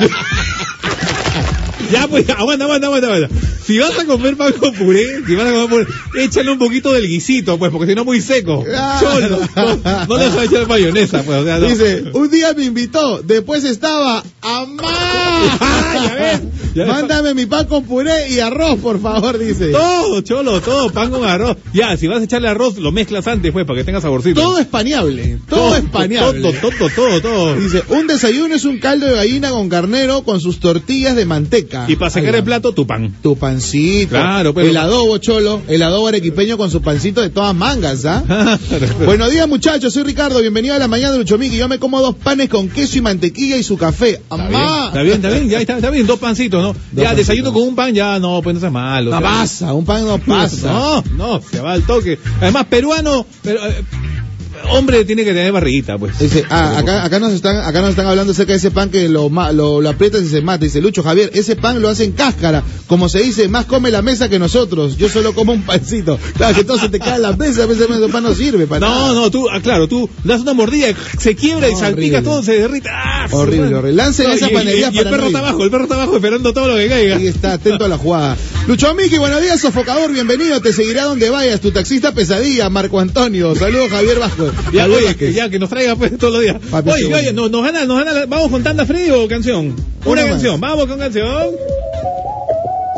Ya, 1.91 2.09
pues, 2.09 2.29
aguanta, 2.31 2.65
aguanta, 2.65 2.87
aguanta, 2.87 3.07
aguanta. 3.09 3.29
Si 3.67 3.79
vas 3.79 3.99
a 3.99 4.05
comer 4.05 4.37
pan 4.37 4.53
con 4.53 4.75
puré, 4.75 5.25
si 5.27 5.35
vas 5.35 5.47
a 5.47 5.53
comer 5.53 5.69
puré, 5.69 6.25
échale 6.25 6.51
un 6.51 6.59
poquito 6.59 6.93
del 6.93 7.07
guisito, 7.07 7.59
pues, 7.59 7.71
porque 7.71 7.87
si 7.87 7.95
no 7.95 8.05
muy 8.05 8.21
seco. 8.21 8.63
Cholo, 9.01 9.41
no, 9.57 10.07
no 10.07 10.17
le 10.19 10.29
vas 10.29 10.37
a 10.37 10.45
echar 10.45 10.69
mayonesa, 10.69 11.23
pues, 11.23 11.39
o 11.39 11.45
sea, 11.45 11.59
no. 11.59 11.67
Dice, 11.67 12.05
un 12.13 12.31
día 12.31 12.53
me 12.53 12.65
invitó, 12.65 13.23
después 13.23 13.65
estaba. 13.65 14.23
Ah, 15.61 16.15
ves, 16.15 16.41
ya 16.75 16.85
ves. 16.85 16.93
Mándame 16.93 17.35
mi 17.35 17.47
pan 17.47 17.67
con 17.67 17.85
puré 17.85 18.31
y 18.31 18.41
arroz, 18.41 18.79
por 18.81 19.01
favor, 19.01 19.39
dice. 19.39 19.73
Todo, 19.73 20.21
cholo, 20.23 20.61
todo, 20.61 20.91
pan 20.91 21.11
con 21.11 21.25
arroz. 21.25 21.57
Ya, 21.73 21.97
si 21.97 22.07
vas 22.07 22.21
a 22.21 22.25
echarle 22.25 22.49
arroz, 22.49 22.79
lo 22.79 22.93
mezclas 22.93 23.27
antes, 23.27 23.53
pues, 23.53 23.67
para 23.67 23.79
que 23.79 23.85
tenga 23.85 24.01
saborcito. 24.01 24.41
Todo 24.41 24.59
es 24.59 24.67
paneable, 24.67 25.39
todo 25.49 25.77
es 25.77 25.85
paneable. 25.85 26.41
Todo, 26.41 26.71
todo, 26.71 26.89
todo, 26.95 27.21
todo. 27.21 27.57
Dice, 27.57 27.83
un 27.89 28.07
desayuno 28.07 28.55
es 28.55 28.65
un 28.65 28.79
caldo 28.79 29.07
de 29.07 29.17
gallina 29.17 29.51
con 29.51 29.69
carnero 29.69 30.23
con 30.23 30.41
sus 30.41 30.61
tortillas 30.61 31.17
de 31.17 31.25
manteca. 31.25 31.85
Y 31.89 31.97
para 31.97 32.11
sacar 32.11 32.35
Ay, 32.35 32.39
el 32.39 32.45
plato, 32.45 32.73
tu 32.73 32.87
pan. 32.87 33.15
Tu 33.23 33.37
pancito. 33.55 34.11
Claro, 34.11 34.55
pero- 34.55 34.69
El 34.69 34.77
adobo, 34.77 35.19
cholo. 35.19 35.63
El 35.69 35.83
adobo 35.83 36.09
arequipeño 36.09 36.57
con 36.57 36.71
su 36.71 36.83
pancito 36.83 37.21
de 37.21 37.31
todas 37.31 37.55
mangas, 37.55 38.05
¿ah? 38.05 38.59
Buenos 39.05 39.31
días, 39.31 39.49
muchachos. 39.49 39.93
Soy 39.93 40.03
Ricardo. 40.03 40.41
Bienvenido 40.41 40.75
a 40.75 40.79
la 40.79 40.89
mañana 40.89 41.13
de 41.13 41.19
Luchomiki. 41.19 41.57
Yo 41.57 41.69
me 41.69 41.79
como 41.79 42.01
dos 42.01 42.15
panes 42.17 42.49
con 42.49 42.69
queso 42.69 42.99
y 42.99 43.01
mantequilla 43.01 43.57
y 43.57 43.63
su 43.63 43.77
café. 43.77 44.11
Está 44.23 44.37
bien, 44.49 44.55
¡Amá! 44.57 44.87
está 44.89 45.03
bien, 45.03 45.17
está 45.17 45.29
bien, 45.31 45.49
ya 45.49 45.61
está, 45.61 45.77
está 45.77 45.91
bien, 45.91 46.07
dos 46.07 46.19
pancitos, 46.19 46.63
¿no? 46.63 46.73
ya, 46.73 46.79
pancitos. 47.05 47.17
desayuno 47.17 47.53
con 47.53 47.63
un 47.63 47.75
pan, 47.77 47.95
ya 47.95 48.19
no, 48.19 48.43
pues 48.43 48.55
no 48.55 48.61
sea 48.61 48.71
malo. 48.71 49.11
No 49.11 49.19
sea, 49.19 49.29
pasa, 49.29 49.73
un 49.73 49.85
pan 49.85 50.05
no 50.07 50.19
pasa. 50.19 50.73
No, 50.75 51.05
no, 51.17 51.41
se 51.41 51.61
va 51.61 51.73
al 51.73 51.83
toque. 51.85 52.19
Además, 52.41 52.67
peruano, 52.67 53.27
pero, 53.43 53.65
eh, 53.67 53.85
hombre 54.71 55.05
tiene 55.05 55.25
que 55.25 55.33
tener 55.33 55.53
barriguita, 55.53 55.99
pues. 55.99 56.19
Dice, 56.19 56.45
ah, 56.51 56.79
acá, 56.79 57.05
acá 57.05 57.19
nos 57.19 57.33
están, 57.33 57.57
acá 57.59 57.81
nos 57.81 57.91
están 57.91 58.07
hablando 58.07 58.33
acerca 58.33 58.53
de 58.53 58.59
ese 58.59 58.71
pan 58.71 58.91
que 58.91 59.09
lo, 59.09 59.29
lo, 59.53 59.81
lo 59.81 59.89
aprietas 59.89 60.23
y 60.23 60.29
se 60.29 60.41
mata. 60.43 60.65
Dice, 60.65 60.81
Lucho 60.81 61.03
Javier, 61.03 61.31
ese 61.35 61.57
pan 61.57 61.81
lo 61.81 61.89
hacen 61.89 62.13
cáscara. 62.13 62.63
Como 62.87 63.09
se 63.09 63.21
dice, 63.23 63.49
más 63.49 63.67
come 63.67 63.91
la 63.91 64.03
mesa 64.03 64.29
que 64.29 64.39
nosotros. 64.39 64.97
Yo 64.97 65.09
solo 65.09 65.35
como 65.35 65.53
un 65.53 65.63
pancito. 65.63 66.19
Claro, 66.37 66.55
que 66.55 66.61
entonces 66.63 66.91
te 66.91 66.99
cae 66.99 67.19
la 67.19 67.33
mesa, 67.33 67.63
a 67.65 67.67
veces 67.67 67.89
ese 67.91 68.09
pan 68.09 68.23
no 68.23 68.35
sirve 68.35 68.67
para 68.67 68.81
No, 68.87 68.95
nada. 68.95 69.15
no, 69.15 69.31
tú, 69.31 69.49
ah, 69.51 69.61
claro, 69.63 69.89
tú 69.89 70.09
das 70.25 70.41
una 70.43 70.53
mordida, 70.55 70.89
se 71.19 71.35
quiebra 71.35 71.69
y 71.69 71.73
No, 71.73 71.79
salpica 71.79 72.19
horrible. 72.19 72.23
todo, 72.31 72.43
se 72.43 72.53
derrite. 72.59 72.89
¡Ah, 72.93 73.27
Horrible, 73.31 73.75
horrible. 73.75 73.93
Lancen 73.97 74.31
esa 74.31 74.51
y- 74.51 74.55
y- 74.55 74.81
y, 74.81 74.99
el 74.99 75.05
perro 75.05 75.17
no 75.23 75.27
está 75.27 75.39
abajo, 75.41 75.65
el 75.65 75.71
perro 75.71 75.85
está 75.85 75.95
abajo 75.95 76.17
esperando 76.17 76.53
todo 76.53 76.69
lo 76.69 76.77
que 76.77 76.89
caiga. 76.89 77.17
Ahí 77.17 77.27
está, 77.27 77.55
atento 77.55 77.85
a 77.85 77.89
la 77.89 77.97
jugada. 77.99 78.37
Lucho 78.69 78.95
Miki, 78.95 79.19
buenos 79.19 79.41
días, 79.43 79.61
sofocador, 79.61 80.13
bienvenido. 80.13 80.61
Te 80.61 80.73
seguirá 80.73 81.05
donde 81.05 81.31
vayas. 81.31 81.61
Tu 81.61 81.71
taxista 81.71 82.13
pesadilla, 82.13 82.69
Marco 82.71 83.01
Antonio. 83.01 83.55
Saludos, 83.55 83.89
Javier 83.91 84.19
Vasco. 84.19 84.51
Ya, 84.73 84.85
oye, 84.87 85.05
Vázquez. 85.07 85.35
ya, 85.35 85.49
que 85.49 85.59
nos 85.59 85.69
traiga 85.71 85.95
pues 85.97 86.17
todos 86.19 86.33
los 86.33 86.43
días. 86.43 86.57
Papi, 86.71 86.91
oye, 86.91 87.15
oye, 87.15 87.33
nos, 87.33 87.51
nos 87.51 87.63
gana, 87.63 87.85
nos 87.85 88.05
gana, 88.05 88.25
vamos 88.27 88.51
con 88.51 88.63
tanda 88.63 88.85
Freddy 88.87 89.11
o 89.11 89.29
canción. 89.29 89.75
Una 90.05 90.11
Una 90.13 90.23
más. 90.23 90.31
canción, 90.33 90.61
vamos 90.61 90.87
con 90.87 90.99
canción. 90.99 91.51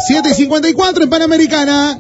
7 0.09 0.28
y 0.30 0.34
54 0.34 1.04
en 1.04 1.11
Panamericana. 1.11 1.98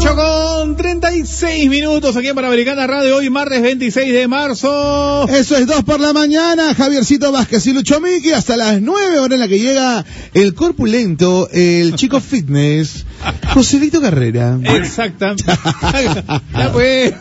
8 0.00 0.14
con 0.14 0.76
36 0.76 1.68
minutos 1.68 2.16
aquí 2.16 2.28
en 2.28 2.36
Panamericana 2.36 2.86
Radio, 2.86 3.16
hoy 3.16 3.30
martes 3.30 3.60
26 3.60 4.12
de 4.12 4.28
marzo. 4.28 5.26
Eso 5.26 5.56
es 5.56 5.66
2 5.66 5.82
por 5.82 5.98
la 5.98 6.12
mañana. 6.12 6.72
Javiercito 6.72 7.32
Vázquez 7.32 7.66
y 7.66 7.72
Lucho 7.72 8.00
Miki 8.00 8.30
hasta 8.30 8.56
las 8.56 8.80
9 8.80 9.18
hora 9.18 9.34
en 9.34 9.40
la 9.40 9.48
que 9.48 9.58
llega 9.58 10.04
el 10.34 10.54
corpulento, 10.54 11.48
el 11.50 11.96
chico 11.96 12.20
fitness, 12.30 13.06
Joselito 13.52 14.00
Carrera. 14.00 14.60
Exacta. 14.62 15.34
ya 16.54 16.72
pues. 16.72 17.14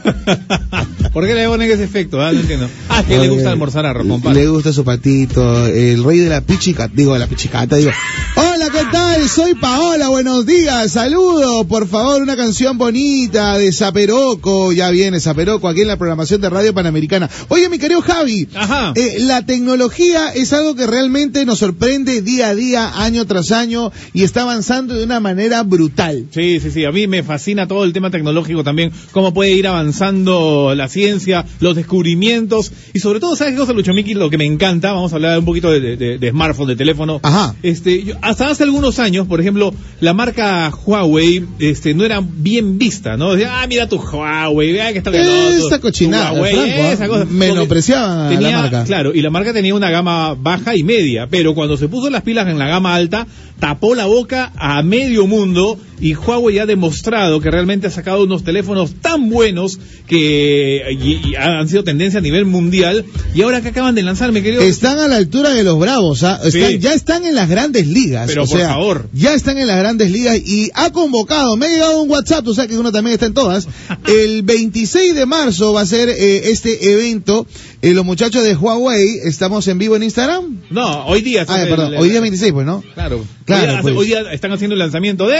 ¿Por 1.11 1.25
qué 1.25 1.33
le 1.33 1.47
ponen 1.47 1.71
ese 1.71 1.83
efecto? 1.83 2.21
Ah, 2.21 2.31
no 2.31 2.41
entiendo. 2.41 2.69
Ah, 2.89 3.01
que 3.01 3.17
le 3.17 3.27
gusta 3.27 3.49
almorzar 3.49 3.91
con 4.07 4.21
pan. 4.21 4.35
Le 4.35 4.47
gusta 4.47 4.71
su 4.71 4.83
patito, 4.83 5.65
el 5.65 6.03
rey 6.03 6.19
de 6.19 6.29
la 6.29 6.41
pichicata, 6.41 6.93
digo, 6.95 7.13
de 7.13 7.19
la 7.19 7.27
pichicata, 7.27 7.75
digo. 7.77 7.89
Hola, 8.59 8.69
¿qué 8.71 8.85
tal? 8.91 9.29
Soy 9.29 9.53
Paola, 9.53 10.09
buenos 10.09 10.43
días, 10.47 10.91
saludo, 10.91 11.65
por 11.67 11.87
favor, 11.87 12.23
una 12.23 12.35
canción 12.35 12.75
bonita 12.79 13.55
de 13.55 13.71
Zaperoco, 13.71 14.71
ya 14.71 14.89
viene 14.89 15.19
Zaperoco 15.19 15.67
aquí 15.67 15.81
en 15.81 15.87
la 15.89 15.97
programación 15.97 16.41
de 16.41 16.49
Radio 16.49 16.73
Panamericana. 16.73 17.29
Oye, 17.49 17.69
mi 17.69 17.77
querido 17.77 18.01
Javi, 18.01 18.47
Ajá. 18.55 18.93
eh, 18.95 19.17
la 19.19 19.45
tecnología 19.45 20.29
es 20.33 20.53
algo 20.53 20.73
que 20.75 20.87
realmente 20.87 21.45
nos 21.45 21.59
sorprende 21.59 22.23
día 22.23 22.47
a 22.49 22.55
día, 22.55 23.03
año 23.03 23.25
tras 23.25 23.51
año, 23.51 23.91
y 24.13 24.23
está 24.23 24.41
avanzando 24.41 24.95
de 24.95 25.03
una 25.03 25.19
manera 25.19 25.61
brutal. 25.61 26.25
Sí, 26.31 26.59
sí, 26.59 26.71
sí. 26.71 26.83
A 26.85 26.91
mí 26.91 27.05
me 27.05 27.21
fascina 27.21 27.67
todo 27.67 27.83
el 27.83 27.93
tema 27.93 28.09
tecnológico 28.09 28.63
también. 28.63 28.91
Cómo 29.11 29.33
puede 29.35 29.51
ir 29.51 29.67
avanzando 29.67 30.73
la 30.75 30.87
ciencia 30.89 30.97
ciencia, 30.97 31.45
los 31.59 31.75
descubrimientos 31.75 32.71
y 32.93 32.99
sobre 32.99 33.19
todo, 33.19 33.35
¿sabes 33.35 33.53
qué 33.53 33.59
cosa, 33.59 33.73
Lucho 33.73 33.93
Miki? 33.93 34.15
Lo 34.15 34.31
que 34.31 34.37
me 34.39 34.45
encanta, 34.45 34.93
vamos 34.93 35.11
a 35.13 35.15
hablar 35.17 35.37
un 35.37 35.45
poquito 35.45 35.69
de, 35.69 35.95
de- 35.95 36.17
de 36.17 36.29
smartphone, 36.31 36.69
de 36.69 36.75
teléfono. 36.75 37.19
Ajá. 37.21 37.55
Este, 37.61 38.03
yo- 38.03 38.15
hasta 38.23 38.46
hace 38.49 38.63
algunos 38.63 38.99
años, 38.99 39.27
por 39.27 39.39
ejemplo, 39.41 39.73
la 40.01 40.13
marca 40.13 40.71
Huawei 40.85 41.45
este, 41.59 41.93
no 41.93 42.03
era 42.05 42.21
bien 42.23 42.77
vista, 42.77 43.17
¿no? 43.17 43.33
Decía, 43.33 43.61
ah, 43.61 43.67
mira 43.67 43.87
tu 43.87 43.97
Huawei, 43.97 44.73
vea 44.73 44.91
que 44.91 44.99
está 44.99 45.11
Esa 45.11 45.79
cochinada, 45.79 46.31
Huawei, 46.33 46.53
Franco, 46.55 46.81
¿ah? 46.83 46.91
esa 46.91 47.07
cosa. 47.07 47.25
Menospreciaban 47.25 48.29
la 48.41 48.51
marca. 48.61 48.83
Claro, 48.85 49.13
y 49.13 49.21
la 49.21 49.29
marca 49.29 49.53
tenía 49.53 49.73
una 49.75 49.89
gama 49.91 50.35
baja 50.35 50.75
y 50.75 50.83
media, 50.83 51.27
pero 51.29 51.53
cuando 51.55 51.77
se 51.77 51.87
puso 51.87 52.09
las 52.09 52.21
pilas 52.23 52.47
en 52.47 52.57
la 52.59 52.67
gama 52.67 52.95
alta, 52.95 53.27
tapó 53.59 53.95
la 53.95 54.05
boca 54.05 54.51
a 54.55 54.81
medio 54.83 55.25
mundo 55.27 55.79
y 55.99 56.13
Huawei 56.13 56.59
ha 56.59 56.67
demostrado 56.67 57.39
que 57.41 57.49
realmente 57.49 57.87
ha 57.87 57.89
sacado 57.89 58.23
unos 58.23 58.43
teléfonos 58.43 58.93
tan 59.01 59.29
buenos 59.31 59.79
que 60.07 60.81
y- 60.91 61.29
y 61.31 61.35
han 61.35 61.67
sido 61.67 61.83
tendencia 61.83 62.19
a 62.19 62.21
nivel 62.21 62.45
mundial 62.45 63.05
y 63.33 63.41
ahora 63.41 63.61
que 63.61 63.69
acaban 63.69 63.95
de 63.95 64.03
lanzar, 64.03 64.31
mi 64.31 64.41
querido... 64.41 64.61
Están 64.61 64.99
a 64.99 65.07
la 65.07 65.15
altura 65.17 65.49
de 65.51 65.63
los 65.63 65.79
bravos, 65.79 66.23
¿ah? 66.23 66.39
Están- 66.43 66.71
Sí. 66.71 66.77
ya 66.79 66.93
están 66.93 67.25
en 67.25 67.33
las 67.35 67.49
grandes 67.49 67.87
ligas. 67.87 68.27
Pero 68.37 68.43
o 68.43 68.47
por 68.47 68.57
sea, 68.59 68.69
favor. 68.69 69.09
Ya 69.13 69.33
están 69.33 69.57
en 69.57 69.67
las 69.67 69.77
grandes 69.77 70.11
ligas 70.11 70.37
y 70.37 70.69
ha 70.73 70.91
convocado, 70.91 71.55
me 71.57 71.65
ha 71.65 71.69
llegado 71.69 72.01
un 72.01 72.09
WhatsApp, 72.09 72.43
tú 72.45 72.53
sabes 72.53 72.69
que 72.71 72.77
uno 72.77 72.91
también 72.91 73.13
está 73.13 73.25
en 73.25 73.33
todas. 73.33 73.67
El 74.07 74.43
26 74.43 75.15
de 75.15 75.25
marzo 75.25 75.73
va 75.73 75.81
a 75.81 75.85
ser 75.85 76.09
eh, 76.09 76.49
este 76.51 76.93
evento. 76.93 77.45
Eh, 77.81 77.93
los 77.93 78.03
muchachos 78.05 78.43
de 78.43 78.55
Huawei, 78.55 79.19
estamos 79.23 79.67
en 79.67 79.77
vivo 79.77 79.95
en 79.95 80.03
Instagram. 80.03 80.61
No, 80.71 81.05
hoy 81.05 81.21
día... 81.21 81.45
Ah, 81.47 81.61
el- 81.61 81.69
perdón, 81.69 81.93
el- 81.93 81.99
hoy 81.99 82.09
día 82.09 82.21
26, 82.21 82.51
pues, 82.53 82.65
¿no? 82.65 82.83
Claro, 82.95 83.23
Claro, 83.45 83.63
hoy, 83.63 83.69
día, 83.71 83.81
pues. 83.83 83.95
hoy 83.95 84.05
día 84.07 84.21
están 84.33 84.51
haciendo 84.51 84.73
el 84.73 84.79
lanzamiento 84.79 85.27
de... 85.27 85.37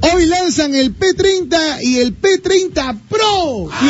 Hoy 0.00 0.26
lanzan 0.26 0.74
el 0.74 0.94
P30 0.96 1.82
y 1.82 1.98
el 1.98 2.18
P30 2.18 2.98
Pro. 3.08 3.68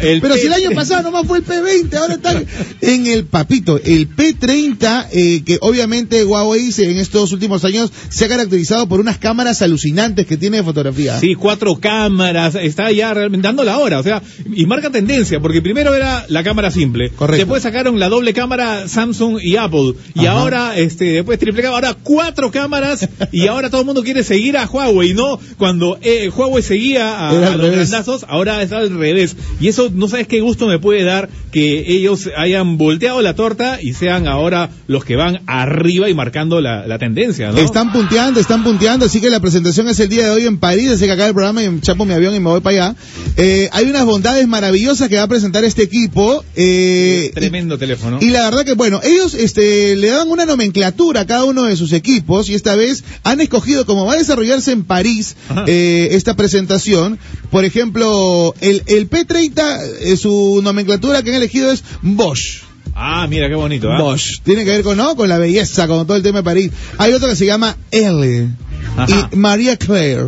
El 0.00 0.20
Pero 0.20 0.34
P- 0.34 0.40
si 0.40 0.46
el 0.46 0.52
año 0.52 0.70
pasado 0.72 1.02
nomás 1.02 1.26
fue 1.26 1.38
el 1.38 1.44
P20, 1.44 1.94
ahora 1.96 2.14
están 2.14 2.46
en 2.80 3.06
el 3.06 3.24
papito. 3.26 3.78
El 3.82 4.08
P30, 4.14 5.06
eh, 5.12 5.42
que 5.44 5.58
obviamente 5.60 6.24
Huawei 6.24 6.72
se- 6.72 6.93
en 6.94 7.00
estos 7.00 7.32
últimos 7.32 7.64
años 7.64 7.92
se 8.08 8.24
ha 8.24 8.28
caracterizado 8.28 8.88
por 8.88 9.00
unas 9.00 9.18
cámaras 9.18 9.62
alucinantes 9.62 10.26
que 10.26 10.36
tiene 10.36 10.58
de 10.58 10.62
fotografía. 10.62 11.18
Sí, 11.18 11.34
cuatro 11.34 11.76
cámaras, 11.76 12.54
está 12.54 12.90
ya 12.92 13.12
realmente 13.12 13.46
dando 13.46 13.64
la 13.64 13.78
hora, 13.78 13.98
o 13.98 14.02
sea, 14.02 14.22
y 14.54 14.66
marca 14.66 14.90
tendencia, 14.90 15.40
porque 15.40 15.60
primero 15.60 15.94
era 15.94 16.24
la 16.28 16.42
cámara 16.42 16.70
simple, 16.70 17.10
Correcto. 17.10 17.38
después 17.38 17.62
sacaron 17.62 17.98
la 17.98 18.08
doble 18.08 18.32
cámara 18.32 18.88
Samsung 18.88 19.38
y 19.42 19.56
Apple, 19.56 19.94
y 20.14 20.26
Ajá. 20.26 20.38
ahora, 20.38 20.76
este, 20.76 21.04
después 21.06 21.38
triple 21.38 21.62
cámara, 21.62 21.88
ahora 21.88 21.98
cuatro 22.02 22.50
cámaras, 22.50 23.08
y 23.32 23.46
ahora 23.48 23.70
todo 23.70 23.80
el 23.80 23.86
mundo 23.86 24.02
quiere 24.02 24.22
seguir 24.22 24.56
a 24.56 24.66
Huawei, 24.66 25.14
¿no? 25.14 25.38
Cuando 25.58 25.98
eh, 26.02 26.30
Huawei 26.34 26.62
seguía 26.62 27.18
a, 27.18 27.30
a 27.30 27.56
los 27.56 27.70
grandazos, 27.70 28.24
ahora 28.28 28.62
es 28.62 28.72
al 28.72 28.96
revés, 28.96 29.36
y 29.60 29.68
eso 29.68 29.90
no 29.92 30.08
sabes 30.08 30.28
qué 30.28 30.40
gusto 30.40 30.66
me 30.66 30.78
puede 30.78 31.04
dar 31.04 31.28
que 31.50 31.84
ellos 31.86 32.28
hayan 32.36 32.78
volteado 32.78 33.22
la 33.22 33.34
torta 33.34 33.78
y 33.80 33.92
sean 33.92 34.26
ahora 34.26 34.70
los 34.86 35.04
que 35.04 35.16
van 35.16 35.40
arriba 35.46 36.08
y 36.08 36.14
marcando 36.14 36.60
la, 36.60 36.83
la 36.86 36.98
tendencia, 36.98 37.50
¿no? 37.52 37.58
Están 37.58 37.92
punteando, 37.92 38.40
están 38.40 38.62
punteando, 38.64 39.06
así 39.06 39.20
que 39.20 39.30
la 39.30 39.40
presentación 39.40 39.88
es 39.88 39.98
el 40.00 40.08
día 40.08 40.24
de 40.24 40.30
hoy 40.30 40.46
en 40.46 40.58
París, 40.58 40.90
así 40.90 41.04
que 41.06 41.12
acá 41.12 41.26
el 41.26 41.34
programa 41.34 41.62
y 41.62 41.80
chapo 41.80 42.04
mi 42.04 42.12
avión 42.14 42.34
y 42.34 42.40
me 42.40 42.50
voy 42.50 42.60
para 42.60 42.88
allá. 42.88 42.96
Eh, 43.36 43.68
hay 43.72 43.86
unas 43.86 44.04
bondades 44.04 44.46
maravillosas 44.48 45.08
que 45.08 45.16
va 45.16 45.22
a 45.22 45.28
presentar 45.28 45.64
este 45.64 45.82
equipo. 45.82 46.44
eh, 46.56 47.30
y- 47.30 47.34
Tremendo 47.34 47.78
teléfono. 47.78 48.18
Y 48.20 48.30
la 48.30 48.44
verdad 48.44 48.64
que, 48.64 48.74
bueno, 48.74 49.00
ellos 49.02 49.34
este, 49.34 49.96
le 49.96 50.08
dan 50.08 50.28
una 50.28 50.44
nomenclatura 50.46 51.22
a 51.22 51.26
cada 51.26 51.44
uno 51.44 51.64
de 51.64 51.76
sus 51.76 51.92
equipos 51.92 52.48
y 52.48 52.54
esta 52.54 52.74
vez 52.74 53.04
han 53.22 53.40
escogido, 53.40 53.86
como 53.86 54.06
va 54.06 54.14
a 54.14 54.16
desarrollarse 54.18 54.72
en 54.72 54.84
París 54.84 55.36
eh, 55.66 56.08
esta 56.12 56.34
presentación, 56.36 57.18
por 57.50 57.64
ejemplo, 57.64 58.54
el, 58.60 58.82
el 58.86 59.08
P30, 59.08 59.80
eh, 60.00 60.16
su 60.16 60.60
nomenclatura 60.62 61.22
que 61.22 61.30
han 61.30 61.36
elegido 61.36 61.70
es 61.72 61.82
Bosch. 62.02 62.62
Ah, 62.94 63.26
mira 63.28 63.48
qué 63.48 63.54
bonito, 63.54 63.90
¿ah? 63.90 64.00
Bosch. 64.00 64.40
Tiene 64.42 64.64
que 64.64 64.70
ver 64.70 64.82
con, 64.82 64.96
¿no? 64.96 65.16
con 65.16 65.28
la 65.28 65.38
belleza, 65.38 65.88
con 65.88 66.06
todo 66.06 66.16
el 66.16 66.22
tema 66.22 66.38
de 66.38 66.44
París. 66.44 66.70
Hay 66.98 67.12
otro 67.12 67.28
que 67.28 67.36
se 67.36 67.46
llama 67.46 67.76
L. 67.90 68.48
Ajá. 68.96 69.28
Y 69.32 69.36
María 69.36 69.76
Claire. 69.76 70.26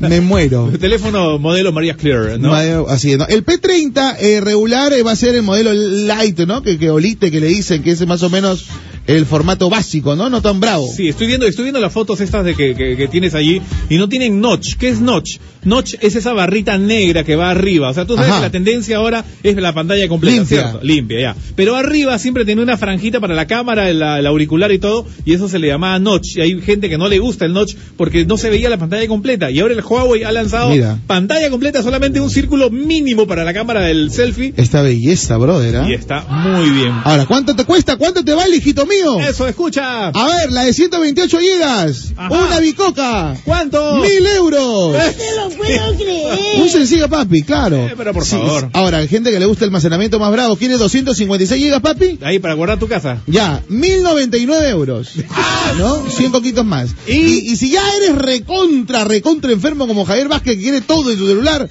Me 0.00 0.20
muero. 0.22 0.70
Teléfono 0.80 1.38
modelo 1.38 1.70
María 1.72 1.94
Clear, 1.94 2.38
¿no? 2.40 2.48
María- 2.50 2.80
Así 2.88 3.12
es, 3.12 3.18
¿no? 3.18 3.26
El 3.26 3.44
P30 3.44 4.16
eh, 4.20 4.40
regular 4.40 4.92
eh, 4.94 5.02
va 5.02 5.12
a 5.12 5.16
ser 5.16 5.34
el 5.34 5.42
modelo 5.42 5.72
light, 5.74 6.38
¿no? 6.40 6.62
Que, 6.62 6.78
que 6.78 6.88
olite, 6.90 7.30
que 7.30 7.40
le 7.40 7.46
dicen 7.48 7.82
que 7.82 7.90
es 7.90 8.06
más 8.06 8.22
o 8.22 8.30
menos 8.30 8.66
el 9.06 9.26
formato 9.26 9.68
básico, 9.68 10.14
¿no? 10.16 10.30
No 10.30 10.40
tan 10.40 10.60
bravo. 10.60 10.88
Sí, 10.94 11.08
estoy 11.08 11.26
viendo, 11.26 11.44
estoy 11.46 11.64
viendo 11.64 11.80
las 11.80 11.92
fotos 11.92 12.20
estas 12.20 12.44
de 12.44 12.54
que, 12.54 12.74
que- 12.74 12.96
que 12.96 13.08
tienes 13.08 13.34
allí 13.34 13.60
y 13.90 13.96
no 13.96 14.08
tienen 14.08 14.40
notch. 14.40 14.76
¿Qué 14.76 14.88
es 14.88 15.00
notch? 15.00 15.36
Notch 15.62 15.94
es 16.00 16.16
esa 16.16 16.32
barrita 16.32 16.78
negra 16.78 17.22
que 17.24 17.36
va 17.36 17.50
arriba. 17.50 17.90
O 17.90 17.94
sea, 17.94 18.06
tú 18.06 18.14
sabes 18.14 18.30
Ajá. 18.30 18.38
que 18.40 18.46
la 18.46 18.50
tendencia 18.52 18.96
ahora 18.96 19.24
es 19.42 19.56
la 19.56 19.74
pantalla 19.74 20.08
completa, 20.08 20.36
Limpia. 20.38 20.58
¿cierto? 20.62 20.80
Limpia, 20.82 21.20
ya. 21.20 21.36
Pero 21.54 21.76
arriba 21.76 22.18
siempre 22.18 22.46
tiene 22.46 22.62
una 22.62 22.78
franjita 22.78 23.20
para 23.20 23.34
la 23.34 23.46
cámara, 23.46 23.90
el, 23.90 24.00
el 24.00 24.26
auricular 24.26 24.72
y 24.72 24.78
todo, 24.78 25.06
y 25.26 25.34
eso 25.34 25.48
se 25.50 25.58
le 25.58 25.66
llamaba 25.68 25.98
notch. 25.98 26.36
Y 26.36 26.40
hay 26.40 26.60
gente 26.62 26.88
que 26.88 26.96
no 26.96 27.08
le 27.08 27.18
gusta 27.18 27.44
el 27.44 27.52
notch 27.52 27.59
porque 27.96 28.24
no 28.24 28.36
se 28.36 28.50
veía 28.50 28.68
la 28.70 28.78
pantalla 28.78 29.06
completa. 29.08 29.50
Y 29.50 29.60
ahora 29.60 29.74
el 29.74 29.82
Huawei 29.82 30.24
ha 30.24 30.32
lanzado 30.32 30.70
Mira. 30.70 30.98
pantalla 31.06 31.50
completa, 31.50 31.82
solamente 31.82 32.20
un 32.20 32.30
círculo 32.30 32.70
mínimo 32.70 33.26
para 33.26 33.44
la 33.44 33.52
cámara 33.54 33.82
del 33.82 34.10
selfie. 34.10 34.54
Esta 34.56 34.82
belleza, 34.82 35.36
brother, 35.36 35.76
¿ah? 35.76 35.86
Y 35.88 35.94
está 35.94 36.22
muy 36.28 36.70
bien. 36.70 36.92
Ahora, 37.04 37.26
¿cuánto 37.26 37.54
te 37.56 37.64
cuesta? 37.64 37.96
¿Cuánto 37.96 38.24
te 38.24 38.32
vale, 38.34 38.56
hijito 38.56 38.86
mío? 38.86 39.20
Eso, 39.20 39.46
escucha. 39.48 40.08
A 40.08 40.26
ver, 40.36 40.52
la 40.52 40.64
de 40.64 40.72
128 40.72 41.38
gigas. 41.38 42.12
Ajá. 42.16 42.32
Una 42.34 42.60
bicoca. 42.60 43.36
¿Cuánto? 43.44 43.96
Mil 43.96 44.26
euros. 44.36 44.96
te 45.16 45.36
lo 45.36 45.50
puedo 45.56 45.94
creer. 45.96 46.60
Un 46.60 46.68
sencillo, 46.68 47.08
papi, 47.08 47.42
claro. 47.42 47.76
Eh, 47.86 47.94
pero 47.96 48.12
por 48.12 48.24
Sí, 48.24 48.36
favor. 48.36 48.70
Ahora, 48.72 49.06
gente 49.06 49.30
que 49.30 49.38
le 49.40 49.46
gusta 49.46 49.64
el 49.64 49.68
almacenamiento 49.70 50.18
más 50.18 50.30
bravo. 50.32 50.56
¿Quiere 50.56 50.76
256 50.76 51.60
gigas, 51.62 51.80
papi? 51.80 52.18
Ahí 52.22 52.38
para 52.38 52.54
guardar 52.54 52.78
tu 52.78 52.88
casa. 52.88 53.18
Ya, 53.26 53.62
1099 53.68 54.68
euros. 54.70 55.10
¿No? 55.78 56.04
100 56.08 56.32
coquitos 56.32 56.64
más. 56.64 56.90
¿Y? 57.06 57.49
Y, 57.49 57.49
y 57.50 57.56
si 57.56 57.70
ya 57.70 57.82
eres 57.96 58.14
recontra, 58.14 59.02
recontra 59.02 59.50
enfermo 59.50 59.88
como 59.88 60.04
Javier 60.04 60.28
Vázquez 60.28 60.54
que 60.54 60.62
quiere 60.62 60.80
todo 60.82 61.10
en 61.10 61.18
su 61.18 61.26
celular, 61.26 61.68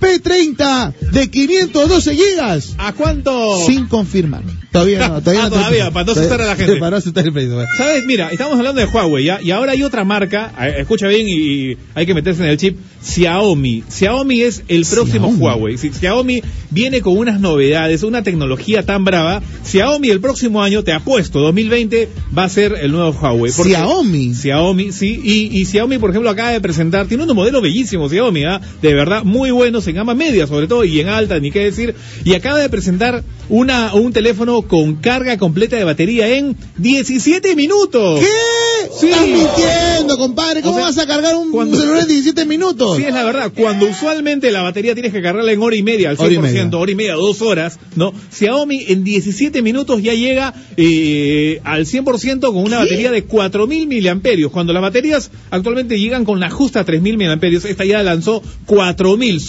P30 0.00 0.94
de 1.12 1.30
512 1.30 2.14
gigas. 2.14 2.74
¿A 2.78 2.92
cuánto? 2.92 3.58
Sin 3.66 3.86
confirmar. 3.86 4.42
Todavía 4.72 5.08
no, 5.08 5.20
todavía 5.22 5.42
Ah, 5.44 5.48
no. 5.48 5.50
te- 5.50 5.56
todavía, 5.56 5.90
para 5.90 6.06
no 6.06 6.12
asustar 6.12 6.40
a 6.42 6.46
la 6.46 6.56
gente. 6.56 6.76
Para 6.80 6.90
no 6.92 6.96
asustar 6.96 7.26
el 7.26 7.32
precio. 7.32 7.58
¿Sabes? 7.76 8.04
Mira, 8.06 8.30
estamos 8.30 8.56
hablando 8.58 8.80
de 8.80 8.86
Huawei, 8.86 9.24
¿ya? 9.24 9.40
Y 9.42 9.50
ahora 9.50 9.72
hay 9.72 9.82
otra 9.82 10.04
marca, 10.04 10.52
escucha 10.78 11.08
bien 11.08 11.26
y, 11.28 11.32
y 11.72 11.78
hay 11.94 12.06
que 12.06 12.14
meterse 12.14 12.42
en 12.44 12.48
el 12.50 12.56
chip, 12.56 12.76
Xiaomi. 13.02 13.82
Xiaomi 13.90 14.40
es 14.42 14.62
el 14.68 14.86
próximo 14.86 15.26
Xiaomi. 15.28 15.42
Huawei. 15.44 15.78
Si- 15.78 15.90
Xiaomi 15.92 16.42
viene 16.70 17.00
con 17.00 17.16
unas 17.18 17.40
novedades, 17.40 18.02
una 18.04 18.22
tecnología 18.22 18.84
tan 18.86 19.04
brava. 19.04 19.42
Xiaomi 19.64 20.08
el 20.10 20.20
próximo 20.20 20.62
año, 20.62 20.84
te 20.84 20.92
apuesto, 20.92 21.40
2020 21.40 22.08
va 22.36 22.44
a 22.44 22.48
ser 22.48 22.76
el 22.80 22.92
nuevo 22.92 23.10
Huawei. 23.10 23.52
Porque- 23.52 23.72
Xiaomi. 23.72 24.34
Xiaomi, 24.34 24.92
sí, 24.92 25.20
y, 25.22 25.60
y 25.60 25.64
Xiaomi, 25.66 25.98
por 25.98 26.10
ejemplo, 26.10 26.30
acaba 26.30 26.50
de 26.50 26.60
presentar, 26.60 27.06
tiene 27.06 27.24
unos 27.24 27.34
modelos 27.36 27.60
bellísimos, 27.62 28.10
Xiaomi, 28.10 28.44
¿ah? 28.44 28.60
de 28.80 28.94
verdad 28.94 29.24
muy 29.24 29.50
buenos 29.50 29.84
en 29.90 29.96
gama 29.96 30.14
media, 30.14 30.46
sobre 30.46 30.66
todo, 30.66 30.84
y 30.84 30.98
en 31.00 31.08
alta, 31.08 31.38
ni 31.38 31.50
qué 31.50 31.60
decir, 31.64 31.94
y 32.24 32.34
acaba 32.34 32.58
de 32.58 32.68
presentar 32.68 33.22
una, 33.48 33.94
un 33.94 34.12
teléfono 34.12 34.62
con 34.62 34.96
carga 34.96 35.36
completa 35.36 35.76
de 35.76 35.84
batería 35.84 36.28
en 36.28 36.56
17 36.78 37.54
minutos. 37.56 38.20
¿Qué? 38.20 38.26
Sí. 38.98 39.08
Estás 39.08 39.26
mintiendo, 39.26 40.16
compadre. 40.18 40.62
¿Cómo 40.62 40.74
O 40.76 40.78
sea, 40.78 40.86
vas 40.86 40.98
a 40.98 41.06
cargar 41.06 41.36
un 41.36 41.50
cuando- 41.50 41.78
celular 41.78 42.02
en 42.02 42.08
17 42.08 42.44
minutos? 42.46 42.96
Sí, 42.96 43.04
es 43.04 43.12
la 43.12 43.24
verdad. 43.24 43.52
Cuando 43.54 43.86
usualmente 43.86 44.50
la 44.50 44.62
batería 44.62 44.94
tienes 44.94 45.12
que 45.12 45.20
cargarla 45.20 45.52
en 45.52 45.60
hora 45.62 45.76
y 45.76 45.82
media, 45.82 46.10
al 46.10 46.16
100%, 46.16 46.22
Hora 46.24 46.34
y 46.34 46.38
media. 46.38 46.78
hora 46.78 46.92
y 46.92 46.94
media, 46.94 47.14
dos 47.14 47.42
horas, 47.42 47.78
¿no? 47.96 48.12
Xiaomi 48.32 48.84
en 48.88 49.04
17 49.04 49.62
minutos 49.62 50.02
ya 50.02 50.14
llega 50.14 50.54
eh, 50.76 51.60
al 51.64 51.86
100% 51.86 52.40
con 52.52 52.56
una 52.64 52.78
batería 52.78 53.10
de 53.10 53.26
4.000 53.26 53.86
miliamperios. 53.86 54.50
Cuando 54.52 54.72
las 54.72 54.82
baterías 54.82 55.30
actualmente 55.50 55.98
llegan 55.98 56.24
con 56.24 56.40
la 56.40 56.50
justa 56.50 56.84
3.000 56.86 57.00
miliamperios, 57.16 57.64
esta 57.64 57.84
ya 57.84 58.02
lanzó 58.02 58.42
4.000 58.66 59.40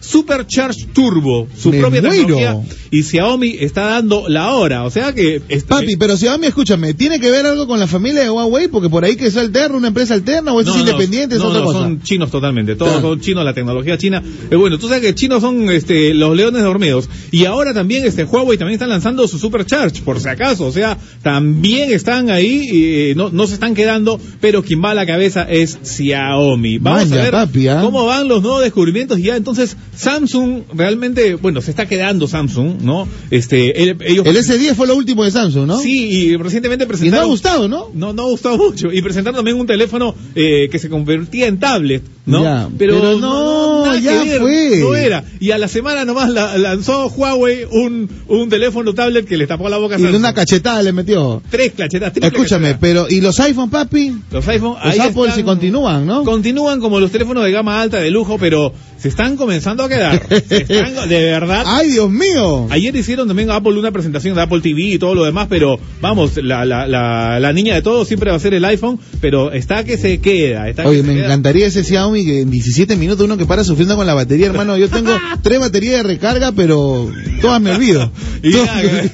Supercharge 0.00 0.86
Turbo, 0.92 1.48
su 1.56 1.70
Me 1.70 1.80
propia 1.80 2.02
muero. 2.02 2.16
tecnología. 2.16 2.60
Y 2.90 3.02
Xiaomi 3.02 3.56
está 3.60 3.86
dando 3.86 4.28
la 4.28 4.52
hora. 4.54 4.84
O 4.84 4.90
sea 4.90 5.12
que... 5.12 5.42
este- 5.48 5.64
Papi, 5.68 5.96
pero 5.96 6.16
Xiaomi, 6.16 6.46
escúchame, 6.46 6.94
¿tiene 6.94 7.18
que 7.18 7.30
ver 7.30 7.46
algo 7.46 7.66
con 7.66 7.80
la 7.80 7.86
familia 7.86 8.22
de 8.22 8.30
Huawei? 8.30 8.68
Porque 8.68 8.88
por 8.88 9.04
ahí 9.04 9.16
que 9.16 9.26
es 9.26 9.36
alterna, 9.36 9.76
una 9.76 9.88
empresa 9.88 10.14
alterna, 10.14 10.52
o 10.52 10.60
es 10.60 10.68
independiente, 10.68 11.34
es 11.36 11.40
no, 11.40 11.48
otra 11.48 11.60
no, 11.60 11.66
cosa. 11.66 11.78
son 11.80 12.02
chinos 12.02 12.30
totalmente, 12.30 12.76
todos 12.76 13.00
son 13.00 13.20
chinos, 13.20 13.44
la 13.44 13.54
tecnología 13.54 13.98
china. 13.98 14.22
Eh, 14.50 14.56
bueno, 14.56 14.78
tú 14.78 14.86
sabes 14.88 15.02
que 15.02 15.14
chinos 15.14 15.40
son 15.40 15.68
este, 15.70 16.14
los 16.14 16.36
leones 16.36 16.62
dormidos. 16.62 17.08
Y 17.30 17.46
ahora 17.46 17.74
también 17.74 18.04
este 18.04 18.24
Huawei 18.24 18.58
también 18.58 18.74
está 18.74 18.86
lanzando 18.86 19.26
su 19.26 19.38
Supercharge, 19.38 20.02
por 20.02 20.20
si 20.20 20.28
acaso. 20.28 20.66
O 20.66 20.72
sea, 20.72 20.96
también 21.22 21.92
están 21.92 22.30
ahí, 22.30 22.68
y, 22.70 23.10
eh, 23.10 23.14
no, 23.16 23.30
no 23.30 23.46
se 23.46 23.54
están 23.54 23.74
quedando, 23.74 24.20
pero 24.40 24.62
quien 24.62 24.82
va 24.84 24.90
a 24.90 24.94
la 24.94 25.06
cabeza 25.06 25.42
es 25.44 25.78
Xiaomi. 25.82 26.78
Vamos 26.78 27.10
a 27.12 27.16
ver 27.16 27.30
papi, 27.32 27.68
¿ah? 27.68 27.80
cómo 27.82 28.06
van 28.06 28.28
los 28.28 28.42
nuevos 28.42 28.62
descubrimientos. 28.62 29.18
Y 29.18 29.22
ya 29.24 29.36
entonces 29.36 29.63
Samsung 29.96 30.62
realmente, 30.74 31.34
bueno, 31.34 31.60
se 31.60 31.70
está 31.70 31.86
quedando 31.86 32.26
Samsung, 32.28 32.82
¿no? 32.82 33.08
Este, 33.30 33.82
el- 33.82 33.96
ellos... 34.02 34.26
El 34.26 34.36
S10 34.36 34.74
fue 34.74 34.86
lo 34.86 34.96
último 34.96 35.24
de 35.24 35.30
Samsung, 35.30 35.66
¿no? 35.66 35.78
Sí, 35.78 36.08
y 36.10 36.36
recientemente 36.36 36.84
Y 36.84 36.86
no 36.86 36.88
presentaron... 36.88 37.24
ha 37.24 37.28
gustado, 37.28 37.68
¿no? 37.68 37.90
No, 37.94 38.12
no 38.12 38.22
ha 38.22 38.26
gustado 38.30 38.56
mucho. 38.58 38.92
Y 38.92 39.02
presentaron 39.02 39.36
también 39.36 39.58
un 39.58 39.66
teléfono 39.66 40.14
eh, 40.34 40.68
que 40.70 40.78
se 40.78 40.88
convertía 40.88 41.46
en 41.46 41.58
tablet. 41.58 42.02
¿No? 42.26 42.42
Ya, 42.42 42.68
pero 42.78 43.18
no, 43.18 43.96
ya 43.98 44.22
ver, 44.24 44.40
fue. 44.40 44.78
No 44.80 44.94
era. 44.94 45.24
Y 45.40 45.50
a 45.50 45.58
la 45.58 45.68
semana 45.68 46.04
nomás 46.04 46.30
la- 46.30 46.56
lanzó 46.58 47.08
Huawei 47.08 47.64
un, 47.70 48.08
un 48.28 48.48
teléfono 48.48 48.94
tablet 48.94 49.26
que 49.26 49.36
le 49.36 49.46
tapó 49.46 49.68
la 49.68 49.76
boca 49.76 49.96
Y 49.96 50.02
Samsung. 50.02 50.18
una 50.20 50.32
cachetada 50.34 50.82
le 50.82 50.92
metió. 50.92 51.42
Tres 51.50 51.72
cachetas, 51.76 52.12
triple 52.12 52.28
Escúchame, 52.28 52.68
cachetada. 52.72 52.80
pero 52.80 53.06
¿y 53.10 53.20
los 53.20 53.38
iPhone, 53.40 53.70
papi? 53.70 54.14
Los 54.30 54.46
iPhone, 54.48 54.76
Los 54.82 54.92
ahí 54.94 54.98
Apple 55.00 55.22
están- 55.22 55.36
sí 55.36 55.42
continúan, 55.42 56.06
¿no? 56.06 56.24
Continúan 56.24 56.80
como 56.80 56.98
los 57.00 57.10
teléfonos 57.10 57.44
de 57.44 57.50
gama 57.52 57.80
alta 57.80 57.98
de 57.98 58.10
lujo, 58.10 58.38
pero 58.38 58.72
se 58.98 59.08
están 59.08 59.36
comenzando 59.36 59.84
a 59.84 59.88
quedar. 59.88 60.22
Se 60.48 60.62
están- 60.62 61.08
de 61.08 61.20
verdad. 61.24 61.64
¡Ay, 61.66 61.90
Dios 61.90 62.10
mío! 62.10 62.68
Ayer 62.70 62.96
hicieron 62.96 63.28
también 63.28 63.50
a 63.50 63.56
Apple 63.56 63.78
una 63.78 63.92
presentación 63.92 64.34
de 64.34 64.40
Apple 64.42 64.60
TV 64.62 64.80
y 64.94 64.98
todo 64.98 65.14
lo 65.14 65.24
demás, 65.24 65.46
pero 65.50 65.78
vamos, 66.00 66.36
la, 66.42 66.64
la, 66.64 66.86
la, 66.86 67.38
la 67.38 67.52
niña 67.52 67.74
de 67.74 67.82
todo 67.82 68.04
siempre 68.06 68.30
va 68.30 68.36
a 68.36 68.40
ser 68.40 68.54
el 68.54 68.64
iPhone, 68.64 68.98
pero 69.20 69.52
está 69.52 69.84
que 69.84 69.98
se 69.98 70.20
queda. 70.20 70.70
Está 70.70 70.86
Oye, 70.88 71.02
que 71.02 71.06
me 71.08 71.14
queda. 71.16 71.26
encantaría 71.26 71.66
ese 71.66 71.84
Xiaomi 71.84 72.13
que 72.22 72.42
en 72.42 72.50
17 72.50 72.96
minutos 72.96 73.24
uno 73.24 73.38
que 73.38 73.46
para 73.46 73.64
sufriendo 73.64 73.96
con 73.96 74.06
la 74.06 74.12
batería, 74.14 74.46
hermano. 74.46 74.76
Yo 74.76 74.90
tengo 74.90 75.10
tres 75.42 75.58
baterías 75.58 76.02
de 76.02 76.02
recarga, 76.02 76.52
pero 76.52 77.10
todas 77.40 77.60
me 77.60 77.72
olvido. 77.72 78.12
Y 78.42 78.52
Todas 78.52 78.66
ya, 78.66 78.74
me 78.74 79.00
olvido. 79.00 79.10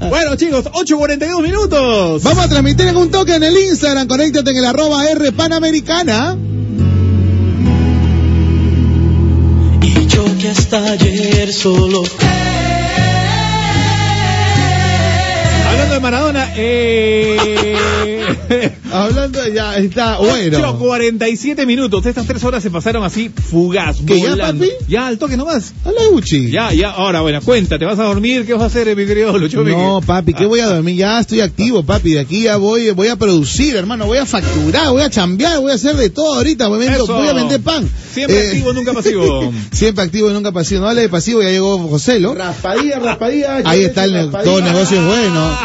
bueno, 0.10 0.36
chicos, 0.36 0.64
8.42 0.64 1.42
minutos. 1.42 2.22
Vamos 2.24 2.44
a 2.44 2.48
transmitir 2.48 2.88
en 2.88 2.96
un 2.96 3.10
toque 3.10 3.36
en 3.36 3.44
el 3.44 3.56
Instagram. 3.56 4.08
Conéctate 4.08 4.50
en 4.50 4.56
el 4.56 4.64
arroba 4.64 5.08
R 5.08 5.32
Panamericana. 5.32 6.36
Y 9.82 10.06
yo 10.06 10.24
que 10.38 10.48
hasta 10.48 10.92
ayer 10.92 11.52
solo 11.52 12.02
Hablando 15.68 15.94
de 15.94 16.00
Maradona, 16.00 16.52
eh... 16.56 17.78
Hablando 18.92 19.42
de 19.42 19.52
ya, 19.54 19.76
está 19.76 20.18
bueno. 20.18 20.58
8.47 20.58 21.66
minutos. 21.66 22.04
Estas 22.06 22.26
tres 22.26 22.42
horas 22.44 22.62
se 22.62 22.70
pasaron 22.70 23.02
así 23.04 23.28
fugaz, 23.30 23.96
¿Que 24.06 24.20
ya, 24.20 24.30
volando. 24.30 24.64
papi? 24.64 24.72
Ya, 24.88 25.06
al 25.06 25.18
toque 25.18 25.36
nomás. 25.36 25.72
Hola, 25.84 26.00
Uchi. 26.12 26.50
Ya, 26.50 26.72
ya, 26.72 26.90
ahora, 26.90 27.20
bueno, 27.22 27.40
cuenta, 27.42 27.78
¿te 27.78 27.84
vas 27.84 27.98
a 27.98 28.04
dormir? 28.04 28.44
¿Qué 28.46 28.52
vas 28.52 28.62
a 28.62 28.66
hacer, 28.66 28.94
mi 28.96 29.06
querido 29.06 29.36
Lucho 29.38 29.62
No, 29.64 30.00
papi, 30.04 30.34
¿qué 30.34 30.46
voy 30.46 30.60
a 30.60 30.66
dormir? 30.66 30.96
Ya 30.96 31.20
estoy 31.20 31.40
activo, 31.40 31.82
papi. 31.82 32.10
De 32.12 32.20
aquí 32.20 32.42
ya 32.42 32.56
voy, 32.56 32.90
voy 32.90 33.08
a 33.08 33.16
producir, 33.16 33.76
hermano. 33.76 34.06
Voy 34.06 34.18
a 34.18 34.26
facturar, 34.26 34.90
voy 34.90 35.02
a 35.02 35.10
chambear, 35.10 35.58
voy 35.60 35.72
a 35.72 35.74
hacer 35.74 35.96
de 35.96 36.10
todo 36.10 36.34
ahorita. 36.36 36.68
Voy 36.68 36.86
a 36.86 36.98
voy 36.98 37.28
a 37.28 37.32
vender 37.32 37.60
pan. 37.60 37.88
Siempre 38.12 38.38
Eh, 38.44 38.48
activo, 38.48 38.72
nunca 38.72 38.92
pasivo. 38.92 39.52
Siempre 39.72 40.04
activo 40.04 40.30
y 40.30 40.34
nunca 40.34 40.52
pasivo. 40.52 40.82
No 40.82 40.88
hable 40.88 41.02
de 41.02 41.08
pasivo, 41.08 41.42
ya 41.42 41.48
llegó 41.50 41.78
Joselo. 41.88 42.34
Raspadilla, 42.34 42.98
raspadilla. 42.98 43.62
Ahí 43.64 43.84
está 43.84 44.04
el 44.04 44.12
ne- 44.12 44.26
todo 44.44 44.60
negocio 44.60 44.98
es 45.00 45.06
bueno. 45.06 45.58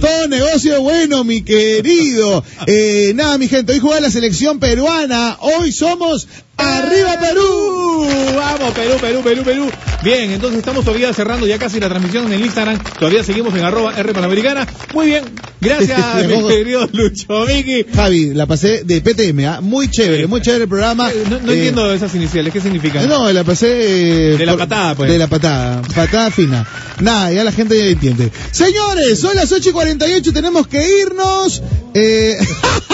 todo 0.00 0.28
negocio 0.28 0.74
es 0.76 0.80
bueno, 0.80 0.91
mi 1.24 1.42
querido. 1.42 2.44
Eh, 2.66 3.12
nada, 3.14 3.38
mi 3.38 3.48
gente, 3.48 3.72
hoy 3.72 3.78
juega 3.78 4.00
la 4.00 4.10
selección 4.10 4.60
peruana. 4.60 5.38
Hoy 5.40 5.72
somos 5.72 6.28
Arriba 6.56 7.18
Perú. 7.18 8.06
Vamos, 8.36 8.72
Perú, 8.74 8.94
Perú, 9.00 9.20
Perú, 9.22 9.42
Perú. 9.44 9.70
Bien, 10.02 10.30
entonces 10.32 10.58
estamos 10.58 10.84
todavía 10.84 11.12
cerrando 11.12 11.46
ya 11.46 11.58
casi 11.58 11.78
la 11.80 11.88
transmisión 11.88 12.26
en 12.26 12.32
el 12.34 12.40
Instagram. 12.44 12.78
Todavía 12.98 13.22
seguimos 13.24 13.54
en 13.54 13.64
arroba 13.64 13.94
R 13.96 14.12
Panamericana. 14.12 14.66
Muy 14.94 15.06
bien. 15.06 15.24
Gracias, 15.60 15.98
mi 16.28 16.48
querido 16.48 16.88
Lucho 16.92 17.46
Miki. 17.46 17.86
Javi, 17.94 18.34
la 18.34 18.46
pasé 18.46 18.82
de 18.84 19.00
PTM, 19.00 19.44
¿ah? 19.46 19.60
muy 19.60 19.88
chévere, 19.88 20.26
muy 20.26 20.40
chévere 20.40 20.64
el 20.64 20.68
programa. 20.68 21.08
Eh, 21.10 21.24
No, 21.30 21.38
no 21.38 21.52
Eh, 21.52 21.56
entiendo 21.56 21.92
esas 21.92 22.12
iniciales, 22.16 22.52
¿qué 22.52 22.60
significan? 22.60 23.08
No, 23.08 23.30
la 23.32 23.44
pasé 23.44 24.32
eh, 24.32 24.36
De 24.36 24.44
la 24.44 24.56
patada, 24.56 24.94
pues. 24.96 25.08
De 25.10 25.18
la 25.18 25.28
patada, 25.28 25.80
patada 25.94 26.30
fina. 26.32 26.66
Nada, 27.00 27.32
ya 27.32 27.44
la 27.44 27.52
gente 27.52 27.78
ya 27.78 27.84
entiende. 27.86 28.30
Señores, 28.50 29.18
son 29.20 29.36
las 29.36 29.50
8 29.52 29.70
y 29.70 29.72
48, 29.72 30.32
tenemos 30.32 30.66
que 30.66 30.84
irnos. 31.00 31.62
Eh, 31.94 32.36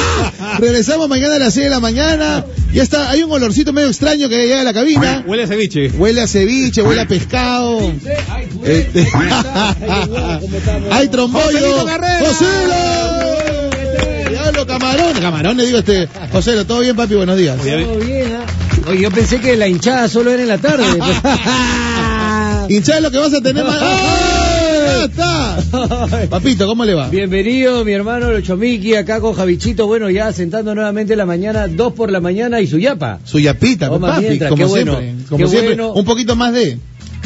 regresamos 0.58 1.08
mañana 1.08 1.36
a 1.36 1.38
las 1.38 1.54
6 1.54 1.64
de 1.64 1.70
la 1.70 1.80
mañana. 1.80 2.44
Ya 2.74 2.82
está, 2.82 3.08
hay 3.10 3.22
un 3.22 3.32
olorcito 3.32 3.57
medio 3.66 3.88
extraño 3.88 4.28
que 4.28 4.36
llega 4.36 4.60
a 4.60 4.64
la 4.64 4.72
cabina. 4.74 5.24
Huele 5.26 5.42
a 5.44 5.46
ceviche. 5.46 5.88
Huele 5.90 6.20
a 6.22 6.26
ceviche, 6.26 6.82
huele 6.82 7.00
a 7.02 7.06
pescado. 7.06 7.92
Eh, 8.64 9.06
hay 10.90 11.08
trombollo. 11.08 11.86
¡Joselo! 12.20 12.74
Diablo, 14.30 14.66
camarón. 14.66 15.12
Camarones, 15.20 15.66
digo 15.66 15.78
este. 15.78 16.08
Joselo, 16.32 16.64
¿todo 16.66 16.80
bien, 16.80 16.96
papi? 16.96 17.14
Buenos 17.14 17.36
días. 17.36 17.56
Todo 17.58 17.96
bien, 17.98 18.36
¿ah? 18.36 18.44
Oye, 18.88 19.00
yo 19.02 19.10
pensé 19.10 19.40
que 19.40 19.56
la 19.56 19.68
hinchada 19.68 20.08
solo 20.08 20.30
era 20.32 20.42
en 20.42 20.48
la 20.48 20.58
tarde. 20.58 20.84
Hinchá 22.74 23.00
lo 23.00 23.10
que 23.10 23.18
vas 23.18 23.34
a 23.34 23.40
tener 23.40 23.64
más. 23.66 23.76
Está! 24.88 25.58
Papito, 26.30 26.66
¿cómo 26.66 26.84
le 26.84 26.94
va? 26.94 27.08
Bienvenido, 27.08 27.84
mi 27.84 27.92
hermano 27.92 28.30
Lochomiki, 28.32 28.94
acá 28.94 29.20
con 29.20 29.34
Javichito. 29.34 29.86
Bueno, 29.86 30.10
ya 30.10 30.32
sentando 30.32 30.74
nuevamente 30.74 31.16
la 31.16 31.26
mañana, 31.26 31.68
dos 31.68 31.92
por 31.92 32.10
la 32.10 32.20
mañana 32.20 32.60
y 32.60 32.66
su 32.66 32.78
yapa. 32.78 33.20
Su 33.24 33.38
yapita, 33.38 33.88
Toma 33.88 34.08
papi, 34.08 34.22
mientras, 34.22 34.50
como 34.50 34.64
qué 34.64 34.68
bueno, 34.68 34.98
siempre. 34.98 35.26
Como 35.28 35.44
qué 35.44 35.50
siempre, 35.50 35.74
bueno. 35.74 35.92
un 35.92 36.04
poquito 36.04 36.36
más 36.36 36.52
de. 36.54 36.78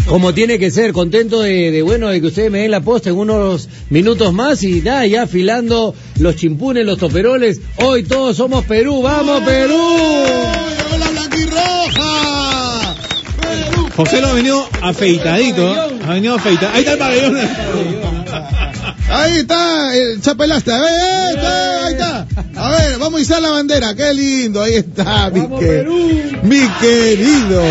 Como 0.06 0.34
tiene 0.34 0.58
que 0.58 0.70
ser, 0.70 0.92
contento 0.92 1.40
de, 1.40 1.70
de, 1.70 1.82
bueno 1.82 2.08
de 2.08 2.20
que 2.20 2.26
ustedes 2.26 2.50
me 2.50 2.60
den 2.60 2.72
la 2.72 2.80
posta 2.80 3.10
en 3.10 3.16
unos 3.16 3.68
minutos 3.88 4.32
más 4.32 4.62
y 4.64 4.80
nada, 4.80 5.06
ya 5.06 5.22
afilando 5.22 5.94
los 6.18 6.36
chimpunes, 6.36 6.84
los 6.84 6.98
toperoles. 6.98 7.60
Hoy 7.76 8.02
todos 8.02 8.36
somos 8.36 8.64
Perú, 8.64 9.00
vamos 9.00 9.42
Perú. 9.44 9.78
José 14.05 14.20
lo 14.20 14.28
ha 14.28 14.32
venido 14.32 14.68
afeitadito. 14.80 15.74
¿eh? 15.74 15.98
Ha 16.05 16.14
venido 16.14 16.34
afeitado. 16.34 16.72
Ahí 16.74 16.80
está 16.80 16.92
el 16.92 16.98
pabellón. 16.98 17.38
Ahí 19.11 19.36
está 19.38 19.94
el 19.96 20.20
chapelaste. 20.22 20.72
Ahí 20.72 21.34
está, 21.34 21.86
ahí 21.86 21.92
está. 21.92 22.26
A 22.57 22.70
ver, 22.70 22.98
vamos 22.98 23.20
a 23.20 23.22
izar 23.22 23.42
la 23.42 23.50
bandera. 23.50 23.94
Qué 23.94 24.12
lindo. 24.14 24.62
Ahí 24.62 24.74
está, 24.74 25.28
mi, 25.30 25.40
Vamos, 25.40 25.61
que- 25.61 25.66
Perú. 25.66 26.09
mi 26.42 26.61
querido. 26.80 27.62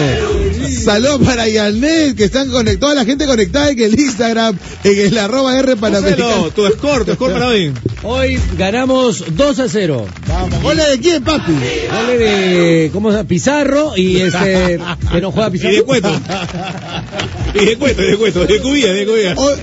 Saludos 0.75 1.21
para 1.25 1.47
Yanet, 1.47 2.15
que 2.15 2.23
están 2.25 2.49
conectados, 2.49 2.95
la 2.95 3.05
gente 3.05 3.25
conectada 3.25 3.69
en 3.71 3.79
el 3.81 3.99
Instagram, 3.99 4.57
en 4.83 4.99
el 4.99 5.17
arroba 5.17 5.57
R 5.59 5.75
Panamericano. 5.75 6.29
Joselo, 6.29 6.51
tu 6.51 6.67
score, 6.69 7.05
tu 7.05 7.13
score 7.13 7.33
para 7.33 7.47
hoy. 7.47 7.73
Hoy 8.03 8.39
ganamos 8.57 9.23
2 9.35 9.59
a 9.59 9.67
0. 9.69 10.07
Vamos, 10.27 10.61
¿goles 10.63 10.87
de 10.89 10.99
quién, 10.99 11.23
papi? 11.23 11.51
Gole 11.53 12.17
de, 12.17 12.89
¿cómo 12.93 13.11
se 13.11 13.17
llama? 13.17 13.27
Pizarro 13.27 13.93
y 13.95 14.21
este, 14.21 14.79
que 15.11 15.21
no 15.21 15.31
juega 15.31 15.49
Y 15.49 15.51
Pizarro. 15.51 15.73
de 15.75 15.83
cueto. 15.83 16.11
Y 17.53 17.65
de 17.65 17.77
cueto, 17.77 18.03
y 18.03 18.07
de 18.07 18.17
cueto. 18.17 18.45
De 18.45 18.59
cubilla, 18.61 18.93
de 18.93 19.05
cubilla. 19.05 19.33
Hoy- 19.37 19.55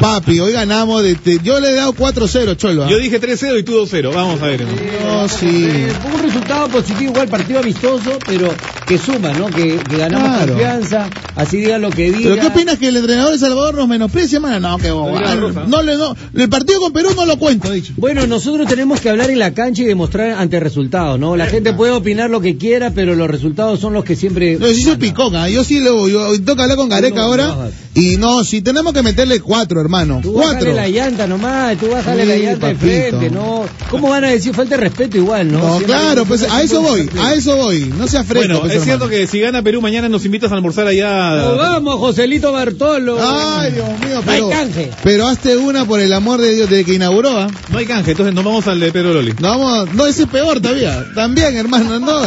papi, 0.00 0.40
hoy 0.40 0.52
ganamos, 0.52 1.02
de, 1.02 1.14
de- 1.14 1.40
yo 1.42 1.60
le 1.60 1.70
he 1.70 1.74
dado 1.74 1.92
4-0, 1.94 2.56
Cholo. 2.56 2.84
¿ah? 2.84 2.88
Yo 2.90 2.98
dije 2.98 3.20
3-0 3.20 3.58
y 3.60 3.62
tú 3.62 3.72
2-0. 3.86 4.14
Vamos 4.14 4.40
a 4.42 4.46
ver. 4.46 4.64
No, 5.06 5.28
sí. 5.28 5.46
Eh, 5.68 5.92
fue 6.02 6.14
un 6.14 6.22
resultado 6.22 6.68
positivo, 6.68 7.10
igual 7.12 7.28
partido 7.28 7.60
amistoso, 7.60 8.18
pero 8.26 8.52
que 8.86 8.98
suma, 8.98 9.32
¿no? 9.32 9.46
Que, 9.46 9.78
que 9.78 9.96
ganamos 9.96 10.28
Claro. 10.28 10.52
confianza, 10.54 11.08
así 11.36 11.58
diga 11.58 11.78
lo 11.78 11.90
que 11.90 12.10
diga. 12.12 12.30
¿Pero 12.30 12.40
qué 12.40 12.46
opinas 12.48 12.78
que 12.78 12.88
el 12.88 12.96
entrenador 12.96 13.32
de 13.32 13.38
Salvador 13.38 13.74
nos 13.76 13.88
menosprecia, 13.88 14.40
mano? 14.40 14.68
No, 14.68 14.78
que 14.78 14.90
bobada. 14.90 15.34
No, 15.66 15.82
le, 15.82 15.96
no, 15.96 16.14
el 16.34 16.48
partido 16.48 16.80
con 16.80 16.92
Perú 16.92 17.10
no 17.16 17.26
lo 17.26 17.38
cuento, 17.38 17.70
dicho. 17.70 17.92
Bueno, 17.96 18.26
nosotros 18.26 18.68
tenemos 18.68 19.00
que 19.00 19.10
hablar 19.10 19.30
en 19.30 19.38
la 19.38 19.54
cancha 19.54 19.82
y 19.82 19.86
demostrar 19.86 20.32
ante 20.32 20.60
resultados, 20.60 21.18
¿no? 21.18 21.36
La 21.36 21.46
gente 21.46 21.72
puede 21.72 21.92
opinar 21.92 22.30
lo 22.30 22.40
que 22.40 22.56
quiera, 22.56 22.90
pero 22.90 23.14
los 23.14 23.28
resultados 23.30 23.80
son 23.80 23.92
los 23.92 24.04
que 24.04 24.16
siempre... 24.16 24.58
No, 24.58 24.66
sí 24.68 24.82
soy 24.82 24.96
picón, 24.96 25.34
¿ah? 25.36 25.48
yo 25.48 25.64
sí 25.64 25.80
lo, 25.80 26.08
yo 26.08 26.32
que 26.44 26.50
hablar 26.62 26.76
con 26.76 26.88
Gareca 26.88 27.16
No, 27.16 27.22
no, 27.22 27.26
ahora. 27.44 27.70
Y 27.94 28.16
no, 28.16 28.42
si 28.44 28.60
tenemos 28.60 28.92
que 28.92 29.02
meterle 29.02 29.40
cuatro, 29.40 29.80
hermano. 29.84 30.20
Tú 30.22 30.32
Cuatro. 30.32 30.72
la 30.72 30.88
llanta 30.88 31.26
nomás, 31.26 31.76
tú 31.78 31.88
bájale 31.90 32.24
la 32.26 32.34
Sí, 32.34 32.42
llanta 32.42 32.66
de 32.68 32.74
frente, 32.74 33.30
¿no? 33.30 33.64
¿Cómo 33.90 34.08
van 34.10 34.24
a 34.24 34.28
decir 34.30 34.54
falta 34.54 34.76
de 34.76 34.82
respeto 34.82 35.16
igual, 35.16 35.50
no? 35.52 35.80
No, 35.80 35.84
claro, 35.84 36.24
pues 36.24 36.42
a 36.50 36.62
eso 36.62 36.80
voy, 36.82 37.08
a 37.20 37.34
eso 37.34 37.56
voy. 37.56 37.92
No 37.98 38.06
sea 38.08 38.24
fresco. 38.24 38.46
Bueno, 38.48 38.60
pues, 38.60 38.74
es 38.74 38.84
cierto 38.84 39.08
que 39.08 39.26
si 39.26 39.40
gana 39.40 39.62
Perú 39.62 39.80
mañana 39.80 40.08
nos 40.08 40.24
invitas 40.24 40.50
a 40.52 40.54
almorzar 40.56 40.86
allá. 40.86 41.36
Nos 41.36 41.58
vamos, 41.58 41.98
Joselito 41.98 42.52
Bartolo. 42.52 43.18
Ay, 43.20 43.72
Dios 43.72 43.86
mío, 44.00 44.20
No 44.24 44.32
hay 44.32 44.40
pero, 44.40 44.50
canje. 44.50 44.90
pero 45.02 45.26
hazte 45.28 45.56
una 45.56 45.84
por 45.84 46.00
el 46.00 46.12
amor 46.12 46.40
de 46.40 46.54
Dios, 46.54 46.68
desde 46.70 46.84
que 46.84 46.94
inauguró, 46.94 47.38
¿ah? 47.38 47.46
No 47.70 47.78
hay 47.78 47.86
canje, 47.86 48.12
entonces 48.12 48.34
nos 48.34 48.44
vamos 48.44 48.66
al 48.66 48.80
de 48.80 48.90
Pedro 48.92 49.12
Loli. 49.14 49.32
No, 49.40 49.48
vamos, 49.58 49.94
no, 49.94 50.06
ese 50.06 50.22
es 50.24 50.28
peor 50.28 50.60
todavía. 50.60 51.04
También, 51.14 51.56
hermano, 51.56 51.98
no. 52.00 52.22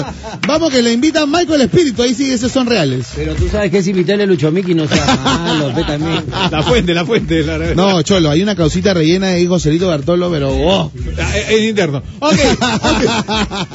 Vamos 0.47 0.71
que 0.71 0.81
le 0.81 0.91
invitan 0.93 1.29
Michael 1.29 1.61
Espíritu, 1.61 2.01
ahí 2.03 2.13
sí, 2.13 2.31
esos 2.31 2.51
son 2.51 2.67
reales. 2.67 3.07
Pero 3.15 3.33
tú 3.35 3.47
sabes 3.49 3.71
que 3.71 3.79
es 3.79 3.87
invitarle 3.87 4.23
a 4.23 4.27
Lucho 4.27 4.51
Miki, 4.51 4.73
no 4.73 4.87
sea 4.87 5.05
malo, 5.23 5.73
ve 5.73 5.83
también. 5.83 6.23
La 6.51 6.63
fuente, 6.63 6.93
la 6.93 7.05
fuente. 7.05 7.43
No, 7.75 8.01
Cholo, 8.01 8.29
hay 8.29 8.41
una 8.43 8.55
causita 8.55 8.93
rellena 8.93 9.27
de 9.29 9.47
Joselito 9.47 9.87
Bartolo, 9.87 10.29
pero 10.31 10.51
oh. 10.51 10.91
Ah, 11.19 11.37
Es 11.37 11.61
interno. 11.61 12.03
Ok. 12.19 12.33
ok. 12.33 13.03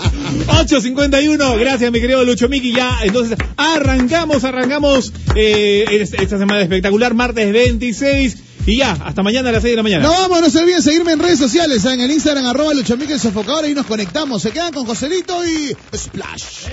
8.51. 0.49 1.59
Gracias, 1.59 1.93
mi 1.93 2.01
querido 2.01 2.25
Lucho 2.25 2.49
Miki. 2.49 2.73
Ya, 2.73 2.99
entonces, 3.03 3.37
arrancamos, 3.57 4.45
arrancamos 4.45 5.13
eh, 5.35 5.85
es- 5.91 6.13
esta 6.15 6.39
semana 6.39 6.61
espectacular, 6.63 7.15
martes 7.15 7.53
26. 7.53 8.37
Y 8.65 8.77
ya, 8.77 8.93
hasta 8.93 9.25
mañana 9.25 9.49
a 9.49 9.53
las 9.53 9.63
6 9.63 9.73
de 9.73 9.77
la 9.77 9.83
mañana. 9.83 10.05
No 10.05 10.13
vamos, 10.13 10.41
no 10.41 10.49
se 10.51 10.61
olviden 10.61 10.83
seguirme 10.83 11.13
en 11.13 11.19
redes 11.19 11.39
sociales, 11.41 11.85
en 11.85 12.01
el 12.01 12.11
Instagram, 12.13 12.47
arroba 12.47 12.73
Luchomique 12.75 13.13
el 13.15 13.19
Sofocador, 13.21 13.65
ahí 13.65 13.75
nos 13.75 13.87
conectamos. 13.87 14.41
Se 14.43 14.51
quedan 14.53 14.73
con 14.73 14.87
Joselito 14.87 15.45
y 15.45 15.77
Splash. 15.97 16.69